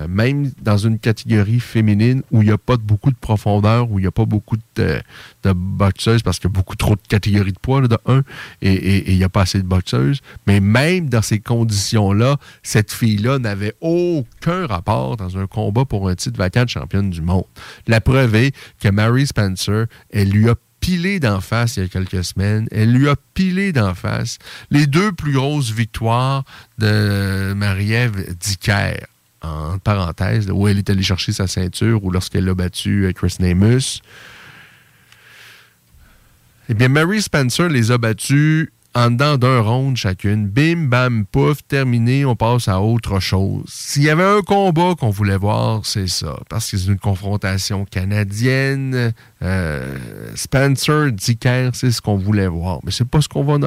Euh, 0.00 0.06
même 0.08 0.52
dans 0.62 0.76
une 0.76 0.98
catégorie 0.98 1.60
féminine 1.60 2.22
où 2.30 2.42
il 2.42 2.46
n'y 2.46 2.52
a 2.52 2.58
pas 2.58 2.76
beaucoup 2.76 3.10
de 3.10 3.16
profondeur, 3.16 3.90
où 3.90 3.98
il 3.98 4.02
n'y 4.02 4.08
a 4.08 4.12
pas 4.12 4.26
beaucoup 4.26 4.56
de, 4.76 5.00
boxeuses, 5.44 6.22
parce 6.22 6.38
qu'il 6.38 6.48
y 6.50 6.52
a 6.52 6.54
beaucoup 6.54 6.76
trop 6.76 6.94
de 6.94 7.00
catégories 7.08 7.52
de 7.52 7.58
poids, 7.58 7.80
là, 7.80 7.88
de 7.88 7.98
un, 8.06 8.22
et- 8.62 8.72
et 8.72 8.96
et 9.08 9.12
il 9.12 9.16
n'y 9.18 9.24
a 9.24 9.28
pas 9.28 9.42
assez 9.42 9.58
de 9.58 9.66
boxeuses. 9.66 10.20
Mais 10.46 10.60
même 10.60 11.08
dans 11.08 11.22
ces 11.22 11.40
conditions-là, 11.40 12.36
cette 12.62 12.92
fille-là 12.92 13.38
n'avait 13.38 13.74
aucun 13.80 14.66
rapport 14.66 15.16
dans 15.16 15.36
un 15.38 15.46
combat 15.46 15.84
pour 15.84 16.08
un 16.08 16.14
titre 16.14 16.38
vacant 16.38 16.64
de 16.64 16.68
championne 16.68 17.10
du 17.10 17.22
monde. 17.22 17.44
La 17.86 18.00
preuve 18.00 18.34
est 18.36 18.54
que 18.80 18.88
Mary 18.88 19.26
Spencer, 19.26 19.86
elle 20.12 20.30
lui 20.30 20.48
a 20.48 20.54
pilé 20.80 21.18
d'en 21.18 21.40
face 21.40 21.76
il 21.76 21.82
y 21.82 21.86
a 21.86 21.88
quelques 21.88 22.22
semaines. 22.24 22.68
Elle 22.70 22.92
lui 22.92 23.08
a 23.08 23.16
pilé 23.34 23.72
d'en 23.72 23.94
face 23.94 24.38
les 24.70 24.86
deux 24.86 25.12
plus 25.12 25.32
grosses 25.32 25.70
victoires 25.72 26.44
de 26.78 27.52
Marie-Ève 27.54 28.36
Dicker 28.38 28.98
en 29.42 29.78
parenthèse, 29.78 30.50
où 30.50 30.68
elle 30.68 30.78
est 30.78 30.90
allée 30.90 31.02
chercher 31.02 31.32
sa 31.32 31.46
ceinture 31.46 32.04
ou 32.04 32.10
lorsqu'elle 32.10 32.48
a 32.48 32.54
battu 32.54 33.06
euh, 33.06 33.12
Chris 33.12 33.36
Namus. 33.40 34.02
Eh 36.68 36.74
bien, 36.74 36.88
Mary 36.88 37.22
Spencer 37.22 37.68
les 37.68 37.90
a 37.90 37.98
battus 37.98 38.70
en 38.98 39.12
dedans 39.12 39.38
d'un 39.38 39.60
round 39.60 39.96
chacune. 39.96 40.48
Bim, 40.48 40.88
bam, 40.88 41.24
pouf, 41.24 41.58
terminé, 41.68 42.24
on 42.24 42.34
passe 42.34 42.66
à 42.66 42.80
autre 42.80 43.20
chose. 43.20 43.62
S'il 43.68 44.02
y 44.02 44.10
avait 44.10 44.24
un 44.24 44.40
combat 44.42 44.96
qu'on 44.98 45.10
voulait 45.10 45.36
voir, 45.36 45.82
c'est 45.84 46.08
ça. 46.08 46.40
Parce 46.48 46.68
que 46.68 46.76
c'est 46.76 46.88
une 46.88 46.98
confrontation 46.98 47.84
canadienne. 47.84 49.12
Euh, 49.42 49.98
Spencer, 50.34 51.12
Dicker, 51.12 51.70
c'est 51.74 51.92
ce 51.92 52.02
qu'on 52.02 52.16
voulait 52.16 52.48
voir. 52.48 52.80
Mais 52.82 52.90
c'est 52.90 53.08
pas 53.08 53.20
ce 53.20 53.28
qu'on 53.28 53.44
va 53.44 53.58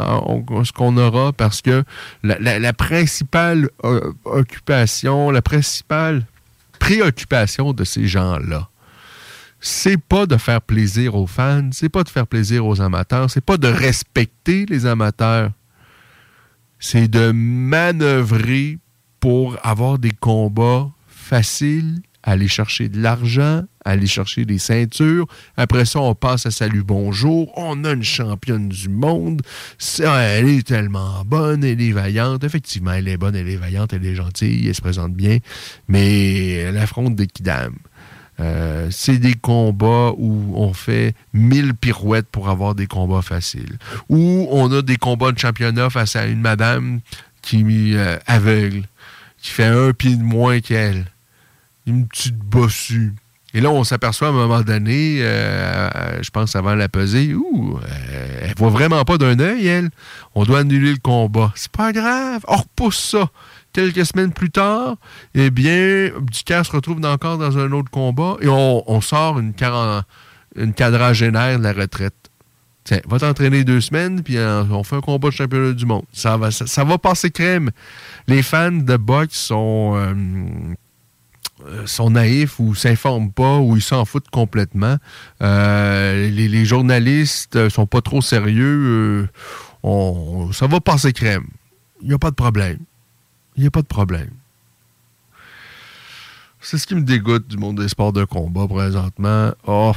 ce 0.66 0.74
qu'on 0.74 0.98
aura 0.98 1.32
parce 1.32 1.62
que 1.62 1.86
la 2.24 2.74
principale 2.74 3.70
euh, 3.86 4.12
occupation, 4.26 5.32
la 5.32 5.41
principale 5.41 6.26
préoccupation 6.78 7.72
de 7.72 7.86
ces 7.86 8.06
gens-là, 8.06 8.68
c'est 9.62 9.98
pas 9.98 10.26
de 10.26 10.38
faire 10.38 10.62
plaisir 10.62 11.16
aux 11.16 11.28
fans, 11.28 11.70
c'est 11.72 11.90
pas 11.90 12.04
de 12.04 12.10
faire 12.10 12.26
plaisir 12.26 12.66
aux 12.66 12.82
amateurs, 12.82 13.30
c'est 13.30 13.46
pas 13.46 13.58
de 13.58 13.68
respecter 13.68 14.66
les 14.66 14.88
amateurs. 14.88 15.52
C'est 16.80 17.08
de 17.08 17.32
manœuvrer 17.32 18.80
pour 19.20 19.56
avoir 19.62 20.00
des 20.00 20.10
combats 20.10 20.90
faciles, 21.06 22.02
aller 22.24 22.48
chercher 22.48 22.90
de 22.90 23.00
l'argent, 23.00 23.62
aller 23.86 24.08
chercher 24.08 24.46
des 24.46 24.58
ceintures. 24.58 25.28
Après 25.58 25.86
ça, 25.86 26.00
on 26.00 26.16
passe 26.16 26.48
à 26.48 26.52
salut 26.52 26.84
bonjour. 26.84 27.52
On 27.56 27.84
a 27.84 27.92
une 27.92 28.04
championne 28.04 28.70
du 28.70 28.90
monde. 28.90 29.44
Elle 30.04 30.50
est 30.50 30.66
tellement 30.66 31.24
bonne, 31.24 31.64
elle 31.64 31.82
est 31.82 31.92
vaillante. 31.92 32.44
Effectivement, 32.44 32.94
elle 32.94 33.08
est 33.08 33.18
bonne, 33.18 33.36
elle 33.36 33.50
est 33.50 33.58
vaillante, 33.58 33.94
elle 33.94 34.06
est 34.06 34.16
gentille, 34.16 34.68
elle 34.68 34.76
se 34.76 34.82
présente 34.82 35.14
bien. 35.14 35.38
Mais 35.88 36.50
elle 36.54 36.78
affronte 36.78 37.16
des 37.16 37.28
kidams. 37.28 37.78
Euh, 38.41 38.88
c'est 38.89 39.18
des 39.18 39.35
combats 39.35 40.13
où 40.18 40.53
on 40.55 40.73
fait 40.73 41.13
mille 41.34 41.73
pirouettes 41.76 42.27
pour 42.27 42.49
avoir 42.49 42.73
des 42.73 42.88
combats 42.88 43.22
faciles. 43.22 43.77
Ou 44.09 44.47
on 44.51 44.72
a 44.72 44.81
des 44.81 44.97
combats 44.97 45.31
de 45.31 45.38
championnat 45.38 45.89
face 45.89 46.15
à 46.15 46.26
une 46.26 46.41
madame 46.41 47.01
qui 47.41 47.59
est 47.59 47.95
euh, 47.95 48.18
aveugle, 48.26 48.84
qui 49.41 49.51
fait 49.51 49.65
un 49.65 49.93
pied 49.93 50.15
de 50.15 50.23
moins 50.23 50.59
qu'elle. 50.59 51.05
Une 51.85 52.07
petite 52.07 52.38
bossue. 52.38 53.13
Et 53.53 53.61
là, 53.61 53.69
on 53.69 53.84
s'aperçoit 53.84 54.30
à 54.30 54.31
un 54.31 54.34
moment 54.34 54.61
donné, 54.61 55.18
euh, 55.19 56.23
je 56.23 56.30
pense 56.30 56.55
avant 56.55 56.73
la 56.73 56.88
pesée, 56.88 57.34
ouh, 57.34 57.80
elle 58.41 58.53
voit 58.55 58.69
vraiment 58.69 59.03
pas 59.03 59.18
d'un 59.18 59.38
œil, 59.39 59.68
elle. 59.68 59.89
On 60.35 60.45
doit 60.45 60.59
annuler 60.59 60.91
le 60.91 60.99
combat. 60.99 61.51
C'est 61.55 61.72
pas 61.72 61.91
grave. 61.91 62.45
On 62.47 62.55
repousse 62.55 62.99
ça. 62.99 63.30
Quelques 63.73 64.06
semaines 64.06 64.34
plus 64.34 64.49
tard, 64.49 64.98
eh 65.34 65.49
bien, 65.49 66.10
Ducaire 66.22 66.65
se 66.65 66.72
retrouve 66.72 67.03
encore 67.06 67.38
dans 67.38 67.57
un 67.57 67.72
autre 67.72 67.89
combat 67.89 68.35
et 68.41 68.48
on, 68.48 69.02
sort 69.02 69.39
une, 69.39 69.53
une 70.56 70.73
quadragénaire 70.73 71.57
de 71.57 71.64
la 71.64 71.73
retraite. 71.73 72.15
Tiens, 72.84 72.99
va 73.07 73.19
t'entraîner 73.19 73.64
deux 73.64 73.80
semaines, 73.80 74.23
puis 74.23 74.38
euh, 74.38 74.64
on 74.72 74.84
fait 74.84 74.95
un 74.95 75.02
combat 75.02 75.30
de 75.30 75.34
championnat 75.34 75.73
du 75.73 75.85
monde. 75.85 76.03
Ça 76.14 76.35
va, 76.38 76.49
ça, 76.49 76.84
va 76.84 76.98
passer 76.98 77.30
crème. 77.30 77.69
Les 78.27 78.41
fans 78.41 78.72
de 78.72 78.98
boxe 78.98 79.38
sont, 79.38 79.93
euh, 79.95 81.85
sont 81.85 82.10
naïfs 82.10 82.60
ou 82.60 82.73
s'informent 82.73 83.31
pas 83.31 83.57
ou 83.57 83.77
ils 83.77 83.84
s'en 83.84 84.03
foutent 84.03 84.31
complètement. 84.31 84.98
Euh, 85.43 86.30
les, 86.30 86.65
journalistes 86.65 87.69
sont 87.69 87.85
pas 87.85 88.02
trop 88.02 88.22
sérieux. 88.22 89.30
on- 89.84 90.52
ça 90.52 90.65
va 90.65 90.80
passer 90.80 91.14
crème. 91.14 91.45
Il 92.02 92.07
n'y 92.07 92.15
a 92.15 92.19
pas 92.19 92.31
de 92.31 92.35
problème. 92.35 92.80
Il 93.62 93.66
n'y 93.66 93.68
a 93.68 93.72
pas 93.72 93.84
de 93.84 93.88
problème. 93.88 94.32
C'est 96.62 96.80
ce 96.80 96.88
qui 96.88 96.96
me 96.96 97.02
dégoûte 97.02 97.48
du 97.48 97.58
monde 97.58 97.80
des 97.80 97.90
sports 97.90 98.12
de 98.12 98.26
combat 98.26 98.68
présentement. 98.68 99.52
Oh. 99.68 99.94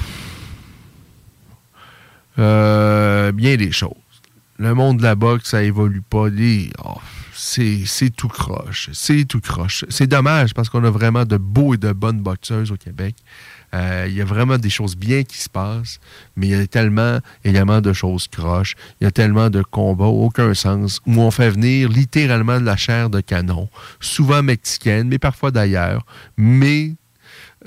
Euh, 2.38 3.32
bien 3.32 3.56
des 3.56 3.72
choses. 3.72 3.94
Le 4.58 4.74
monde 4.74 4.98
de 4.98 5.02
la 5.02 5.14
boxe, 5.14 5.48
ça 5.48 5.62
évolue 5.62 6.02
pas. 6.02 6.26
Oh, 6.84 6.98
c'est 7.32 8.14
tout 8.14 8.28
croche. 8.28 8.90
C'est 8.92 9.24
tout 9.24 9.40
croche. 9.40 9.86
C'est 9.88 10.08
dommage 10.08 10.52
parce 10.52 10.68
qu'on 10.68 10.84
a 10.84 10.90
vraiment 10.90 11.24
de 11.24 11.38
beaux 11.38 11.72
et 11.72 11.78
de 11.78 11.92
bonnes 11.92 12.20
boxeuses 12.20 12.70
au 12.70 12.76
Québec. 12.76 13.16
Euh, 13.74 14.06
il 14.08 14.14
y 14.14 14.20
a 14.20 14.24
vraiment 14.24 14.56
des 14.56 14.70
choses 14.70 14.96
bien 14.96 15.24
qui 15.24 15.38
se 15.38 15.48
passent, 15.48 15.98
mais 16.36 16.46
il 16.46 16.50
y 16.50 16.60
a 16.60 16.66
tellement 16.66 17.18
également 17.44 17.80
de 17.80 17.92
choses 17.92 18.28
croches. 18.28 18.76
Il 19.00 19.04
y 19.04 19.06
a 19.06 19.10
tellement 19.10 19.50
de 19.50 19.62
combats, 19.62 20.04
aucun 20.04 20.54
sens, 20.54 21.00
où 21.06 21.20
on 21.20 21.30
fait 21.32 21.50
venir 21.50 21.88
littéralement 21.88 22.60
de 22.60 22.64
la 22.64 22.76
chair 22.76 23.10
de 23.10 23.20
canon, 23.20 23.68
souvent 23.98 24.42
mexicaine, 24.42 25.08
mais 25.08 25.18
parfois 25.18 25.50
d'ailleurs. 25.50 26.06
Mais 26.36 26.92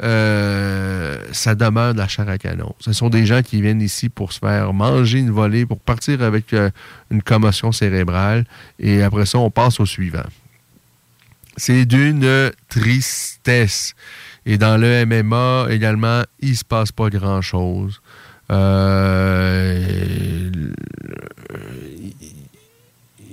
euh, 0.02 1.18
ça 1.34 1.56
demeure 1.56 1.94
de 1.94 2.00
la 2.00 2.08
chair 2.08 2.30
à 2.30 2.38
canon. 2.38 2.74
Ce 2.80 2.94
sont 2.94 3.10
des 3.10 3.26
gens 3.26 3.42
qui 3.42 3.62
viennent 3.62 3.82
ici 3.82 4.08
pour 4.08 4.32
se 4.32 4.40
faire 4.40 4.72
manger 4.72 5.20
une 5.20 5.32
volée, 5.32 5.66
pour 5.66 5.80
partir 5.80 6.22
avec 6.22 6.54
euh, 6.54 6.70
une 7.12 7.22
commotion 7.22 7.74
cérébrale, 7.74 8.46
et 8.80 9.04
après 9.04 9.26
ça, 9.26 9.40
on 9.40 9.52
passe 9.52 9.80
au 9.82 9.86
suivant. 9.86 10.26
C'est 11.58 11.86
d'une 11.86 12.52
tristesse. 12.70 13.96
Et 14.50 14.58
dans 14.58 14.78
le 14.78 15.06
MMA 15.06 15.68
également, 15.70 16.22
il 16.40 16.52
ne 16.52 16.56
se 16.56 16.64
passe 16.64 16.94
pas 16.94 17.10
grand-chose. 17.10 18.02
Euh, 18.50 19.84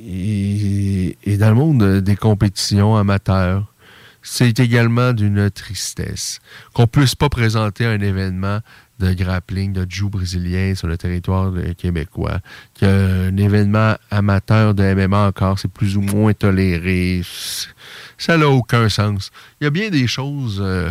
et, 0.04 1.36
dans 1.38 1.50
le 1.50 1.54
monde 1.54 2.00
des 2.00 2.16
compétitions 2.16 2.96
amateurs, 2.96 3.72
c'est 4.22 4.58
également 4.58 5.12
d'une 5.12 5.50
tristesse 5.50 6.40
qu'on 6.72 6.88
puisse 6.88 7.14
pas 7.14 7.28
présenter 7.28 7.86
un 7.86 8.00
événement 8.00 8.58
de 8.98 9.12
grappling, 9.12 9.72
de 9.72 9.86
jiu 9.88 10.08
brésilien 10.08 10.74
sur 10.74 10.88
le 10.88 10.96
territoire 10.96 11.52
québécois, 11.78 12.40
qu'un 12.74 13.36
événement 13.36 13.94
amateur 14.10 14.74
de 14.74 14.94
MMA 14.94 15.28
encore, 15.28 15.60
c'est 15.60 15.70
plus 15.70 15.96
ou 15.96 16.00
moins 16.00 16.32
toléré. 16.32 17.22
Ça 18.18 18.36
n'a 18.36 18.48
aucun 18.48 18.88
sens. 18.88 19.30
Il 19.60 19.64
y 19.64 19.66
a 19.66 19.70
bien 19.70 19.90
des 19.90 20.06
choses... 20.06 20.62
Euh, 20.62 20.90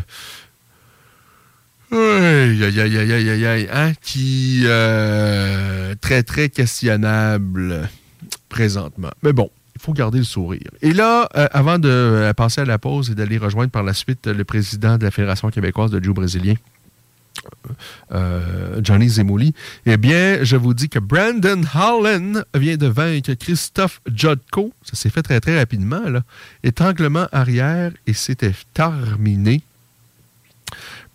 hein, 3.71 3.93
qui 4.01 4.63
euh, 4.65 5.93
très, 6.01 6.23
très 6.23 6.49
questionnables 6.49 7.87
présentement. 8.49 9.11
Mais 9.21 9.33
bon, 9.33 9.49
il 9.75 9.81
faut 9.81 9.93
garder 9.93 10.17
le 10.17 10.23
sourire. 10.23 10.69
Et 10.81 10.91
là, 10.91 11.29
euh, 11.35 11.47
avant 11.51 11.77
de 11.79 12.31
passer 12.35 12.61
à 12.61 12.65
la 12.65 12.77
pause 12.77 13.11
et 13.11 13.15
d'aller 13.15 13.37
rejoindre 13.37 13.71
par 13.71 13.83
la 13.83 13.93
suite 13.93 14.27
le 14.27 14.43
président 14.43 14.97
de 14.97 15.03
la 15.03 15.11
Fédération 15.11 15.49
québécoise 15.49 15.91
de 15.91 16.03
jiu 16.03 16.13
brésilien, 16.13 16.55
euh, 18.11 18.79
Johnny 18.83 19.09
Zemouli, 19.09 19.53
eh 19.85 19.97
bien, 19.97 20.43
je 20.43 20.55
vous 20.55 20.73
dis 20.73 20.89
que 20.89 20.99
Brandon 20.99 21.61
Holland 21.73 22.45
vient 22.53 22.77
de 22.77 22.87
vaincre 22.87 23.33
Christophe 23.33 24.01
Jodko. 24.13 24.71
Ça 24.83 24.95
s'est 24.95 25.09
fait 25.09 25.23
très, 25.23 25.39
très 25.39 25.57
rapidement. 25.57 26.09
Là. 26.09 26.23
Étranglement 26.63 27.27
arrière 27.31 27.91
et 28.07 28.13
c'était 28.13 28.53
terminé. 28.73 29.61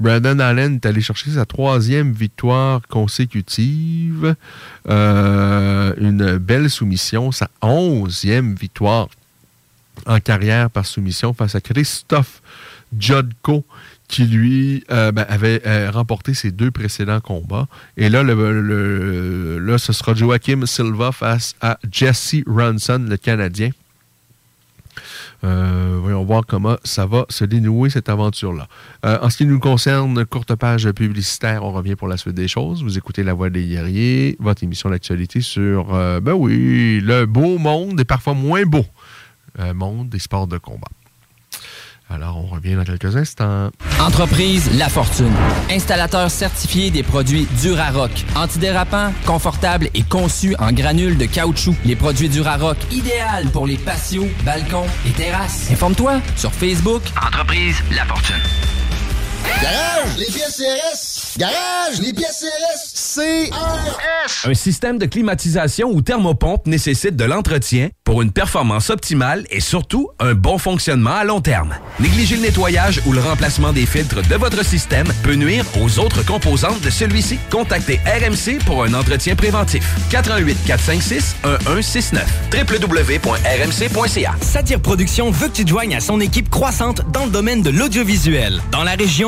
Brandon 0.01 0.39
Allen 0.39 0.77
est 0.77 0.87
allé 0.87 1.01
chercher 1.01 1.33
sa 1.33 1.45
troisième 1.45 2.13
victoire 2.13 2.83
consécutive. 2.89 4.37
Euh, 4.89 5.93
une 5.99 6.39
belle 6.39 6.71
soumission, 6.71 7.33
sa 7.33 7.49
onzième 7.63 8.55
victoire 8.55 9.09
en 10.07 10.21
carrière 10.21 10.71
par 10.71 10.87
soumission 10.87 11.35
face 11.35 11.57
à 11.57 11.61
Christophe 11.61 12.41
Jodko, 12.97 13.65
qui 14.09 14.25
lui 14.25 14.85
euh, 14.91 15.13
ben, 15.13 15.27
avait 15.29 15.63
euh, 15.67 15.91
remporté 15.91 16.35
ses 16.35 16.51
deux 16.51 16.71
précédents 16.71 17.21
combats. 17.21 17.69
Et 17.97 18.09
là, 18.09 18.23
là, 18.23 19.79
ce 19.79 19.93
sera 19.93 20.15
Joachim 20.15 20.67
Silva 20.67 21.13
face 21.13 21.55
à 21.61 21.79
Jesse 21.91 22.37
Ronson, 22.47 23.05
le 23.09 23.17
Canadien. 23.19 23.71
Euh, 25.45 25.99
voyons 26.01 26.25
voir 26.25 26.45
comment 26.47 26.77
ça 26.83 27.07
va 27.07 27.27
se 27.29 27.45
dénouer 27.45 27.91
cette 27.91 28.09
aventure-là. 28.09 28.67
En 29.05 29.31
ce 29.31 29.37
qui 29.37 29.47
nous 29.47 29.61
concerne, 29.61 30.25
courte 30.25 30.55
page 30.57 30.91
publicitaire, 30.91 31.63
on 31.63 31.71
revient 31.71 31.95
pour 31.95 32.09
la 32.09 32.17
suite 32.17 32.35
des 32.35 32.49
choses. 32.49 32.83
Vous 32.83 32.99
écoutez 32.99 33.23
La 33.23 33.35
Voix 33.35 33.51
des 33.51 33.65
guerriers, 33.65 34.37
votre 34.41 34.65
émission 34.65 34.91
d'actualité 34.91 35.41
sur, 35.41 35.93
ben 36.21 36.33
oui, 36.33 37.01
le 37.01 37.27
beau 37.27 37.59
monde 37.59 38.01
et 38.01 38.05
parfois 38.05 38.35
moins 38.35 38.65
beau 38.65 38.85
monde 39.75 40.09
des 40.09 40.19
sports 40.19 40.47
de 40.47 40.59
combat. 40.59 40.89
Alors, 42.11 42.39
on 42.39 42.47
revient 42.47 42.75
dans 42.75 42.85
quelques 42.85 43.17
instants. 43.17 43.71
Entreprise 44.01 44.71
La 44.79 44.89
Fortune. 44.89 45.33
Installateur 45.71 46.31
certifié 46.31 46.91
des 46.91 47.03
produits 47.03 47.47
Durarock. 47.61 48.11
Antidérapant, 48.35 49.13
confortable 49.27 49.91
et 49.93 50.03
conçu 50.03 50.55
en 50.59 50.73
granules 50.73 51.19
de 51.19 51.27
caoutchouc. 51.27 51.75
Les 51.85 51.97
produits 51.97 52.31
Durarock, 52.31 52.79
idéal 52.91 53.49
pour 53.53 53.67
les 53.67 53.77
patios, 53.77 54.27
balcons 54.45 54.87
et 55.07 55.11
terrasses. 55.11 55.71
Informe-toi 55.71 56.21
sur 56.37 56.53
Facebook. 56.53 57.03
Entreprise 57.23 57.77
La 57.95 58.07
Fortune. 58.07 58.78
Garage, 59.45 60.17
les 60.19 60.27
pièces 60.27 60.57
CRS. 60.57 61.39
Garage, 61.39 62.01
les 62.01 62.13
pièces 62.13 62.45
CRS. 62.45 63.15
CRS. 63.15 64.49
Un 64.49 64.55
système 64.55 64.99
de 64.99 65.07
climatisation 65.07 65.91
ou 65.91 66.03
thermopompe 66.03 66.67
nécessite 66.67 67.17
de 67.17 67.25
l'entretien 67.25 67.89
pour 68.05 68.23
une 68.23 68.31
performance 68.33 68.91
optimale 68.91 69.45
et 69.51 69.61
surtout 69.61 70.09
un 70.19 70.35
bon 70.35 70.59
fonctionnement 70.59 71.15
à 71.15 71.25
long 71.25 71.41
terme. 71.41 71.75
Négliger 72.01 72.37
le 72.37 72.43
nettoyage 72.43 73.01
ou 73.07 73.13
le 73.13 73.21
remplacement 73.21 73.73
des 73.73 73.87
filtres 73.87 74.23
de 74.29 74.35
votre 74.37 74.65
système 74.65 75.07
peut 75.23 75.35
nuire 75.35 75.65
aux 75.81 75.99
autres 75.99 76.25
composantes 76.25 76.81
de 76.81 76.91
celui-ci. 76.91 77.39
Contactez 77.51 78.01
RMC 78.07 78.59
pour 78.65 78.85
un 78.85 78.95
entretien 78.95 79.35
préventif. 79.37 79.85
88 80.11 80.59
456 80.67 81.37
1169 81.45 82.27
www.rmc.ca. 82.53 84.35
Satire 84.41 84.81
Productions 84.81 85.31
veut 85.31 85.49
que 85.49 85.53
tu 85.53 85.65
te 85.65 85.71
joignes 85.71 85.95
à 85.97 86.01
son 86.01 86.21
équipe 86.21 86.49
croissante 86.51 87.03
dans 87.13 87.25
le 87.25 87.31
domaine 87.31 87.63
de 87.63 87.71
l'audiovisuel. 87.71 88.61
Dans 88.71 88.85
la 88.85 88.93
région, 88.93 89.28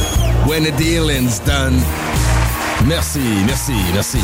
when 0.47 0.63
the 0.63 0.71
dealing's 0.77 1.39
done. 1.39 1.79
Merci, 2.87 3.19
merci, 3.45 3.73
merci. 3.93 4.17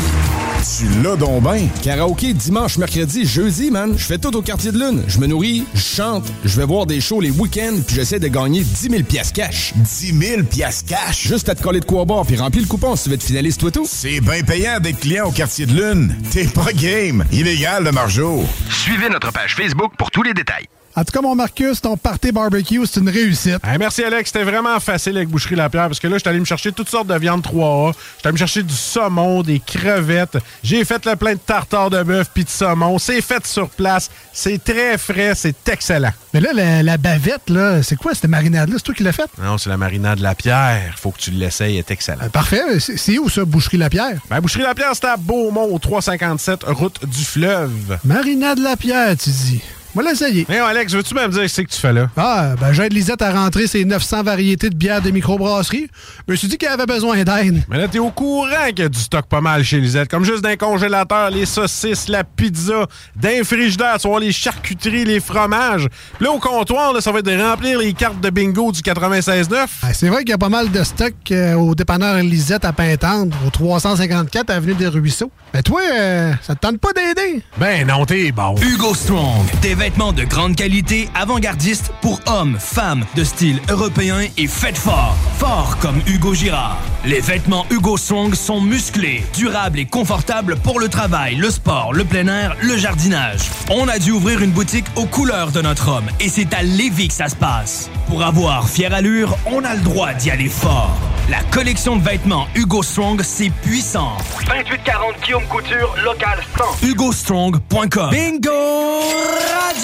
Tu 0.78 1.02
l'as 1.02 1.14
donc 1.14 1.42
ben. 1.44 1.68
Karaoké 1.82 2.32
dimanche, 2.32 2.76
mercredi, 2.76 3.24
jeudi, 3.24 3.70
man. 3.70 3.94
Je 3.96 4.04
fais 4.04 4.18
tout 4.18 4.34
au 4.36 4.42
quartier 4.42 4.72
de 4.72 4.78
lune. 4.78 5.04
Je 5.06 5.18
me 5.20 5.26
nourris, 5.28 5.64
je 5.74 5.80
chante, 5.80 6.24
je 6.44 6.56
vais 6.56 6.66
voir 6.66 6.84
des 6.84 7.00
shows 7.00 7.20
les 7.20 7.30
week-ends, 7.30 7.78
puis 7.86 7.94
j'essaie 7.94 8.18
de 8.18 8.26
gagner 8.26 8.62
10 8.62 8.90
000 8.90 9.02
piastres 9.04 9.34
cash. 9.34 9.72
10 9.76 10.18
000 10.18 10.42
piastres 10.42 10.88
cash? 10.88 11.28
Juste 11.28 11.48
à 11.48 11.54
te 11.54 11.62
coller 11.62 11.80
de 11.80 11.84
quoi 11.84 12.04
boire, 12.04 12.26
puis 12.26 12.36
remplis 12.36 12.60
le 12.62 12.66
coupon 12.66 12.96
si 12.96 13.04
tu 13.04 13.10
veux 13.10 13.14
être 13.14 13.22
finaliste, 13.22 13.60
toi 13.60 13.70
tout. 13.70 13.86
C'est 13.88 14.20
bien 14.20 14.42
payant 14.42 14.80
d'être 14.80 14.98
client 14.98 15.28
au 15.28 15.32
quartier 15.32 15.66
de 15.66 15.74
lune. 15.74 16.16
T'es 16.32 16.46
pas 16.46 16.72
game. 16.72 17.24
Illégal, 17.30 17.84
le 17.84 17.92
margeau. 17.92 18.44
Suivez 18.70 19.08
notre 19.08 19.30
page 19.32 19.54
Facebook 19.54 19.92
pour 19.96 20.10
tous 20.10 20.24
les 20.24 20.34
détails. 20.34 20.66
En 20.98 21.04
tout 21.04 21.12
cas, 21.12 21.20
mon 21.20 21.36
Marcus, 21.36 21.80
ton 21.80 21.96
party 21.96 22.32
barbecue, 22.32 22.84
c'est 22.84 22.98
une 22.98 23.08
réussite. 23.08 23.60
Hey, 23.64 23.78
merci, 23.78 24.02
Alex. 24.02 24.32
C'était 24.32 24.42
vraiment 24.42 24.80
facile 24.80 25.16
avec 25.16 25.28
Boucherie 25.28 25.54
Lapierre 25.54 25.86
parce 25.86 26.00
que 26.00 26.08
là, 26.08 26.14
je 26.16 26.18
suis 26.18 26.28
allé 26.28 26.40
me 26.40 26.44
chercher 26.44 26.72
toutes 26.72 26.88
sortes 26.88 27.06
de 27.06 27.16
viandes 27.16 27.40
3A. 27.40 27.92
Je 27.92 27.98
suis 28.18 28.24
allé 28.24 28.32
me 28.32 28.36
chercher 28.38 28.62
du 28.64 28.74
saumon, 28.74 29.42
des 29.42 29.60
crevettes. 29.60 30.38
J'ai 30.64 30.84
fait 30.84 31.06
le 31.06 31.14
plein 31.14 31.34
de 31.34 31.38
tartare 31.38 31.88
de 31.90 32.02
bœuf 32.02 32.30
puis 32.34 32.42
de 32.42 32.48
saumon. 32.48 32.98
C'est 32.98 33.20
fait 33.20 33.46
sur 33.46 33.70
place. 33.70 34.10
C'est 34.32 34.58
très 34.64 34.98
frais. 34.98 35.34
C'est 35.36 35.68
excellent. 35.68 36.10
Mais 36.34 36.40
là, 36.40 36.50
la, 36.52 36.82
la 36.82 36.96
bavette, 36.96 37.48
là, 37.48 37.80
c'est 37.84 37.94
quoi 37.94 38.12
cette 38.14 38.28
marinade-là? 38.28 38.74
C'est 38.78 38.82
toi 38.84 38.94
qui 38.96 39.04
l'as 39.04 39.12
faite? 39.12 39.30
Non, 39.40 39.56
c'est 39.56 39.70
la 39.70 39.76
marinade 39.76 40.18
Lapierre. 40.18 40.96
Faut 40.98 41.12
que 41.12 41.20
tu 41.20 41.30
l'essayes. 41.30 41.74
Elle 41.74 41.78
est 41.78 41.90
excellent. 41.92 42.24
Euh, 42.24 42.28
parfait. 42.28 42.80
C'est 42.80 42.96
c'est 42.96 43.18
où 43.18 43.28
ça, 43.28 43.44
Boucherie 43.44 43.76
Lapierre? 43.76 44.18
Ben, 44.28 44.40
Boucherie 44.40 44.64
Lapierre, 44.64 44.90
c'est 44.94 45.06
à 45.06 45.16
Beaumont, 45.16 45.72
au 45.72 45.78
357, 45.78 46.64
route 46.66 47.06
du 47.06 47.24
fleuve. 47.24 47.98
Marinade 48.04 48.58
Lapierre, 48.58 49.16
tu 49.16 49.30
dis. 49.30 49.62
On 49.98 50.02
va 50.02 50.10
l'essayer. 50.10 50.46
Mais 50.48 50.58
Alex, 50.58 50.94
veux-tu 50.94 51.12
même 51.12 51.32
dire 51.32 51.50
ce 51.50 51.60
que 51.60 51.66
tu 51.66 51.80
fais 51.80 51.92
là? 51.92 52.06
Ah, 52.16 52.54
ben 52.60 52.72
j'aide 52.72 52.92
Lisette 52.92 53.20
à 53.20 53.32
rentrer 53.32 53.66
ses 53.66 53.84
900 53.84 54.22
variétés 54.22 54.70
de 54.70 54.76
bières 54.76 55.02
de 55.02 55.10
microbrasserie. 55.10 55.88
Je 56.28 56.32
me 56.32 56.36
suis 56.36 56.46
dit 56.46 56.56
qu'elle 56.56 56.70
avait 56.70 56.86
besoin 56.86 57.24
d'aide. 57.24 57.64
Mais 57.68 57.78
là, 57.78 57.88
t'es 57.88 57.98
au 57.98 58.10
courant 58.10 58.68
qu'il 58.68 58.78
y 58.78 58.82
a 58.82 58.88
du 58.88 58.98
stock 59.00 59.26
pas 59.26 59.40
mal 59.40 59.64
chez 59.64 59.80
Lisette. 59.80 60.08
Comme 60.08 60.22
juste 60.22 60.44
d'un 60.44 60.54
congélateur, 60.54 61.30
les 61.30 61.46
saucisses, 61.46 62.06
la 62.06 62.22
pizza, 62.22 62.86
d'un 63.16 63.42
frigidaire, 63.42 63.98
tu 63.98 64.06
vois, 64.06 64.20
les 64.20 64.30
charcuteries, 64.30 65.04
les 65.04 65.18
fromages. 65.18 65.88
Puis 66.16 66.26
là, 66.26 66.30
au 66.30 66.38
comptoir, 66.38 66.92
là, 66.92 67.00
ça 67.00 67.10
va 67.10 67.18
être 67.18 67.26
de 67.26 67.36
remplir 67.36 67.80
les 67.80 67.92
cartes 67.92 68.20
de 68.20 68.30
bingo 68.30 68.70
du 68.70 68.82
96.9. 68.82 69.66
Ah, 69.82 69.92
c'est 69.92 70.08
vrai 70.08 70.20
qu'il 70.20 70.30
y 70.30 70.34
a 70.34 70.38
pas 70.38 70.48
mal 70.48 70.70
de 70.70 70.84
stock 70.84 71.14
euh, 71.32 71.54
au 71.54 71.74
dépanneur 71.74 72.18
Lisette 72.18 72.64
à 72.64 72.72
Pintendre, 72.72 73.36
au 73.44 73.50
354 73.50 74.50
Avenue 74.50 74.74
des 74.74 74.86
Ruisseaux. 74.86 75.32
Mais 75.52 75.62
toi, 75.62 75.80
euh, 75.92 76.32
ça 76.42 76.54
te 76.54 76.60
tente 76.60 76.78
pas 76.78 76.92
d'aider? 76.92 77.42
Ben 77.58 77.84
non, 77.84 78.04
t'es 78.04 78.30
bon. 78.30 78.54
Hugo 78.62 78.94
Strong 78.94 79.44
t'éveille 79.60 79.87
vêtements 79.88 80.12
de 80.12 80.24
grande 80.24 80.54
qualité, 80.54 81.08
avant-gardistes 81.14 81.92
pour 82.02 82.20
hommes, 82.26 82.58
femmes, 82.60 83.06
de 83.16 83.24
style 83.24 83.58
européen 83.70 84.18
et 84.36 84.46
faites 84.46 84.76
fort. 84.76 85.16
Fort 85.38 85.78
comme 85.80 86.02
Hugo 86.06 86.34
Girard. 86.34 86.76
Les 87.06 87.20
vêtements 87.20 87.64
Hugo 87.70 87.96
Strong 87.96 88.34
sont 88.34 88.60
musclés, 88.60 89.24
durables 89.34 89.78
et 89.78 89.86
confortables 89.86 90.56
pour 90.56 90.78
le 90.78 90.88
travail, 90.88 91.36
le 91.36 91.50
sport, 91.50 91.94
le 91.94 92.04
plein 92.04 92.28
air, 92.28 92.54
le 92.60 92.76
jardinage. 92.76 93.40
On 93.70 93.88
a 93.88 93.98
dû 93.98 94.10
ouvrir 94.10 94.42
une 94.42 94.50
boutique 94.50 94.84
aux 94.96 95.06
couleurs 95.06 95.52
de 95.52 95.62
notre 95.62 95.88
homme 95.88 96.10
et 96.20 96.28
c'est 96.28 96.52
à 96.52 96.62
Lévis 96.62 97.08
que 97.08 97.14
ça 97.14 97.30
se 97.30 97.36
passe. 97.36 97.88
Pour 98.08 98.22
avoir 98.22 98.68
fière 98.68 98.92
allure, 98.92 99.38
on 99.46 99.64
a 99.64 99.74
le 99.74 99.80
droit 99.80 100.12
d'y 100.12 100.30
aller 100.30 100.50
fort. 100.50 100.98
La 101.30 101.42
collection 101.50 101.96
de 101.96 102.02
vêtements 102.02 102.46
Hugo 102.54 102.82
Strong, 102.82 103.22
c'est 103.22 103.50
puissant. 103.50 104.16
2840 104.46 105.14
Guillaume 105.24 105.44
Couture, 105.44 105.94
local 106.02 106.38
100. 106.80 106.86
HugoStrong.com 106.86 108.10
Bingo 108.10 108.50
Radio! 108.50 109.77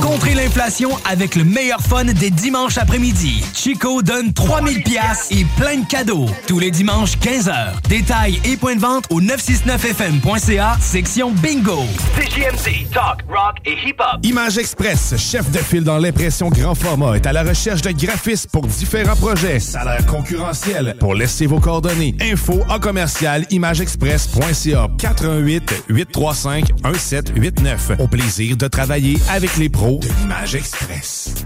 Contrez 0.00 0.34
l'inflation 0.34 0.90
avec 1.08 1.36
le 1.36 1.44
meilleur 1.44 1.80
fun 1.80 2.04
des 2.04 2.30
dimanches 2.30 2.76
après-midi. 2.76 3.44
Chico 3.54 4.02
donne 4.02 4.32
3000 4.32 4.82
pièces 4.82 5.28
et 5.30 5.46
plein 5.56 5.78
de 5.78 5.86
cadeaux. 5.86 6.26
Tous 6.48 6.58
les 6.58 6.70
dimanches, 6.70 7.16
15h. 7.18 7.80
Détails 7.88 8.40
et 8.44 8.56
points 8.56 8.74
de 8.74 8.80
vente 8.80 9.04
au 9.10 9.20
969fm.ca, 9.20 10.76
section 10.80 11.30
Bingo. 11.30 11.84
CJMD, 12.16 12.90
talk, 12.92 13.22
rock 13.28 13.56
et 13.64 13.74
hip-hop. 13.86 14.18
Image 14.24 14.58
Express, 14.58 15.14
chef 15.16 15.50
de 15.50 15.58
file 15.58 15.84
dans 15.84 15.98
l'impression 15.98 16.48
grand 16.48 16.74
format, 16.74 17.14
est 17.16 17.26
à 17.26 17.32
la 17.32 17.42
recherche 17.42 17.82
de 17.82 17.92
graphistes 17.92 18.50
pour 18.50 18.66
différents 18.66 19.16
projets. 19.16 19.60
Salaire 19.60 20.04
concurrentiel. 20.06 20.96
Pour 20.98 21.14
laisser 21.14 21.46
vos 21.46 21.60
coordonnées. 21.60 22.16
Info 22.20 22.60
en 22.68 22.78
commercial 22.78 23.46
imageexpress.ca 23.50 24.88
88 24.98 25.84
835 25.88 26.70
1789. 26.84 27.92
Au 27.98 28.08
plaisir 28.08 28.56
de 28.56 28.66
travailler 28.68 29.01
avec 29.28 29.56
les 29.56 29.68
pros 29.68 29.98
de 29.98 30.06
l'Image 30.20 30.54
Express. 30.54 31.44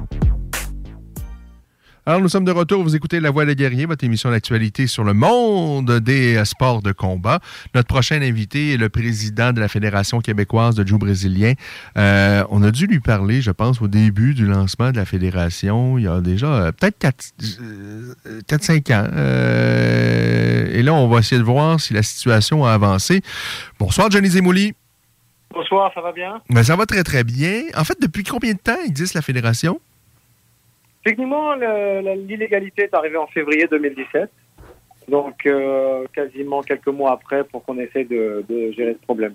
Alors, 2.04 2.20
nous 2.20 2.28
sommes 2.28 2.44
de 2.44 2.52
retour. 2.52 2.82
Vous 2.82 2.94
écoutez 2.94 3.18
La 3.18 3.30
Voix 3.30 3.46
des 3.46 3.56
guerriers, 3.56 3.86
votre 3.86 4.04
émission 4.04 4.30
d'actualité 4.30 4.86
sur 4.86 5.04
le 5.04 5.14
monde 5.14 5.90
des 6.00 6.36
euh, 6.36 6.44
sports 6.44 6.82
de 6.82 6.92
combat. 6.92 7.40
Notre 7.74 7.88
prochain 7.88 8.20
invité 8.20 8.74
est 8.74 8.76
le 8.76 8.90
président 8.90 9.54
de 9.54 9.60
la 9.60 9.68
Fédération 9.68 10.20
québécoise 10.20 10.74
de 10.74 10.86
Jiu 10.86 10.98
brésilien. 10.98 11.54
Euh, 11.96 12.44
on 12.50 12.62
a 12.62 12.70
dû 12.70 12.86
lui 12.86 13.00
parler, 13.00 13.40
je 13.40 13.50
pense, 13.50 13.80
au 13.80 13.88
début 13.88 14.34
du 14.34 14.46
lancement 14.46 14.90
de 14.90 14.96
la 14.96 15.06
fédération, 15.06 15.96
il 15.96 16.04
y 16.04 16.08
a 16.08 16.20
déjà 16.20 16.46
euh, 16.46 16.72
peut-être 16.72 16.98
4-5 17.00 18.92
ans. 18.92 19.08
Euh, 19.14 20.70
et 20.72 20.82
là, 20.82 20.92
on 20.92 21.08
va 21.08 21.20
essayer 21.20 21.38
de 21.38 21.46
voir 21.46 21.80
si 21.80 21.94
la 21.94 22.02
situation 22.02 22.66
a 22.66 22.72
avancé. 22.72 23.22
Bonsoir, 23.80 24.10
Johnny 24.10 24.28
Zemouli. 24.28 24.74
Bonsoir, 25.56 25.90
ça 25.94 26.02
va 26.02 26.12
bien? 26.12 26.42
Ben, 26.50 26.62
ça 26.62 26.76
va 26.76 26.84
très, 26.84 27.02
très 27.02 27.24
bien. 27.24 27.62
En 27.76 27.84
fait, 27.84 27.96
depuis 28.00 28.24
combien 28.24 28.52
de 28.52 28.58
temps 28.58 28.76
existe 28.86 29.14
la 29.14 29.22
fédération? 29.22 29.80
Techniquement, 31.02 31.54
l'illégalité 32.28 32.82
est 32.82 32.94
arrivée 32.94 33.16
en 33.16 33.26
février 33.28 33.66
2017. 33.70 34.30
Donc, 35.08 35.34
euh, 35.46 36.04
quasiment 36.14 36.60
quelques 36.62 36.88
mois 36.88 37.12
après 37.12 37.42
pour 37.44 37.64
qu'on 37.64 37.78
essaie 37.78 38.04
de, 38.04 38.44
de 38.48 38.72
gérer 38.72 38.96
ce 39.00 39.04
problème. 39.06 39.32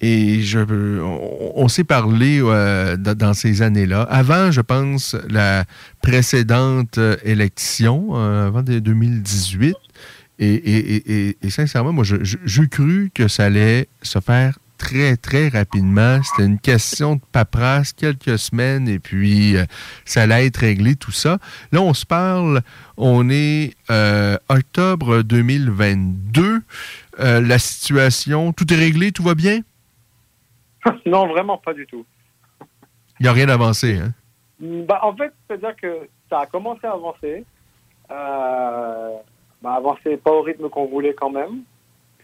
Et 0.00 0.42
je, 0.42 0.58
on, 1.00 1.52
on 1.56 1.68
s'est 1.68 1.82
parlé 1.84 2.40
euh, 2.40 2.96
dans, 2.96 3.34
ces 3.34 3.62
années-là. 3.62 4.02
Avant, 4.02 4.50
je 4.52 4.60
pense, 4.60 5.16
la 5.28 5.64
précédente 6.02 6.98
euh, 6.98 7.16
élection, 7.24 8.10
euh, 8.12 8.46
avant 8.48 8.62
de 8.62 8.78
2018. 8.78 9.74
Et, 10.38 10.46
et- 10.54 10.94
et- 10.96 11.12
et- 11.28 11.36
et 11.42 11.50
sincèrement, 11.50 11.92
moi, 11.92 12.04
j'ai 12.04 12.68
cru 12.68 13.10
que 13.14 13.26
ça 13.28 13.44
allait 13.46 13.88
se 14.02 14.18
faire 14.20 14.58
très, 14.82 15.16
très 15.16 15.48
rapidement. 15.48 16.20
C'était 16.22 16.46
une 16.46 16.58
question 16.58 17.16
de 17.16 17.20
paperasse, 17.30 17.92
quelques 17.92 18.36
semaines, 18.38 18.88
et 18.88 18.98
puis 18.98 19.56
euh, 19.56 19.64
ça 20.04 20.22
allait 20.22 20.46
être 20.46 20.56
réglé, 20.56 20.96
tout 20.96 21.12
ça. 21.12 21.38
Là, 21.70 21.80
on 21.80 21.94
se 21.94 22.04
parle, 22.04 22.62
on 22.96 23.30
est 23.30 23.74
euh, 23.90 24.36
octobre 24.48 25.22
2022. 25.22 26.62
Euh, 27.20 27.40
la 27.40 27.58
situation, 27.58 28.52
tout 28.52 28.72
est 28.72 28.76
réglé, 28.76 29.12
tout 29.12 29.22
va 29.22 29.36
bien? 29.36 29.60
non, 31.06 31.28
vraiment 31.28 31.58
pas 31.58 31.74
du 31.74 31.86
tout. 31.86 32.04
Il 33.20 33.22
n'y 33.22 33.28
a 33.28 33.32
rien 33.32 33.46
d'avancé, 33.46 33.98
hein? 33.98 34.12
Bah, 34.58 35.00
en 35.02 35.14
fait, 35.14 35.32
c'est-à-dire 35.46 35.76
que 35.80 36.08
ça 36.28 36.40
a 36.40 36.46
commencé 36.46 36.86
à 36.86 36.92
avancer. 36.92 37.44
Euh, 38.10 39.10
bah, 39.62 39.74
avancer 39.74 40.16
pas 40.16 40.32
au 40.32 40.42
rythme 40.42 40.68
qu'on 40.68 40.86
voulait 40.86 41.14
quand 41.14 41.30
même. 41.30 41.62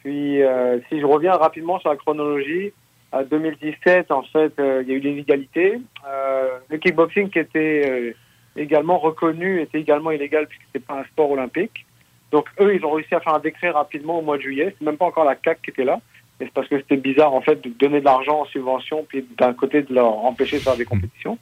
Puis, 0.08 0.42
euh, 0.42 0.78
si 0.88 1.00
je 1.00 1.04
reviens 1.04 1.34
rapidement 1.34 1.78
sur 1.80 1.90
la 1.90 1.96
chronologie, 1.96 2.72
à 3.12 3.24
2017, 3.24 4.10
en 4.10 4.22
fait, 4.22 4.58
euh, 4.58 4.80
il 4.82 4.88
y 4.88 4.92
a 4.92 4.94
eu 4.94 5.00
l'illégalité. 5.00 5.78
Euh, 6.08 6.48
le 6.70 6.78
kickboxing 6.78 7.28
qui 7.28 7.38
était 7.38 7.82
euh, 7.90 8.12
également 8.56 8.96
reconnu 8.96 9.60
était 9.60 9.78
également 9.80 10.10
illégal 10.10 10.46
puisque 10.46 10.62
c'était 10.72 10.86
pas 10.86 10.94
un 11.00 11.04
sport 11.04 11.30
olympique. 11.32 11.84
Donc, 12.32 12.46
eux, 12.58 12.74
ils 12.74 12.82
ont 12.86 12.92
réussi 12.92 13.14
à 13.14 13.20
faire 13.20 13.34
un 13.34 13.38
décret 13.38 13.68
rapidement 13.68 14.18
au 14.20 14.22
mois 14.22 14.38
de 14.38 14.42
juillet. 14.44 14.74
C'est 14.78 14.84
même 14.86 14.96
pas 14.96 15.04
encore 15.04 15.26
la 15.26 15.34
CAC 15.34 15.60
qui 15.60 15.68
était 15.72 15.84
là. 15.84 16.00
Mais 16.40 16.46
c'est 16.46 16.54
parce 16.54 16.68
que 16.68 16.78
c'était 16.78 16.96
bizarre, 16.96 17.34
en 17.34 17.42
fait, 17.42 17.60
de 17.62 17.68
donner 17.68 18.00
de 18.00 18.06
l'argent 18.06 18.40
en 18.40 18.44
subvention, 18.46 19.04
puis 19.06 19.26
d'un 19.36 19.52
côté 19.52 19.82
de 19.82 19.92
leur 19.94 20.24
empêcher 20.24 20.56
de 20.56 20.62
faire 20.62 20.76
des 20.78 20.86
compétitions. 20.86 21.36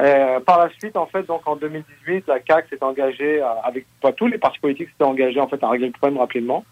Euh, 0.00 0.40
par 0.40 0.58
la 0.58 0.68
suite, 0.80 0.96
en 0.96 1.06
fait, 1.06 1.22
donc 1.28 1.46
en 1.46 1.54
2018, 1.54 2.26
la 2.26 2.40
CAC 2.40 2.66
s'est 2.70 2.82
engagée, 2.82 3.40
à- 3.40 3.60
avec 3.62 3.86
tous 4.16 4.26
les 4.26 4.38
partis 4.38 4.58
politiques 4.58 4.88
s'étaient 4.88 5.04
engagés 5.04 5.38
en 5.38 5.46
fait 5.46 5.62
à 5.62 5.68
régler 5.68 5.86
le 5.86 5.92
problème 5.92 6.18
rapidement. 6.18 6.64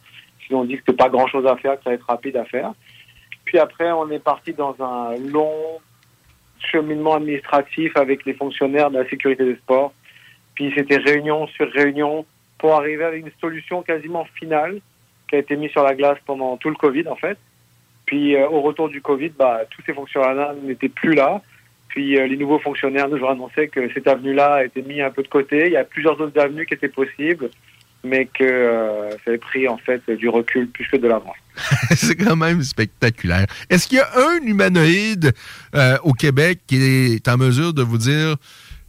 Ils 0.50 0.56
ont 0.56 0.64
dit 0.64 0.78
que 0.78 0.92
pas 0.92 1.08
grand 1.08 1.26
chose 1.26 1.46
à 1.46 1.56
faire, 1.56 1.76
que 1.76 1.84
ça 1.84 1.90
allait 1.90 1.96
être 1.96 2.06
rapide 2.06 2.36
à 2.36 2.44
faire. 2.44 2.72
Puis 3.44 3.58
après, 3.58 3.90
on 3.92 4.10
est 4.10 4.22
parti 4.22 4.52
dans 4.52 4.74
un 4.80 5.16
long 5.16 5.80
cheminement 6.58 7.14
administratif 7.14 7.96
avec 7.96 8.24
les 8.24 8.34
fonctionnaires 8.34 8.90
de 8.90 8.98
la 8.98 9.08
sécurité 9.08 9.44
des 9.44 9.56
sports. 9.56 9.92
Puis 10.54 10.72
c'était 10.76 10.98
réunion 10.98 11.46
sur 11.48 11.70
réunion 11.70 12.24
pour 12.58 12.74
arriver 12.74 13.04
avec 13.04 13.26
une 13.26 13.32
solution 13.40 13.82
quasiment 13.82 14.24
finale 14.36 14.80
qui 15.28 15.36
a 15.36 15.38
été 15.38 15.56
mise 15.56 15.70
sur 15.70 15.82
la 15.82 15.94
glace 15.94 16.18
pendant 16.26 16.56
tout 16.56 16.68
le 16.68 16.76
Covid 16.76 17.08
en 17.08 17.16
fait. 17.16 17.38
Puis 18.06 18.36
euh, 18.36 18.48
au 18.48 18.60
retour 18.60 18.88
du 18.88 19.00
Covid, 19.00 19.30
bah, 19.30 19.62
tous 19.70 19.82
ces 19.84 19.94
fonctionnaires 19.94 20.54
n'étaient 20.62 20.88
plus 20.88 21.14
là. 21.14 21.40
Puis 21.88 22.18
euh, 22.18 22.26
les 22.26 22.36
nouveaux 22.36 22.58
fonctionnaires 22.58 23.08
nous 23.08 23.22
ont 23.22 23.30
annoncé 23.30 23.68
que 23.68 23.92
cette 23.92 24.06
avenue-là 24.06 24.54
a 24.54 24.64
été 24.64 24.82
mise 24.82 25.00
un 25.00 25.10
peu 25.10 25.22
de 25.22 25.28
côté. 25.28 25.66
Il 25.66 25.72
y 25.72 25.76
a 25.76 25.84
plusieurs 25.84 26.20
autres 26.20 26.38
avenues 26.38 26.66
qui 26.66 26.74
étaient 26.74 26.88
possibles, 26.88 27.50
mais 28.04 28.26
que 28.26 28.42
euh, 28.44 29.10
ça 29.10 29.16
avait 29.28 29.38
pris 29.38 29.68
en 29.68 29.76
fait 29.78 30.02
du 30.10 30.28
recul 30.28 30.68
plus 30.68 30.86
que 30.88 30.96
de 30.96 31.06
l'avance. 31.08 31.36
c'est 31.96 32.16
quand 32.16 32.36
même 32.36 32.62
spectaculaire. 32.62 33.46
Est-ce 33.70 33.86
qu'il 33.86 33.98
y 33.98 34.00
a 34.00 34.08
un 34.16 34.38
humanoïde 34.44 35.32
euh, 35.74 35.98
au 36.02 36.12
Québec 36.12 36.60
qui 36.66 36.76
est 36.82 37.28
en 37.28 37.36
mesure 37.36 37.72
de 37.74 37.82
vous 37.82 37.98
dire 37.98 38.36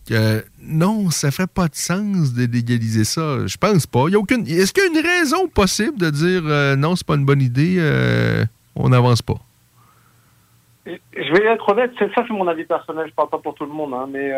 que 0.10 0.44
non, 0.62 1.10
ça 1.12 1.32
ferait 1.32 1.48
pas 1.48 1.68
de 1.68 1.76
sens 1.76 2.34
de 2.34 2.46
légaliser 2.46 3.04
ça? 3.04 3.46
Je 3.48 3.58
pense 3.58 3.86
pas. 3.86 4.06
Il 4.08 4.14
y 4.14 4.16
a 4.16 4.20
aucune. 4.20 4.46
Est-ce 4.48 4.74
qu'il 4.74 4.84
y 4.84 4.88
a 4.88 4.90
une 5.00 5.06
raison 5.06 5.48
possible 5.48 5.98
de 6.00 6.10
dire 6.10 6.42
euh, 6.46 6.76
non, 6.76 6.96
c'est 6.96 7.06
pas 7.08 7.16
une 7.16 7.26
bonne 7.26 7.42
idée, 7.42 7.76
euh, 7.80 8.44
on 8.76 8.90
n'avance 8.90 9.22
pas? 9.22 9.40
Je 10.86 11.32
vais 11.34 11.46
être 11.46 11.70
honnête, 11.70 11.92
c'est- 11.98 12.14
ça 12.14 12.26
c'est 12.28 12.34
mon 12.34 12.48
avis 12.48 12.66
personnel, 12.66 13.06
je 13.08 13.14
parle 13.14 13.30
pas 13.30 13.38
pour 13.38 13.56
tout 13.56 13.66
le 13.66 13.72
monde, 13.72 13.94
hein, 13.94 14.06
mais 14.12 14.32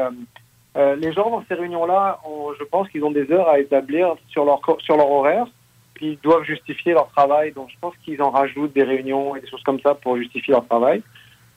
euh, 0.76 0.96
les 0.96 1.14
gens 1.14 1.30
dans 1.30 1.44
ces 1.48 1.54
réunions-là, 1.54 2.20
je 2.60 2.64
pense 2.66 2.90
qu'ils 2.90 3.04
ont 3.04 3.12
des 3.12 3.32
heures 3.32 3.48
à 3.48 3.60
établir 3.60 4.16
sur 4.28 4.44
leur, 4.44 4.60
sur 4.80 4.98
leur 4.98 5.10
horaire, 5.10 5.46
puis 5.94 6.12
ils 6.12 6.20
doivent 6.20 6.44
justifier 6.44 6.94
leur 6.94 7.08
travail, 7.10 7.54
donc 7.54 7.70
je 7.70 7.76
pense 7.80 7.94
qu'ils 8.04 8.22
en 8.22 8.30
rajoutent 8.30 8.74
des 8.74 8.84
réunions 8.84 9.36
et 9.36 9.42
des 9.42 9.48
choses 9.48 9.64
comme 9.64 9.80
ça 9.80 9.96
pour 9.96 10.18
justifier 10.18 10.54
leur 10.54 10.68
travail. 10.68 11.02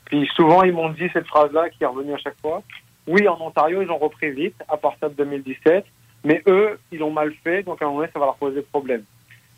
Puis 0.05 0.29
souvent 0.35 0.63
ils 0.63 0.73
m'ont 0.73 0.91
dit 0.91 1.11
cette 1.13 1.27
phrase-là 1.27 1.69
qui 1.71 1.83
est 1.83 1.87
revenue 1.87 2.15
à 2.15 2.19
chaque 2.19 2.41
fois. 2.41 2.63
Oui, 3.09 3.27
en 3.27 3.41
Ontario, 3.41 3.83
ils 3.83 3.91
ont 3.91 3.99
repris 3.99 4.31
vite, 4.31 4.57
à 4.69 4.77
partir 4.77 5.11
de 5.11 5.15
2017, 5.15 5.85
mais 6.25 6.43
eux, 6.47 6.79
ils 6.93 6.99
l'ont 6.99 7.11
mal 7.11 7.33
fait, 7.43 7.63
donc 7.63 7.83
à 7.83 7.87
un 7.87 7.89
moment 7.89 8.01
donné, 8.01 8.13
ça 8.13 8.21
va 8.21 8.27
leur 8.27 8.37
poser 8.37 8.63
problème. 8.63 9.03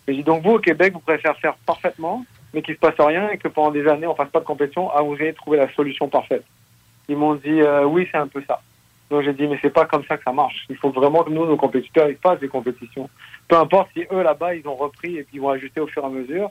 Et 0.07 0.13
je 0.13 0.19
dis 0.19 0.25
donc 0.25 0.43
vous, 0.43 0.53
au 0.53 0.59
Québec, 0.59 0.93
vous 0.95 1.01
préférez 1.01 1.35
faire 1.35 1.57
parfaitement, 1.67 2.25
mais 2.55 2.63
qu'il 2.63 2.75
se 2.75 2.81
passe 2.81 2.95
rien 2.99 3.29
et 3.29 3.39
que 3.39 3.49
pendant 3.49 3.71
des 3.71 3.87
années, 3.87 4.07
on 4.07 4.15
fasse 4.15 4.31
pas 4.31 4.41
de 4.41 4.45
compétition, 4.45 4.91
à 4.91 5.03
vous 5.03 5.17
ayez 5.17 5.35
trouvé 5.35 5.59
la 5.59 5.71
solution 5.75 6.09
parfaite. 6.09 6.45
Ils 7.09 7.17
m'ont 7.17 7.35
dit 7.35 7.61
euh, 7.61 7.85
oui, 7.85 8.09
c'est 8.11 8.19
un 8.19 8.27
peu 8.27 8.43
ça. 8.47 8.61
Donc 9.11 9.23
j'ai 9.23 9.33
dit 9.33 9.47
mais 9.47 9.59
c'est 9.61 9.73
pas 9.73 9.87
comme 9.87 10.05
ça 10.07 10.17
que 10.17 10.25
ça 10.25 10.33
marche. 10.33 10.67
Il 10.69 10.77
faut 10.77 10.91
vraiment 10.91 11.25
que 11.25 11.31
nous, 11.31 11.45
nos 11.47 11.57
compétiteurs, 11.57 12.09
ils 12.09 12.17
fassent 12.17 12.41
des 12.41 12.49
compétitions. 12.49 13.11
Peu 13.49 13.57
importe 13.57 13.89
si 13.95 14.05
eux 14.13 14.23
là-bas, 14.23 14.55
ils 14.55 14.67
ont 14.69 14.77
repris 14.77 15.17
et 15.17 15.25
puis 15.25 15.37
ils 15.37 15.41
vont 15.41 15.51
ajuster 15.51 15.81
au 15.81 15.87
fur 15.87 16.03
et 16.03 16.07
à 16.07 16.11
mesure. 16.11 16.51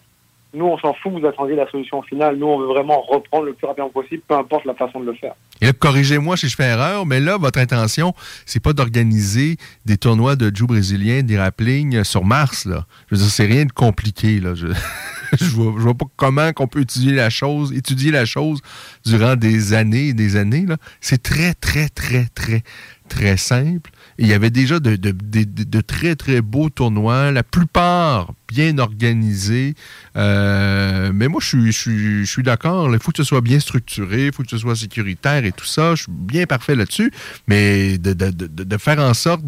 Nous, 0.51 0.65
on 0.65 0.79
s'en 0.79 0.95
fout, 0.95 1.11
vous 1.11 1.27
attendiez 1.27 1.55
la 1.55 1.69
solution 1.69 2.01
finale. 2.01 2.35
Nous, 2.37 2.47
on 2.47 2.59
veut 2.59 2.65
vraiment 2.65 3.01
reprendre 3.01 3.45
le 3.45 3.53
plus 3.53 3.67
rapidement 3.67 3.89
possible, 3.89 4.23
peu 4.27 4.33
importe 4.33 4.65
la 4.65 4.73
façon 4.73 4.99
de 4.99 5.05
le 5.05 5.13
faire. 5.13 5.35
Et 5.61 5.71
corrigez-moi 5.73 6.37
si 6.37 6.49
je 6.49 6.55
fais 6.55 6.63
erreur, 6.63 7.05
mais 7.05 7.19
là, 7.19 7.37
votre 7.37 7.59
intention, 7.59 8.13
c'est 8.47 8.61
pas 8.61 8.73
d'organiser 8.73 9.57
des 9.85 9.97
tournois 9.97 10.35
de 10.35 10.53
jiu 10.53 10.65
brésilien, 10.65 11.21
des 11.21 11.37
rappelings 11.37 12.03
sur 12.03 12.25
Mars, 12.25 12.65
là. 12.65 12.85
Je 13.07 13.15
veux 13.15 13.21
dire, 13.21 13.29
c'est 13.29 13.45
rien 13.45 13.65
de 13.65 13.71
compliqué, 13.71 14.39
là. 14.39 14.53
je 15.39 15.45
vois, 15.45 15.71
vois 15.71 15.93
pas 15.93 16.05
comment 16.15 16.53
qu'on 16.53 16.67
peut 16.67 16.81
étudier 16.81 17.13
la 17.13 17.29
chose, 17.29 17.71
étudier 17.73 18.11
la 18.11 18.25
chose 18.25 18.59
durant 19.05 19.35
des 19.35 19.73
années 19.73 20.09
et 20.09 20.13
des 20.13 20.35
années. 20.35 20.65
C'est 21.01 21.21
très, 21.21 21.53
très, 21.53 21.89
très, 21.89 22.25
très, 22.33 22.63
très 23.09 23.37
simple. 23.37 23.89
Il 24.17 24.27
y 24.27 24.33
avait 24.33 24.49
déjà 24.49 24.79
de, 24.79 25.81
très, 25.81 26.15
très 26.15 26.41
beaux 26.41 26.69
tournois, 26.69 27.31
la 27.31 27.43
plupart 27.43 28.33
bien 28.47 28.77
organisés. 28.77 29.75
Euh, 30.15 31.11
mais 31.13 31.27
moi, 31.27 31.41
je 31.41 31.71
suis, 31.71 32.43
d'accord. 32.43 32.93
Il 32.93 32.99
faut 32.99 33.11
que 33.11 33.17
ce 33.17 33.23
soit 33.23 33.41
bien 33.41 33.59
structuré, 33.59 34.27
il 34.27 34.33
faut 34.33 34.43
que 34.43 34.49
ce 34.49 34.57
soit 34.57 34.75
sécuritaire 34.75 35.45
et 35.45 35.51
tout 35.51 35.65
ça. 35.65 35.95
Je 35.95 36.03
suis 36.03 36.11
bien 36.11 36.45
parfait 36.45 36.75
là-dessus. 36.75 37.11
Mais 37.47 37.97
de, 37.97 38.77
faire 38.77 38.99
en 38.99 39.13
sorte 39.13 39.43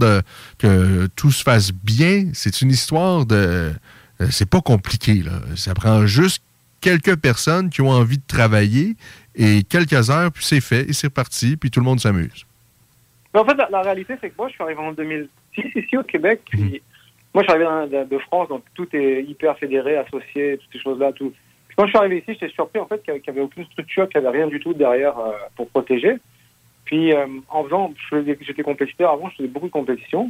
que 0.57 1.07
tout 1.15 1.31
se 1.31 1.43
fasse 1.43 1.71
bien, 1.71 2.29
c'est 2.33 2.61
une 2.61 2.71
histoire 2.71 3.25
de... 3.25 3.71
euh, 4.21 4.27
C'est 4.31 4.49
pas 4.49 4.61
compliqué. 4.61 5.15
Là. 5.15 5.31
Ça 5.55 5.73
prend 5.73 6.05
juste 6.05 6.43
quelques 6.79 7.15
personnes 7.17 7.69
qui 7.69 7.81
ont 7.81 7.89
envie 7.89 8.17
de 8.17 8.25
travailler 8.27 8.95
et 9.35 9.63
quelques 9.63 10.09
heures, 10.09 10.31
puis 10.31 10.43
c'est 10.43 10.61
fait, 10.61 10.89
et 10.89 10.93
c'est 10.93 11.07
reparti, 11.07 11.55
puis 11.57 11.69
tout 11.69 11.79
le 11.79 11.85
monde 11.85 11.99
s'amuse. 11.99 12.45
En 13.33 13.45
fait, 13.45 13.53
la, 13.55 13.69
la 13.69 13.81
réalité, 13.81 14.15
c'est 14.19 14.29
que 14.29 14.35
moi, 14.37 14.47
je 14.49 14.53
suis 14.53 14.63
arrivé 14.63 14.79
en 14.81 14.91
2006 14.91 15.61
ici 15.75 15.97
au 15.97 16.03
Québec. 16.03 16.41
Puis 16.49 16.81
moi, 17.33 17.43
je 17.43 17.49
suis 17.49 17.51
arrivé 17.51 17.65
dans- 17.65 17.87
de, 18.03 18.09
de 18.09 18.17
France, 18.19 18.49
donc 18.49 18.63
tout 18.73 18.87
est 18.93 19.23
hyper 19.23 19.57
fédéré, 19.57 19.95
associé, 19.97 20.57
toutes 20.57 20.73
ces 20.73 20.79
choses-là. 20.79 21.11
Tout. 21.13 21.31
Puis 21.67 21.75
quand 21.77 21.85
je 21.85 21.89
suis 21.91 21.97
arrivé 21.97 22.17
ici, 22.17 22.37
j'étais 22.39 22.49
surpris 22.53 22.79
en 22.79 22.87
fait 22.87 23.01
qu'il 23.03 23.13
n'y 23.13 23.21
avait 23.29 23.41
aucune 23.41 23.63
structure, 23.65 24.09
qu'il 24.09 24.19
n'y 24.19 24.27
avait 24.27 24.39
rien 24.39 24.47
du 24.47 24.59
tout 24.59 24.73
derrière 24.73 25.17
euh, 25.17 25.31
pour 25.55 25.69
protéger. 25.69 26.17
Puis 26.83 27.13
euh, 27.13 27.25
en 27.47 27.63
faisant, 27.63 27.93
j'étais 28.11 28.63
compétiteur 28.63 29.11
avant, 29.11 29.29
je 29.29 29.35
faisais 29.37 29.47
beaucoup 29.47 29.67
de 29.67 29.71
compétitions. 29.71 30.29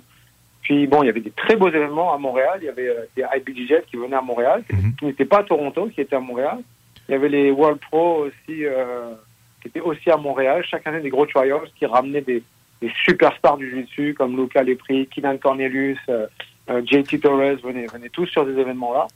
Puis 0.61 0.87
bon, 0.87 1.03
il 1.03 1.07
y 1.07 1.09
avait 1.09 1.21
des 1.21 1.31
très 1.31 1.55
beaux 1.55 1.69
événements 1.69 2.13
à 2.13 2.17
Montréal. 2.17 2.59
Il 2.61 2.65
y 2.65 2.69
avait 2.69 2.89
euh, 2.89 3.05
des 3.15 3.23
IBJJet 3.23 3.83
qui 3.89 3.97
venaient 3.97 4.15
à 4.15 4.21
Montréal, 4.21 4.63
qui, 4.69 4.75
qui 4.97 5.05
n'étaient 5.05 5.25
pas 5.25 5.39
à 5.39 5.43
Toronto, 5.43 5.89
qui 5.93 6.01
étaient 6.01 6.15
à 6.15 6.19
Montréal. 6.19 6.59
Il 7.07 7.13
y 7.13 7.15
avait 7.15 7.29
les 7.29 7.51
World 7.51 7.79
Pro 7.79 8.25
aussi, 8.25 8.65
euh, 8.65 9.13
qui 9.61 9.67
étaient 9.67 9.81
aussi 9.81 10.09
à 10.09 10.17
Montréal. 10.17 10.63
Chaque 10.65 10.85
année, 10.87 11.01
des 11.01 11.09
gros 11.09 11.25
trials 11.25 11.69
qui 11.77 11.85
ramenaient 11.85 12.21
des, 12.21 12.43
des 12.81 12.91
superstars 13.05 13.57
du 13.57 13.69
jiu-jitsu 13.69 14.13
comme 14.13 14.35
Luca 14.35 14.63
Lepri, 14.63 15.07
Kinan 15.07 15.37
Cornelius, 15.37 15.99
euh, 16.09 16.27
euh, 16.69 16.81
JT 16.85 17.19
Torres 17.19 17.57
venaient, 17.63 17.85
venaient 17.87 18.09
tous 18.09 18.27
sur 18.27 18.45
des 18.45 18.57
événements-là. 18.59 19.07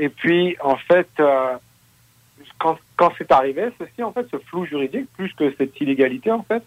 Et 0.00 0.08
puis, 0.08 0.56
en 0.60 0.76
fait, 0.76 1.08
euh, 1.20 1.56
quand, 2.58 2.78
quand 2.96 3.12
c'est 3.18 3.30
arrivé, 3.32 3.68
ceci, 3.78 4.02
en 4.02 4.12
fait, 4.12 4.26
ce 4.30 4.38
flou 4.38 4.64
juridique, 4.64 5.08
plus 5.16 5.32
que 5.34 5.52
cette 5.56 5.80
illégalité, 5.80 6.30
en 6.30 6.44
fait, 6.44 6.62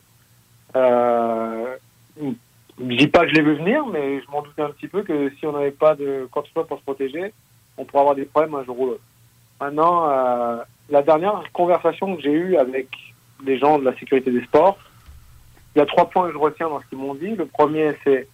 je 2.79 2.95
dis 2.95 3.07
pas 3.07 3.21
que 3.21 3.29
je 3.29 3.33
l'ai 3.35 3.41
vu 3.41 3.55
venir, 3.55 3.85
mais 3.87 4.21
je 4.21 4.31
m'en 4.31 4.41
doutais 4.41 4.61
un 4.61 4.71
petit 4.71 4.87
peu 4.87 5.03
que 5.03 5.29
si 5.39 5.45
on 5.45 5.51
n'avait 5.51 5.71
pas 5.71 5.95
de 5.95 6.27
soit 6.51 6.67
pour 6.67 6.77
se 6.77 6.83
protéger, 6.83 7.33
on 7.77 7.85
pourrait 7.85 8.01
avoir 8.01 8.15
des 8.15 8.25
problèmes 8.25 8.55
un 8.55 8.63
jour 8.63 8.79
ou 8.79 8.85
l'autre. 8.87 9.03
Maintenant, 9.59 10.09
euh, 10.09 10.57
la 10.89 11.01
dernière 11.01 11.43
conversation 11.53 12.15
que 12.15 12.21
j'ai 12.21 12.31
eue 12.31 12.57
avec 12.57 12.87
des 13.43 13.57
gens 13.57 13.79
de 13.79 13.85
la 13.85 13.95
sécurité 13.97 14.31
des 14.31 14.43
sports, 14.43 14.77
il 15.75 15.79
y 15.79 15.81
a 15.81 15.85
trois 15.85 16.09
points 16.09 16.27
que 16.27 16.33
je 16.33 16.37
retiens 16.37 16.69
dans 16.69 16.81
ce 16.81 16.85
qu'ils 16.87 16.97
m'ont 16.97 17.15
dit. 17.15 17.35
Le 17.35 17.45
premier, 17.45 17.95
c'est 18.03 18.27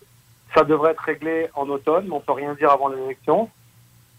ça 0.56 0.64
devrait 0.64 0.92
être 0.92 1.02
réglé 1.02 1.48
en 1.56 1.70
automne, 1.70 2.06
mais 2.08 2.16
on 2.16 2.20
peut 2.20 2.32
rien 2.32 2.54
dire 2.56 2.72
avant 2.72 2.88
les 2.88 3.02
élections. 3.04 3.50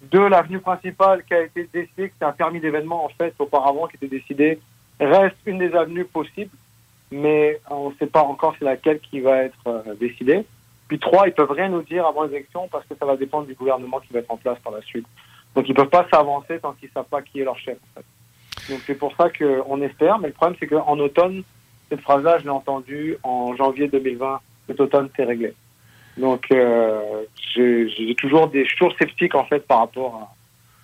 Deux, 0.03 0.29
l'avenue 0.29 0.61
principale 0.61 1.25
qui 1.25 1.35
a 1.35 1.43
été 1.43 1.69
décidée, 1.73 2.13
c'est 2.17 2.25
un 2.25 2.33
permis 2.33 2.61
d'événement 2.61 3.05
en 3.05 3.09
fait 3.09 3.35
auparavant 3.39 3.87
qui 3.89 3.97
était 3.97 4.07
décidé, 4.07 4.61
reste 5.01 5.37
une 5.47 5.59
des 5.59 5.75
avenues 5.75 6.05
possibles, 6.05 6.55
mais 7.11 7.61
on 7.71 7.91
ne 7.91 7.95
sait 7.97 8.07
pas 8.07 8.23
encore 8.23 8.55
c'est 8.59 8.65
laquelle 8.65 9.01
qui 9.01 9.21
va 9.21 9.45
être 9.45 9.67
euh, 9.67 9.95
décidée. 9.95 10.45
Puis 10.89 10.99
trois, 10.99 11.27
ils 11.27 11.35
peuvent 11.35 11.51
rien 11.51 11.69
nous 11.69 11.83
dire 11.83 12.07
avant 12.07 12.25
les 12.25 12.35
élections 12.35 12.69
parce 12.69 12.87
que 12.87 12.95
ça 12.99 13.05
va 13.05 13.17
dépendre 13.17 13.47
du 13.47 13.55
gouvernement 13.55 14.01
qui 14.01 14.13
va 14.13 14.21
être 14.21 14.31
en 14.31 14.37
place 14.37 14.59
par 14.61 14.73
la 14.73 14.83
suite. 14.83 15.07
Donc 15.55 15.69
ils 15.69 15.75
peuvent 15.75 15.89
pas 15.89 16.07
s'avancer 16.13 16.59
tant 16.61 16.73
qu'ils 16.73 16.91
savent 16.91 17.09
pas 17.11 17.23
qui 17.23 17.41
est 17.41 17.45
leur 17.45 17.59
chef. 17.59 17.77
En 17.77 18.01
fait. 18.01 18.73
Donc 18.73 18.83
c'est 18.87 18.95
pour 18.95 19.15
ça 19.17 19.29
qu'on 19.31 19.81
espère, 19.83 20.19
mais 20.19 20.29
le 20.29 20.35
problème 20.35 20.57
c'est 20.59 20.67
qu'en 20.67 20.99
automne, 20.99 21.43
cette 21.89 22.01
phrase-là, 22.01 22.39
je 22.39 22.45
l'ai 22.45 22.51
entendue 22.51 23.17
en 23.23 23.57
janvier 23.57 23.89
2020, 23.89 24.41
cet 24.67 24.81
automne 24.81 25.09
c'est 25.17 25.25
réglé. 25.25 25.55
Donc 26.17 26.47
euh, 26.53 27.25
j'ai 27.55 28.15
toujours 28.17 28.49
des, 28.49 28.65
toujours 28.65 28.95
sceptique 28.99 29.35
en 29.35 29.45
fait 29.45 29.67
par 29.67 29.81
rapport 29.81 30.31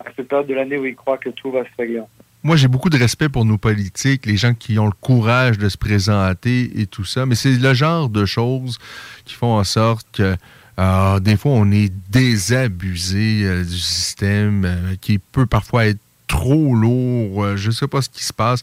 à, 0.01 0.09
à 0.09 0.13
cette 0.15 0.29
période 0.29 0.47
de 0.47 0.55
l'année 0.55 0.79
où 0.79 0.87
ils 0.87 0.97
croient 0.97 1.19
que 1.19 1.31
tout 1.31 1.51
va 1.51 1.65
se 1.65 1.71
régler. 1.79 2.01
en 2.01 2.09
fait. 2.17 2.24
Moi, 2.45 2.57
j'ai 2.57 2.69
beaucoup 2.69 2.91
de 2.91 2.99
respect 2.99 3.31
pour 3.31 3.47
nos 3.47 3.57
politiques, 3.57 4.27
les 4.27 4.37
gens 4.37 4.53
qui 4.53 4.79
ont 4.79 4.85
le 4.85 4.93
courage 4.93 5.57
de 5.57 5.71
se 5.71 5.79
présenter 5.79 6.79
et 6.79 6.87
tout 6.87 7.07
ça, 7.07 7.25
mais 7.25 7.37
c'est 7.37 7.55
le 7.55 7.73
genre 7.73 8.11
de 8.11 8.27
choses 8.27 8.77
qui 9.25 9.33
font 9.33 9.55
en 9.55 9.65
sorte 9.65 10.07
que 10.13 10.37
euh, 10.79 11.21
des 11.21 11.39
fois, 11.39 11.53
on 11.53 11.73
est 11.73 11.91
désabusé 12.11 13.45
euh, 13.45 13.65
du 13.65 13.79
système 13.79 14.65
euh, 14.67 14.95
qui 15.01 15.19
peut 15.19 15.47
parfois 15.47 15.87
être 15.87 16.01
trop 16.27 16.75
lourd. 16.75 17.57
Je 17.57 17.69
ne 17.69 17.73
sais 17.73 17.89
pas 17.89 18.03
ce 18.03 18.11
qui 18.11 18.25
se 18.25 18.33
passe. 18.33 18.61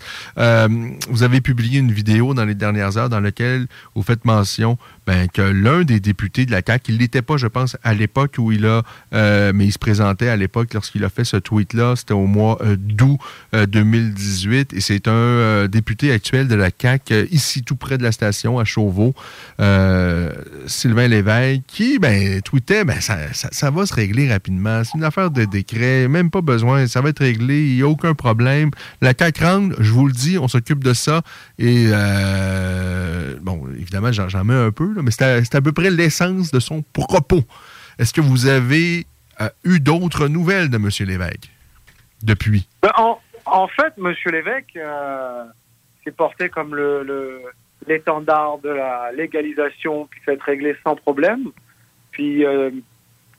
Vous 1.10 1.24
avez 1.24 1.42
publié 1.42 1.80
une 1.80 1.92
vidéo 1.92 2.36
dans 2.36 2.46
les 2.46 2.56
dernières 2.56 2.98
heures 2.98 3.10
dans 3.10 3.20
laquelle 3.20 3.68
vous 3.96 4.04
faites 4.04 4.26
mention 4.26 4.78
ben, 5.08 5.28
que 5.28 5.42
l'un 5.42 5.84
des 5.84 6.00
députés 6.00 6.46
de 6.46 6.52
la 6.52 6.62
CAQ, 6.66 6.92
il 6.92 7.00
n'était 7.00 7.22
pas, 7.22 7.38
je 7.38 7.48
pense, 7.48 7.76
à 7.84 7.94
l'époque 7.94 8.36
où 8.38 8.52
il 8.52 8.66
a, 8.66 8.84
euh, 9.14 9.52
mais 9.54 9.66
il 9.66 9.72
se 9.72 9.80
présentait 9.80 10.30
à 10.30 10.36
l'époque 10.36 10.74
lorsqu'il 10.74 11.04
a 11.04 11.10
fait 11.10 11.24
ce 11.24 11.38
tweet-là, 11.38 11.96
c'était 11.96 12.14
au 12.14 12.28
mois 12.28 12.60
euh, 12.62 12.76
d'août 12.78 13.18
euh, 13.56 13.66
2018, 13.66 14.74
et 14.74 14.82
c'est 14.82 15.08
un 15.08 15.12
euh, 15.12 15.68
député 15.68 16.12
actuel 16.12 16.48
de 16.48 16.56
la 16.56 16.70
CAQ, 16.70 17.14
euh, 17.14 17.26
ici 17.32 17.64
tout 17.64 17.76
près 17.76 17.98
de 17.98 18.04
la 18.04 18.12
station, 18.12 18.60
à 18.60 18.66
Chauveau, 18.66 19.16
euh, 19.60 20.32
Sylvain 20.68 21.08
Lévesque, 21.08 21.62
qui 21.68 21.98
ben, 22.00 22.42
tweetait, 22.42 22.84
ben, 22.84 23.02
ça, 23.02 23.18
ça, 23.34 23.72
va 23.72 23.86
se 23.86 23.94
régler 23.94 24.32
rapidement, 24.32 24.84
c'est 24.84 24.98
une 24.98 25.04
affaire 25.04 25.32
de 25.32 25.46
décret, 25.46 26.08
même 26.08 26.30
pas 26.30 26.42
besoin, 26.42 26.86
ça 26.88 27.02
va 27.02 27.10
être 27.10 27.20
réglé, 27.20 27.70
il 27.70 27.76
n'y 27.76 27.82
a 27.82 27.88
aucun 27.88 28.14
problème. 28.14 28.70
La 29.02 29.14
CAQ 29.18 29.44
rentre, 29.44 29.76
je 29.80 29.92
vous 29.92 30.06
le 30.06 30.14
dis, 30.14 30.38
on 30.38 30.48
s'occupe 30.48 30.84
de 30.84 30.94
ça, 30.94 31.22
et 31.58 31.86
euh, 31.88 33.36
bon, 33.42 33.64
évidemment, 33.80 34.12
j'en 34.12 34.44
mets 34.44 34.54
un 34.54 34.72
peu, 34.72 34.91
là, 34.96 35.02
mais 35.04 35.12
c'est 35.12 35.56
à, 35.56 35.62
peu 35.62 35.72
près 35.72 35.90
l'essence 35.90 36.52
de 36.52 36.60
son 36.60 36.82
propos. 36.82 37.44
Est-ce 38.00 38.14
que 38.14 38.22
vous 38.22 38.48
avez 38.48 39.06
euh, 39.40 39.50
eu 39.64 39.80
d'autres 39.80 40.28
nouvelles 40.28 40.70
de 40.70 40.78
M. 40.78 40.90
Lévesque 41.08 41.50
depuis? 42.24 42.68
Ben, 42.82 42.92
en, 42.98 43.20
en 43.46 43.68
fait, 43.68 43.94
M. 43.98 44.14
Lévesque 44.32 44.76
euh, 44.78 45.44
s'est 46.04 46.12
porté 46.12 46.50
comme 46.50 46.76
le, 46.76 47.04
le- 47.04 47.42
l'étendard 47.88 48.60
de 48.60 48.70
la 48.70 49.12
légalisation 49.12 50.06
qui 50.14 50.20
fait 50.24 50.34
être 50.34 50.44
réglé 50.44 50.76
sans 50.84 50.96
problème. 50.96 51.46
Puis 52.12 52.46
euh, 52.46 52.70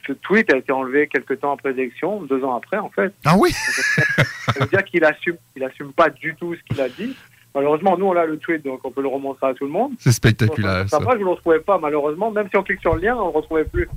ce 0.06 0.12
tweet 0.12 0.52
a 0.52 0.56
été 0.56 0.72
enlevé 0.72 1.06
quelques 1.06 1.38
temps 1.40 1.52
après 1.52 1.72
l'élection, 1.72 2.22
deux 2.22 2.42
ans 2.42 2.56
après 2.56 2.78
en 2.78 2.90
fait. 2.90 3.12
Ah 3.24 3.36
oui? 3.36 3.52
Ça 3.52 4.52
veut 4.60 4.66
dire 4.66 4.84
qu'il 4.84 5.04
assume, 5.04 5.36
il 5.54 5.62
assume 5.62 5.92
pas 5.92 6.10
du 6.10 6.34
tout 6.34 6.54
ce 6.56 6.60
qu'il 6.64 6.80
a 6.80 6.88
dit. 6.88 7.14
Malheureusement, 7.54 7.98
nous 7.98 8.06
on 8.06 8.16
a 8.16 8.24
le 8.24 8.38
tweet, 8.38 8.64
donc 8.64 8.80
on 8.84 8.90
peut 8.90 9.02
le 9.02 9.08
remontrer 9.08 9.48
à 9.48 9.54
tout 9.54 9.64
le 9.64 9.70
monde. 9.70 9.92
C'est 9.98 10.12
spectaculaire, 10.12 10.88
Ça 10.88 10.98
va, 10.98 11.12
je 11.12 11.18
ne 11.18 11.24
le 11.24 11.30
retrouvais 11.30 11.60
pas 11.60 11.78
malheureusement. 11.78 12.30
Même 12.30 12.48
si 12.48 12.56
on 12.56 12.62
clique 12.62 12.80
sur 12.80 12.94
le 12.94 13.02
lien, 13.02 13.14
on 13.16 13.26
ne 13.26 13.32
le 13.32 13.36
retrouvait 13.36 13.64
plus. 13.64 13.88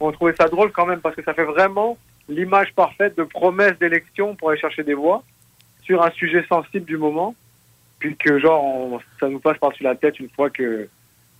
On 0.00 0.10
trouvait 0.12 0.34
ça 0.34 0.48
drôle 0.48 0.72
quand 0.72 0.86
même 0.86 1.00
parce 1.00 1.14
que 1.14 1.22
ça 1.22 1.32
fait 1.34 1.44
vraiment 1.44 1.96
l'image 2.28 2.72
parfaite 2.74 3.16
de 3.16 3.22
promesse 3.22 3.78
d'élection 3.78 4.34
pour 4.34 4.50
aller 4.50 4.58
chercher 4.60 4.82
des 4.82 4.94
voix 4.94 5.22
sur 5.82 6.02
un 6.02 6.10
sujet 6.10 6.44
sensible 6.48 6.86
du 6.86 6.96
moment. 6.96 7.34
Puis 8.00 8.16
que 8.16 8.38
genre, 8.38 8.64
on- 8.64 9.00
ça 9.20 9.28
nous 9.28 9.38
passe 9.38 9.58
par-dessus 9.58 9.84
la 9.84 9.94
tête 9.94 10.18
une 10.18 10.28
fois 10.30 10.50
que 10.50 10.88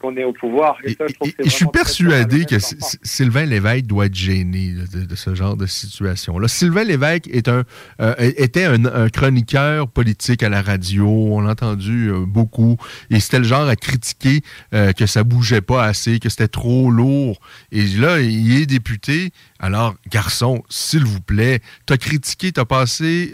qu'on 0.05 0.17
est 0.17 0.25
au 0.25 0.33
pouvoir. 0.33 0.77
Et, 0.85 0.91
ça, 0.95 1.07
je 1.09 1.15
trouve 1.15 1.31
que 1.31 1.35
c'est 1.39 1.47
Et 1.47 1.51
je 1.51 1.55
suis 1.55 1.67
persuadé 1.67 2.45
que 2.45 2.57
Sylvain 3.03 3.47
Lévesque 3.47 3.87
doit 3.87 4.07
être 4.07 4.15
gêné 4.15 4.75
de, 4.93 5.05
de 5.05 5.15
ce 5.15 5.35
genre 5.35 5.57
de 5.57 5.67
situation-là. 5.67 6.47
Sylvain 6.49 6.85
Lévesque 6.85 7.29
est 7.29 7.49
un, 7.49 7.65
euh, 8.01 8.15
était 8.19 8.65
un, 8.65 8.85
un 8.85 9.09
chroniqueur 9.09 9.89
politique 9.89 10.43
à 10.43 10.49
la 10.51 10.61
radio. 10.61 11.07
On 11.09 11.41
l'a 11.41 11.53
entendu 11.53 12.11
euh, 12.11 12.25
beaucoup. 12.27 12.77
Et 13.11 13.19
c'était 13.21 13.39
le 13.39 13.45
genre 13.45 13.67
à 13.67 13.77
critiquer 13.77 14.43
euh, 14.75 14.93
que 14.93 15.07
ça 15.07 15.25
bougeait 15.25 15.63
pas 15.63 15.85
assez, 15.85 16.19
que 16.19 16.29
c'était 16.29 16.49
trop 16.49 16.91
lourd. 16.91 17.41
Et 17.73 17.87
là, 17.87 18.21
il 18.21 18.61
est 18.61 18.67
député. 18.67 19.31
Alors, 19.59 19.95
garçon, 20.11 20.63
s'il 20.69 21.05
vous 21.05 21.21
plaît, 21.21 21.61
t'as 21.87 21.97
critiqué, 21.97 22.53
t'as 22.53 22.67
passé 22.67 23.33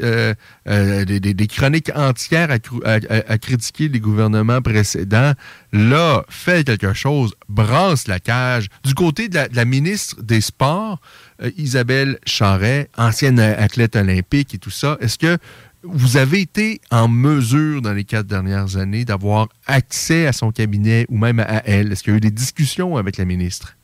des, 0.67 1.19
des- 1.21 1.35
des 1.35 1.47
chroniques 1.49 1.91
entières 1.97 2.51
à, 2.53 2.59
cru- 2.59 2.85
à- 2.85 3.01
à- 3.13 3.33
à 3.33 3.39
critiquer 3.39 3.89
les 3.89 3.99
gouvernements 3.99 4.63
précédents. 4.63 5.33
Là, 5.73 6.25
fais 6.29 6.65
quelque 6.65 6.93
chose, 6.95 7.35
brasse 7.49 8.09
la 8.09 8.19
cage. 8.19 8.67
Du 8.85 8.95
côté 8.95 9.29
de 9.29 9.39
la, 9.53 9.65
ministre 9.65 10.21
des 10.21 10.41
Sports, 10.41 11.01
euh, 11.43 11.51
Isabelle 11.57 12.19
Charret, 12.27 12.89
ancienne 12.97 13.39
athlète 13.39 13.95
olympique 13.95 14.55
et 14.55 14.59
tout 14.59 14.71
ça, 14.71 14.97
est-ce 15.01 15.19
que 15.19 15.39
vous 15.83 16.17
avez 16.17 16.41
été 16.41 16.81
en 16.91 17.09
mesure 17.09 17.83
dans 17.83 17.93
les 17.93 18.05
quatre 18.05 18.27
dernières 18.27 18.77
années 18.77 19.05
d'avoir 19.05 19.49
accès 19.67 20.27
à 20.27 20.33
son 20.33 20.51
cabinet 20.51 21.07
ou 21.09 21.17
même 21.17 21.39
à 21.41 21.63
elle? 21.65 21.93
Est-ce 21.93 22.03
qu'il 22.03 22.13
y 22.13 22.15
a 22.15 22.19
eu 22.19 22.21
des 22.21 22.31
discussions 22.31 22.97
avec 22.97 23.17
la 23.17 23.25
ministre? 23.25 23.77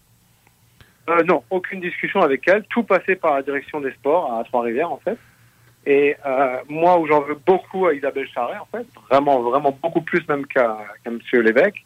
Euh, 1.08 1.22
non, 1.22 1.44
aucune 1.50 1.80
discussion 1.80 2.20
avec 2.20 2.46
elle. 2.48 2.64
Tout 2.68 2.82
passait 2.82 3.16
par 3.16 3.34
la 3.34 3.42
direction 3.42 3.80
des 3.80 3.92
sports 3.92 4.32
à 4.32 4.42
Trois-Rivières, 4.44 4.90
en 4.90 4.98
fait. 4.98 5.18
Et 5.86 6.16
euh, 6.26 6.58
moi, 6.68 6.98
où 6.98 7.06
j'en 7.06 7.20
veux 7.20 7.38
beaucoup 7.46 7.86
à 7.86 7.94
Isabelle 7.94 8.28
Charret, 8.28 8.58
en 8.58 8.66
fait, 8.66 8.86
vraiment, 9.08 9.40
vraiment 9.40 9.76
beaucoup 9.80 10.00
plus 10.00 10.26
même 10.28 10.44
qu'à 10.46 10.78
qu'à 11.04 11.10
M. 11.10 11.20
Lévesque, 11.32 11.84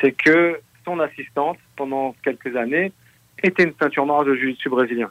c'est 0.00 0.12
que 0.12 0.60
son 0.84 1.00
assistante, 1.00 1.58
pendant 1.76 2.14
quelques 2.22 2.54
années, 2.56 2.92
était 3.42 3.64
une 3.64 3.74
ceinture 3.80 4.06
noire 4.06 4.24
de 4.24 4.34
jiu-jitsu 4.34 4.68
brésilien. 4.68 5.10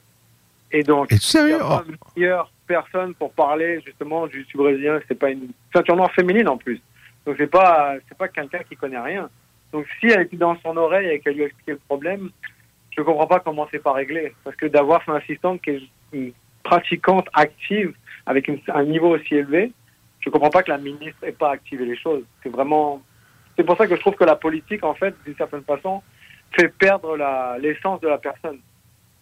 Et 0.71 0.83
donc, 0.83 1.11
Es-tu 1.11 1.21
sérieux? 1.21 1.57
il 1.57 1.59
y 1.59 1.61
a 1.61 1.79
pas 1.79 1.85
meilleur 2.15 2.51
personne 2.65 3.13
pour 3.15 3.33
parler 3.33 3.81
justement 3.85 4.27
du 4.27 4.45
jiu 4.49 4.57
brésilien. 4.57 4.99
C'est 5.07 5.19
pas 5.19 5.29
une 5.29 5.49
ceinture 5.73 5.97
noire 5.97 6.11
féminine 6.13 6.47
en 6.47 6.57
plus. 6.57 6.81
Donc 7.25 7.35
c'est 7.37 7.51
pas 7.51 7.95
c'est 8.07 8.17
pas 8.17 8.29
quelqu'un 8.29 8.59
qui 8.67 8.75
connaît 8.75 8.99
rien. 8.99 9.29
Donc 9.73 9.85
si 9.99 10.07
elle 10.07 10.21
était 10.21 10.37
dans 10.37 10.57
son 10.61 10.75
oreille 10.77 11.09
et 11.09 11.19
qu'elle 11.19 11.35
lui 11.35 11.43
a 11.43 11.47
expliqué 11.47 11.73
le 11.73 11.81
problème, 11.87 12.29
je 12.95 13.01
comprends 13.01 13.27
pas 13.27 13.39
comment 13.39 13.67
c'est 13.71 13.83
pas 13.83 13.91
réglé. 13.91 14.33
Parce 14.43 14.55
que 14.55 14.65
d'avoir 14.67 15.03
son 15.03 15.13
assistante 15.13 15.61
qui 15.61 15.71
est 15.71 15.81
une 16.13 16.31
pratiquante 16.63 17.27
active 17.33 17.93
avec 18.25 18.47
une- 18.47 18.59
un 18.73 18.83
niveau 18.83 19.15
aussi 19.15 19.35
élevé, 19.35 19.71
je 20.19 20.29
comprends 20.29 20.49
pas 20.49 20.63
que 20.63 20.71
la 20.71 20.77
ministre 20.77 21.23
ait 21.23 21.31
pas 21.31 21.51
activé 21.51 21.85
les 21.85 21.97
choses. 21.97 22.23
C'est 22.43 22.49
vraiment 22.49 23.01
c'est 23.57 23.63
pour 23.63 23.77
ça 23.77 23.85
que 23.85 23.95
je 23.95 23.99
trouve 23.99 24.15
que 24.15 24.23
la 24.23 24.35
politique 24.35 24.83
en 24.83 24.93
fait 24.93 25.13
d'une 25.25 25.35
certaine 25.35 25.63
façon 25.63 26.01
fait 26.53 26.69
perdre 26.69 27.17
l'essence 27.59 28.01
de 28.01 28.07
la 28.07 28.17
personne. 28.17 28.59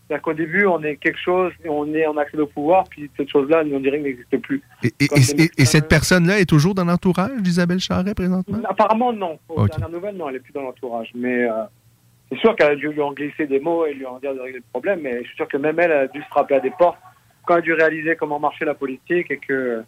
C'est-à-dire 0.08 0.24
qu'au 0.24 0.34
début, 0.34 0.66
on 0.66 0.82
est 0.82 0.96
quelque 0.96 1.20
chose, 1.20 1.52
on 1.68 1.94
est 1.94 2.08
en 2.08 2.18
accès 2.18 2.40
au 2.40 2.48
pouvoir, 2.48 2.86
puis 2.90 3.12
cette 3.16 3.30
chose-là, 3.30 3.62
on 3.72 3.80
dirait 3.80 3.98
qu'elle 3.98 4.04
n'existe 4.04 4.38
plus. 4.40 4.64
Et, 4.82 5.66
cette 5.66 5.88
personne-là 5.88 6.40
est 6.40 6.50
toujours 6.50 6.74
dans 6.74 6.86
l'entourage 6.86 7.40
d'Isabelle 7.42 7.80
Charret 7.80 8.16
présentement? 8.16 8.58
Apparemment, 8.68 9.14
non. 9.14 9.38
Aux 9.48 9.62
Ok. 9.62 9.70
dernières 9.70 9.90
nouvelles, 9.90 10.16
non, 10.16 10.30
elle 10.30 10.36
n'est 10.36 10.40
plus 10.40 10.54
dans 10.54 10.64
l'entourage. 10.64 11.12
Mais 11.14 11.44
euh, 11.48 11.64
c'est 12.32 12.40
sûr 12.40 12.56
qu'elle 12.56 12.72
a 12.72 12.76
dû 12.76 12.88
lui 12.90 13.02
en 13.02 13.14
glisser 13.14 13.46
des 13.46 13.60
mots 13.60 13.86
et 13.86 13.94
lui 13.94 14.08
en 14.08 14.18
dire 14.18 14.34
de 14.34 14.40
régler 14.40 14.58
le 14.60 14.66
problème. 14.72 15.02
Mais 15.04 15.20
je 15.22 15.28
suis 15.28 15.36
sûr 15.36 15.48
que 15.48 15.58
même 15.58 15.80
elle 15.80 15.92
a 15.92 16.08
dû 16.08 16.20
se 16.24 16.34
rappeler 16.34 16.56
à 16.56 16.60
des 16.60 16.72
portes 16.72 16.98
quand 17.46 17.60
dû 17.62 17.74
réaliser 17.74 18.16
comment 18.16 18.40
marchait 18.40 18.66
la 18.66 18.74
politique 18.76 19.32
et 19.32 19.38
que 19.38 19.84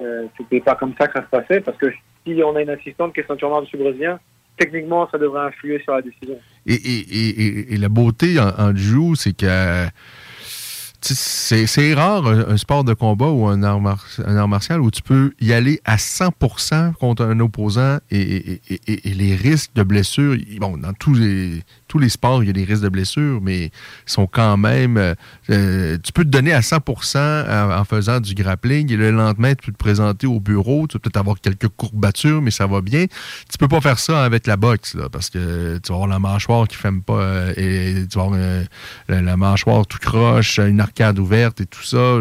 euh, 0.00 0.26
c'était 0.36 0.60
pas 0.60 0.74
comme 0.74 0.94
ça 0.98 1.06
que 1.08 1.18
ça 1.18 1.24
se 1.24 1.30
passait. 1.30 1.60
Parce 1.60 1.78
que 1.78 1.86
si 2.26 2.40
on 2.44 2.54
a 2.56 2.62
une 2.62 2.70
assistante 2.70 3.14
qui 3.14 3.20
est 3.20 3.26
ceinture 3.26 3.48
noire 3.48 3.62
du 3.62 3.76
brésilien, 3.76 4.18
techniquement, 4.56 5.08
ça 5.10 5.18
devrait 5.18 5.46
influer 5.46 5.80
sur 5.82 5.94
la 5.94 6.02
décision. 6.02 6.38
Et, 6.66 7.76
la 7.76 7.88
beauté 7.88 8.38
en, 8.38 8.48
en 8.48 9.14
c'est 9.14 9.36
que 9.36 9.86
c'est 11.00 11.94
rare 11.94 12.26
un, 12.26 12.56
sport 12.56 12.84
de 12.84 12.92
combat 12.92 13.28
ou 13.28 13.46
un 13.46 13.62
art, 13.62 13.80
martial 14.48 14.80
où 14.80 14.90
tu 14.90 15.02
peux 15.02 15.32
y 15.40 15.52
aller 15.52 15.80
à 15.84 15.96
100% 15.96 16.94
contre 16.94 17.24
un 17.24 17.38
opposant 17.40 17.98
et, 18.10 18.60
les 19.04 19.36
risques 19.36 19.72
de 19.74 19.82
blessure, 19.82 20.34
ils- 20.34 20.58
bon, 20.58 20.76
dans 20.76 20.92
tous 20.92 21.14
les, 21.14 21.62
tous 21.88 21.98
les 21.98 22.10
sports, 22.10 22.42
il 22.42 22.46
y 22.46 22.50
a 22.50 22.52
des 22.52 22.64
risques 22.64 22.82
de 22.82 22.88
blessure, 22.88 23.40
mais 23.42 23.66
ils 23.66 23.70
sont 24.06 24.26
quand 24.26 24.56
même... 24.56 24.96
euh, 24.96 25.14
euh, 25.50 25.96
tu 26.02 26.12
peux 26.12 26.24
te 26.24 26.28
donner 26.28 26.52
à 26.52 26.60
100% 26.60 27.18
en, 27.18 27.80
en 27.80 27.84
faisant 27.84 28.20
du 28.20 28.34
grappling 28.34 28.92
et 28.92 28.96
le 28.96 29.10
lendemain, 29.10 29.54
tu 29.54 29.66
peux 29.66 29.72
te 29.72 29.78
présenter 29.78 30.26
au 30.26 30.38
bureau, 30.38 30.86
tu 30.86 30.96
vas 30.96 31.00
peut-être 31.00 31.16
avoir 31.16 31.40
quelques 31.40 31.68
courbatures, 31.68 32.42
mais 32.42 32.50
ça 32.50 32.66
va 32.66 32.80
bien. 32.82 33.06
Tu 33.50 33.58
peux 33.58 33.68
pas 33.68 33.80
faire 33.80 33.98
ça 33.98 34.24
avec 34.24 34.46
la 34.46 34.56
boxe, 34.56 34.96
parce 35.10 35.30
que 35.30 35.78
tu 35.78 35.88
vas 35.88 35.94
avoir 35.94 36.08
la 36.08 36.18
mâchoire 36.18 36.68
qui 36.68 36.76
ne 36.86 37.00
pas 37.00 37.14
euh, 37.14 37.52
et 37.56 38.06
tu 38.06 38.18
vas 38.18 38.24
avoir 38.24 38.38
la, 39.08 39.36
mâchoire 39.36 39.86
tout 39.86 39.98
croche, 39.98 40.58
une 40.58 40.80
arcade 40.80 41.18
ouverte 41.18 41.60
et 41.60 41.66
tout 41.66 41.82
ça. 41.82 42.18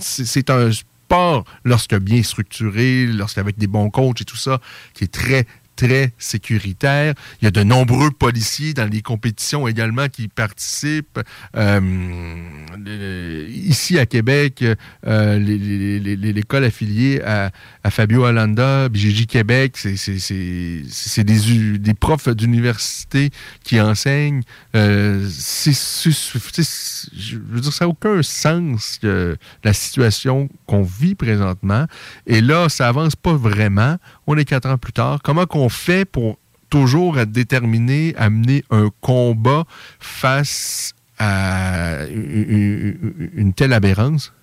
C'est 0.00 0.38
c'est 0.38 0.50
un 0.50 0.70
sport, 0.70 1.44
lorsque 1.64 1.96
bien 1.96 2.22
structuré, 2.22 3.06
lorsqu'avec 3.06 3.58
des 3.58 3.66
bons 3.66 3.90
coachs 3.90 4.20
et 4.20 4.24
tout 4.24 4.36
ça, 4.36 4.60
qui 4.94 5.04
est 5.04 5.12
très 5.12 5.46
très 5.78 6.12
sécuritaire. 6.18 7.14
Il 7.40 7.44
y 7.44 7.48
a 7.48 7.52
de 7.52 7.62
nombreux 7.62 8.10
policiers 8.10 8.74
dans 8.74 8.84
les 8.84 9.00
compétitions 9.00 9.68
également 9.68 10.08
qui 10.08 10.26
participent. 10.26 11.20
Euh, 11.56 13.46
ici 13.48 13.98
à 13.98 14.04
Québec, 14.04 14.64
euh, 15.06 15.38
l'école 15.38 16.64
affiliée 16.64 17.22
à, 17.22 17.50
Fabio 17.90 18.24
Alanda, 18.24 18.88
BJJ 18.88 19.26
Québec, 19.26 19.76
c'est- 19.76 21.24
des, 21.24 21.94
profs 21.94 22.28
d'université 22.28 23.30
qui 23.62 23.80
enseignent. 23.80 24.42
Euh, 24.74 25.28
je 25.28 27.36
veux 27.36 27.60
dire, 27.60 27.72
ça 27.72 27.84
n'a 27.84 27.88
aucun 27.88 28.20
sens 28.22 28.98
la 29.02 29.72
situation 29.72 30.48
qu'on 30.66 30.82
vit 30.82 31.14
présentement. 31.14 31.86
Et 32.26 32.40
là, 32.40 32.68
ça 32.68 32.88
avance 32.88 33.14
pas 33.14 33.34
vraiment. 33.34 33.96
On 34.30 34.36
est 34.36 34.44
quatre 34.44 34.68
ans 34.68 34.76
plus 34.76 34.92
tard. 34.92 35.20
Comment 35.24 35.46
qu'on 35.46 35.70
fait 35.70 36.04
pour 36.04 36.36
toujours 36.68 37.18
être 37.18 37.32
déterminé 37.32 38.14
à 38.18 38.26
un 38.26 38.90
combat 39.00 39.64
face 39.98 40.94
à 41.18 42.04
une, 42.10 43.54
telle 43.56 43.72
aberrance? 43.72 44.34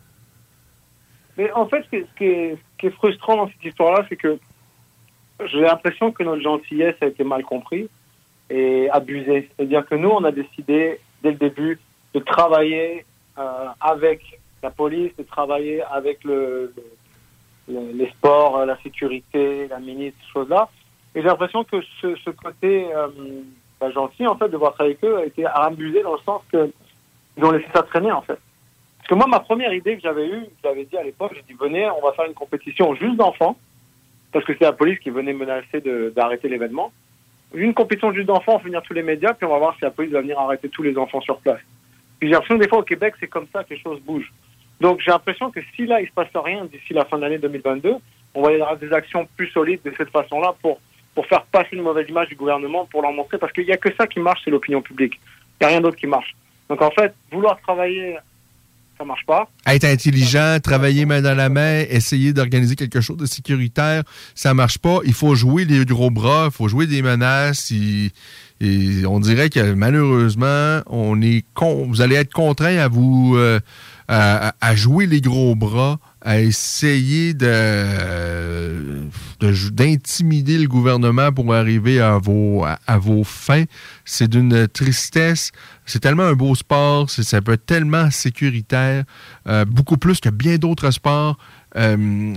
Mais 1.38 1.52
en 1.52 1.68
fait, 1.68 1.86
ce 1.92 1.98
qui 2.18 2.26
est, 2.26 2.58
frustrant 2.98 3.38
dans 3.38 3.48
cette 3.48 3.64
histoire-là, 3.64 4.06
c'est 4.10 4.16
que 4.16 4.40
j'ai 5.52 5.62
l'impression 5.62 6.12
que 6.12 6.24
notre 6.24 6.42
gentillesse 6.42 6.96
a 7.02 7.06
été 7.06 7.24
mal 7.24 7.44
comprise 7.44 7.88
et 8.50 8.90
abusée. 8.90 9.50
C'est-à-dire 9.56 9.86
que 9.86 9.94
nous, 9.94 10.10
on 10.10 10.24
a 10.24 10.32
décidé 10.32 11.00
dès 11.22 11.32
le 11.32 11.38
début 11.38 11.80
de 12.16 12.20
travailler 12.22 13.06
euh, 13.38 13.68
avec 13.80 14.40
la 14.64 14.72
police, 14.72 15.12
de 15.16 15.24
travailler 15.24 15.84
avec 15.84 16.24
le- 16.24 16.74
le- 17.68 17.92
les 17.94 18.10
sports, 18.12 18.66
la 18.66 18.78
sécurité, 18.82 19.68
la 19.68 19.80
ministre, 19.80 20.18
ces 20.26 20.32
choses-là. 20.32 20.70
Et 21.16 21.22
j'ai 21.22 21.28
l'impression 21.28 21.64
que 21.64 21.82
ce, 22.02 22.30
côté 22.32 22.88
euh, 22.94 23.08
bah, 23.80 23.90
gentil, 23.92 24.28
en 24.28 24.36
fait, 24.38 24.50
de 24.50 24.58
voir 24.58 24.74
travailler 24.74 24.98
avec 25.02 25.10
eux, 25.12 25.18
a 25.18 25.26
été 25.26 25.46
abusé 25.46 26.04
dans 26.04 26.14
le 26.14 26.20
sens 26.26 26.42
que 26.52 26.72
ils 27.38 27.44
ont 27.44 27.52
laissé 27.52 27.68
ça 27.74 27.84
traîner, 27.84 28.12
en 28.12 28.22
fait. 28.22 28.38
Parce 28.98 29.10
que 29.10 29.16
moi, 29.16 29.28
ma 29.28 29.40
première 29.40 29.74
idée 29.74 29.96
que 29.96 30.02
j'avais 30.02 30.28
eue, 30.28 30.46
je 30.64 30.68
l'avais 30.68 30.86
dit 30.86 30.98
à 30.98 31.04
l'époque, 31.04 31.34
j'ai 31.36 31.44
dit 31.44 31.58
venez, 31.60 31.88
on 31.90 32.02
va 32.06 32.14
faire 32.14 32.26
une 32.26 32.34
compétition 32.34 32.96
juste 32.96 33.18
d'enfants, 33.18 33.58
parce 34.32 34.44
que 34.46 34.54
c'est 34.54 34.66
la 34.66 34.74
police 34.74 35.00
qui 35.00 35.10
venait 35.10 35.34
menacer 35.34 35.82
d'arrêter 36.16 36.50
l'événement. 36.50 36.92
Une 37.54 37.74
compétition 37.74 38.12
juste 38.12 38.28
d'enfants, 38.28 38.54
on 38.56 38.58
va 38.58 38.64
venir 38.64 38.82
tous 38.82 38.94
les 38.94 39.04
médias, 39.04 39.34
puis 39.34 39.46
on 39.46 39.52
va 39.52 39.60
voir 39.60 39.76
si 39.76 39.84
la 39.84 39.92
police 39.92 40.12
va 40.12 40.22
venir 40.22 40.40
arrêter 40.40 40.70
tous 40.70 40.82
les 40.84 40.98
enfants 40.98 41.22
sur 41.22 41.38
place. 41.40 41.60
Puis 42.20 42.28
j'ai 42.30 42.34
l'impression 42.34 42.58
que 42.58 42.64
des 42.64 42.70
fois 42.70 42.80
au 42.80 42.84
Québec, 42.84 43.14
c'est 43.20 43.28
comme 43.28 43.48
ça 43.54 43.64
que 43.64 43.74
les 43.74 43.80
choses 43.80 44.00
bougent. 44.02 44.32
Donc 44.82 45.00
j'ai 45.04 45.12
l'impression 45.12 45.52
que 45.52 45.60
si 45.76 45.86
là, 45.86 46.02
il 46.02 46.08
se 46.08 46.14
passe 46.14 46.28
rien 46.36 46.66
d'ici 46.66 46.94
la 46.94 47.06
fin 47.06 47.18
de 47.18 47.24
l'année 47.24 47.38
2022, 47.38 47.96
on 48.34 48.42
va 48.42 48.52
y 48.52 48.56
avoir 48.56 48.78
des 48.78 48.92
actions 48.92 49.28
plus 49.38 49.48
solides 49.50 49.80
de 49.86 49.94
cette 49.98 50.10
façon-là 50.10 50.54
pour, 50.62 50.80
pour 51.14 51.26
faire 51.28 51.44
passer 51.46 51.70
une 51.74 51.82
mauvaise 51.82 52.08
image 52.10 52.28
du 52.28 52.36
gouvernement, 52.36 52.86
pour 52.86 53.02
leur 53.02 53.14
montrer, 53.14 53.38
parce 53.38 53.54
qu'il 53.54 53.66
n'y 53.66 53.72
a 53.72 53.78
que 53.78 53.94
ça 53.96 54.08
qui 54.08 54.20
marche, 54.20 54.42
c'est 54.44 54.52
l'opinion 54.52 54.82
publique. 54.82 55.20
Il 55.60 55.64
n'y 55.64 55.68
a 55.68 55.70
rien 55.70 55.82
d'autre 55.82 55.98
qui 55.98 56.08
marche. 56.08 56.36
Donc 56.70 56.82
en 56.82 56.92
fait, 56.92 57.14
vouloir 57.32 57.60
travailler, 57.62 58.18
ça 58.98 59.06
marche 59.06 59.26
pas. 59.26 59.48
Être 59.66 59.86
intelligent, 59.86 60.58
travailler 60.62 61.06
main 61.06 61.22
dans 61.22 61.36
la 61.36 61.50
main, 61.50 61.84
essayer 61.90 62.34
d'organiser 62.34 62.76
quelque 62.76 63.02
chose 63.02 63.18
de 63.18 63.26
sécuritaire, 63.26 64.04
ça 64.34 64.54
marche 64.54 64.78
pas. 64.78 65.00
Il 65.06 65.14
faut 65.14 65.36
jouer 65.36 65.66
les 65.66 65.86
gros 65.86 66.10
bras, 66.10 66.50
il 66.52 66.56
faut 66.56 66.68
jouer 66.68 66.88
des 66.88 67.02
menaces. 67.02 67.72
on 68.62 69.20
dirait 69.20 69.50
que 69.50 69.74
malheureusement, 69.74 70.82
on 70.88 71.22
est 71.22 71.46
vous 71.60 72.02
allez 72.02 72.16
être 72.16 72.34
contraint 72.34 72.78
à 72.78 72.88
vous 72.88 73.36
euh, 73.38 73.60
à, 74.08 74.54
à- 74.62 74.76
jouer 74.76 75.08
les 75.08 75.22
gros 75.22 75.56
bras, 75.56 76.00
à 76.22 76.40
essayer 76.40 77.34
de 77.34 79.04
de- 79.40 79.70
d'intimider 79.70 80.58
le 80.58 80.68
gouvernement 80.68 81.32
pour 81.32 81.54
arriver 81.54 82.00
à 82.00 82.18
vos 82.20 83.24
fins. 83.24 83.66
C'est 84.06 84.28
d'une 84.30 84.68
tristesse. 84.68 85.52
C'est 85.86 86.00
tellement 86.00 86.24
un 86.24 86.34
beau 86.34 86.56
sport, 86.56 87.10
ça 87.10 87.42
peut 87.42 87.54
être 87.54 87.66
tellement 87.66 88.10
sécuritaire, 88.12 89.04
euh, 89.48 89.66
beaucoup 89.66 89.98
plus 89.98 90.20
que 90.20 90.30
bien 90.30 90.58
d'autres 90.58 90.90
sports. 90.92 91.38
Euh, 91.78 92.34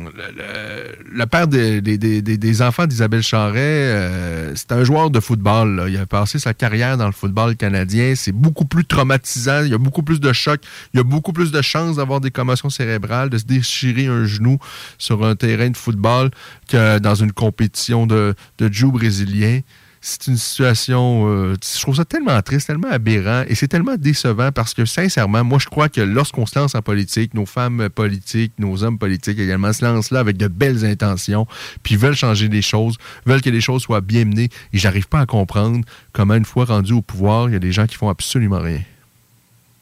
le, 1.12 1.27
père 1.27 1.47
des, 1.47 2.62
enfants 2.62 2.86
d'Isabelle 2.86 3.23
Charret, 3.23 3.60
euh, 3.60 4.52
c'est 4.56 4.73
un 4.73 4.82
joueur 4.82 5.10
de 5.10 5.20
football. 5.20 5.86
Il 5.89 5.97
a 5.97 6.06
passé 6.06 6.39
sa 6.39 6.55
carrière 6.55 6.97
dans 6.97 7.06
le 7.06 7.12
football 7.12 7.56
canadien. 7.56 8.15
C'est 8.16 8.32
beaucoup 8.32 8.65
plus 8.65 8.85
traumatisant. 8.85 9.62
Il 9.62 9.70
y 9.70 9.74
a 9.74 9.78
beaucoup 9.78 10.02
plus 10.02 10.19
de 10.19 10.32
chocs. 10.32 10.62
Il 10.93 10.97
y 10.97 11.01
a 11.01 11.05
beaucoup 11.05 11.32
plus 11.32 11.52
de 11.52 11.62
chances 11.62 11.97
d'avoir 11.97 12.20
des 12.20 12.31
commotions 12.31 12.70
cérébrales, 12.70 13.31
de 13.31 13.39
se 13.39 13.44
déchirer 13.44 14.06
un 14.06 14.24
genou 14.24 14.59
sur 14.98 15.24
un 15.24 15.36
terrain 15.36 15.70
de 15.70 15.77
football 15.77 16.31
que 16.69 16.98
dans 16.98 17.15
une 17.15 17.32
compétition 17.32 18.06
de, 18.06 18.35
de 18.59 18.69
brésilien. 18.90 19.60
C'est 20.01 20.29
une 20.29 20.37
situation, 20.37 21.29
euh, 21.29 21.55
je 21.62 21.81
trouve 21.81 21.97
ça 21.97 22.05
tellement 22.05 22.41
triste, 22.43 22.69
tellement 22.69 22.91
aberrant 22.91 23.45
et 23.49 23.55
c'est 23.55 23.66
tellement 23.66 23.97
décevant 23.97 24.53
parce 24.53 24.73
que 24.73 24.85
sincèrement, 24.85 25.43
moi 25.43 25.59
je 25.59 25.66
crois 25.66 25.89
que 25.89 26.01
lorsqu'on 26.01 26.47
se 26.47 26.59
lance 26.59 26.75
en 26.75 26.83
politique, 26.83 27.35
nos 27.35 27.47
femmes 27.47 27.89
politiques, 27.89 28.53
nos 28.59 28.85
hommes 28.85 28.99
politiques 28.99 29.39
également 29.39 29.73
se 29.73 29.85
lancent 29.85 30.12
là 30.12 30.20
avec 30.20 30.37
de 30.37 30.47
belles 30.47 30.85
intentions, 30.85 31.47
puis 31.83 31.97
veulent 31.97 32.15
changer 32.15 32.49
des 32.49 32.62
choses, 32.62 32.97
veulent 33.27 33.43
que 33.43 33.51
les 33.51 33.61
choses 33.61 33.83
soient 33.83 34.01
bien 34.01 34.25
menées 34.25 34.51
et 34.73 34.79
j'arrive 34.79 35.09
pas 35.09 35.20
à 35.20 35.27
comprendre 35.27 35.85
comment 36.12 36.35
une 36.35 36.45
fois 36.45 36.65
rendu 36.65 36.93
au 36.93 37.03
pouvoir, 37.03 37.49
il 37.49 37.53
y 37.53 37.57
a 37.57 37.61
des 37.61 37.73
gens 37.73 37.87
qui 37.87 37.97
font 37.97 38.09
absolument 38.09 38.61
rien. 38.61 38.81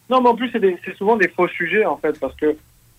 Non, 0.08 0.22
mais 0.22 0.28
en 0.28 0.36
plus, 0.36 0.50
c'est 0.50 0.96
souvent 0.96 1.16
des 1.16 1.28
faux 1.28 1.48
sujets, 1.48 1.84
en 1.84 1.96
fait, 1.96 2.18
parce 2.20 2.34
que, 2.36 2.56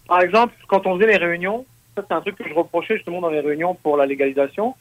par 0.07 0.21
exemple, 0.21 0.53
quand 0.67 0.85
on 0.85 0.97
faisait 0.97 1.07
les 1.07 1.17
réunions, 1.17 1.65
ça, 1.95 2.03
c'est 2.07 2.13
un 2.13 2.21
truc 2.21 2.35
que 2.35 2.47
je 2.47 2.53
reprochais 2.53 2.97
justement 2.97 3.21
dans 3.21 3.29
les 3.29 3.39
réunions 3.39 3.75
pour 3.75 3.97
la 3.97 4.05
légalisation 4.05 4.75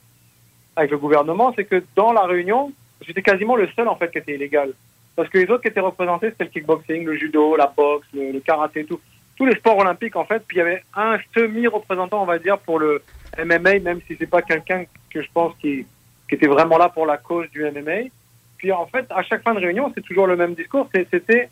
avec 0.77 0.91
le 0.91 0.99
gouvernement, 0.99 1.53
c'est 1.57 1.65
que 1.65 1.83
dans 1.97 2.13
la 2.13 2.23
réunion, 2.23 2.73
j'étais 3.01 3.23
quasiment 3.23 3.57
le 3.57 3.69
seul, 3.75 3.89
en 3.89 3.97
fait, 3.97 4.11
qui 4.11 4.19
était 4.19 4.35
illégal. 4.35 4.73
Parce 5.17 5.29
que 5.31 5.39
les 5.39 5.51
autres 5.51 5.63
qui 5.63 5.69
étaient 5.69 5.81
représentés, 5.81 6.31
c'était 6.31 6.45
le 6.45 6.51
kickboxing, 6.51 7.05
le 7.05 7.17
judo, 7.17 7.57
la 7.57 7.73
boxe, 7.75 8.07
le, 8.13 8.33
le 8.33 8.41
karaté, 8.41 8.85
tout. 8.85 9.01
Tous 9.37 9.45
les 9.45 9.57
sports 9.57 9.77
olympiques, 9.77 10.17
en 10.17 10.25
fait. 10.25 10.43
Puis 10.47 10.57
il 10.57 10.61
y 10.61 10.63
avait 10.63 10.83
un 10.95 11.19
semi-représentant, 11.35 12.23
on 12.23 12.27
va 12.27 12.39
dire, 12.39 12.59
pour 12.59 12.79
le 12.79 13.03
MMA, 13.39 13.81
même 13.81 14.01
si 14.07 14.17
c'est 14.19 14.27
pas 14.27 14.41
quelqu'un 14.41 14.85
que 15.11 15.21
je 15.21 15.29
pense 15.33 15.55
qui, 15.61 15.85
qui 16.29 16.35
était 16.35 16.47
vraiment 16.47 16.79
là 16.79 16.89
pour 16.89 17.05
la 17.05 17.19
cause 17.19 17.51
du 17.51 17.63
MMA. 17.63 18.09
Puis 18.57 18.73
en 18.73 18.87
fait, 18.87 19.07
à 19.11 19.23
chaque 19.23 19.43
fin 19.43 19.55
de 19.55 19.61
réunion, 19.61 19.93
c'est 19.95 20.01
toujours 20.01 20.27
le 20.27 20.37
même 20.37 20.55
discours. 20.55 20.89
C'était 20.95 21.51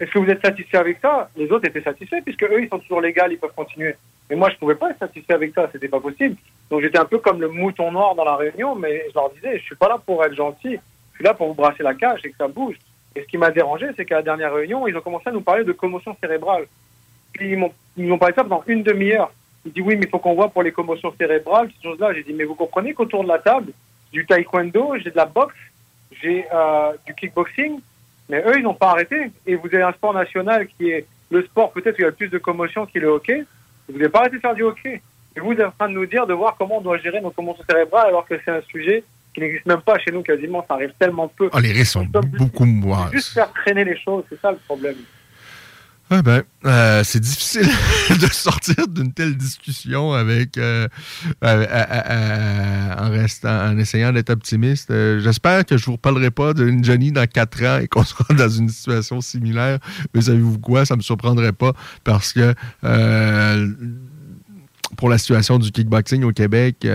est-ce 0.00 0.10
que 0.10 0.18
vous 0.18 0.30
êtes 0.30 0.44
satisfait 0.44 0.78
avec 0.78 0.98
ça? 1.00 1.28
Les 1.36 1.50
autres 1.50 1.66
étaient 1.66 1.82
satisfaits 1.82 2.22
puisque 2.24 2.44
eux, 2.44 2.62
ils 2.62 2.68
sont 2.68 2.78
toujours 2.78 3.00
légaux, 3.00 3.22
ils 3.30 3.38
peuvent 3.38 3.54
continuer. 3.54 3.96
Mais 4.30 4.36
moi, 4.36 4.50
je 4.50 4.56
pouvais 4.56 4.74
pas 4.74 4.90
être 4.90 4.98
satisfait 4.98 5.34
avec 5.34 5.54
ça, 5.54 5.68
c'était 5.72 5.88
pas 5.88 6.00
possible. 6.00 6.36
Donc 6.70 6.82
j'étais 6.82 6.98
un 6.98 7.04
peu 7.04 7.18
comme 7.18 7.40
le 7.40 7.48
mouton 7.48 7.90
noir 7.90 8.14
dans 8.14 8.24
la 8.24 8.36
réunion, 8.36 8.74
mais 8.74 9.04
je 9.08 9.14
leur 9.14 9.30
disais, 9.30 9.58
je 9.58 9.64
suis 9.64 9.76
pas 9.76 9.88
là 9.88 9.98
pour 10.04 10.24
être 10.24 10.34
gentil, 10.34 10.78
je 11.12 11.16
suis 11.16 11.24
là 11.24 11.34
pour 11.34 11.48
vous 11.48 11.54
brasser 11.54 11.82
la 11.82 11.94
cage 11.94 12.20
et 12.24 12.30
que 12.30 12.36
ça 12.36 12.48
bouge. 12.48 12.76
Et 13.16 13.22
ce 13.22 13.26
qui 13.26 13.38
m'a 13.38 13.50
dérangé, 13.50 13.86
c'est 13.96 14.04
qu'à 14.04 14.16
la 14.16 14.22
dernière 14.22 14.52
réunion, 14.52 14.86
ils 14.86 14.96
ont 14.96 15.00
commencé 15.00 15.28
à 15.28 15.32
nous 15.32 15.40
parler 15.40 15.64
de 15.64 15.72
commotion 15.72 16.16
cérébrale. 16.20 16.66
Puis 17.32 17.52
ils 17.52 17.58
m'ont 17.58 17.72
ils 17.96 18.06
m'ont 18.06 18.18
parlé 18.18 18.34
ça 18.34 18.44
pendant 18.44 18.62
une 18.66 18.82
demi-heure. 18.82 19.32
Ils 19.64 19.72
disent 19.72 19.82
oui, 19.84 19.96
mais 19.96 20.06
il 20.06 20.08
faut 20.08 20.20
qu'on 20.20 20.34
voit 20.34 20.48
pour 20.48 20.62
les 20.62 20.72
commotions 20.72 21.12
cérébrales, 21.18 21.68
ces 21.76 21.88
choses-là. 21.88 22.14
J'ai 22.14 22.22
dit, 22.22 22.32
mais 22.32 22.44
vous 22.44 22.54
comprenez 22.54 22.94
qu'autour 22.94 23.24
de 23.24 23.28
la 23.28 23.38
table, 23.38 23.72
du 24.12 24.24
taekwondo, 24.24 24.96
j'ai 24.98 25.10
de 25.10 25.16
la 25.16 25.26
boxe, 25.26 25.56
j'ai 26.22 26.46
euh, 26.52 26.92
du 27.06 27.14
kickboxing, 27.14 27.80
mais 28.28 28.42
eux, 28.46 28.58
ils 28.58 28.62
n'ont 28.62 28.74
pas 28.74 28.90
arrêté. 28.90 29.30
Et 29.46 29.54
vous 29.54 29.66
avez 29.66 29.82
un 29.82 29.92
sport 29.92 30.14
national 30.14 30.66
qui 30.66 30.90
est 30.90 31.06
le 31.30 31.42
sport 31.44 31.72
peut-être 31.72 31.94
où 31.94 32.00
il 32.00 32.02
y 32.02 32.04
a 32.04 32.08
le 32.08 32.14
plus 32.14 32.28
de 32.28 32.38
commotion 32.38 32.86
qui 32.86 32.98
est 32.98 33.00
le 33.00 33.08
hockey. 33.08 33.44
Vous 33.88 33.98
n'avez 33.98 34.08
pas 34.08 34.20
arrêté 34.20 34.36
de 34.36 34.40
faire 34.40 34.54
du 34.54 34.62
hockey. 34.62 35.00
Et 35.36 35.40
vous 35.40 35.52
êtes 35.52 35.60
en 35.66 35.70
train 35.70 35.88
de 35.88 35.94
nous 35.94 36.06
dire 36.06 36.26
de 36.26 36.34
voir 36.34 36.56
comment 36.58 36.78
on 36.78 36.80
doit 36.80 36.98
gérer 36.98 37.20
nos 37.20 37.30
commotions 37.30 37.64
cérébrales 37.68 38.08
alors 38.08 38.26
que 38.26 38.34
c'est 38.44 38.50
un 38.50 38.62
sujet 38.62 39.04
qui 39.34 39.40
n'existe 39.40 39.66
même 39.66 39.82
pas 39.82 39.98
chez 39.98 40.10
nous 40.10 40.22
quasiment. 40.22 40.64
Ça 40.66 40.74
arrive 40.74 40.92
tellement 40.98 41.28
peu. 41.28 41.48
Ah, 41.52 41.60
les 41.60 41.72
risques 41.72 41.92
sont 41.92 42.06
beaucoup 42.12 42.64
moins. 42.64 43.10
Juste 43.12 43.34
faire 43.34 43.52
traîner 43.52 43.84
les 43.84 43.96
choses, 43.96 44.24
c'est 44.28 44.40
ça 44.40 44.50
le 44.50 44.58
problème. 44.58 44.96
Ah 46.10 46.22
ben, 46.22 46.42
euh, 46.64 47.02
c'est 47.04 47.20
difficile 47.20 47.68
de 48.20 48.26
sortir 48.32 48.88
d'une 48.88 49.12
telle 49.12 49.36
discussion 49.36 50.14
avec 50.14 50.56
euh, 50.56 50.88
euh, 51.44 51.66
euh, 51.68 51.84
euh, 51.90 52.94
en 52.98 53.10
restant, 53.10 53.68
en 53.68 53.78
essayant 53.78 54.10
d'être 54.12 54.30
optimiste. 54.30 54.90
J'espère 54.90 55.66
que 55.66 55.76
je 55.76 55.84
vous 55.84 55.92
reparlerai 55.92 56.30
pas 56.30 56.54
d'une 56.54 56.82
Johnny 56.82 57.12
dans 57.12 57.26
quatre 57.26 57.62
ans 57.62 57.78
et 57.78 57.88
qu'on 57.88 58.04
sera 58.04 58.24
dans 58.34 58.48
une 58.48 58.70
situation 58.70 59.20
similaire. 59.20 59.80
Mais 60.14 60.22
savez-vous 60.22 60.58
quoi, 60.58 60.86
ça 60.86 60.96
me 60.96 61.02
surprendrait 61.02 61.52
pas 61.52 61.72
parce 62.04 62.32
que 62.32 62.54
pour 64.96 65.10
la 65.10 65.18
situation 65.18 65.58
du 65.58 65.70
kickboxing 65.70 66.24
au 66.24 66.32
Québec. 66.32 66.86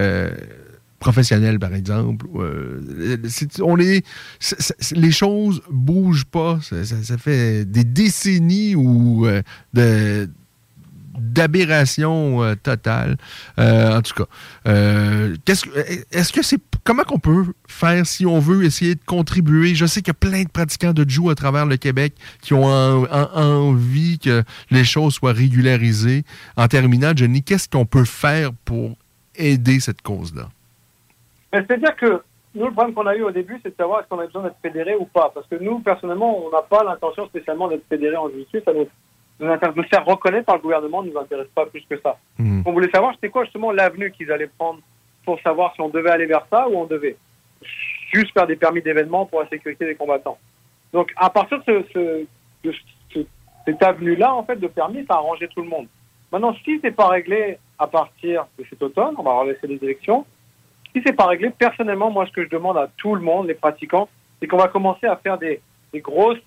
Euh, 1.04 1.12
professionnel, 1.12 1.60
par 1.60 1.74
exemple. 1.74 2.26
euh, 2.36 3.18
on 3.62 3.78
est, 3.80 4.04
c'est- 4.40 4.56
c'est- 4.80 4.96
les 4.96 5.12
choses 5.12 5.62
bougent 5.70 6.26
pas. 6.26 6.60
Ça, 6.62 7.18
fait 7.18 7.66
des 7.66 7.84
décennies 7.84 8.76
où, 8.76 9.26
euh, 9.28 9.42
de 9.74 10.30
d'aberration 11.16 12.44
euh, 12.44 12.56
totale. 12.56 13.18
Euh, 13.60 13.98
en 13.98 14.02
tout 14.02 14.14
cas, 14.16 14.26
est-ce 16.12 16.34
que 16.34 16.42
c'est 16.42 16.58
comment 16.84 17.04
qu'on 17.04 17.20
peut 17.20 17.46
faire 17.68 18.06
si 18.06 18.26
on 18.26 18.40
veut 18.40 18.64
essayer 18.66 18.96
de 18.96 19.00
contribuer? 19.06 19.76
Je 19.76 19.86
sais 19.86 20.02
qu'il 20.02 20.10
y 20.10 20.18
a 20.18 20.30
plein 20.30 20.44
de 20.44 20.50
pratiquants 20.50 20.94
de 20.94 21.08
Jiu 21.08 21.30
à 21.30 21.36
travers 21.36 21.66
le 21.66 21.78
Québec 21.78 22.14
qui 22.42 22.54
ont 22.54 22.66
en- 22.66 23.04
en- 23.06 23.30
envie 23.40 24.20
que 24.20 24.44
les 24.72 24.84
choses 24.84 25.14
soient 25.14 25.34
régularisées. 25.34 26.24
En 26.58 26.68
terminant, 26.68 27.14
Johnny, 27.16 27.44
qu'est-ce 27.44 27.70
qu'on 27.70 27.86
peut 27.86 28.06
faire 28.06 28.52
pour 28.66 28.98
aider 29.36 29.80
cette 29.80 30.02
cause-là? 30.02 30.50
C'est-à-dire 31.62 31.96
que 31.96 32.22
nous, 32.56 32.66
le 32.68 32.72
problème 32.72 32.94
qu'on 32.94 33.08
a 33.08 33.16
eu 33.16 33.24
au 33.24 33.32
début, 33.32 33.60
c'est 33.64 33.70
de 33.70 33.76
savoir 33.76 34.00
est-ce 34.02 34.10
qu'on 34.10 34.20
a 34.20 34.26
besoin 34.26 34.44
d'être 34.44 34.58
fédéré 34.62 34.96
ou 34.96 35.06
pas. 35.06 35.32
Parce 35.34 35.48
que 35.48 35.56
nous, 35.56 35.80
personnellement, 35.80 36.46
on 36.46 36.52
n'a 36.52 36.62
pas 36.62 36.84
l'intention 36.84 37.26
spécialement 37.28 37.68
d'être 37.68 37.88
fédéré 37.90 38.16
en 38.16 38.30
justice. 38.30 38.62
Ça 38.64 38.74
nous, 38.74 38.88
nous 39.40 39.84
faire 39.84 40.06
reconnaître 40.06 40.46
par 40.46 40.56
le 40.58 40.62
gouvernement 40.62 41.02
ne 41.04 41.10
nous 41.12 41.18
intéresse 41.18 41.48
pas 41.56 41.66
plus 41.66 41.84
que 41.90 42.00
ça. 42.00 42.18
On 42.66 42.72
voulait 42.72 42.90
savoir, 42.92 43.14
c'était 43.16 43.30
quoi 43.30 43.44
justement 43.46 43.72
l'avenue 43.72 44.12
qu'ils 44.12 44.32
allaient 44.32 44.52
prendre 44.58 44.80
pour 45.26 45.40
savoir 45.42 45.74
si 45.74 45.82
on 45.82 45.90
devait 45.90 46.12
aller 46.12 46.26
vers 46.28 46.46
ça 46.52 46.68
ou 46.70 46.78
on 46.78 46.86
devait 46.86 47.16
juste 48.14 48.32
faire 48.34 48.46
des 48.46 48.56
permis 48.56 48.82
d'événement 48.82 49.26
pour 49.26 49.42
la 49.42 49.50
sécurité 49.50 49.86
des 49.86 49.96
combattants. 49.96 50.38
Donc, 50.92 51.12
à 51.16 51.30
partir 51.32 51.58
de, 51.60 51.64
ce, 51.66 51.84
ce- 51.94 52.26
de 52.68 52.74
ce- 53.14 53.20
cette 53.66 53.82
avenue-là, 53.82 54.34
en 54.36 54.44
fait, 54.44 54.58
de 54.58 54.68
permis, 54.68 55.06
ça 55.08 55.16
a 55.16 55.18
arrangé 55.18 55.48
tout 55.48 55.62
le 55.64 55.70
monde. 55.70 55.88
Maintenant, 56.32 56.54
si 56.64 56.80
c'est 56.84 56.92
pas 56.96 57.08
réglé 57.08 57.58
à 57.80 57.88
partir 57.88 58.46
de 58.60 58.66
cet 58.70 58.82
automne, 58.84 59.16
on 59.18 59.24
va 59.24 59.34
relaisser 59.40 59.66
les 59.68 59.84
élections. 59.84 60.26
Si 60.96 61.02
c'est 61.06 61.14
pas 61.14 61.26
réglé, 61.26 61.50
personnellement, 61.50 62.12
moi, 62.12 62.26
ce 62.28 62.32
que 62.32 62.44
je 62.44 62.50
demande 62.50 62.78
à 62.78 62.90
tout 62.98 63.16
le 63.16 63.22
monde, 63.22 63.48
les 63.48 63.56
pratiquants, 63.56 64.08
c'est 64.40 64.48
qu'on 64.48 64.58
va 64.58 64.68
commencer 64.68 65.08
à 65.08 65.16
faire 65.16 65.38
des, 65.38 65.60
des 65.92 66.02
grosses 66.02 66.40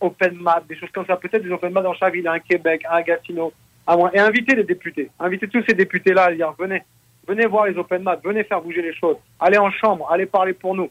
open 0.00 0.36
mat, 0.36 0.62
des 0.68 0.76
choses 0.76 0.90
comme 0.92 1.06
ça, 1.06 1.16
peut-être 1.16 1.42
des 1.42 1.50
open 1.50 1.72
mat 1.72 1.82
dans 1.82 1.94
chaque 1.94 2.12
ville, 2.12 2.28
un 2.28 2.38
Québec, 2.38 2.82
un 2.90 3.00
Gatineau, 3.02 3.52
à 3.86 3.96
moins, 3.96 4.10
et 4.12 4.18
inviter 4.18 4.54
les 4.54 4.64
députés, 4.64 5.10
inviter 5.18 5.48
tous 5.48 5.64
ces 5.66 5.74
députés-là 5.74 6.24
à 6.24 6.32
dire 6.32 6.54
venez, 6.58 6.82
venez 7.26 7.46
voir 7.46 7.66
les 7.66 7.78
open 7.78 8.02
mat, 8.02 8.20
venez 8.22 8.44
faire 8.44 8.60
bouger 8.60 8.82
les 8.82 8.94
choses, 8.94 9.16
allez 9.40 9.58
en 9.58 9.70
chambre, 9.70 10.08
allez 10.10 10.26
parler 10.26 10.52
pour 10.52 10.74
nous. 10.74 10.90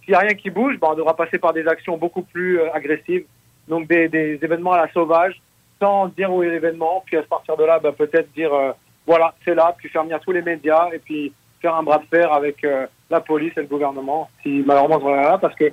S'il 0.00 0.10
n'y 0.10 0.16
a 0.16 0.20
rien 0.20 0.34
qui 0.34 0.50
bouge, 0.50 0.78
ben, 0.80 0.88
on 0.90 0.94
devra 0.94 1.14
passer 1.14 1.38
par 1.38 1.52
des 1.52 1.66
actions 1.68 1.96
beaucoup 1.96 2.22
plus 2.22 2.58
euh, 2.58 2.72
agressives, 2.72 3.24
donc 3.68 3.86
des, 3.86 4.08
des 4.08 4.38
événements 4.42 4.72
à 4.72 4.86
la 4.86 4.92
sauvage, 4.92 5.40
sans 5.80 6.08
dire 6.08 6.32
où 6.32 6.42
est 6.42 6.50
l'événement, 6.50 7.02
puis 7.06 7.16
à 7.16 7.22
partir 7.22 7.56
de 7.56 7.64
là, 7.64 7.78
ben, 7.78 7.92
peut-être 7.92 8.32
dire 8.32 8.52
euh, 8.52 8.72
voilà, 9.06 9.34
c'est 9.44 9.54
là, 9.54 9.74
puis 9.76 9.88
faire 9.88 10.02
venir 10.02 10.18
tous 10.20 10.32
les 10.32 10.42
médias, 10.42 10.88
et 10.92 10.98
puis 10.98 11.32
faire 11.62 11.74
un 11.74 11.82
bras 11.82 11.98
de 11.98 12.06
fer 12.06 12.30
avec 12.32 12.62
euh, 12.64 12.86
la 13.08 13.20
police 13.20 13.52
et 13.56 13.60
le 13.60 13.66
gouvernement, 13.66 14.28
si 14.42 14.62
malheureusement 14.66 15.00
on 15.02 15.14
là, 15.14 15.38
parce 15.38 15.54
que 15.54 15.72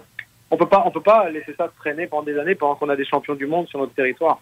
on 0.51 0.57
peut 0.57 0.67
pas, 0.67 0.83
on 0.85 0.91
peut 0.91 1.01
pas 1.01 1.29
laisser 1.29 1.53
ça 1.57 1.69
traîner 1.79 2.07
pendant 2.07 2.23
des 2.23 2.37
années 2.39 2.55
pendant 2.55 2.75
qu'on 2.75 2.89
a 2.89 2.95
des 2.95 3.05
champions 3.05 3.35
du 3.35 3.45
monde 3.45 3.67
sur 3.67 3.79
notre 3.79 3.93
territoire. 3.93 4.39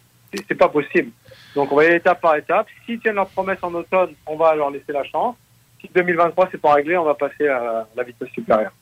C'est 0.48 0.56
pas 0.56 0.70
possible. 0.70 1.12
Donc 1.56 1.72
on 1.72 1.76
va 1.76 1.84
aller 1.84 1.96
étape 1.96 2.22
par 2.22 2.36
étape. 2.36 2.68
S'ils 2.86 3.00
tiennent 3.00 3.16
leur 3.16 3.30
promesse 3.30 3.60
en 3.62 3.74
automne, 3.74 4.12
on 4.26 4.36
va 4.36 4.54
leur 4.56 4.70
laisser 4.70 4.92
la 4.92 5.04
chance. 5.06 5.36
Si 5.82 5.90
2023 5.94 6.50
c'est 6.52 6.62
pas 6.62 6.74
réglé, 6.74 6.98
on 6.98 7.06
va 7.06 7.16
passer 7.16 7.48
à 7.48 7.88
la 7.96 8.04
vitesse 8.04 8.30
supérieure. 8.30 8.74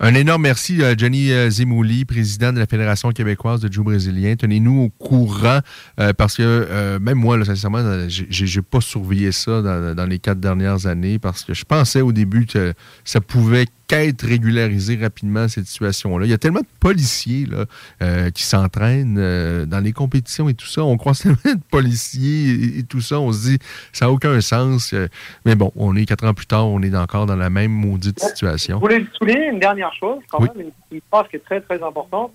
Un 0.00 0.14
énorme 0.14 0.42
merci 0.42 0.82
à 0.82 0.96
Johnny 0.96 1.30
euh, 1.30 1.48
Zimouli, 1.48 2.04
président 2.04 2.52
de 2.52 2.58
la 2.58 2.66
Fédération 2.66 3.10
québécoise 3.12 3.60
de 3.60 3.72
Jiu 3.72 3.82
brésilien. 3.84 4.34
Tenez-nous 4.34 4.80
au 4.80 4.88
courant 4.88 5.60
euh, 6.00 6.12
parce 6.12 6.36
que 6.36 6.42
euh, 6.42 6.98
même 6.98 7.18
moi, 7.18 7.36
là, 7.36 7.44
sincèrement, 7.44 8.08
j'ai- 8.08 8.62
pas 8.62 8.80
surveillé 8.80 9.30
ça 9.32 9.62
dans 9.62 10.06
les 10.08 10.18
quatre 10.18 10.40
dernières 10.40 10.86
années 10.86 11.18
parce 11.18 11.44
que 11.44 11.54
je 11.54 11.64
pensais 11.64 12.00
au 12.00 12.10
début 12.12 12.46
que 12.46 12.74
ça 13.04 13.20
pouvait 13.20 13.66
qu'être 13.92 14.26
régularisé 14.26 14.96
rapidement, 14.96 15.48
cette 15.48 15.66
situation-là. 15.66 16.24
Il 16.24 16.30
y 16.30 16.32
a 16.32 16.38
tellement 16.38 16.60
de 16.60 16.66
policiers 16.80 17.44
là, 17.46 17.66
euh, 18.00 18.30
qui 18.30 18.42
s'entraînent 18.42 19.16
euh, 19.18 19.66
dans 19.66 19.80
les 19.80 19.92
compétitions 19.92 20.48
et 20.48 20.54
tout 20.54 20.66
ça. 20.66 20.82
On 20.82 20.96
croise 20.96 21.18
tellement 21.22 21.36
de 21.44 21.60
policiers 21.70 22.50
et, 22.52 22.78
et 22.78 22.82
tout 22.84 23.02
ça. 23.02 23.20
On 23.20 23.32
se 23.32 23.50
dit, 23.50 23.58
ça 23.92 24.06
n'a 24.06 24.10
aucun 24.12 24.40
sens. 24.40 24.94
Euh, 24.94 25.08
Mais 25.44 25.54
bon, 25.56 25.72
on 25.76 25.94
est 25.94 26.06
quatre 26.06 26.24
ans 26.26 26.32
plus 26.32 26.46
tard, 26.46 26.66
on 26.66 26.80
est 26.82 26.96
encore 26.96 27.26
dans 27.26 27.36
la 27.36 27.50
même 27.50 27.70
maudite 27.72 28.18
situation. 28.20 28.76
Je 28.76 28.80
voulais 28.80 29.04
souligner 29.18 29.48
une 29.48 29.58
dernière 29.58 29.92
chose, 29.92 30.20
quand 30.30 30.40
Oui. 30.40 30.48
même, 30.56 30.66
une, 30.90 30.96
une 30.96 31.02
phrase 31.10 31.26
qui 31.28 31.36
est 31.36 31.44
très 31.44 31.60
très 31.60 31.82
importante. 31.82 32.32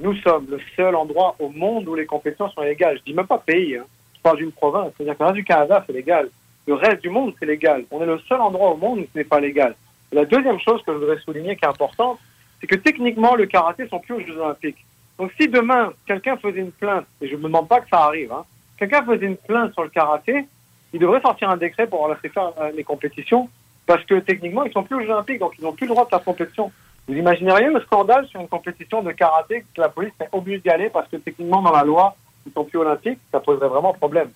Nous 0.00 0.14
sommes 0.16 0.46
le 0.50 0.58
seul 0.76 0.94
endroit 0.94 1.34
au 1.38 1.48
monde 1.48 1.88
où 1.88 1.94
les 1.94 2.06
compétitions 2.06 2.50
sont 2.50 2.62
légales. 2.62 2.98
Je 2.98 3.10
dis 3.10 3.14
même 3.16 3.26
pas 3.26 3.38
pays, 3.38 3.76
hein. 3.76 3.84
je 4.16 4.20
parle 4.20 4.36
d'une 4.38 4.52
province. 4.52 4.92
C'est-à-dire 4.96 5.14
que 5.16 5.22
le 5.22 5.26
reste 5.28 5.36
du 5.36 5.44
Canada, 5.44 5.82
c'est 5.86 5.92
légal. 5.94 6.28
Le 6.66 6.74
reste 6.74 7.00
du 7.02 7.08
monde, 7.08 7.32
c'est 7.40 7.46
légal. 7.46 7.84
On 7.90 8.02
est 8.02 8.06
le 8.06 8.18
seul 8.28 8.40
endroit 8.40 8.72
au 8.72 8.76
monde 8.76 8.98
où 9.00 9.02
ce 9.02 9.18
n'est 9.18 9.24
pas 9.24 9.40
légal. 9.40 9.74
La 10.12 10.24
deuxième 10.24 10.58
chose 10.60 10.82
que 10.84 10.92
je 10.92 10.98
voudrais 10.98 11.18
souligner 11.18 11.56
qui 11.56 11.64
est 11.64 11.68
importante, 11.68 12.18
c'est 12.60 12.66
que 12.66 12.76
techniquement, 12.76 13.34
le 13.34 13.46
karaté 13.46 13.88
sont 13.88 14.00
plus 14.00 14.14
aux 14.14 14.20
Jeux 14.20 14.38
Olympiques. 14.38 14.84
Donc 15.18 15.32
si 15.40 15.48
demain, 15.48 15.92
quelqu'un 16.06 16.36
faisait 16.36 16.60
une 16.60 16.72
plainte, 16.72 17.06
et 17.20 17.28
je 17.28 17.32
ne 17.34 17.38
me 17.38 17.44
demande 17.44 17.68
pas 17.68 17.80
que 17.80 17.88
ça 17.88 18.04
arrive, 18.04 18.32
hein, 18.32 18.44
quelqu'un 18.78 19.02
faisait 19.04 19.26
une 19.26 19.36
plainte 19.36 19.72
sur 19.74 19.82
le 19.82 19.88
karaté, 19.90 20.46
il 20.92 20.98
devrait 21.00 21.20
sortir 21.20 21.48
un 21.50 21.56
décret 21.56 21.86
pour 21.86 22.08
laisser 22.08 22.28
faire 22.28 22.52
euh, 22.60 22.70
les 22.74 22.82
compétitions, 22.84 23.48
parce 23.86 24.04
que 24.04 24.14
techniquement, 24.20 24.64
ils 24.64 24.72
sont 24.72 24.82
plus 24.82 24.96
aux 24.96 25.00
Jeux 25.02 25.10
Olympiques, 25.10 25.38
donc 25.38 25.54
ils 25.58 25.62
n'ont 25.64 25.72
plus 25.72 25.86
le 25.86 25.92
droit 25.92 26.04
de 26.04 26.10
faire 26.10 26.24
compétition. 26.24 26.72
Vous 27.06 27.14
imaginez 27.14 27.52
rien 27.52 27.70
le 27.70 27.80
scandale 27.80 28.26
sur 28.28 28.40
une 28.40 28.48
compétition 28.48 29.02
de 29.02 29.10
karaté 29.12 29.64
que 29.74 29.80
la 29.80 29.88
police 29.88 30.12
est 30.20 30.28
obligée 30.32 30.58
d'y 30.60 30.70
aller 30.70 30.90
parce 30.90 31.08
que 31.08 31.16
techniquement, 31.16 31.62
dans 31.62 31.72
la 31.72 31.82
loi, 31.84 32.14
ils 32.46 32.52
sont 32.52 32.64
plus 32.64 32.78
olympiques, 32.78 33.18
ça 33.32 33.40
poserait 33.40 33.68
vraiment 33.68 33.92
problème. 33.92 34.30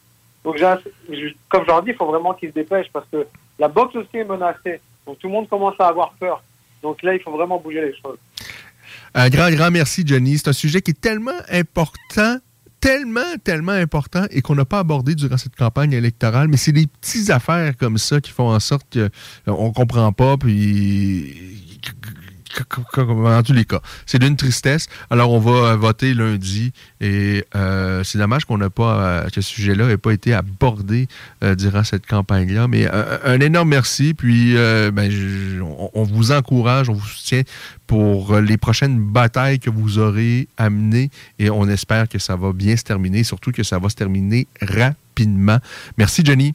Donc, 0.44 0.56
je- 0.58 1.32
comme 1.48 1.62
je 1.62 1.66
leur 1.68 1.82
dis, 1.82 1.90
il 1.90 1.96
faut 1.96 2.06
vraiment 2.06 2.34
qu'ils 2.34 2.50
se 2.50 2.54
dépêchent 2.54 2.90
parce 2.92 3.06
que 3.10 3.26
la 3.58 3.68
boxe 3.68 3.94
aussi 3.96 4.16
est 4.18 4.24
menacée. 4.24 4.80
Donc, 5.06 5.18
tout 5.18 5.26
le 5.26 5.32
monde 5.32 5.48
commence 5.48 5.74
à 5.78 5.88
avoir 5.88 6.14
peur. 6.14 6.42
Donc 6.82 7.02
là, 7.02 7.14
il 7.14 7.20
faut 7.20 7.30
vraiment 7.30 7.58
bouger 7.58 7.80
les 7.80 7.94
choses. 7.94 8.18
Un 9.14 9.28
grand, 9.30 9.50
grand 9.50 9.70
merci, 9.70 10.02
Johnny. 10.06 10.38
C'est 10.38 10.48
un 10.48 10.52
sujet 10.52 10.82
qui 10.82 10.90
est 10.90 11.00
tellement 11.00 11.32
important, 11.50 12.36
tellement, 12.80 13.20
tellement 13.42 13.72
important 13.72 14.24
et 14.30 14.42
qu'on 14.42 14.54
n'a 14.54 14.64
pas 14.64 14.80
abordé 14.80 15.14
durant 15.14 15.38
cette 15.38 15.56
campagne 15.56 15.92
électorale. 15.92 16.48
Mais 16.48 16.56
c'est 16.56 16.72
des 16.72 16.86
petites 16.86 17.30
affaires 17.30 17.76
comme 17.76 17.96
ça 17.96 18.20
qui 18.20 18.30
font 18.30 18.50
en 18.50 18.60
sorte 18.60 18.98
qu'on 19.46 19.68
ne 19.68 19.72
comprend 19.72 20.12
pas. 20.12 20.36
Puis, 20.36 21.80
en 23.06 23.42
tous 23.42 23.52
les 23.52 23.64
cas, 23.64 23.80
c'est 24.06 24.18
d'une 24.18 24.36
tristesse. 24.36 24.88
Alors, 25.10 25.30
on 25.32 25.38
va 25.38 25.50
euh, 25.72 25.76
voter 25.76 26.14
lundi 26.14 26.72
et 27.00 27.44
euh, 27.54 28.02
c'est 28.04 28.18
dommage 28.18 28.44
qu'on 28.44 28.58
n'a 28.58 28.70
pas, 28.70 29.00
euh, 29.00 29.24
que 29.28 29.40
ce 29.40 29.50
sujet-là 29.50 29.86
n'ait 29.86 29.96
pas 29.96 30.12
été 30.12 30.34
abordé 30.34 31.08
euh, 31.42 31.54
durant 31.54 31.84
cette 31.84 32.06
campagne-là. 32.06 32.68
Mais 32.68 32.86
euh, 32.92 33.18
un 33.24 33.40
énorme 33.40 33.68
merci. 33.70 34.14
Puis, 34.14 34.54
ben, 34.54 35.10
je- 35.10 35.60
on, 35.60 35.90
on 35.94 36.02
vous 36.04 36.32
encourage, 36.32 36.88
on 36.88 36.94
vous 36.94 37.06
soutient 37.06 37.42
pour 37.86 38.36
les 38.38 38.56
prochaines 38.56 38.98
batailles 38.98 39.58
que 39.58 39.70
vous 39.70 39.98
aurez 39.98 40.48
à 40.56 40.70
mener 40.70 41.10
et 41.38 41.50
on 41.50 41.68
espère 41.68 42.08
que 42.08 42.18
ça 42.18 42.34
va 42.36 42.52
bien 42.52 42.76
se 42.76 42.82
terminer, 42.84 43.24
surtout 43.24 43.52
que 43.52 43.62
ça 43.62 43.78
va 43.78 43.88
se 43.88 43.94
terminer 43.94 44.46
rapidement. 44.60 45.58
Merci, 45.98 46.22
Johnny. 46.24 46.54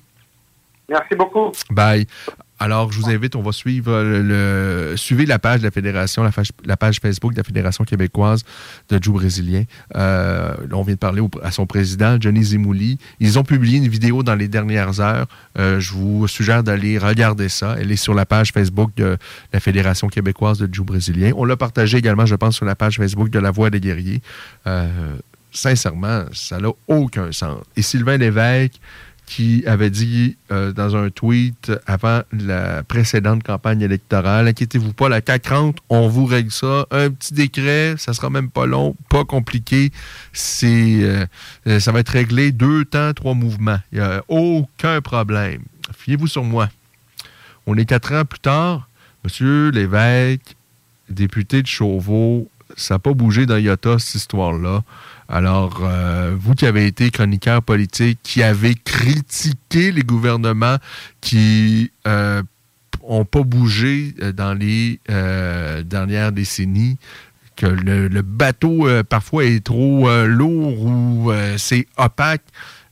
Merci 0.90 1.16
beaucoup. 1.16 1.52
Bye. 1.70 2.08
Alors, 2.60 2.92
je 2.92 3.00
vous 3.00 3.10
invite, 3.10 3.36
on 3.36 3.42
va 3.42 3.52
suivre 3.52 3.92
le, 4.04 4.22
le- 4.22 4.98
suivez 4.98 5.26
la 5.26 5.40
page 5.40 5.60
de 5.62 5.66
la 5.66 5.72
Fédération, 5.72 6.24
la, 6.24 6.32
page- 6.32 6.52
la 6.66 6.76
page 6.78 7.00
Facebook 7.00 7.32
de 7.34 7.38
la 7.38 7.44
Fédération 7.44 7.84
québécoise 7.86 8.44
de 8.90 9.00
Joe 9.02 9.14
brésilien. 9.16 9.64
Euh, 9.96 10.54
on 10.72 10.84
vient 10.84 10.96
de 10.96 11.00
parler 11.00 11.22
au- 11.22 11.30
à 11.42 11.52
son 11.52 11.66
président, 11.66 12.18
Johnny 12.20 12.44
Zimouli. 12.44 12.98
Ils 13.20 13.40
ont 13.40 13.44
publié 13.44 13.78
une 13.78 13.88
vidéo 13.88 14.24
dans 14.24 14.36
les 14.36 14.48
dernières 14.48 15.00
heures. 15.00 15.28
Euh, 15.58 15.80
je 15.80 15.94
vous 15.94 16.28
suggère 16.28 16.64
d'aller 16.64 16.98
regarder 16.98 17.48
ça. 17.50 17.76
Elle 17.80 17.92
est 17.92 17.96
sur 17.96 18.14
la 18.14 18.26
page 18.26 18.52
Facebook 18.52 18.92
de 18.98 19.18
la 19.54 19.60
Fédération 19.60 20.08
québécoise 20.10 20.60
de 20.60 20.68
Joe 20.72 20.86
brésilien. 20.86 21.32
On 21.38 21.46
l'a 21.46 21.56
partagé 21.58 21.98
également, 21.98 22.26
je 22.26 22.36
pense, 22.36 22.56
sur 22.58 22.66
la 22.66 22.76
page 22.76 22.98
Facebook 22.98 23.30
de 23.30 23.40
La 23.40 23.52
Voix 23.52 23.70
des 23.70 23.80
guerriers. 23.80 24.22
Euh, 24.68 24.88
sincèrement, 25.52 26.26
ça 26.34 26.60
n'a 26.60 26.70
aucun 26.88 27.32
sens. 27.32 27.64
Et 27.76 27.82
Sylvain 27.82 28.18
Lévesque, 28.18 28.74
qui 29.30 29.64
avait 29.68 29.92
dit 29.92 30.38
euh, 30.52 30.74
dans 30.74 30.96
un 30.96 31.12
tweet 31.12 31.72
avant 31.86 32.24
la 32.32 32.82
précédente 32.82 33.44
campagne 33.44 33.82
électorale, 33.82 34.48
inquiétez-vous 34.48 34.92
pas, 34.92 35.08
la 35.08 35.22
CAQ 35.26 35.54
rentre, 35.54 35.84
on 35.90 36.08
vous 36.08 36.26
règle 36.26 36.52
ça, 36.52 36.88
un 36.90 37.12
petit 37.12 37.36
décret, 37.36 37.94
ça 38.00 38.14
sera 38.14 38.32
même 38.32 38.50
pas 38.50 38.66
long, 38.66 38.96
pas 39.08 39.26
compliqué, 39.26 39.92
c'est 40.34 41.04
euh, 41.04 41.28
euh, 41.68 41.80
ça 41.80 41.92
va 41.92 42.00
être 42.00 42.10
réglé 42.10 42.52
deux 42.52 42.86
temps, 42.86 43.14
trois 43.14 43.36
mouvements, 43.36 43.78
il 43.92 44.00
n'y 44.00 44.04
a 44.04 44.24
aucun 44.30 45.00
problème. 45.00 45.62
Fiez-vous 45.96 46.28
sur 46.28 46.44
moi. 46.44 46.68
On 47.68 47.78
est 47.78 47.86
quatre 47.86 48.12
ans 48.14 48.26
plus 48.26 48.40
tard, 48.40 48.90
Monsieur 49.24 49.70
Lévesque, 49.70 50.56
député 51.08 51.62
de 51.62 51.68
Chauveau, 51.68 52.50
ça 52.76 52.96
n'a 52.96 53.00
pas 53.00 53.14
bougé 53.14 53.46
dans 53.46 53.58
Iota, 53.58 54.00
cette 54.00 54.16
histoire-là. 54.16 54.84
Alors, 55.32 55.82
euh, 55.84 56.36
vous 56.40 56.56
qui 56.56 56.66
avez 56.66 56.88
été 56.88 57.12
chroniqueur 57.12 57.62
politique, 57.62 58.18
qui 58.24 58.42
avez 58.42 58.74
critiqué 58.74 59.92
les 59.92 60.02
gouvernements 60.02 60.78
qui 61.22 61.92
n'ont 62.06 63.26
pas 63.26 63.44
bougé 63.44 64.16
euh, 64.24 64.32
dans 64.32 64.56
les 64.56 65.00
euh, 65.12 65.84
dernières 65.84 66.32
décennies, 66.32 66.98
que 67.56 67.68
le, 67.68 68.22
bateau 68.24 68.88
euh, 68.88 69.04
parfois 69.04 69.46
est 69.46 69.64
trop 69.64 70.10
euh, 70.10 70.26
lourd 70.26 70.82
ou 70.86 71.32
euh, 71.32 71.58
c'est 71.60 71.86
opaque, 71.98 72.44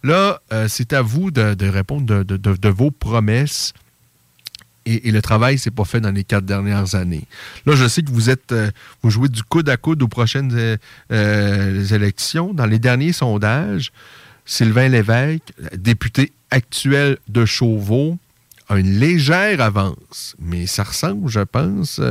là, 0.04 0.40
euh, 0.54 0.68
c'est 0.70 0.94
à 0.94 1.02
vous 1.02 1.32
de, 1.32 1.56
répondre 1.68 2.06
de- 2.06 2.38
de- 2.38 2.56
de 2.56 2.70
vos 2.70 2.92
promesses 2.92 3.74
et, 4.88 5.12
le 5.12 5.22
travail 5.22 5.58
s'est 5.58 5.72
pas 5.72 5.86
fait 5.86 6.00
dans 6.00 6.12
les 6.12 6.24
quatre 6.24 6.46
dernières 6.46 6.96
années. 6.96 7.24
Là, 7.66 7.76
je 7.76 7.88
sais 7.88 8.02
que 8.02 8.12
vous 8.12 8.30
êtes, 8.30 8.52
euh, 8.52 8.72
vous 9.04 9.10
jouez 9.10 9.30
du 9.30 9.44
coude 9.44 9.70
à 9.70 9.78
coude 9.78 10.02
aux 10.02 10.08
prochaines 10.08 10.54
euh, 10.56 10.78
euh, 11.12 11.86
élections. 11.88 12.54
Dans 12.54 12.66
les 12.66 12.80
derniers 12.80 13.14
sondages, 13.14 13.92
Sylvain 14.46 14.88
Lévesque, 14.88 15.54
député 15.76 16.32
actuel 16.52 17.18
de 17.28 17.46
Chauveau, 17.46 18.18
a 18.70 18.78
une 18.78 19.00
légère 19.00 19.62
avance, 19.62 20.36
mais 20.40 20.68
ça 20.68 20.84
ressemble, 20.84 21.30
je 21.30 21.40
pense, 21.40 22.02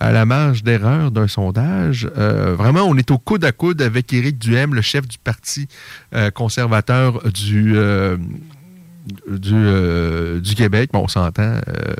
à 0.00 0.10
la 0.10 0.24
marge 0.24 0.64
d'erreur 0.64 1.12
d'un 1.12 1.28
sondage. 1.28 2.06
Vraiment, 2.16 2.82
on 2.82 2.96
est 2.96 3.12
au 3.12 3.18
coude 3.18 3.44
à 3.44 3.52
coude 3.52 3.80
avec 3.80 4.12
Éric 4.12 4.38
Duhem, 4.38 4.74
le 4.74 4.82
chef 4.82 5.06
du 5.06 5.18
Parti 5.18 5.68
conservateur 6.34 7.22
du, 7.30 7.76
du, 9.28 9.52
euh, 9.54 10.40
du 10.40 10.54
Québec. 10.54 10.90
Bon, 10.92 11.00
on 11.04 11.08
s'entend. 11.08 11.42
euh, 11.68 11.94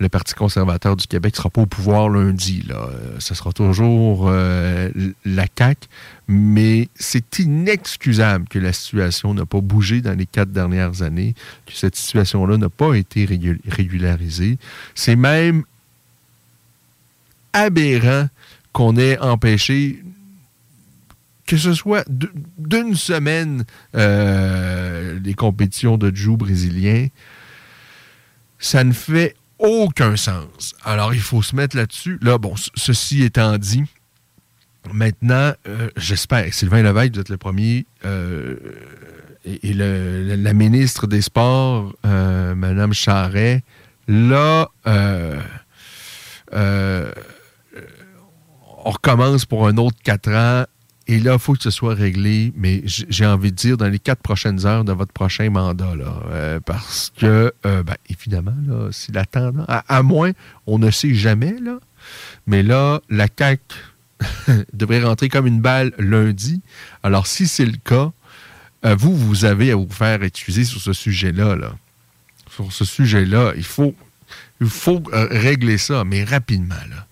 le 0.00 0.08
Parti 0.08 0.32
conservateur 0.34 0.94
du 0.94 1.08
Québec 1.08 1.32
ne 1.34 1.36
sera 1.38 1.50
pas 1.50 1.62
au 1.62 1.66
pouvoir 1.66 2.08
lundi. 2.08 2.64
Euh, 2.70 3.16
Ce 3.18 3.34
sera 3.34 3.52
toujours 3.52 4.30
la 4.30 5.46
CAQ. 5.58 5.88
Mais 6.28 6.88
c'est 6.94 7.40
inexcusable 7.40 8.46
que 8.48 8.60
la 8.60 8.72
situation 8.72 9.34
n'a 9.34 9.44
pas 9.44 9.60
bougé 9.60 10.00
dans 10.00 10.16
les 10.16 10.26
quatre 10.26 10.52
dernières 10.52 11.02
années, 11.02 11.34
que 11.66 11.72
cette 11.72 11.96
situation-là 11.96 12.58
n'a 12.58 12.68
pas 12.68 12.94
été 12.94 13.26
régu- 13.26 13.58
régularisée. 13.68 14.58
C'est 14.94 15.16
même 15.16 15.64
aberrant 17.52 18.28
qu'on 18.72 18.96
ait 18.96 19.18
empêché 19.18 20.00
que 21.48 21.56
ce 21.56 21.72
soit 21.72 22.04
d'une 22.58 22.94
semaine 22.94 23.64
euh, 23.96 25.18
les 25.24 25.32
compétitions 25.32 25.96
de 25.96 26.14
Jiu 26.14 26.36
brésilien, 26.36 27.06
ça 28.58 28.84
ne 28.84 28.92
fait 28.92 29.34
aucun 29.58 30.14
sens. 30.16 30.74
Alors, 30.84 31.14
il 31.14 31.20
faut 31.20 31.42
se 31.42 31.56
mettre 31.56 31.74
là-dessus. 31.74 32.18
Là, 32.20 32.36
bon, 32.36 32.54
ce- 32.54 32.68
ceci 32.76 33.22
étant 33.22 33.56
dit, 33.56 33.84
maintenant, 34.92 35.52
euh, 35.66 35.88
j'espère, 35.96 36.52
Sylvain 36.52 36.82
Lévesque, 36.82 37.14
vous 37.14 37.20
êtes 37.20 37.28
le 37.30 37.38
premier, 37.38 37.86
euh, 38.04 38.56
et, 39.46 39.72
le- 39.72 40.36
la 40.36 40.52
ministre 40.52 41.06
des 41.06 41.22
Sports, 41.22 41.94
Mme 42.04 42.92
Charret, 42.92 43.64
là, 44.06 44.68
on 48.84 48.90
recommence 48.90 49.46
pour 49.46 49.66
un 49.66 49.76
autre 49.78 49.96
quatre 50.04 50.30
ans. 50.30 50.64
Et 51.10 51.18
là, 51.20 51.32
il 51.32 51.38
faut 51.38 51.54
que 51.54 51.62
ce 51.62 51.70
soit 51.70 51.94
réglé, 51.94 52.52
mais 52.54 52.82
j'ai 52.84 53.24
envie 53.24 53.50
de 53.50 53.56
dire 53.56 53.78
dans 53.78 53.88
les 53.88 53.98
quatre 53.98 54.20
prochaines 54.20 54.66
heures 54.66 54.84
de 54.84 54.92
votre 54.92 55.12
prochain 55.12 55.48
mandat. 55.48 55.94
Là, 55.96 56.22
Euh, 56.30 56.60
parce 56.60 57.10
que, 57.16 57.52
euh, 57.64 57.82
ben, 57.82 57.96
évidemment, 58.10 58.54
là, 58.66 58.90
si 58.92 59.10
la 59.10 59.24
à, 59.66 60.02
moins, 60.02 60.32
on 60.66 60.78
ne 60.78 60.90
sait 60.90 61.14
jamais, 61.14 61.54
là, 61.62 61.78
mais 62.46 62.62
là, 62.62 63.00
la 63.08 63.26
CAQ 63.26 63.62
devrait 64.74 65.02
rentrer 65.02 65.30
comme 65.30 65.46
une 65.46 65.62
balle 65.62 65.92
lundi. 65.98 66.60
Alors, 67.02 67.26
si 67.26 67.48
c'est 67.48 67.64
le 67.64 67.78
cas, 67.82 68.12
euh, 68.84 68.94
vous, 68.94 69.16
vous 69.16 69.46
avez 69.46 69.70
à 69.70 69.76
vous 69.76 69.88
faire 69.88 70.22
excuser 70.22 70.64
sur 70.64 70.80
ce 70.80 70.92
sujet-là. 70.92 71.56
Là. 71.56 71.72
Sur 72.50 72.70
ce 72.70 72.84
sujet-là, 72.84 73.54
il 73.56 73.64
faut, 73.64 73.94
il 74.60 74.68
faut 74.68 75.02
régler 75.12 75.78
ça, 75.78 76.04
mais 76.04 76.22
rapidement. 76.22 76.74
Là. 76.90 77.06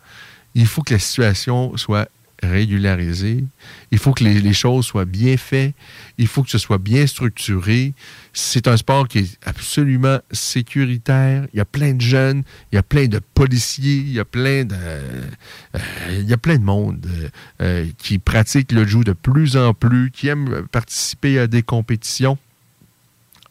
Il 0.54 0.66
faut 0.66 0.82
que 0.82 0.94
la 0.94 1.00
situation 1.00 1.76
soit 1.78 2.10
régularisée. 2.42 3.44
Il 3.90 3.98
faut 3.98 4.12
que 4.12 4.24
les, 4.24 4.52
choses 4.52 4.86
soient 4.86 5.04
bien 5.04 5.36
faites. 5.36 5.74
Il 6.18 6.26
faut 6.26 6.42
que 6.42 6.50
ce 6.50 6.58
soit 6.58 6.78
bien 6.78 7.06
structuré. 7.06 7.94
C'est 8.32 8.68
un 8.68 8.76
sport 8.76 9.08
qui 9.08 9.18
est 9.20 9.38
absolument 9.44 10.18
sécuritaire. 10.30 11.46
Il 11.52 11.56
y 11.56 11.60
a 11.60 11.64
plein 11.64 11.94
de 11.94 12.00
jeunes, 12.00 12.42
il 12.72 12.76
y 12.76 12.78
a 12.78 12.82
plein 12.82 13.06
de 13.06 13.20
policiers, 13.34 13.96
il 13.96 14.12
y 14.12 14.20
a 14.20 14.24
plein 14.24 14.64
de, 14.64 14.74
euh, 14.74 15.78
il 16.10 16.28
y 16.28 16.32
a 16.32 16.38
plein 16.38 16.58
de 16.58 16.64
monde 16.64 17.06
euh, 17.06 17.28
euh, 17.62 17.86
qui 17.98 18.18
pratique 18.18 18.72
le 18.72 18.86
jeu 18.86 19.04
de 19.04 19.12
plus 19.12 19.56
en 19.56 19.74
plus, 19.74 20.10
qui 20.10 20.28
aiment 20.28 20.66
participer 20.70 21.38
à 21.38 21.46
des 21.46 21.62
compétitions. 21.62 22.38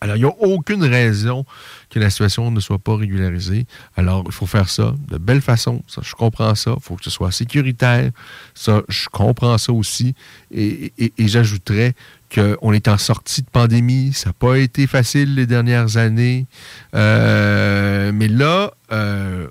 Alors, 0.01 0.15
il 0.15 0.23
n'y 0.23 0.29
a 0.29 0.33
aucune 0.39 0.83
raison 0.83 1.45
que 1.89 1.99
la 1.99 2.09
situation 2.09 2.51
ne 2.51 2.59
soit 2.59 2.79
pas 2.79 2.95
régularisée. 2.95 3.65
Alors, 3.95 4.23
il 4.25 4.31
faut 4.31 4.45
faire 4.45 4.69
ça 4.69 4.93
de 5.09 5.17
belle 5.17 5.41
façon. 5.41 5.83
Ça, 5.87 6.01
je 6.03 6.13
comprends 6.13 6.55
ça. 6.55 6.75
Il 6.77 6.83
faut 6.83 6.95
que 6.95 7.03
ce 7.03 7.09
soit 7.09 7.31
sécuritaire. 7.31 8.11
Ça, 8.53 8.81
je 8.87 9.07
comprends 9.09 9.57
ça 9.57 9.71
aussi. 9.71 10.15
Et, 10.51 10.91
j'ajouterais 11.17 11.93
qu'on 12.33 12.73
est 12.73 12.87
en 12.87 12.97
sortie 12.97 13.41
de 13.41 13.49
pandémie. 13.49 14.11
Ça 14.13 14.29
n'a 14.29 14.33
pas 14.33 14.57
été 14.57 14.87
facile 14.87 15.35
les 15.35 15.45
dernières 15.45 15.97
années. 15.97 16.45
Euh, 16.93 18.11
mais 18.13 18.27
là, 18.27 18.71
euh, 18.91 19.47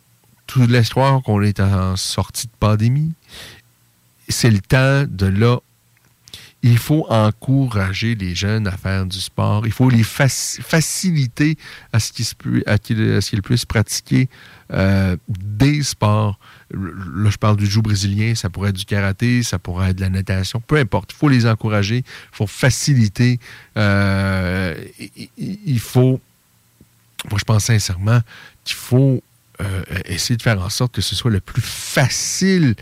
tout 0.46 0.66
l'espoir 0.66 1.22
qu'on 1.22 1.40
est 1.42 1.60
en 1.60 1.96
sortie 1.96 2.46
de 2.46 2.52
pandémie, 2.60 3.12
c'est 4.28 4.50
le 4.50 4.60
temps 4.60 5.04
de 5.08 5.26
là 5.26 5.58
il 6.66 6.78
faut 6.78 7.04
encourager 7.10 8.14
les 8.14 8.34
jeunes 8.34 8.66
à 8.66 8.76
faire 8.78 9.04
du 9.04 9.20
sport. 9.20 9.66
Il 9.66 9.72
faut 9.72 9.90
les 9.90 10.02
faci- 10.02 10.62
faciliter 10.62 11.58
à 11.92 12.00
ce 12.00 12.10
qu'ils 12.10 13.42
puissent 13.42 13.66
pratiquer 13.66 14.30
euh, 14.72 15.14
des 15.28 15.82
sports. 15.82 16.38
Là, 16.70 17.28
je 17.28 17.36
parle 17.36 17.58
du 17.58 17.66
jiu 17.66 17.82
brésilien, 17.82 18.34
ça 18.34 18.48
pourrait 18.48 18.70
être 18.70 18.76
du 18.76 18.86
karaté, 18.86 19.42
ça 19.42 19.58
pourrait 19.58 19.90
être 19.90 19.96
de 19.96 20.00
la 20.00 20.08
natation, 20.08 20.62
peu 20.66 20.78
importe. 20.78 21.12
Il 21.12 21.16
faut 21.16 21.28
les 21.28 21.44
encourager, 21.44 21.98
il 21.98 22.36
faut 22.36 22.46
faciliter. 22.46 23.38
euh, 23.76 24.74
il 25.36 25.80
faut, 25.80 26.18
moi, 27.30 27.38
je 27.38 27.44
pense 27.44 27.64
sincèrement 27.64 28.20
qu'il 28.64 28.76
faut 28.76 29.22
euh, 29.60 29.82
essayer 30.06 30.38
de 30.38 30.42
faire 30.42 30.62
en 30.62 30.70
sorte 30.70 30.94
que 30.94 31.02
ce 31.02 31.14
soit 31.14 31.30
le 31.30 31.40
plus 31.40 31.62
facile 31.62 32.74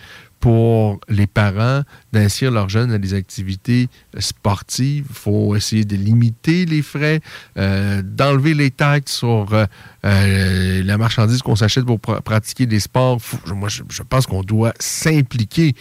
pour 0.43 0.98
les 1.09 1.28
parents 1.28 1.82
d'inscrire 2.12 2.51
leurs 2.51 2.69
jeunes 2.69 2.90
à 2.90 2.98
des 2.98 3.14
activités 3.14 3.89
sportives. 4.19 5.06
Il 5.09 5.14
faut 5.14 5.55
essayer 5.55 5.85
de 5.85 5.94
limiter 5.94 6.66
les 6.66 6.82
frais, 6.82 7.20
euh, 7.59 8.02
d'enlever 8.02 8.52
les 8.52 8.73
taxes 8.73 9.12
sur 9.19 9.55
euh, 9.55 9.66
euh, 10.05 10.82
la 10.82 10.98
marchandise 10.98 11.43
qu'on 11.43 11.55
s'achète 11.55 11.85
pour 11.85 11.98
pr- 11.98 12.20
pratiquer 12.23 12.66
des 12.66 12.81
sports. 12.81 13.20
Moi, 13.55 13.69
je, 13.69 13.85
je 13.89 14.02
pense 14.02 14.27
qu'on 14.27 14.43
doit 14.43 14.74
s'impliquer 14.81 15.77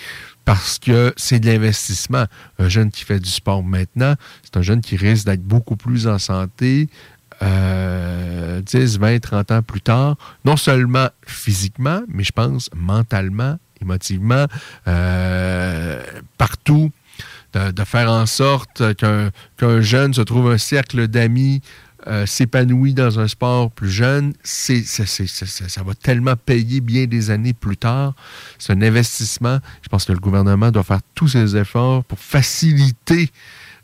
parce 0.46 0.78
que 0.78 1.12
c'est 1.18 1.40
de 1.40 1.48
l'investissement. 1.48 2.26
Un 2.60 2.70
jeune 2.70 2.92
qui 2.92 3.04
fait 3.04 3.20
du 3.20 3.32
sport 3.32 3.64
maintenant, 3.64 4.14
c'est 4.44 4.58
un 4.58 4.62
jeune 4.62 4.82
qui 4.82 4.96
risque 4.96 5.26
d'être 5.26 5.44
beaucoup 5.44 5.76
plus 5.76 6.06
en 6.06 6.20
santé, 6.20 6.88
euh, 7.42 8.62
10, 8.62 9.00
20, 9.00 9.20
30 9.22 9.52
ans 9.52 9.62
plus 9.64 9.82
tard, 9.82 10.18
non 10.46 10.56
seulement 10.56 11.08
physiquement, 11.26 12.02
mais 12.08 12.24
je 12.24 12.32
pense 12.32 12.70
mentalement, 12.76 13.58
émotivement, 13.82 14.46
euh, 14.88 16.04
partout, 16.38 16.92
de, 17.54 17.84
faire 17.84 18.10
en 18.10 18.26
sorte 18.26 18.82
qu'un 18.96 19.82
jeune 19.82 20.14
se 20.14 20.22
trouve 20.22 20.52
un 20.52 20.58
cercle 20.58 21.08
d'amis 21.08 21.62
euh, 22.08 22.26
s'épanouit 22.26 22.96
dans 22.96 23.20
un 23.20 23.28
sport 23.28 23.70
plus 23.70 23.92
jeune, 23.92 24.34
c'est, 24.42 24.82
ça 24.84 25.84
va 25.84 25.94
tellement 25.94 26.36
payer 26.36 26.82
bien 26.82 27.06
des 27.06 27.30
années 27.30 27.54
plus 27.54 27.78
tard. 27.78 28.16
C'est 28.58 28.74
un 28.74 28.82
investissement. 28.82 29.60
Je 29.84 29.90
pense 29.90 30.06
que 30.06 30.12
le 30.12 30.18
gouvernement 30.18 30.72
doit 30.72 30.84
faire 30.84 31.02
tous 31.14 31.28
ses 31.28 31.56
efforts 31.56 32.04
pour 32.06 32.18
faciliter 32.18 33.30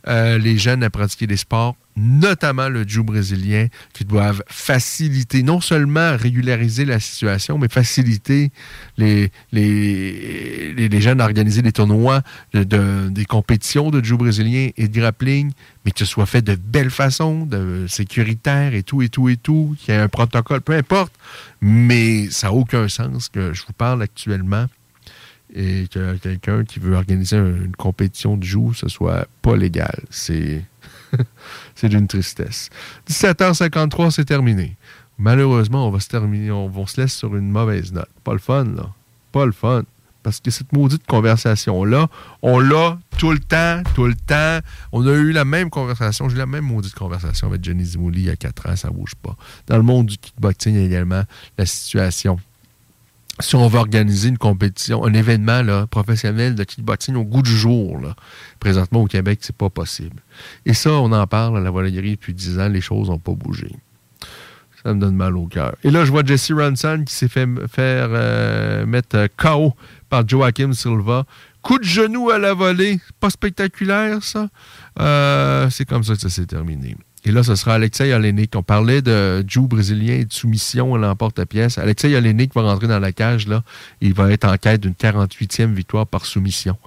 euh, 0.08 0.40
les 0.40 0.58
jeunes 0.58 0.84
à 0.84 0.90
pratiquer 0.90 1.28
des 1.28 1.38
sports, 1.38 1.76
notamment 1.98 2.70
le 2.70 2.88
jiu 2.88 3.04
brésilien, 3.04 3.68
qui 3.92 4.06
doivent 4.06 4.44
faciliter, 4.48 5.42
non 5.42 5.60
seulement 5.60 6.16
régulariser 6.16 6.86
la 6.86 7.00
situation, 7.00 7.58
mais 7.58 7.68
faciliter 7.70 8.52
les, 8.98 9.32
les, 9.52 10.74
les, 10.74 11.02
jeunes 11.02 11.20
à 11.20 11.26
des 11.64 11.72
tournois, 11.72 12.22
de, 12.54 12.64
de- 12.64 13.10
des 13.10 13.26
compétitions 13.26 13.90
de 13.90 14.04
jiu 14.04 14.16
brésilien 14.16 14.70
et 14.78 14.88
de 14.88 15.00
grappling, 15.00 15.52
mais 15.84 15.92
que 15.92 16.00
ce 16.00 16.06
soit 16.06 16.28
fait 16.28 16.44
de 16.44 16.56
belle 16.56 16.92
façon, 16.92 17.46
de 17.46 17.86
sécuritaire 17.88 18.76
et 18.76 18.84
tout, 18.84 19.02
et 19.02 19.10
tout, 19.10 19.28
et 19.30 19.38
tout, 19.38 19.76
qu'il 19.80 19.94
y 19.94 19.98
ait 19.98 20.00
un 20.02 20.08
protocole, 20.08 20.62
peu 20.62 20.74
importe. 20.74 21.14
Mais 21.62 22.30
ça 22.30 22.48
n'a 22.48 22.54
aucun 22.54 22.88
sens 22.88 23.28
que 23.30 23.54
je 23.54 23.64
vous 23.66 23.74
parle 23.74 24.04
actuellement 24.04 24.68
et 25.56 25.88
que 25.92 26.18
quelqu'un 26.18 26.64
qui 26.66 26.80
veut 26.80 26.94
organiser 26.96 27.38
un- 27.38 27.64
une 27.66 27.76
compétition 27.76 28.38
de 28.38 28.44
joue, 28.44 28.74
ce 28.74 28.88
soit 28.88 29.28
pas 29.42 29.56
légal. 29.56 29.98
C'est 30.10 30.62
c'est 31.76 31.90
d'une 31.90 32.08
tristesse. 32.08 32.70
17h53, 33.10 34.12
c'est 34.12 34.26
terminé. 34.26 34.76
Malheureusement, 35.18 35.88
on 35.88 35.92
va 35.92 36.00
se 36.00 36.10
terminer, 36.10 36.52
on, 36.52 36.72
on 36.74 36.86
se 36.86 37.02
laisse 37.02 37.14
sur 37.14 37.36
une 37.36 37.50
mauvaise 37.50 37.92
note. 37.92 38.10
Pas 38.24 38.34
le 38.34 38.40
fun, 38.40 38.66
là. 38.66 38.90
Pas 39.32 39.46
le 39.46 39.52
fun. 39.52 39.84
Parce 40.28 40.42
que 40.42 40.52
cette 40.52 40.74
maudite 40.74 41.06
conversation-là, 41.08 42.10
on 42.42 42.60
l'a 42.60 43.00
tout 43.18 43.32
le 43.32 43.40
temps, 43.40 43.82
tout 43.96 44.06
le 44.08 44.14
temps. 44.14 44.60
On 44.92 45.08
a 45.08 45.12
eu 45.14 45.32
la 45.32 45.46
même 45.46 45.70
conversation. 45.70 46.28
J'ai 46.28 46.36
eu 46.36 46.40
la 46.40 46.46
même 46.46 46.66
maudite 46.66 46.94
conversation 46.96 47.48
avec 47.48 47.64
Jenny 47.64 47.86
Zimouli 47.86 48.22
il 48.22 48.26
y 48.26 48.30
a 48.30 48.36
4 48.36 48.70
ans, 48.70 48.76
ça 48.76 48.90
bouge 48.90 49.16
pas. 49.16 49.38
Dans 49.68 49.78
le 49.78 49.84
monde 49.84 50.08
du 50.08 50.18
kickboxing 50.18 50.76
également, 50.76 51.24
la 51.58 51.66
situation 51.66 52.40
si 53.40 53.56
on 53.56 53.68
veut 53.68 53.80
organiser 53.80 54.30
une 54.30 54.38
compétition, 54.38 55.06
un 55.06 55.14
événement 55.14 55.86
professionnel 55.88 56.56
de 56.56 56.64
kickboxing 56.64 57.16
au 57.16 57.24
goût 57.24 57.42
du 57.42 57.56
jour, 57.56 58.00
présentement 58.60 59.02
au 59.02 59.08
Québec, 59.08 59.40
c'est 59.42 59.56
pas 59.56 59.70
possible. 59.70 60.22
Et 60.66 60.74
ça, 60.74 60.92
on 60.92 61.12
en 61.12 61.28
parle 61.28 61.58
à 61.58 61.62
la 61.62 61.70
volaillerie 61.70 62.12
depuis 62.12 62.34
10 62.34 62.60
ans, 62.60 62.70
les 62.70 62.82
choses 62.82 63.10
n'ont 63.10 63.20
pas 63.20 63.34
bougé. 63.34 63.70
Ça 64.84 64.94
me 64.94 65.00
donne 65.00 65.16
mal 65.16 65.36
au 65.36 65.48
cœur. 65.48 65.76
Et 65.84 65.92
là, 65.92 66.06
je 66.06 66.12
vois 66.12 66.24
Jesse 66.24 66.52
Ronson 66.52 67.04
qui 67.06 67.14
s'est 67.14 67.28
fait 67.28 67.48
faire 67.68 68.10
euh, 68.12 68.86
mettre 68.86 69.18
euh, 69.18 69.28
KO 69.36 69.74
par 70.10 70.28
Joaquim 70.28 70.74
Silva. 70.74 71.26
Coup 71.62 71.80
de 71.80 71.84
genou 71.84 72.30
à 72.30 72.38
la 72.38 72.54
volée. 72.54 73.00
Pas 73.20 73.30
spectaculaire, 73.30 74.24
ça. 74.24 74.48
Euh, 75.00 75.70
c'est 75.70 75.86
comme 75.86 76.04
ça 76.04 76.14
que 76.14 76.22
ça 76.22 76.30
s'est 76.30 76.46
terminé. 76.46 76.96
Et 77.26 77.32
là, 77.32 77.44
ce 77.44 77.56
sera 77.56 77.74
Alexei 77.74 78.14
Olenek. 78.14 78.56
On 78.56 78.64
parlait 78.64 79.02
de 79.02 79.44
Jiu 79.48 79.68
brésilien 79.68 80.16
et 80.16 80.26
de 80.26 80.34
soumission 80.34 80.96
à 80.96 80.98
l'emporte-pièce. 80.98 81.78
Alexei 81.78 82.16
Olenek 82.16 82.54
va 82.54 82.62
rentrer 82.62 82.88
dans 82.88 83.00
la 83.00 83.12
cage. 83.12 83.48
Là. 83.48 83.64
Il 84.02 84.14
va 84.14 84.32
être 84.32 84.46
en 84.46 84.56
quête 84.58 84.82
d'une 84.82 84.94
48e 84.94 85.74
victoire 85.74 86.08
par 86.08 86.26
soumission. 86.26 86.78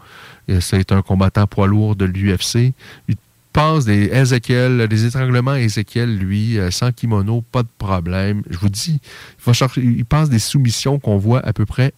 C'est 0.61 0.93
un 0.93 1.03
combattant 1.03 1.47
poids 1.47 1.67
lourd 1.67 1.95
de 1.95 2.05
l'UFC. 2.05 2.73
Il 3.09 3.17
passe 3.53 3.85
des 3.85 4.07
Ezekiel, 4.07 4.87
des 4.89 5.07
étranglements 5.07 5.53
à 5.53 5.61
Ezekiel, 5.61 6.17
lui, 6.17 6.59
euh, 6.59 6.71
sans 6.71 6.93
kimono, 6.93 7.43
pas 7.43 7.63
de 7.63 7.69
problème. 7.79 8.43
Je 8.49 8.59
vous 8.59 8.69
dis, 8.69 9.01
il, 9.03 9.45
va 9.45 9.53
chercher, 9.53 9.83
il 9.83 10.05
passe 10.05 10.31
des 10.31 10.39
soumissions 10.39 10.99
qu'on 10.99 11.19
voit 11.19 11.45
à 11.45 11.53
peu 11.53 11.67
près 11.67 11.93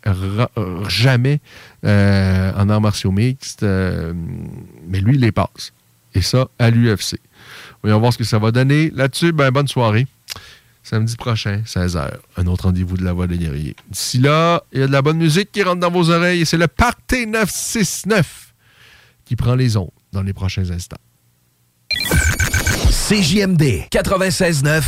jamais 0.89 1.41
euh, 1.85 2.53
en 2.57 2.69
arts 2.69 2.81
martiaux 2.81 3.13
mixtes, 3.13 3.63
euh, 3.63 4.13
mais 4.89 5.01
lui, 5.01 5.15
il 5.15 5.21
les 5.21 5.33
passe. 5.33 5.73
Et 6.15 6.23
ça, 6.23 6.49
à 6.59 6.71
l'UFC. 6.71 7.19
Voyons 7.83 7.99
voir 7.99 8.13
ce 8.13 8.19
que 8.19 8.25
ça 8.25 8.39
va 8.39 8.51
donner. 8.51 8.91
Là-dessus, 8.95 9.33
ben, 9.33 9.51
bonne 9.51 9.69
soirée. 9.69 10.07
Samedi 10.85 11.17
prochain, 11.17 11.63
16h, 11.65 12.11
un 12.37 12.47
autre 12.49 12.65
rendez-vous 12.65 12.97
de 12.97 13.05
la 13.05 13.13
Voix 13.13 13.29
des 13.29 13.39
guerriers. 13.39 13.77
D'ici 13.89 14.19
là, 14.19 14.65
il 14.73 14.81
y 14.81 14.83
a 14.83 14.89
de 14.89 14.93
la 14.93 15.01
bonne 15.01 15.19
musique 15.19 15.53
qui 15.53 15.63
rentre 15.63 15.79
dans 15.79 15.91
vos 15.91 16.11
oreilles 16.11 16.43
et 16.43 16.45
c'est 16.45 16.57
le 16.57 16.67
Party 16.67 17.27
969 17.29 18.53
qui 19.25 19.37
prend 19.37 19.55
les 19.55 19.77
ondes 19.77 19.91
dans 20.13 20.23
les 20.23 20.33
prochains 20.33 20.69
instants. 20.71 20.97
CJMD 22.91 23.89
96.9 23.93 24.83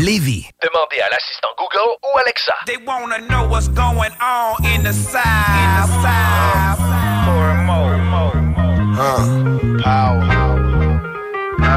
Lévis. 0.00 0.46
Demandez 0.62 1.00
à 1.00 1.08
l'assistant 1.10 1.48
Google 1.56 1.96
ou 2.02 2.18
Alexa. 2.18 2.54
They 2.66 2.76
wanna 2.86 3.20
know 3.28 3.48
what's 3.48 3.68
going 3.68 4.12
on 4.20 4.62
in 4.64 4.82
the 4.82 4.92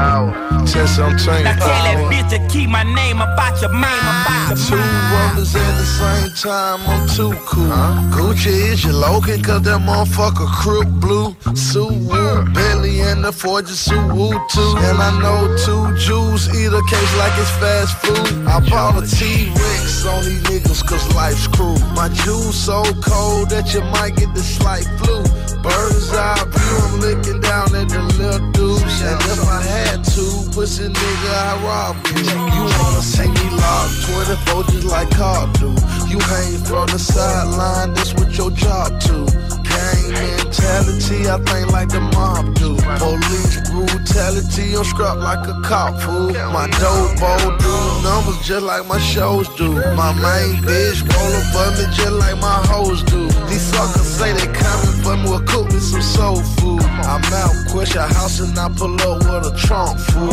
the 0.04 0.43
side. 0.66 0.86
Power. 0.86 1.14
Power. 1.14 1.14
1017. 1.14 1.44
Now 1.44 1.56
tell 1.56 1.84
that 1.84 1.98
bitch 2.10 2.28
to 2.30 2.38
keep 2.52 2.70
my 2.70 2.82
name 2.82 3.20
about 3.20 3.60
your 3.60 3.72
name 3.72 3.82
about 3.82 4.48
your 4.48 4.58
Two 4.64 4.76
rollers 4.76 5.54
at 5.54 5.74
the 5.78 5.84
same 5.84 6.30
time, 6.42 6.80
I'm 6.86 7.08
too 7.08 7.32
cool. 7.46 7.68
Gucci 8.14 8.72
is 8.72 8.84
your 8.84 8.94
Logan, 8.94 9.42
cause 9.42 9.62
that 9.62 9.80
motherfucker 9.80 10.46
crook 10.46 10.88
blue. 11.00 11.32
Suwu, 11.54 12.52
Billy 12.54 13.00
and 13.00 13.24
the 13.24 13.32
Forger 13.32 13.74
Suwu 13.74 14.32
too. 14.50 14.74
And 14.88 14.98
I 14.98 15.10
know 15.20 15.54
two 15.64 15.96
Jews 15.96 16.48
eat 16.54 16.72
a 16.72 16.82
case 16.90 17.12
like 17.18 17.34
it's 17.38 17.50
fast 17.60 17.96
food. 18.02 18.46
I 18.46 18.60
bought 18.68 19.02
a 19.02 19.06
T-Rex 19.06 20.06
on 20.06 20.24
these 20.24 20.42
niggas 20.44 20.86
cause 20.86 21.06
life's 21.14 21.46
cruel. 21.48 21.78
My 21.94 22.08
juice 22.08 22.56
so 22.56 22.82
cold 23.02 23.50
that 23.50 23.74
you 23.74 23.82
might 23.96 24.16
get 24.16 24.32
the 24.34 24.42
slight 24.42 24.86
flu. 24.98 25.22
Bird's 25.62 26.12
eye 26.12 26.44
view, 26.48 26.76
I'm 26.84 27.00
looking 27.00 27.40
down 27.40 27.74
at 27.74 27.88
the 27.88 28.02
little 28.18 28.52
dudes. 28.52 28.63
And 29.02 29.20
if 29.32 29.40
I 29.44 29.62
had 29.62 30.04
to, 30.04 30.24
pussy 30.52 30.88
nigga, 30.88 31.32
I 31.32 31.64
rob 31.64 31.96
you. 32.06 32.22
You 32.54 32.62
wanna 32.78 33.02
see 33.02 33.28
me 33.28 33.50
locked 33.50 34.02
24 34.46 34.64
just 34.64 34.86
like 34.86 35.10
Carl 35.10 35.46
do. 35.54 35.70
You 36.08 36.18
hang 36.20 36.58
from 36.64 36.86
the 36.88 36.98
sideline, 36.98 37.94
that's 37.94 38.14
what 38.14 38.36
your 38.36 38.50
job 38.50 39.00
to. 39.00 39.43
Gang 39.74 40.12
mentality, 40.12 41.28
I 41.28 41.38
think 41.42 41.72
like 41.72 41.88
the 41.88 42.00
mob 42.14 42.54
do. 42.54 42.76
Police 43.02 43.58
brutality, 43.70 44.76
I'm 44.76 44.84
scrapped 44.84 45.20
like 45.20 45.46
a 45.48 45.60
cop 45.62 46.00
fool. 46.00 46.32
My 46.54 46.66
dope 46.78 47.18
bowl 47.18 47.58
do 47.58 47.74
numbers 48.04 48.38
just 48.46 48.64
like 48.64 48.86
my 48.86 49.00
shows 49.00 49.48
do. 49.56 49.68
My 49.96 50.12
main 50.14 50.62
bitch 50.62 51.02
roll 51.02 51.32
up 51.38 51.44
for 51.52 51.68
me 51.76 51.84
just 51.96 52.12
like 52.22 52.38
my 52.38 52.58
hoes 52.70 53.02
do. 53.02 53.26
These 53.48 53.66
suckers 53.72 54.06
say 54.06 54.32
they 54.32 54.46
coming 54.52 54.96
for 55.02 55.16
me, 55.16 55.24
well 55.30 55.42
cook 55.50 55.72
me 55.72 55.80
some 55.80 56.02
soul 56.02 56.40
food. 56.56 56.82
I'm 57.04 57.24
out, 57.34 57.54
quit 57.70 57.94
your 57.94 58.04
house 58.04 58.40
and 58.40 58.56
I 58.58 58.68
pull 58.68 58.94
up 59.00 59.18
with 59.26 59.50
a 59.50 59.54
trunk 59.56 59.98
full. 59.98 60.28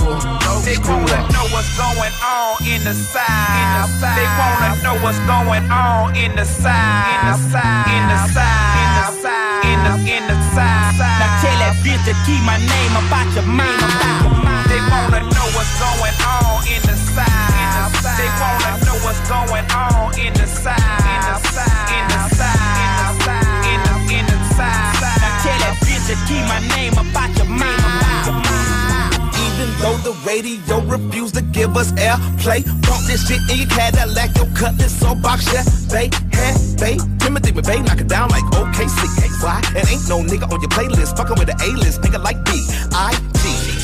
They 0.61 0.75
Screw 0.75 0.93
wanna 0.93 1.19
know 1.33 1.47
what's 1.49 1.71
going 1.77 2.15
on 2.21 2.61
in 2.67 2.83
the 2.83 2.93
side. 2.93 3.89
They 4.17 4.27
wanna 4.39 4.83
know 4.83 4.95
what's 5.03 5.19
going 5.25 5.65
on 5.71 6.15
in 6.15 6.35
the 6.35 6.45
side. 6.45 7.09
In 7.15 7.31
the 7.31 7.37
side. 7.49 7.87
In 7.95 8.03
the 8.10 8.10
to 12.05 12.13
keep 12.25 12.41
my 12.43 12.57
name 12.57 12.93
about 12.97 13.29
your 13.35 13.45
mind. 13.45 13.77
Your. 13.79 14.65
They 14.67 14.81
wanna 14.89 15.21
know 15.21 15.47
what's 15.53 15.73
going 15.77 16.17
on 16.25 16.67
in 16.67 16.81
the 16.81 16.95
side. 16.95 17.91
They 18.17 18.29
wanna 18.41 18.85
know 18.85 18.97
what's 19.05 19.21
going 19.29 19.69
on. 19.71 20.17
In 20.17 20.33
the 20.33 20.47
side. 20.47 21.00
The 30.11 30.27
radio 30.27 30.79
refused 30.81 31.35
to 31.35 31.41
give 31.41 31.77
us 31.77 31.91
airplay, 31.93 32.63
bump 32.83 33.05
this 33.07 33.27
shit 33.27 33.39
in 33.49 33.59
your 33.59 33.67
Cadillac, 33.67 34.35
your 34.35 34.47
cutlass 34.55 34.99
so 34.99 35.15
box, 35.15 35.45
yeah, 35.53 35.63
they, 35.87 36.09
hey, 36.35 36.55
they, 36.75 36.97
Timothy 37.19 37.51
McVeigh, 37.51 37.85
knock 37.85 37.99
it 37.99 38.07
down 38.07 38.29
like 38.29 38.43
OKC. 38.51 38.99
Why? 39.43 39.61
It 39.75 39.89
ain't 39.91 40.07
no 40.09 40.21
nigga 40.21 40.51
on 40.51 40.59
your 40.59 40.69
playlist, 40.69 41.17
fucking 41.17 41.37
with 41.39 41.47
the 41.47 41.57
A-list, 41.63 42.01
nigga 42.01 42.21
like 42.23 42.43
B, 42.45 42.51
I, 42.91 43.15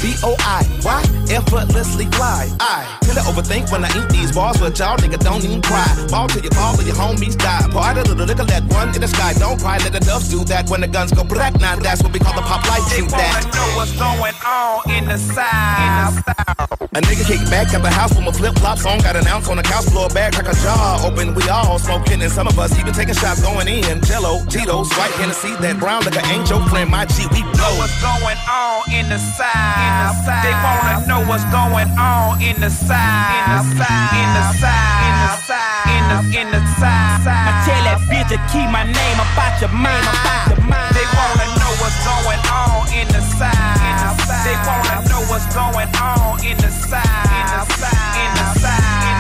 G, 0.02 0.14
B, 0.14 0.16
O, 0.24 0.36
I, 0.40 0.64
why? 0.82 1.02
Effortlessly 1.30 2.06
fly. 2.06 2.50
I 2.60 2.98
tend 3.02 3.18
to 3.18 3.24
overthink 3.24 3.72
when 3.72 3.84
I 3.84 3.90
eat 3.98 4.10
these 4.10 4.32
bars, 4.34 4.58
but 4.58 4.78
y'all 4.78 4.98
nigga 4.98 5.20
don't 5.20 5.44
even 5.44 5.62
cry. 5.62 5.88
Ball 6.10 6.28
till 6.28 6.44
you 6.44 6.50
fall 6.52 6.80
or 6.80 6.84
your 6.84 6.96
homies 6.96 7.38
die. 7.38 7.68
Part 7.72 7.98
of 7.98 8.06
the 8.08 8.16
little 8.16 8.46
that 8.46 8.64
one 8.72 8.94
in 8.94 9.02
the 9.02 9.08
sky, 9.08 9.34
don't 9.34 9.60
cry, 9.60 9.78
let 9.80 9.94
the 9.94 10.00
doves 10.00 10.30
do 10.30 10.44
that 10.46 10.70
when 10.70 10.82
the 10.82 10.88
guns 10.88 11.12
go 11.12 11.24
black. 11.24 11.60
Now 11.60 11.76
that's 11.78 12.04
what 12.04 12.14
we 12.14 12.20
call 12.20 12.34
the 12.36 12.42
pop 12.42 12.66
life, 12.68 12.90
They 12.90 13.02
wanna 13.02 13.18
that. 13.18 13.52
know 13.54 13.78
what's 13.78 13.94
going 13.98 14.36
on 14.46 14.92
in 14.92 15.06
the 15.06 15.18
side. 15.18 16.67
A 16.98 17.00
nigga 17.02 17.30
kick 17.30 17.38
back 17.54 17.70
at 17.78 17.86
the 17.86 17.94
house 17.94 18.10
with 18.10 18.26
my 18.26 18.32
flip 18.34 18.58
flops 18.58 18.84
on, 18.84 18.98
got 19.06 19.16
an 19.16 19.28
ounce 19.28 19.48
on 19.50 19.58
the 19.58 19.62
couch 19.62 19.86
floor, 19.86 20.10
bag 20.10 20.34
crack 20.34 20.50
a 20.50 20.56
jar 20.66 20.98
open. 21.06 21.36
We 21.38 21.46
all 21.48 21.78
smoking, 21.78 22.26
and 22.26 22.32
some 22.32 22.48
of 22.50 22.58
us 22.58 22.74
even 22.74 22.90
taking 22.92 23.14
shots 23.14 23.38
going 23.40 23.68
in. 23.70 24.02
Jello, 24.02 24.42
Tito's, 24.50 24.90
white 24.98 25.14
Hennessy, 25.22 25.54
that 25.62 25.78
brown 25.78 26.02
liquor 26.02 26.26
ain't 26.26 26.50
your 26.50 26.58
friend. 26.74 26.90
My 26.90 27.06
G, 27.06 27.30
we 27.30 27.46
Know 27.46 27.54
blow. 27.54 27.86
what's 27.86 27.94
going 28.02 28.42
on 28.50 28.82
in 28.90 29.06
the 29.14 29.22
side. 29.22 30.42
They 30.42 30.58
wanna 30.58 31.06
know 31.06 31.22
what's 31.30 31.46
going 31.54 31.86
on 32.02 32.42
in 32.42 32.58
the 32.58 32.74
side. 32.74 33.46
In 33.46 33.46
the 33.46 33.62
side. 33.78 34.18
In 34.18 34.30
the 34.34 34.46
side. 34.58 35.06
In 35.06 35.14
the 35.22 35.32
side. 35.46 35.86
In 35.94 36.04
the 36.10 36.20
in 36.34 36.48
the 36.50 36.62
side. 36.82 37.22
Now 37.30 37.62
tell 37.62 37.84
that 37.94 38.02
bitch 38.10 38.26
to 38.34 38.42
keep 38.50 38.74
my 38.74 38.90
name 38.90 39.18
about 39.22 39.54
your 39.62 39.70
mind. 39.70 40.02
About 40.02 40.50
your 40.50 40.66
mind. 40.66 40.98
They 40.98 41.06
wanna 41.14 41.46
know 41.62 41.67
what's 41.88 42.04
going 42.04 42.44
on 42.52 42.84
in 42.92 43.08
the 43.16 43.24
south. 43.40 44.20
They 44.44 44.58
wanna 44.68 45.08
know 45.08 45.24
what's 45.32 45.48
going 45.56 45.88
on 46.04 46.44
in 46.44 46.58
the 46.60 46.68
south. 46.68 47.32
In 47.32 47.46
the 47.48 47.64
south. 47.80 48.20
In 48.20 48.30
the 48.36 48.46
south. 48.60 49.16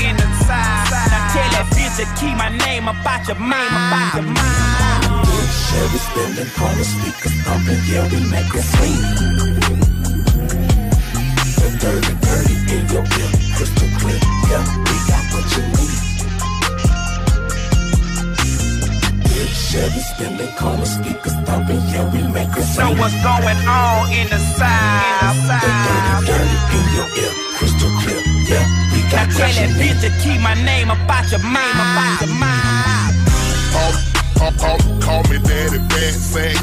In 0.00 0.16
the 0.16 0.28
south. 0.48 0.88
The. 0.88 1.02
Now 1.12 1.22
tell 1.34 1.50
that 1.52 1.68
bitch 1.76 2.00
to 2.00 2.06
keep 2.16 2.36
my 2.40 2.48
name 2.64 2.88
about 2.88 3.28
your 3.28 3.36
mind, 3.36 3.68
about 3.68 4.16
your 4.16 4.28
mind. 4.32 5.28
Chevy 5.68 6.00
spinning, 6.08 6.50
corner 6.56 6.88
speakers 6.88 7.36
thumping, 7.44 7.82
yeah, 7.84 8.08
we 8.08 8.18
make 8.32 8.48
it 8.56 8.64
swing. 8.72 9.00
The 11.60 11.68
dirty, 11.82 12.14
dirty 12.24 12.56
in 12.76 12.84
your 12.88 13.04
ear, 13.04 13.30
crystal 13.56 13.88
clear, 14.00 14.20
yeah, 14.48 14.64
we 14.88 14.96
got 15.04 15.24
what 15.32 15.46
you 15.56 15.64
need. 15.76 16.11
Chevy 19.52 20.00
spinning, 20.00 20.48
corner 20.56 20.84
speakers 20.84 21.34
thumping, 21.44 21.80
yeah, 21.88 22.04
we 22.12 22.22
make 22.32 22.48
it 22.48 22.56
Know 22.76 22.88
swing. 22.92 22.98
what's 22.98 23.14
going 23.22 23.60
on 23.68 24.10
in 24.12 24.28
the 24.28 24.38
south. 24.38 25.36
The 25.48 25.70
dirty, 25.86 26.26
dirty 26.26 26.58
in 26.76 26.84
your 26.96 27.08
ear, 27.20 27.32
crystal 27.56 27.90
clear, 28.00 28.20
yeah, 28.48 28.64
we 28.92 29.00
Now 29.02 29.24
got 29.24 29.30
tell 29.32 29.48
what 29.48 29.60
you 29.60 29.68
that 29.68 29.80
bitch 29.80 30.00
to 30.04 30.10
keep 30.22 30.40
my 30.40 30.54
name 30.64 30.90
about 30.90 31.30
your 31.30 31.40
mind, 31.40 31.76
about 31.76 32.20
your 32.20 32.34
mind. 32.36 33.16
Call, 33.72 33.92
call, 34.36 34.52
call, 34.60 34.78
call 35.00 35.22
me 35.30 35.38
daddy 35.40 35.78
bad 35.88 36.14
sex. 36.14 36.60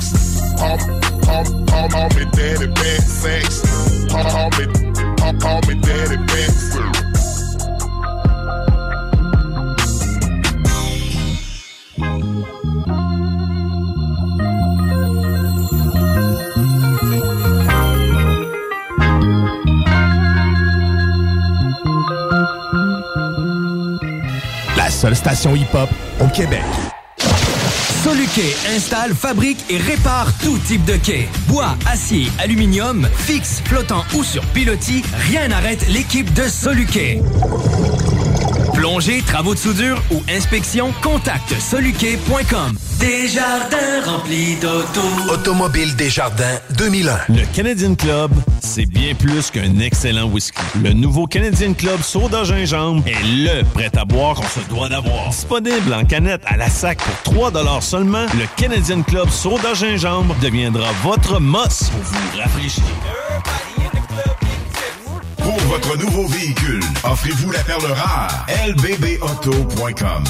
Call, 0.58 0.78
call, 1.26 1.46
call, 1.70 1.90
call 1.90 2.10
me 2.18 2.26
daddy 2.34 2.68
bad 2.68 3.02
sex. 3.02 3.62
Call, 4.10 4.24
call 4.26 4.50
me, 4.58 4.66
call, 5.18 5.34
call 5.38 5.62
me 5.68 5.74
daddy 5.82 6.18
bad 6.18 6.52
sex. 6.52 6.89
Seule 25.00 25.16
station 25.16 25.56
hip-hop 25.56 25.90
au 26.20 26.28
Québec. 26.28 26.62
Soluquet 28.04 28.54
installe, 28.76 29.16
fabrique 29.16 29.64
et 29.70 29.78
répare 29.78 30.28
tout 30.44 30.58
type 30.58 30.84
de 30.84 30.98
quai. 30.98 31.30
Bois, 31.48 31.78
acier, 31.90 32.30
aluminium, 32.38 33.08
fixe, 33.16 33.62
flottant 33.64 34.04
ou 34.14 34.26
sur 34.26 34.44
pilotis, 34.48 35.04
rien 35.32 35.48
n'arrête 35.48 35.88
l'équipe 35.88 36.34
de 36.34 36.44
Soluquet. 36.44 37.22
Plongée, 38.80 39.22
travaux 39.22 39.56
de 39.56 39.60
soudure 39.60 40.02
ou 40.10 40.24
inspection, 40.30 40.94
contacte 41.02 41.54
soluquet.com. 41.60 42.78
Des 43.02 43.28
jardins 43.28 44.02
remplis 44.06 44.56
d'auto. 44.56 45.02
Automobile 45.30 45.94
Desjardins 45.98 46.60
2001. 46.78 47.18
Le 47.28 47.54
Canadian 47.54 47.96
Club, 47.96 48.32
c'est 48.62 48.86
bien 48.86 49.16
plus 49.16 49.52
qu'un 49.52 49.80
excellent 49.80 50.30
whisky. 50.30 50.62
Le 50.82 50.94
nouveau 50.94 51.28
Canadian 51.28 51.74
Club 51.74 52.02
Soda 52.02 52.46
Gingembre 52.46 53.04
est 53.06 53.22
le 53.22 53.66
prêt 53.66 53.92
à 53.98 54.06
boire 54.06 54.36
qu'on 54.36 54.48
se 54.48 54.66
doit 54.70 54.88
d'avoir. 54.88 55.28
Disponible 55.28 55.94
en 55.94 56.06
canette 56.06 56.44
à 56.46 56.56
la 56.56 56.70
sac 56.70 57.00
pour 57.26 57.34
3 57.34 57.82
seulement, 57.82 58.28
le 58.34 58.46
Canadian 58.56 59.02
Club 59.02 59.30
Soda 59.30 59.74
Gingembre 59.74 60.38
deviendra 60.42 60.90
votre 61.04 61.42
mosse 61.42 61.90
pour 61.90 62.02
vous 62.02 62.40
rafraîchir. 62.40 62.84
Votre 65.70 65.98
nouveau 65.98 66.26
véhicule, 66.26 66.82
offrez-vous 67.04 67.52
la 67.52 67.60
perle 67.64 67.86
rare. 67.92 68.48
lbbauto.com 68.70 70.24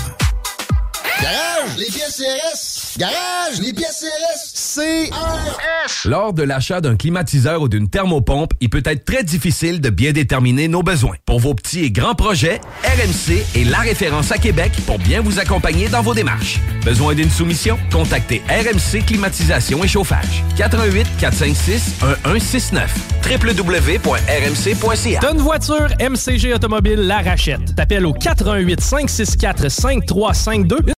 Garage, 1.21 1.77
les 1.77 1.85
pièces 1.85 2.17
CRS. 2.17 2.97
Garage, 2.97 3.59
les 3.61 3.73
pièces 3.73 4.05
CRS. 4.05 4.75
CRS. 4.75 6.07
Lors 6.07 6.33
de 6.33 6.43
l'achat 6.43 6.79
d'un 6.79 6.95
climatiseur 6.95 7.61
ou 7.61 7.67
d'une 7.67 7.89
thermopompe, 7.89 8.53
il 8.61 8.69
peut 8.69 8.83
être 8.85 9.03
très 9.03 9.23
difficile 9.23 9.81
de 9.81 9.89
bien 9.89 10.11
déterminer 10.11 10.67
nos 10.67 10.83
besoins. 10.83 11.15
Pour 11.25 11.39
vos 11.39 11.53
petits 11.53 11.83
et 11.83 11.91
grands 11.91 12.15
projets, 12.15 12.61
RMC 12.83 13.43
est 13.55 13.69
la 13.69 13.79
référence 13.79 14.31
à 14.31 14.37
Québec 14.37 14.71
pour 14.85 14.97
bien 14.99 15.21
vous 15.21 15.39
accompagner 15.39 15.89
dans 15.89 16.01
vos 16.01 16.13
démarches. 16.13 16.59
Besoin 16.85 17.15
d'une 17.15 17.29
soumission? 17.29 17.77
Contactez 17.91 18.41
RMC 18.47 19.05
Climatisation 19.05 19.83
et 19.83 19.87
Chauffage. 19.87 20.43
88 20.57 21.05
456 21.19 21.95
1169 22.25 22.93
www.rmc.ca 23.29 25.19
une 25.31 25.37
voiture, 25.37 25.87
MCG 25.99 26.53
Automobile 26.53 27.01
la 27.01 27.19
rachète. 27.19 27.75
T'appelles 27.75 28.05
au 28.05 28.13
88 28.13 28.81
564 28.81 29.69
5352 29.69 30.79